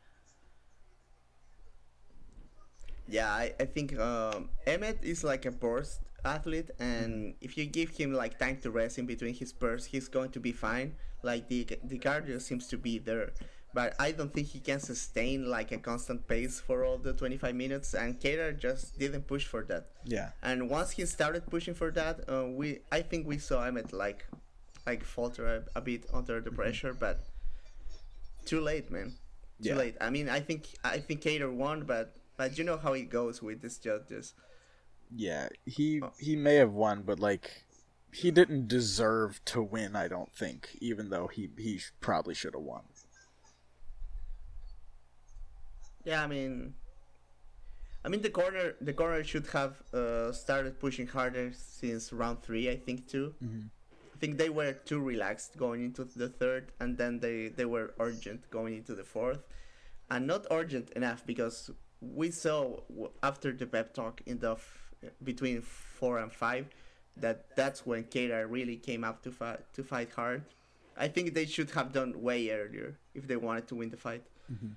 Yeah, 3.06 3.30
I, 3.30 3.52
I 3.60 3.66
think 3.66 3.98
um, 4.00 4.48
Emmett 4.66 5.00
is 5.02 5.24
like 5.24 5.44
a 5.44 5.50
burst 5.50 6.00
athlete, 6.24 6.70
and 6.78 7.34
if 7.42 7.58
you 7.58 7.66
give 7.66 7.90
him 7.90 8.14
like 8.14 8.38
time 8.38 8.60
to 8.62 8.70
rest 8.70 8.96
in 8.96 9.04
between 9.04 9.34
his 9.34 9.52
bursts, 9.52 9.88
he's 9.88 10.08
going 10.08 10.30
to 10.30 10.40
be 10.40 10.52
fine. 10.52 10.94
Like 11.22 11.48
the 11.48 11.66
the 11.84 11.98
cardio 11.98 12.40
seems 12.40 12.66
to 12.68 12.76
be 12.78 12.98
there, 12.98 13.32
but 13.74 13.94
I 13.98 14.12
don't 14.12 14.32
think 14.32 14.48
he 14.48 14.58
can 14.60 14.80
sustain 14.80 15.46
like 15.48 15.70
a 15.72 15.78
constant 15.78 16.26
pace 16.26 16.60
for 16.60 16.84
all 16.84 16.98
the 16.98 17.12
25 17.12 17.54
minutes. 17.54 17.94
And 17.94 18.18
Kattar 18.20 18.58
just 18.58 18.98
didn't 18.98 19.26
push 19.26 19.46
for 19.46 19.62
that. 19.64 19.86
Yeah. 20.04 20.30
And 20.42 20.68
once 20.68 20.92
he 20.92 21.06
started 21.06 21.46
pushing 21.46 21.74
for 21.74 21.90
that, 21.92 22.28
uh, 22.28 22.46
we 22.48 22.80
I 22.90 23.02
think 23.02 23.26
we 23.26 23.38
saw 23.38 23.64
Emmett 23.64 23.92
like 23.92 24.26
like 24.86 25.04
falter 25.04 25.46
a, 25.46 25.62
a 25.76 25.80
bit 25.80 26.06
under 26.12 26.40
the 26.40 26.50
pressure, 26.50 26.92
but 26.92 27.20
too 28.44 28.60
late, 28.60 28.90
man. 28.90 29.12
Too 29.62 29.70
Yeah. 29.70 29.76
late. 29.76 29.96
I 30.00 30.10
mean, 30.10 30.28
I 30.28 30.40
think 30.40 30.66
I 30.82 30.98
think 30.98 31.22
Kattar 31.22 31.52
won, 31.54 31.84
but 31.84 32.16
but 32.36 32.58
you 32.58 32.64
know 32.64 32.76
how 32.78 32.94
it 32.94 33.10
goes 33.10 33.40
with 33.42 33.62
these 33.62 33.78
judges. 33.78 34.34
Yeah, 35.14 35.48
he 35.66 36.02
he 36.18 36.34
may 36.36 36.56
have 36.56 36.72
won, 36.72 37.02
but 37.02 37.20
like 37.20 37.64
he 38.12 38.30
didn't 38.30 38.68
deserve 38.68 39.40
to 39.46 39.62
win. 39.62 39.96
I 39.96 40.06
don't 40.08 40.32
think, 40.32 40.76
even 40.80 41.08
though 41.10 41.26
he 41.28 41.48
he 41.58 41.80
probably 42.00 42.34
should 42.34 42.54
have 42.54 42.62
won. 42.62 42.82
Yeah, 46.04 46.22
I 46.22 46.26
mean, 46.26 46.74
I 48.04 48.08
mean 48.08 48.22
the 48.22 48.30
corner 48.30 48.74
the 48.80 48.92
corner 48.92 49.22
should 49.24 49.46
have 49.48 49.82
uh, 49.94 50.32
started 50.32 50.78
pushing 50.80 51.06
harder 51.06 51.52
since 51.56 52.12
round 52.12 52.42
three, 52.42 52.68
I 52.70 52.76
think 52.76 53.08
too. 53.08 53.34
Mhm. 53.42 53.70
I 54.14 54.18
think 54.18 54.38
they 54.38 54.50
were 54.50 54.72
too 54.72 55.00
relaxed 55.00 55.56
going 55.56 55.84
into 55.84 56.04
the 56.04 56.28
third, 56.28 56.72
and 56.80 56.96
then 56.98 57.20
they 57.20 57.48
they 57.48 57.64
were 57.64 57.94
urgent 57.98 58.50
going 58.50 58.74
into 58.76 58.94
the 58.94 59.04
fourth, 59.04 59.42
and 60.10 60.26
not 60.26 60.46
urgent 60.50 60.90
enough 60.90 61.24
because 61.26 61.70
we 62.00 62.30
saw 62.30 62.80
after 63.22 63.52
the 63.52 63.66
pep 63.66 63.94
talk 63.94 64.20
in 64.26 64.38
the 64.40 64.52
f- 64.52 64.90
between 65.22 65.62
four 65.62 66.18
and 66.18 66.32
five 66.32 66.66
that 67.16 67.54
that's 67.56 67.84
when 67.86 68.04
Kattar 68.04 68.50
really 68.50 68.76
came 68.76 69.04
up 69.04 69.22
to 69.22 69.30
fight 69.30 69.60
to 69.74 69.82
fight 69.84 70.10
hard. 70.12 70.44
I 70.96 71.08
think 71.08 71.34
they 71.34 71.46
should 71.46 71.70
have 71.72 71.92
done 71.92 72.20
way 72.22 72.50
earlier 72.50 72.98
if 73.14 73.26
they 73.26 73.36
wanted 73.36 73.66
to 73.68 73.74
win 73.76 73.90
the 73.90 73.96
fight. 73.96 74.24
Mhm. 74.50 74.76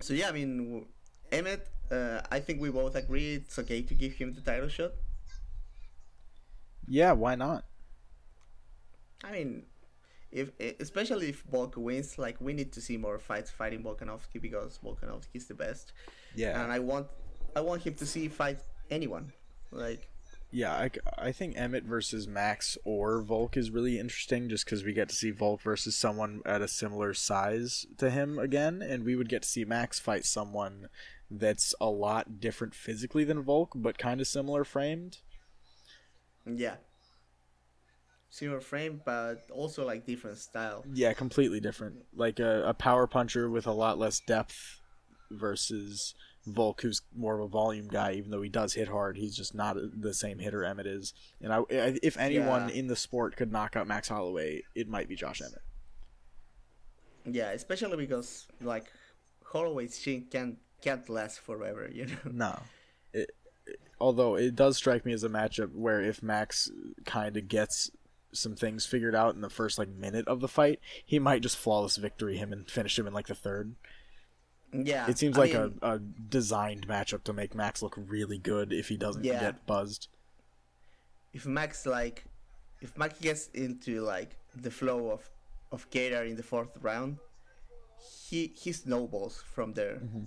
So 0.00 0.14
yeah, 0.14 0.28
I 0.28 0.32
mean, 0.32 0.86
Emmett, 1.30 1.68
uh, 1.90 2.22
I 2.30 2.40
think 2.40 2.60
we 2.60 2.70
both 2.70 2.94
agree 2.94 3.34
it's 3.34 3.58
okay 3.58 3.82
to 3.82 3.94
give 3.94 4.14
him 4.14 4.32
the 4.32 4.40
title 4.40 4.68
shot. 4.68 4.92
Yeah, 6.86 7.12
why 7.12 7.34
not? 7.34 7.64
I 9.22 9.32
mean, 9.32 9.66
if 10.32 10.50
especially 10.80 11.28
if 11.28 11.42
Volk 11.42 11.76
wins, 11.76 12.18
like 12.18 12.40
we 12.40 12.52
need 12.52 12.72
to 12.72 12.80
see 12.80 12.96
more 12.96 13.18
fights 13.18 13.50
fighting 13.50 13.82
Volkanovski 13.82 14.40
because 14.40 14.78
Volkanovski 14.82 15.34
is 15.36 15.46
the 15.46 15.54
best, 15.54 15.92
Yeah, 16.34 16.60
and 16.62 16.72
I 16.72 16.78
want 16.78 17.08
I 17.54 17.60
want 17.60 17.82
him 17.82 17.94
to 17.94 18.06
see 18.06 18.28
fight 18.28 18.58
anyone. 18.90 19.32
Like 19.70 20.08
yeah. 20.50 20.72
I, 20.72 20.90
I 21.18 21.32
think 21.32 21.54
Emmett 21.56 21.84
versus 21.84 22.26
Max 22.26 22.76
or 22.84 23.22
Volk 23.22 23.56
is 23.56 23.70
really 23.70 23.98
interesting, 23.98 24.48
just 24.48 24.64
because 24.64 24.84
we 24.84 24.92
get 24.92 25.08
to 25.08 25.14
see 25.14 25.30
Volk 25.30 25.62
versus 25.62 25.96
someone 25.96 26.42
at 26.44 26.62
a 26.62 26.68
similar 26.68 27.14
size 27.14 27.86
to 27.98 28.10
him 28.10 28.38
again, 28.38 28.82
and 28.82 29.04
we 29.04 29.16
would 29.16 29.28
get 29.28 29.42
to 29.42 29.48
see 29.48 29.64
Max 29.64 29.98
fight 29.98 30.24
someone 30.24 30.88
that's 31.30 31.74
a 31.80 31.88
lot 31.88 32.40
different 32.40 32.74
physically 32.74 33.24
than 33.24 33.42
Volk, 33.42 33.72
but 33.74 33.98
kind 33.98 34.20
of 34.20 34.26
similar 34.26 34.64
framed. 34.64 35.18
yeah, 36.44 36.76
similar 38.30 38.60
frame, 38.60 39.00
but 39.04 39.42
also 39.52 39.84
like 39.86 40.06
different 40.06 40.38
style. 40.38 40.84
Yeah, 40.92 41.12
completely 41.12 41.60
different. 41.60 41.96
Like 42.14 42.40
a, 42.40 42.64
a 42.68 42.74
power 42.74 43.06
puncher 43.06 43.50
with 43.50 43.66
a 43.66 43.72
lot 43.72 43.98
less 43.98 44.20
depth 44.26 44.80
versus 45.30 46.14
Volk, 46.52 46.80
who's 46.82 47.02
more 47.16 47.34
of 47.38 47.40
a 47.44 47.48
volume 47.48 47.88
guy. 47.88 48.12
Even 48.12 48.30
though 48.30 48.42
he 48.42 48.48
does 48.48 48.74
hit 48.74 48.88
hard, 48.88 49.16
he's 49.16 49.36
just 49.36 49.54
not 49.54 49.76
the 49.78 50.14
same 50.14 50.38
hitter 50.38 50.64
Emmett 50.64 50.86
is. 50.86 51.14
And 51.40 51.52
I, 51.52 51.58
I- 51.58 51.98
if 52.02 52.16
anyone 52.16 52.68
Yeah. 52.68 52.74
in 52.74 52.86
the 52.86 52.96
sport 52.96 53.36
could 53.36 53.50
knock 53.52 53.76
out 53.76 53.86
Max 53.86 54.08
Holloway, 54.08 54.62
it 54.74 54.88
might 54.88 55.08
be 55.08 55.16
Josh 55.16 55.40
Emmett. 55.40 55.62
Yeah, 57.24 57.50
especially 57.50 57.96
because 57.96 58.46
like 58.60 58.86
Holloway's 59.44 59.98
chin 59.98 60.26
can't 60.30 60.56
can't 60.82 61.08
last 61.08 61.40
forever. 61.40 61.88
You 61.92 62.06
know. 62.06 62.16
No. 62.32 62.60
It, 63.12 63.30
it- 63.66 63.80
although 64.00 64.36
it 64.36 64.54
does 64.56 64.76
strike 64.76 65.04
me 65.04 65.12
as 65.12 65.24
a 65.24 65.28
matchup 65.28 65.74
where 65.74 66.00
if 66.00 66.22
Max 66.22 66.70
kind 67.04 67.36
of 67.36 67.48
gets 67.48 67.90
some 68.32 68.54
things 68.54 68.86
figured 68.86 69.14
out 69.14 69.34
in 69.34 69.40
the 69.40 69.50
first 69.50 69.76
like 69.78 69.88
minute 69.88 70.26
of 70.28 70.40
the 70.40 70.48
fight, 70.48 70.78
he 71.04 71.18
might 71.18 71.42
just 71.42 71.56
flawless 71.58 71.96
victory 71.96 72.36
him 72.36 72.52
and 72.52 72.70
finish 72.70 72.98
him 72.98 73.06
in 73.06 73.12
like 73.12 73.26
the 73.26 73.34
third. 73.34 73.74
Yeah, 74.72 75.08
It 75.10 75.18
seems 75.18 75.36
I 75.36 75.40
like 75.40 75.52
mean, 75.54 75.78
a, 75.82 75.94
a 75.94 75.98
designed 75.98 76.86
matchup 76.86 77.24
to 77.24 77.32
make 77.32 77.54
Max 77.54 77.82
look 77.82 77.94
really 77.96 78.38
good 78.38 78.72
if 78.72 78.88
he 78.88 78.96
doesn't 78.96 79.24
Yeah. 79.24 79.40
get 79.40 79.66
buzzed. 79.66 80.08
if 81.32 81.46
Max 81.46 81.86
like 81.86 82.24
if 82.80 82.96
Max 82.96 83.18
gets 83.20 83.48
into 83.54 84.00
like 84.00 84.36
the 84.54 84.70
flow 84.70 85.10
of 85.10 85.28
of 85.72 85.88
Kattar 85.90 86.28
in 86.28 86.36
the 86.36 86.42
fourth 86.42 86.74
round, 86.80 87.18
he 88.28 88.52
he 88.62 88.72
snowballs 88.72 89.42
from 89.54 89.72
there, 89.74 89.96
Mm-hmm. 89.96 90.24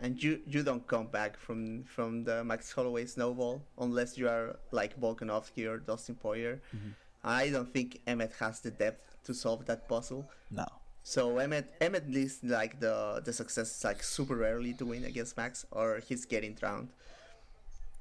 and 0.00 0.22
you 0.22 0.40
you 0.46 0.62
don't 0.62 0.86
come 0.86 1.08
back 1.08 1.36
from 1.38 1.84
from 1.84 2.24
the 2.24 2.44
Max 2.44 2.72
Holloway 2.72 3.06
snowball 3.06 3.62
unless 3.78 4.16
you 4.18 4.28
are 4.28 4.56
like 4.72 4.92
Volkanovski 5.00 5.66
or 5.70 5.78
Dustin 5.78 6.14
Poirier. 6.16 6.60
Mm-hmm. 6.74 6.90
I 7.24 7.50
don't 7.50 7.72
think 7.72 8.00
Emmett 8.06 8.32
has 8.40 8.60
the 8.60 8.70
depth 8.70 9.16
to 9.24 9.34
solve 9.34 9.66
that 9.66 9.88
puzzle. 9.88 10.30
No. 10.50 10.66
So 11.06 11.38
Emmett 11.38 11.72
Emmett 11.80 12.08
needs 12.08 12.42
like 12.42 12.80
the 12.80 13.22
the 13.24 13.32
success 13.32 13.68
is 13.76 13.84
like 13.84 14.02
super 14.02 14.34
rarely 14.34 14.72
to 14.74 14.84
win 14.84 15.04
against 15.04 15.36
Max, 15.36 15.64
or 15.70 16.00
he's 16.06 16.24
getting 16.24 16.54
drowned. 16.54 16.88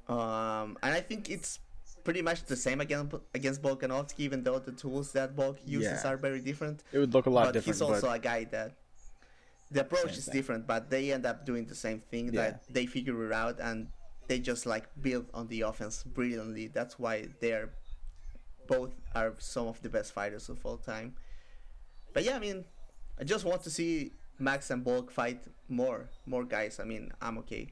Um, 0.09 0.75
and 0.81 0.91
I 0.99 1.01
think 1.01 1.29
it's 1.29 1.59
pretty 2.03 2.23
much 2.23 2.45
the 2.45 2.55
same 2.55 2.81
against 2.81 3.13
against 3.35 3.61
Volkanovski, 3.61 4.21
even 4.21 4.41
though 4.41 4.57
the 4.57 4.71
tools 4.71 5.11
that 5.11 5.33
Volk 5.37 5.57
uses 5.67 6.01
Yeah. 6.03 6.09
are 6.09 6.17
very 6.17 6.41
different. 6.41 6.81
It 6.91 6.97
would 6.97 7.13
look 7.13 7.27
a 7.27 7.29
lot 7.29 7.53
different. 7.53 7.53
but 7.53 7.53
different, 7.53 7.75
he's 7.75 7.81
also 8.01 8.07
but 8.07 8.17
a 8.17 8.23
guy 8.31 8.43
that 8.45 8.71
the 9.69 9.81
approach 9.81 10.17
is 10.17 10.25
different, 10.25 10.65
but 10.65 10.89
they 10.89 11.11
end 11.13 11.27
up 11.27 11.45
doing 11.45 11.65
the 11.67 11.75
same 11.75 11.99
thing. 12.09 12.33
Yeah. 12.33 12.41
That 12.41 12.63
they 12.73 12.87
figure 12.87 13.23
it 13.27 13.31
out 13.31 13.59
and 13.59 13.87
they 14.27 14.39
just 14.39 14.65
like 14.65 14.85
build 14.99 15.27
on 15.31 15.45
the 15.53 15.61
offense 15.61 16.01
brilliantly. 16.01 16.67
That's 16.73 16.97
why 16.97 17.29
they're 17.39 17.69
both 18.65 18.89
are 19.13 19.35
some 19.37 19.67
of 19.67 19.79
the 19.83 19.89
best 19.89 20.11
fighters 20.11 20.49
of 20.49 20.57
all 20.65 20.77
time. 20.77 21.13
But 22.13 22.23
yeah, 22.23 22.37
I 22.37 22.39
mean, 22.39 22.65
I 23.19 23.23
just 23.23 23.45
want 23.45 23.63
to 23.63 23.69
see 23.69 24.11
Max 24.39 24.69
and 24.69 24.83
Volk 24.83 25.11
fight 25.11 25.43
more, 25.69 26.09
more 26.25 26.43
guys. 26.43 26.79
I 26.79 26.83
mean, 26.83 27.11
I'm 27.21 27.37
okay. 27.39 27.71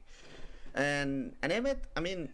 And 0.74 1.34
and 1.42 1.52
Emmett, 1.52 1.84
I 1.96 2.00
mean, 2.00 2.32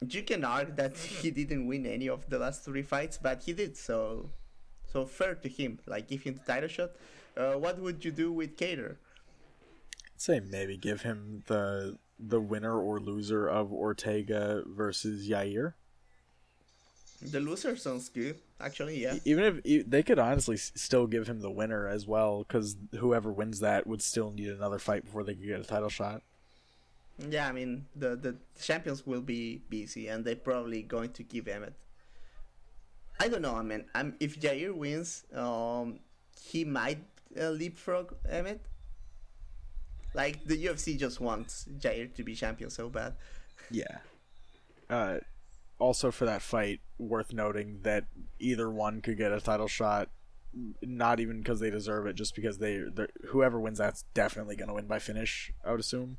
you 0.00 0.22
can 0.22 0.44
argue 0.44 0.74
that 0.74 0.96
he 1.22 1.30
didn't 1.30 1.66
win 1.66 1.86
any 1.86 2.08
of 2.08 2.28
the 2.28 2.38
last 2.38 2.64
three 2.64 2.82
fights, 2.82 3.18
but 3.18 3.42
he 3.42 3.52
did. 3.52 3.76
So, 3.76 4.30
so 4.92 5.04
fair 5.04 5.34
to 5.34 5.48
him. 5.48 5.78
Like, 5.86 6.08
give 6.08 6.22
him 6.22 6.34
the 6.34 6.52
title 6.52 6.68
shot. 6.68 6.90
Uh, 7.36 7.54
what 7.54 7.78
would 7.78 8.04
you 8.04 8.10
do 8.10 8.32
with 8.32 8.56
Kattar? 8.56 8.96
I'd 10.14 10.20
say 10.20 10.40
maybe 10.40 10.76
give 10.76 11.02
him 11.02 11.42
the 11.46 11.98
the 12.18 12.40
winner 12.40 12.80
or 12.80 12.98
loser 12.98 13.46
of 13.46 13.72
Ortega 13.72 14.62
versus 14.66 15.28
Yair. 15.28 15.74
The 17.22 17.40
loser 17.40 17.76
sounds 17.76 18.08
good, 18.08 18.38
actually. 18.60 19.02
Yeah. 19.02 19.16
Even 19.24 19.60
if 19.64 19.88
they 19.88 20.02
could 20.02 20.18
honestly 20.18 20.56
still 20.56 21.06
give 21.06 21.26
him 21.26 21.40
the 21.40 21.50
winner 21.50 21.88
as 21.88 22.06
well, 22.06 22.44
because 22.46 22.76
whoever 22.98 23.32
wins 23.32 23.60
that 23.60 23.86
would 23.86 24.02
still 24.02 24.30
need 24.30 24.48
another 24.48 24.78
fight 24.78 25.04
before 25.04 25.24
they 25.24 25.34
could 25.34 25.46
get 25.46 25.60
a 25.60 25.64
title 25.64 25.88
shot. 25.88 26.22
Yeah, 27.18 27.48
I 27.48 27.52
mean 27.52 27.86
the 27.96 28.14
the 28.14 28.36
champions 28.60 29.06
will 29.06 29.22
be 29.22 29.62
busy, 29.70 30.08
and 30.08 30.24
they're 30.24 30.36
probably 30.36 30.82
going 30.82 31.12
to 31.12 31.22
give 31.22 31.48
Emmett. 31.48 31.72
I 33.18 33.28
don't 33.28 33.40
know. 33.40 33.56
I 33.56 33.62
mean, 33.62 33.86
I'm, 33.94 34.14
if 34.20 34.38
Yair 34.38 34.74
wins, 34.74 35.24
um, 35.34 36.00
he 36.38 36.64
might 36.64 36.98
uh, 37.40 37.48
leapfrog 37.48 38.14
Emmett. 38.28 38.60
Like 40.12 40.44
the 40.44 40.62
UFC 40.62 40.98
just 40.98 41.20
wants 41.20 41.66
Yair 41.80 42.14
to 42.14 42.22
be 42.22 42.34
champion 42.34 42.68
so 42.68 42.90
bad. 42.90 43.14
Yeah. 43.70 43.98
Uh, 44.90 45.18
also 45.78 46.10
for 46.10 46.24
that 46.24 46.42
fight, 46.42 46.80
worth 46.98 47.32
noting 47.32 47.80
that 47.82 48.04
either 48.38 48.70
one 48.70 49.00
could 49.00 49.16
get 49.18 49.32
a 49.32 49.40
title 49.40 49.68
shot. 49.68 50.10
Not 50.80 51.20
even 51.20 51.38
because 51.38 51.60
they 51.60 51.68
deserve 51.68 52.06
it, 52.06 52.14
just 52.14 52.34
because 52.34 52.58
they 52.58 52.82
whoever 53.26 53.60
wins 53.60 53.76
that's 53.76 54.04
definitely 54.14 54.56
going 54.56 54.68
to 54.68 54.74
win 54.74 54.86
by 54.86 54.98
finish. 54.98 55.52
I 55.62 55.70
would 55.70 55.80
assume. 55.80 56.16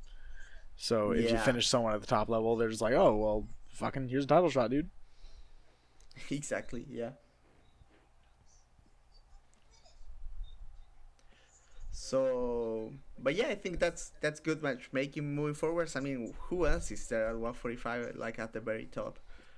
So 0.75 1.11
if 1.11 1.31
you 1.31 1.39
finish 1.39 1.67
someone 1.67 1.95
at 1.95 2.01
the 2.01 2.07
top 2.07 2.29
level, 2.29 2.55
they're 2.55 2.69
just 2.69 2.81
like, 2.81 2.93
oh 2.93 3.15
well, 3.15 3.47
fucking 3.69 4.09
here's 4.09 4.25
a 4.25 4.27
title 4.27 4.51
shot, 4.51 4.69
dude. 4.69 4.91
exactly. 6.29 6.85
Yeah. 6.87 7.11
So, 11.91 12.93
but 13.17 13.33
yeah, 13.33 13.47
I 13.47 13.55
think 13.55 13.79
that's 13.79 14.11
that's 14.21 14.39
good 14.39 14.61
matchmaking 14.61 15.33
moving 15.33 15.55
forwards. 15.55 15.95
I 15.95 15.99
mean, 15.99 16.35
who 16.37 16.67
else 16.67 16.91
is 16.91 17.07
there 17.07 17.29
at 17.29 17.33
145, 17.33 18.15
like 18.17 18.37
at 18.37 18.53
the 18.53 18.59
very 18.59 18.85
top? 18.85 19.17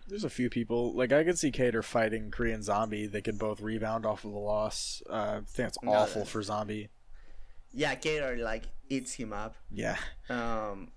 There's 0.10 0.24
a 0.24 0.30
few 0.30 0.50
people 0.50 0.94
like 0.96 1.12
I 1.12 1.24
could 1.24 1.38
see 1.38 1.52
Kattar 1.52 1.84
fighting 1.84 2.32
Korean 2.32 2.64
Zombie. 2.64 3.06
They 3.06 3.22
could 3.22 3.38
both 3.38 3.62
rebound 3.62 4.06
off 4.06 4.26
of 4.26 4.32
the 4.32 4.38
loss. 4.40 5.04
Uh, 5.10 5.14
I 5.14 5.34
think 5.36 5.56
that's 5.56 5.78
No, 5.84 5.92
awful 5.94 6.26
for 6.26 6.42
Zombie. 6.42 6.90
Yeah, 7.72 7.94
Kattar 7.96 8.38
like 8.40 8.64
eats 8.90 9.14
him 9.14 9.32
up. 9.32 9.56
Yeah, 9.72 9.98
Um, 10.30 10.92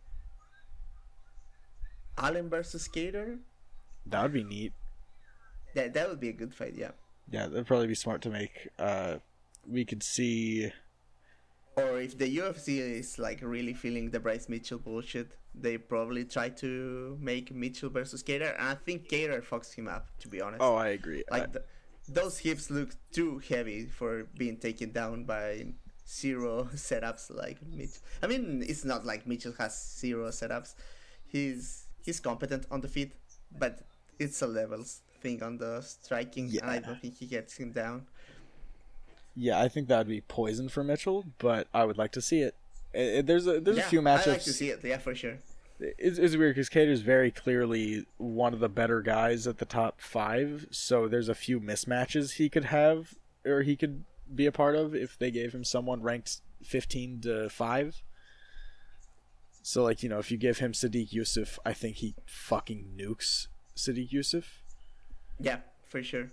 Allen 2.16 2.48
versus 2.48 2.82
Skater. 2.82 3.38
that 4.06 4.22
would 4.22 4.32
be 4.32 4.44
neat. 4.44 4.72
That 5.74 5.94
that 5.94 6.08
would 6.08 6.20
be 6.20 6.28
a 6.28 6.32
good 6.32 6.54
fight. 6.54 6.74
Yeah. 6.74 6.90
Yeah, 7.30 7.46
that'd 7.46 7.66
probably 7.66 7.86
be 7.86 7.94
smart 7.94 8.22
to 8.22 8.30
make 8.30 8.68
uh, 8.78 9.16
we 9.66 9.84
could 9.84 10.02
see. 10.02 10.72
Or 11.76 12.00
if 12.00 12.18
the 12.18 12.36
UFC 12.38 12.78
is 12.78 13.18
like 13.18 13.40
really 13.42 13.72
feeling 13.72 14.10
the 14.10 14.20
Bryce 14.20 14.48
Mitchell 14.48 14.78
bullshit, 14.78 15.36
they 15.54 15.78
probably 15.78 16.24
try 16.24 16.50
to 16.50 17.16
make 17.20 17.54
Mitchell 17.54 17.88
versus 17.88 18.22
Kattar, 18.22 18.54
and 18.58 18.68
I 18.68 18.74
think 18.74 19.08
Kattar 19.08 19.42
fucks 19.42 19.74
him 19.74 19.88
up. 19.88 20.06
To 20.20 20.28
be 20.28 20.40
honest. 20.40 20.60
Oh, 20.62 20.76
I 20.76 20.88
agree. 20.88 21.24
Like 21.30 21.44
I- 21.44 21.46
the, 21.46 21.64
those 22.08 22.38
hips 22.38 22.70
look 22.70 22.90
too 23.12 23.38
heavy 23.48 23.86
for 23.86 24.24
being 24.36 24.56
taken 24.58 24.92
down 24.92 25.24
by 25.24 25.66
zero 26.06 26.68
setups 26.74 27.34
like 27.34 27.58
Mitch. 27.66 28.00
I 28.22 28.26
mean, 28.26 28.62
it's 28.66 28.84
not 28.84 29.06
like 29.06 29.26
Mitchell 29.26 29.54
has 29.58 29.72
zero 29.98 30.28
setups. 30.28 30.74
He's 31.26 31.86
he's 32.04 32.20
competent 32.20 32.66
on 32.70 32.82
the 32.82 32.88
feet, 32.88 33.12
but 33.58 33.80
it's 34.18 34.42
a 34.42 34.46
levels 34.46 35.00
thing 35.22 35.42
on 35.42 35.56
the 35.56 35.80
striking, 35.80 36.50
and 36.60 36.70
I 36.70 36.80
don't 36.80 37.00
think 37.00 37.16
he 37.16 37.26
gets 37.26 37.56
him 37.56 37.72
down. 37.72 38.06
Yeah, 39.34 39.60
I 39.60 39.68
think 39.68 39.88
that 39.88 39.98
would 39.98 40.08
be 40.08 40.20
poison 40.20 40.68
for 40.68 40.84
Mitchell, 40.84 41.24
but 41.38 41.66
I 41.72 41.84
would 41.84 41.98
like 41.98 42.12
to 42.12 42.20
see 42.20 42.40
it. 42.40 42.54
Eh, 42.94 43.18
eh, 43.18 43.22
there's 43.22 43.46
a 43.46 43.60
there's 43.60 43.78
yeah, 43.78 43.86
a 43.86 43.88
few 43.88 44.02
matchups. 44.02 44.26
I 44.26 44.30
like 44.32 44.42
to 44.42 44.52
see 44.52 44.70
it. 44.70 44.80
Yeah, 44.82 44.98
for 44.98 45.14
sure. 45.14 45.38
it's, 45.80 46.18
it's 46.18 46.36
weird 46.36 46.54
because 46.54 46.68
Kattar's 46.68 47.00
very 47.00 47.30
clearly 47.30 48.06
one 48.18 48.52
of 48.52 48.60
the 48.60 48.68
better 48.68 49.00
guys 49.00 49.46
at 49.46 49.58
the 49.58 49.64
top 49.64 50.00
five. 50.00 50.66
So 50.70 51.08
there's 51.08 51.28
a 51.28 51.34
few 51.34 51.60
mismatches 51.60 52.34
he 52.34 52.48
could 52.48 52.66
have 52.66 53.14
or 53.44 53.62
he 53.62 53.76
could 53.76 54.04
be 54.32 54.46
a 54.46 54.52
part 54.52 54.76
of 54.76 54.94
if 54.94 55.18
they 55.18 55.30
gave 55.30 55.54
him 55.54 55.64
someone 55.64 56.02
ranked 56.02 56.40
15 56.62 57.20
to 57.22 57.48
5. 57.48 58.02
So 59.62 59.84
like 59.84 60.02
you 60.02 60.08
know 60.08 60.18
if 60.18 60.30
you 60.30 60.36
give 60.36 60.58
him 60.58 60.72
Sodiq 60.72 61.10
Yusuff, 61.10 61.58
I 61.64 61.72
think 61.72 61.96
he 61.96 62.14
fucking 62.26 62.94
nukes 62.96 63.46
Sodiq 63.76 64.10
Yusuff. 64.10 64.44
Yeah, 65.38 65.58
for 65.86 66.02
sure. 66.02 66.28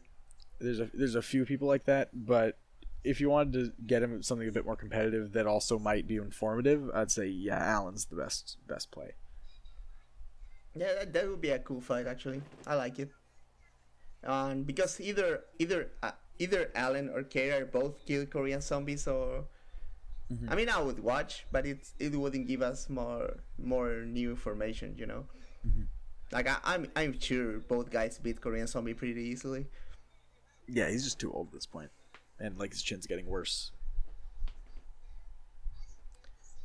There's 0.60 0.80
a 0.80 0.90
there's 0.94 1.16
a 1.16 1.22
few 1.22 1.46
people 1.46 1.68
like 1.68 1.86
that, 1.86 2.10
but 2.14 2.58
if 3.04 3.22
you 3.22 3.30
wanted 3.30 3.54
to 3.54 3.72
get 3.86 4.04
him 4.04 4.22
something 4.22 4.48
a 4.48 4.52
bit 4.52 4.66
more 4.66 4.76
competitive 4.76 5.34
that 5.34 5.48
also 5.48 5.80
might 5.80 6.08
be 6.08 6.18
informative, 6.18 6.90
I'd 6.94 7.12
say 7.12 7.28
yeah, 7.28 7.58
Allen's 7.58 8.06
the 8.06 8.16
best 8.16 8.58
best 8.68 8.92
play. 8.92 9.16
Yeah, 10.76 10.94
that, 11.00 11.14
that 11.14 11.30
would 11.30 11.42
be 11.42 11.50
a 11.50 11.60
cool 11.60 11.82
fight 11.82 12.08
actually. 12.08 12.42
I 12.68 12.76
like 12.76 13.00
it. 13.00 13.10
Um, 14.24 14.64
because 14.64 15.00
either 15.00 15.44
either 15.60 15.92
uh, 16.04 16.12
either 16.40 16.72
Allen 16.76 17.10
or 17.10 17.24
Kattar 17.24 17.72
both 17.72 18.06
kill 18.06 18.26
Korean 18.26 18.62
zombies, 18.62 19.08
or 19.08 19.46
I 20.48 20.56
mean, 20.56 20.70
I 20.70 20.82
would 20.82 21.00
watch, 21.00 21.46
but 21.52 21.66
it 21.66 21.88
it 22.00 22.14
wouldn't 22.14 22.48
give 22.48 22.62
us 22.62 22.90
more 22.90 23.38
more 23.58 24.04
new 24.06 24.32
information, 24.32 24.96
you 24.98 25.06
know. 25.06 25.26
Like 26.32 26.48
I, 26.48 26.58
I'm 26.64 26.88
I'm 26.96 27.20
sure 27.20 27.60
both 27.60 27.90
guys 27.90 28.20
beat 28.20 28.42
Korean 28.42 28.68
zombie 28.68 28.94
pretty 28.94 29.22
easily. 29.22 29.68
Yeah, 30.68 30.90
he's 30.90 31.04
just 31.04 31.20
too 31.20 31.32
old 31.34 31.48
at 31.48 31.54
this 31.54 31.66
point, 31.66 31.90
and 32.40 32.58
like 32.58 32.72
his 32.72 32.82
chin's 32.82 33.08
getting 33.08 33.26
worse. 33.26 33.72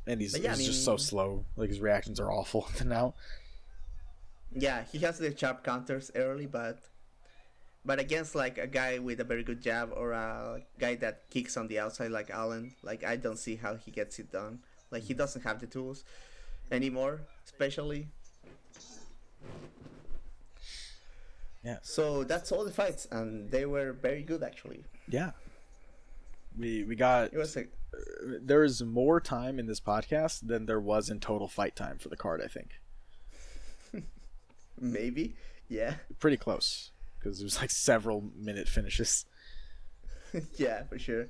And 0.06 0.20
he's, 0.20 0.38
yeah, 0.38 0.52
I 0.52 0.56
he's 0.56 0.66
just 0.66 0.84
so 0.84 0.96
slow. 0.96 1.44
Like 1.56 1.70
his 1.70 1.80
reactions 1.80 2.20
are 2.20 2.30
awful 2.30 2.68
now. 2.84 3.14
Yeah, 4.52 4.84
he 4.92 4.98
has 4.98 5.18
the 5.18 5.36
sharp 5.36 5.64
counters 5.64 6.10
early, 6.14 6.46
but 6.46 6.78
but 7.84 7.98
against 7.98 8.34
like 8.34 8.58
a 8.58 8.66
guy 8.66 8.98
with 8.98 9.20
a 9.20 9.24
very 9.24 9.42
good 9.42 9.60
jab 9.60 9.92
or 9.94 10.12
a 10.12 10.60
guy 10.78 10.94
that 10.96 11.28
kicks 11.30 11.56
on 11.56 11.68
the 11.68 11.78
outside 11.78 12.10
like 12.10 12.30
Allen, 12.30 12.74
like 12.82 13.04
I 13.04 13.16
don't 13.16 13.38
see 13.38 13.56
how 13.56 13.76
he 13.76 13.90
gets 13.90 14.18
it 14.18 14.30
done. 14.30 14.60
Like 14.90 15.02
he 15.02 15.14
doesn't 15.14 15.42
have 15.42 15.60
the 15.60 15.66
tools 15.66 16.04
anymore, 16.70 17.22
especially. 17.46 18.08
Yeah. 21.64 21.78
So 21.82 22.24
that's 22.24 22.52
all 22.52 22.64
the 22.64 22.70
fights, 22.70 23.08
and 23.10 23.50
they 23.50 23.64
were 23.64 23.92
very 23.92 24.22
good 24.22 24.42
actually. 24.42 24.84
Yeah. 25.08 25.30
We 26.58 26.84
we 26.84 26.96
got 26.96 27.32
It 27.32 27.38
was 27.38 27.56
a 27.56 27.62
uh, 27.62 28.38
there 28.42 28.64
is 28.64 28.82
more 28.82 29.20
time 29.20 29.58
in 29.58 29.66
this 29.66 29.80
podcast 29.80 30.46
than 30.46 30.66
there 30.66 30.80
was 30.80 31.10
in 31.10 31.20
total 31.20 31.48
fight 31.48 31.76
time 31.76 31.98
for 31.98 32.08
the 32.08 32.16
card. 32.16 32.40
I 32.42 32.48
think 32.48 32.80
maybe, 34.80 35.36
yeah, 35.68 35.94
pretty 36.18 36.36
close 36.36 36.90
because 37.18 37.38
there's 37.38 37.60
like 37.60 37.70
several 37.70 38.30
minute 38.36 38.68
finishes. 38.68 39.26
yeah, 40.56 40.84
for 40.84 40.98
sure. 40.98 41.28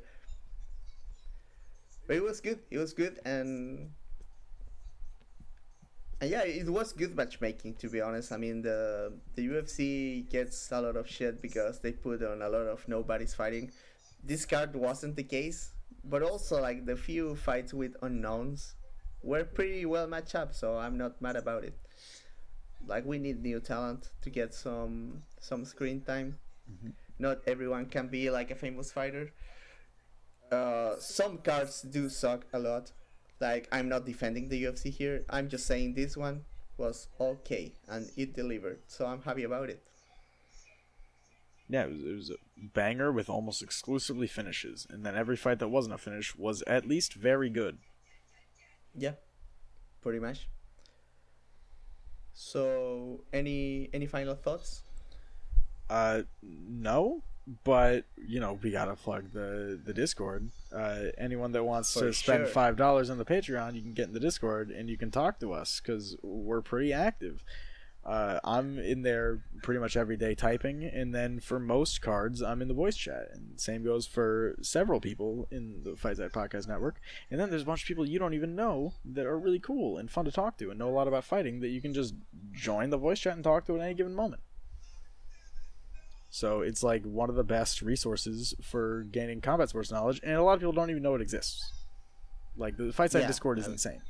But 2.06 2.16
it 2.16 2.22
was 2.22 2.40
good. 2.40 2.60
It 2.70 2.78
was 2.78 2.92
good, 2.92 3.18
and 3.24 3.90
and 6.20 6.30
yeah, 6.30 6.44
it 6.44 6.68
was 6.68 6.92
good 6.92 7.16
matchmaking. 7.16 7.74
To 7.74 7.88
be 7.88 8.00
honest, 8.00 8.32
I 8.32 8.36
mean 8.36 8.62
the 8.62 9.12
the 9.34 9.46
UFC 9.48 10.28
gets 10.30 10.70
a 10.72 10.80
lot 10.80 10.96
of 10.96 11.08
shit 11.08 11.40
because 11.40 11.80
they 11.80 11.92
put 11.92 12.22
on 12.22 12.42
a 12.42 12.48
lot 12.48 12.66
of 12.66 12.86
nobody's 12.88 13.34
fighting. 13.34 13.70
This 14.26 14.46
card 14.46 14.74
wasn't 14.74 15.16
the 15.16 15.22
case, 15.22 15.72
but 16.02 16.22
also 16.22 16.60
like 16.60 16.86
the 16.86 16.96
few 16.96 17.36
fights 17.36 17.74
with 17.74 17.94
unknowns 18.00 18.74
were 19.22 19.44
pretty 19.44 19.84
well 19.84 20.06
matched 20.06 20.34
up. 20.34 20.54
So 20.54 20.78
I'm 20.78 20.96
not 20.96 21.20
mad 21.20 21.36
about 21.36 21.64
it. 21.64 21.74
Like 22.86 23.04
we 23.04 23.18
need 23.18 23.42
new 23.42 23.60
talent 23.60 24.10
to 24.22 24.30
get 24.30 24.54
some 24.54 25.22
some 25.40 25.64
screen 25.64 26.00
time. 26.00 26.38
Not 27.18 27.40
everyone 27.46 27.86
can 27.86 28.08
be 28.08 28.30
like 28.30 28.50
a 28.50 28.54
famous 28.54 28.90
fighter. 28.90 29.30
Uh, 30.50 30.96
some 30.98 31.38
cards 31.38 31.82
do 31.82 32.08
suck 32.08 32.46
a 32.52 32.58
lot. 32.58 32.92
Like 33.40 33.68
I'm 33.70 33.88
not 33.88 34.06
defending 34.06 34.48
the 34.48 34.64
UFC 34.64 34.90
here. 34.90 35.24
I'm 35.28 35.48
just 35.48 35.66
saying 35.66 35.94
this 35.94 36.16
one 36.16 36.44
was 36.76 37.08
okay 37.20 37.72
and 37.88 38.10
it 38.16 38.34
delivered. 38.34 38.80
So 38.86 39.06
I'm 39.06 39.22
happy 39.22 39.44
about 39.44 39.70
it. 39.70 39.82
Yeah, 41.68 41.84
it 41.84 41.90
was, 41.92 42.00
it 42.02 42.14
was 42.14 42.30
a 42.30 42.34
banger 42.74 43.10
with 43.10 43.30
almost 43.30 43.62
exclusively 43.62 44.26
finishes, 44.26 44.86
and 44.90 45.04
then 45.04 45.16
every 45.16 45.36
fight 45.36 45.58
that 45.60 45.68
wasn't 45.68 45.94
a 45.94 45.98
finish 45.98 46.36
was 46.36 46.62
at 46.66 46.86
least 46.86 47.14
very 47.14 47.48
good. 47.48 47.78
Yeah, 48.94 49.12
pretty 50.02 50.18
much. 50.20 50.48
So 52.34 53.20
any 53.32 53.88
any 53.92 54.06
final 54.06 54.34
thoughts? 54.34 54.82
Uh, 55.88 56.22
no, 56.42 57.22
but 57.62 58.04
you 58.16 58.40
know 58.40 58.58
we 58.62 58.70
gotta 58.70 58.96
plug 58.96 59.32
the 59.32 59.80
the 59.82 59.94
Discord. 59.94 60.50
Uh, 60.74 61.06
anyone 61.16 61.52
that 61.52 61.64
wants 61.64 61.92
For 61.94 62.06
to 62.06 62.12
spend 62.12 62.44
sure. 62.44 62.52
five 62.52 62.76
dollars 62.76 63.08
on 63.08 63.18
the 63.18 63.24
Patreon, 63.24 63.74
you 63.74 63.82
can 63.82 63.92
get 63.92 64.08
in 64.08 64.14
the 64.14 64.20
Discord 64.20 64.70
and 64.70 64.88
you 64.88 64.96
can 64.98 65.10
talk 65.10 65.38
to 65.40 65.52
us 65.52 65.80
because 65.80 66.16
we're 66.22 66.62
pretty 66.62 66.92
active. 66.92 67.44
Uh, 68.04 68.38
I'm 68.44 68.78
in 68.78 69.00
there 69.00 69.42
pretty 69.62 69.80
much 69.80 69.96
every 69.96 70.18
day 70.18 70.34
typing, 70.34 70.84
and 70.84 71.14
then 71.14 71.40
for 71.40 71.58
most 71.58 72.02
cards, 72.02 72.42
I'm 72.42 72.60
in 72.60 72.68
the 72.68 72.74
voice 72.74 72.96
chat. 72.96 73.28
And 73.32 73.58
same 73.58 73.82
goes 73.82 74.06
for 74.06 74.56
several 74.60 75.00
people 75.00 75.48
in 75.50 75.82
the 75.84 75.96
Fight 75.96 76.18
Site 76.18 76.32
Podcast 76.32 76.68
Network. 76.68 77.00
And 77.30 77.40
then 77.40 77.48
there's 77.48 77.62
a 77.62 77.66
bunch 77.66 77.82
of 77.82 77.88
people 77.88 78.06
you 78.06 78.18
don't 78.18 78.34
even 78.34 78.54
know 78.54 78.92
that 79.06 79.24
are 79.24 79.38
really 79.38 79.58
cool 79.58 79.96
and 79.96 80.10
fun 80.10 80.26
to 80.26 80.32
talk 80.32 80.58
to 80.58 80.68
and 80.68 80.78
know 80.78 80.88
a 80.88 80.90
lot 80.90 81.08
about 81.08 81.24
fighting 81.24 81.60
that 81.60 81.68
you 81.68 81.80
can 81.80 81.94
just 81.94 82.14
join 82.52 82.90
the 82.90 82.98
voice 82.98 83.20
chat 83.20 83.34
and 83.34 83.44
talk 83.44 83.64
to 83.66 83.76
at 83.76 83.82
any 83.82 83.94
given 83.94 84.14
moment. 84.14 84.42
So 86.28 86.60
it's 86.60 86.82
like 86.82 87.04
one 87.04 87.30
of 87.30 87.36
the 87.36 87.44
best 87.44 87.80
resources 87.80 88.54
for 88.60 89.04
gaining 89.04 89.40
combat 89.40 89.70
sports 89.70 89.90
knowledge, 89.90 90.20
and 90.22 90.34
a 90.34 90.42
lot 90.42 90.54
of 90.54 90.60
people 90.60 90.72
don't 90.72 90.90
even 90.90 91.02
know 91.02 91.14
it 91.14 91.22
exists. 91.22 91.72
Like 92.56 92.76
the 92.76 92.92
Fight 92.92 93.12
Site 93.12 93.22
Yeah, 93.22 93.28
Discord 93.28 93.58
is 93.60 93.66
um, 93.66 93.72
insane. 93.72 94.02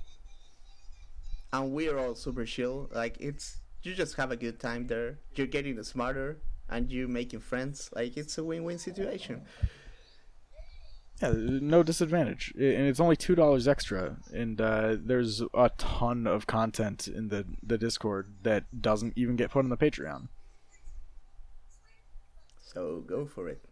And 1.53 1.71
we're 1.71 1.97
all 1.97 2.15
super 2.15 2.45
chill. 2.45 2.89
Like 2.93 3.19
it's 3.21 3.59
you 3.85 3.95
just 3.95 4.17
have 4.17 4.31
a 4.31 4.37
good 4.37 4.59
time 4.59 4.87
there. 4.87 5.19
You're 5.35 5.47
getting 5.47 5.83
smarter 5.83 6.39
and 6.69 6.91
you're 6.91 7.09
making 7.09 7.41
friends. 7.41 7.91
Like 7.95 8.17
it's 8.17 8.39
a 8.39 8.45
win-win 8.45 8.79
situation. 8.79 9.43
Yeah, 11.23 11.33
no 11.37 11.85
disadvantage, 11.85 12.53
and 12.57 12.89
it's 12.89 12.99
only 12.99 13.15
two 13.15 13.37
dollars 13.37 13.69
extra. 13.69 14.17
And 14.33 14.61
uh, 14.61 14.97
there's 14.99 15.43
a 15.55 15.71
ton 15.79 16.27
of 16.27 16.49
content 16.49 17.07
in 17.07 17.29
the 17.29 17.47
the 17.63 17.79
Discord 17.79 18.33
that 18.43 18.83
doesn't 18.83 19.13
even 19.17 19.37
get 19.37 19.53
put 19.53 19.61
on 19.61 19.69
the 19.69 19.77
Patreon. 19.77 20.29
So 22.61 23.05
go 23.07 23.27
for 23.27 23.49
it. 23.49 23.65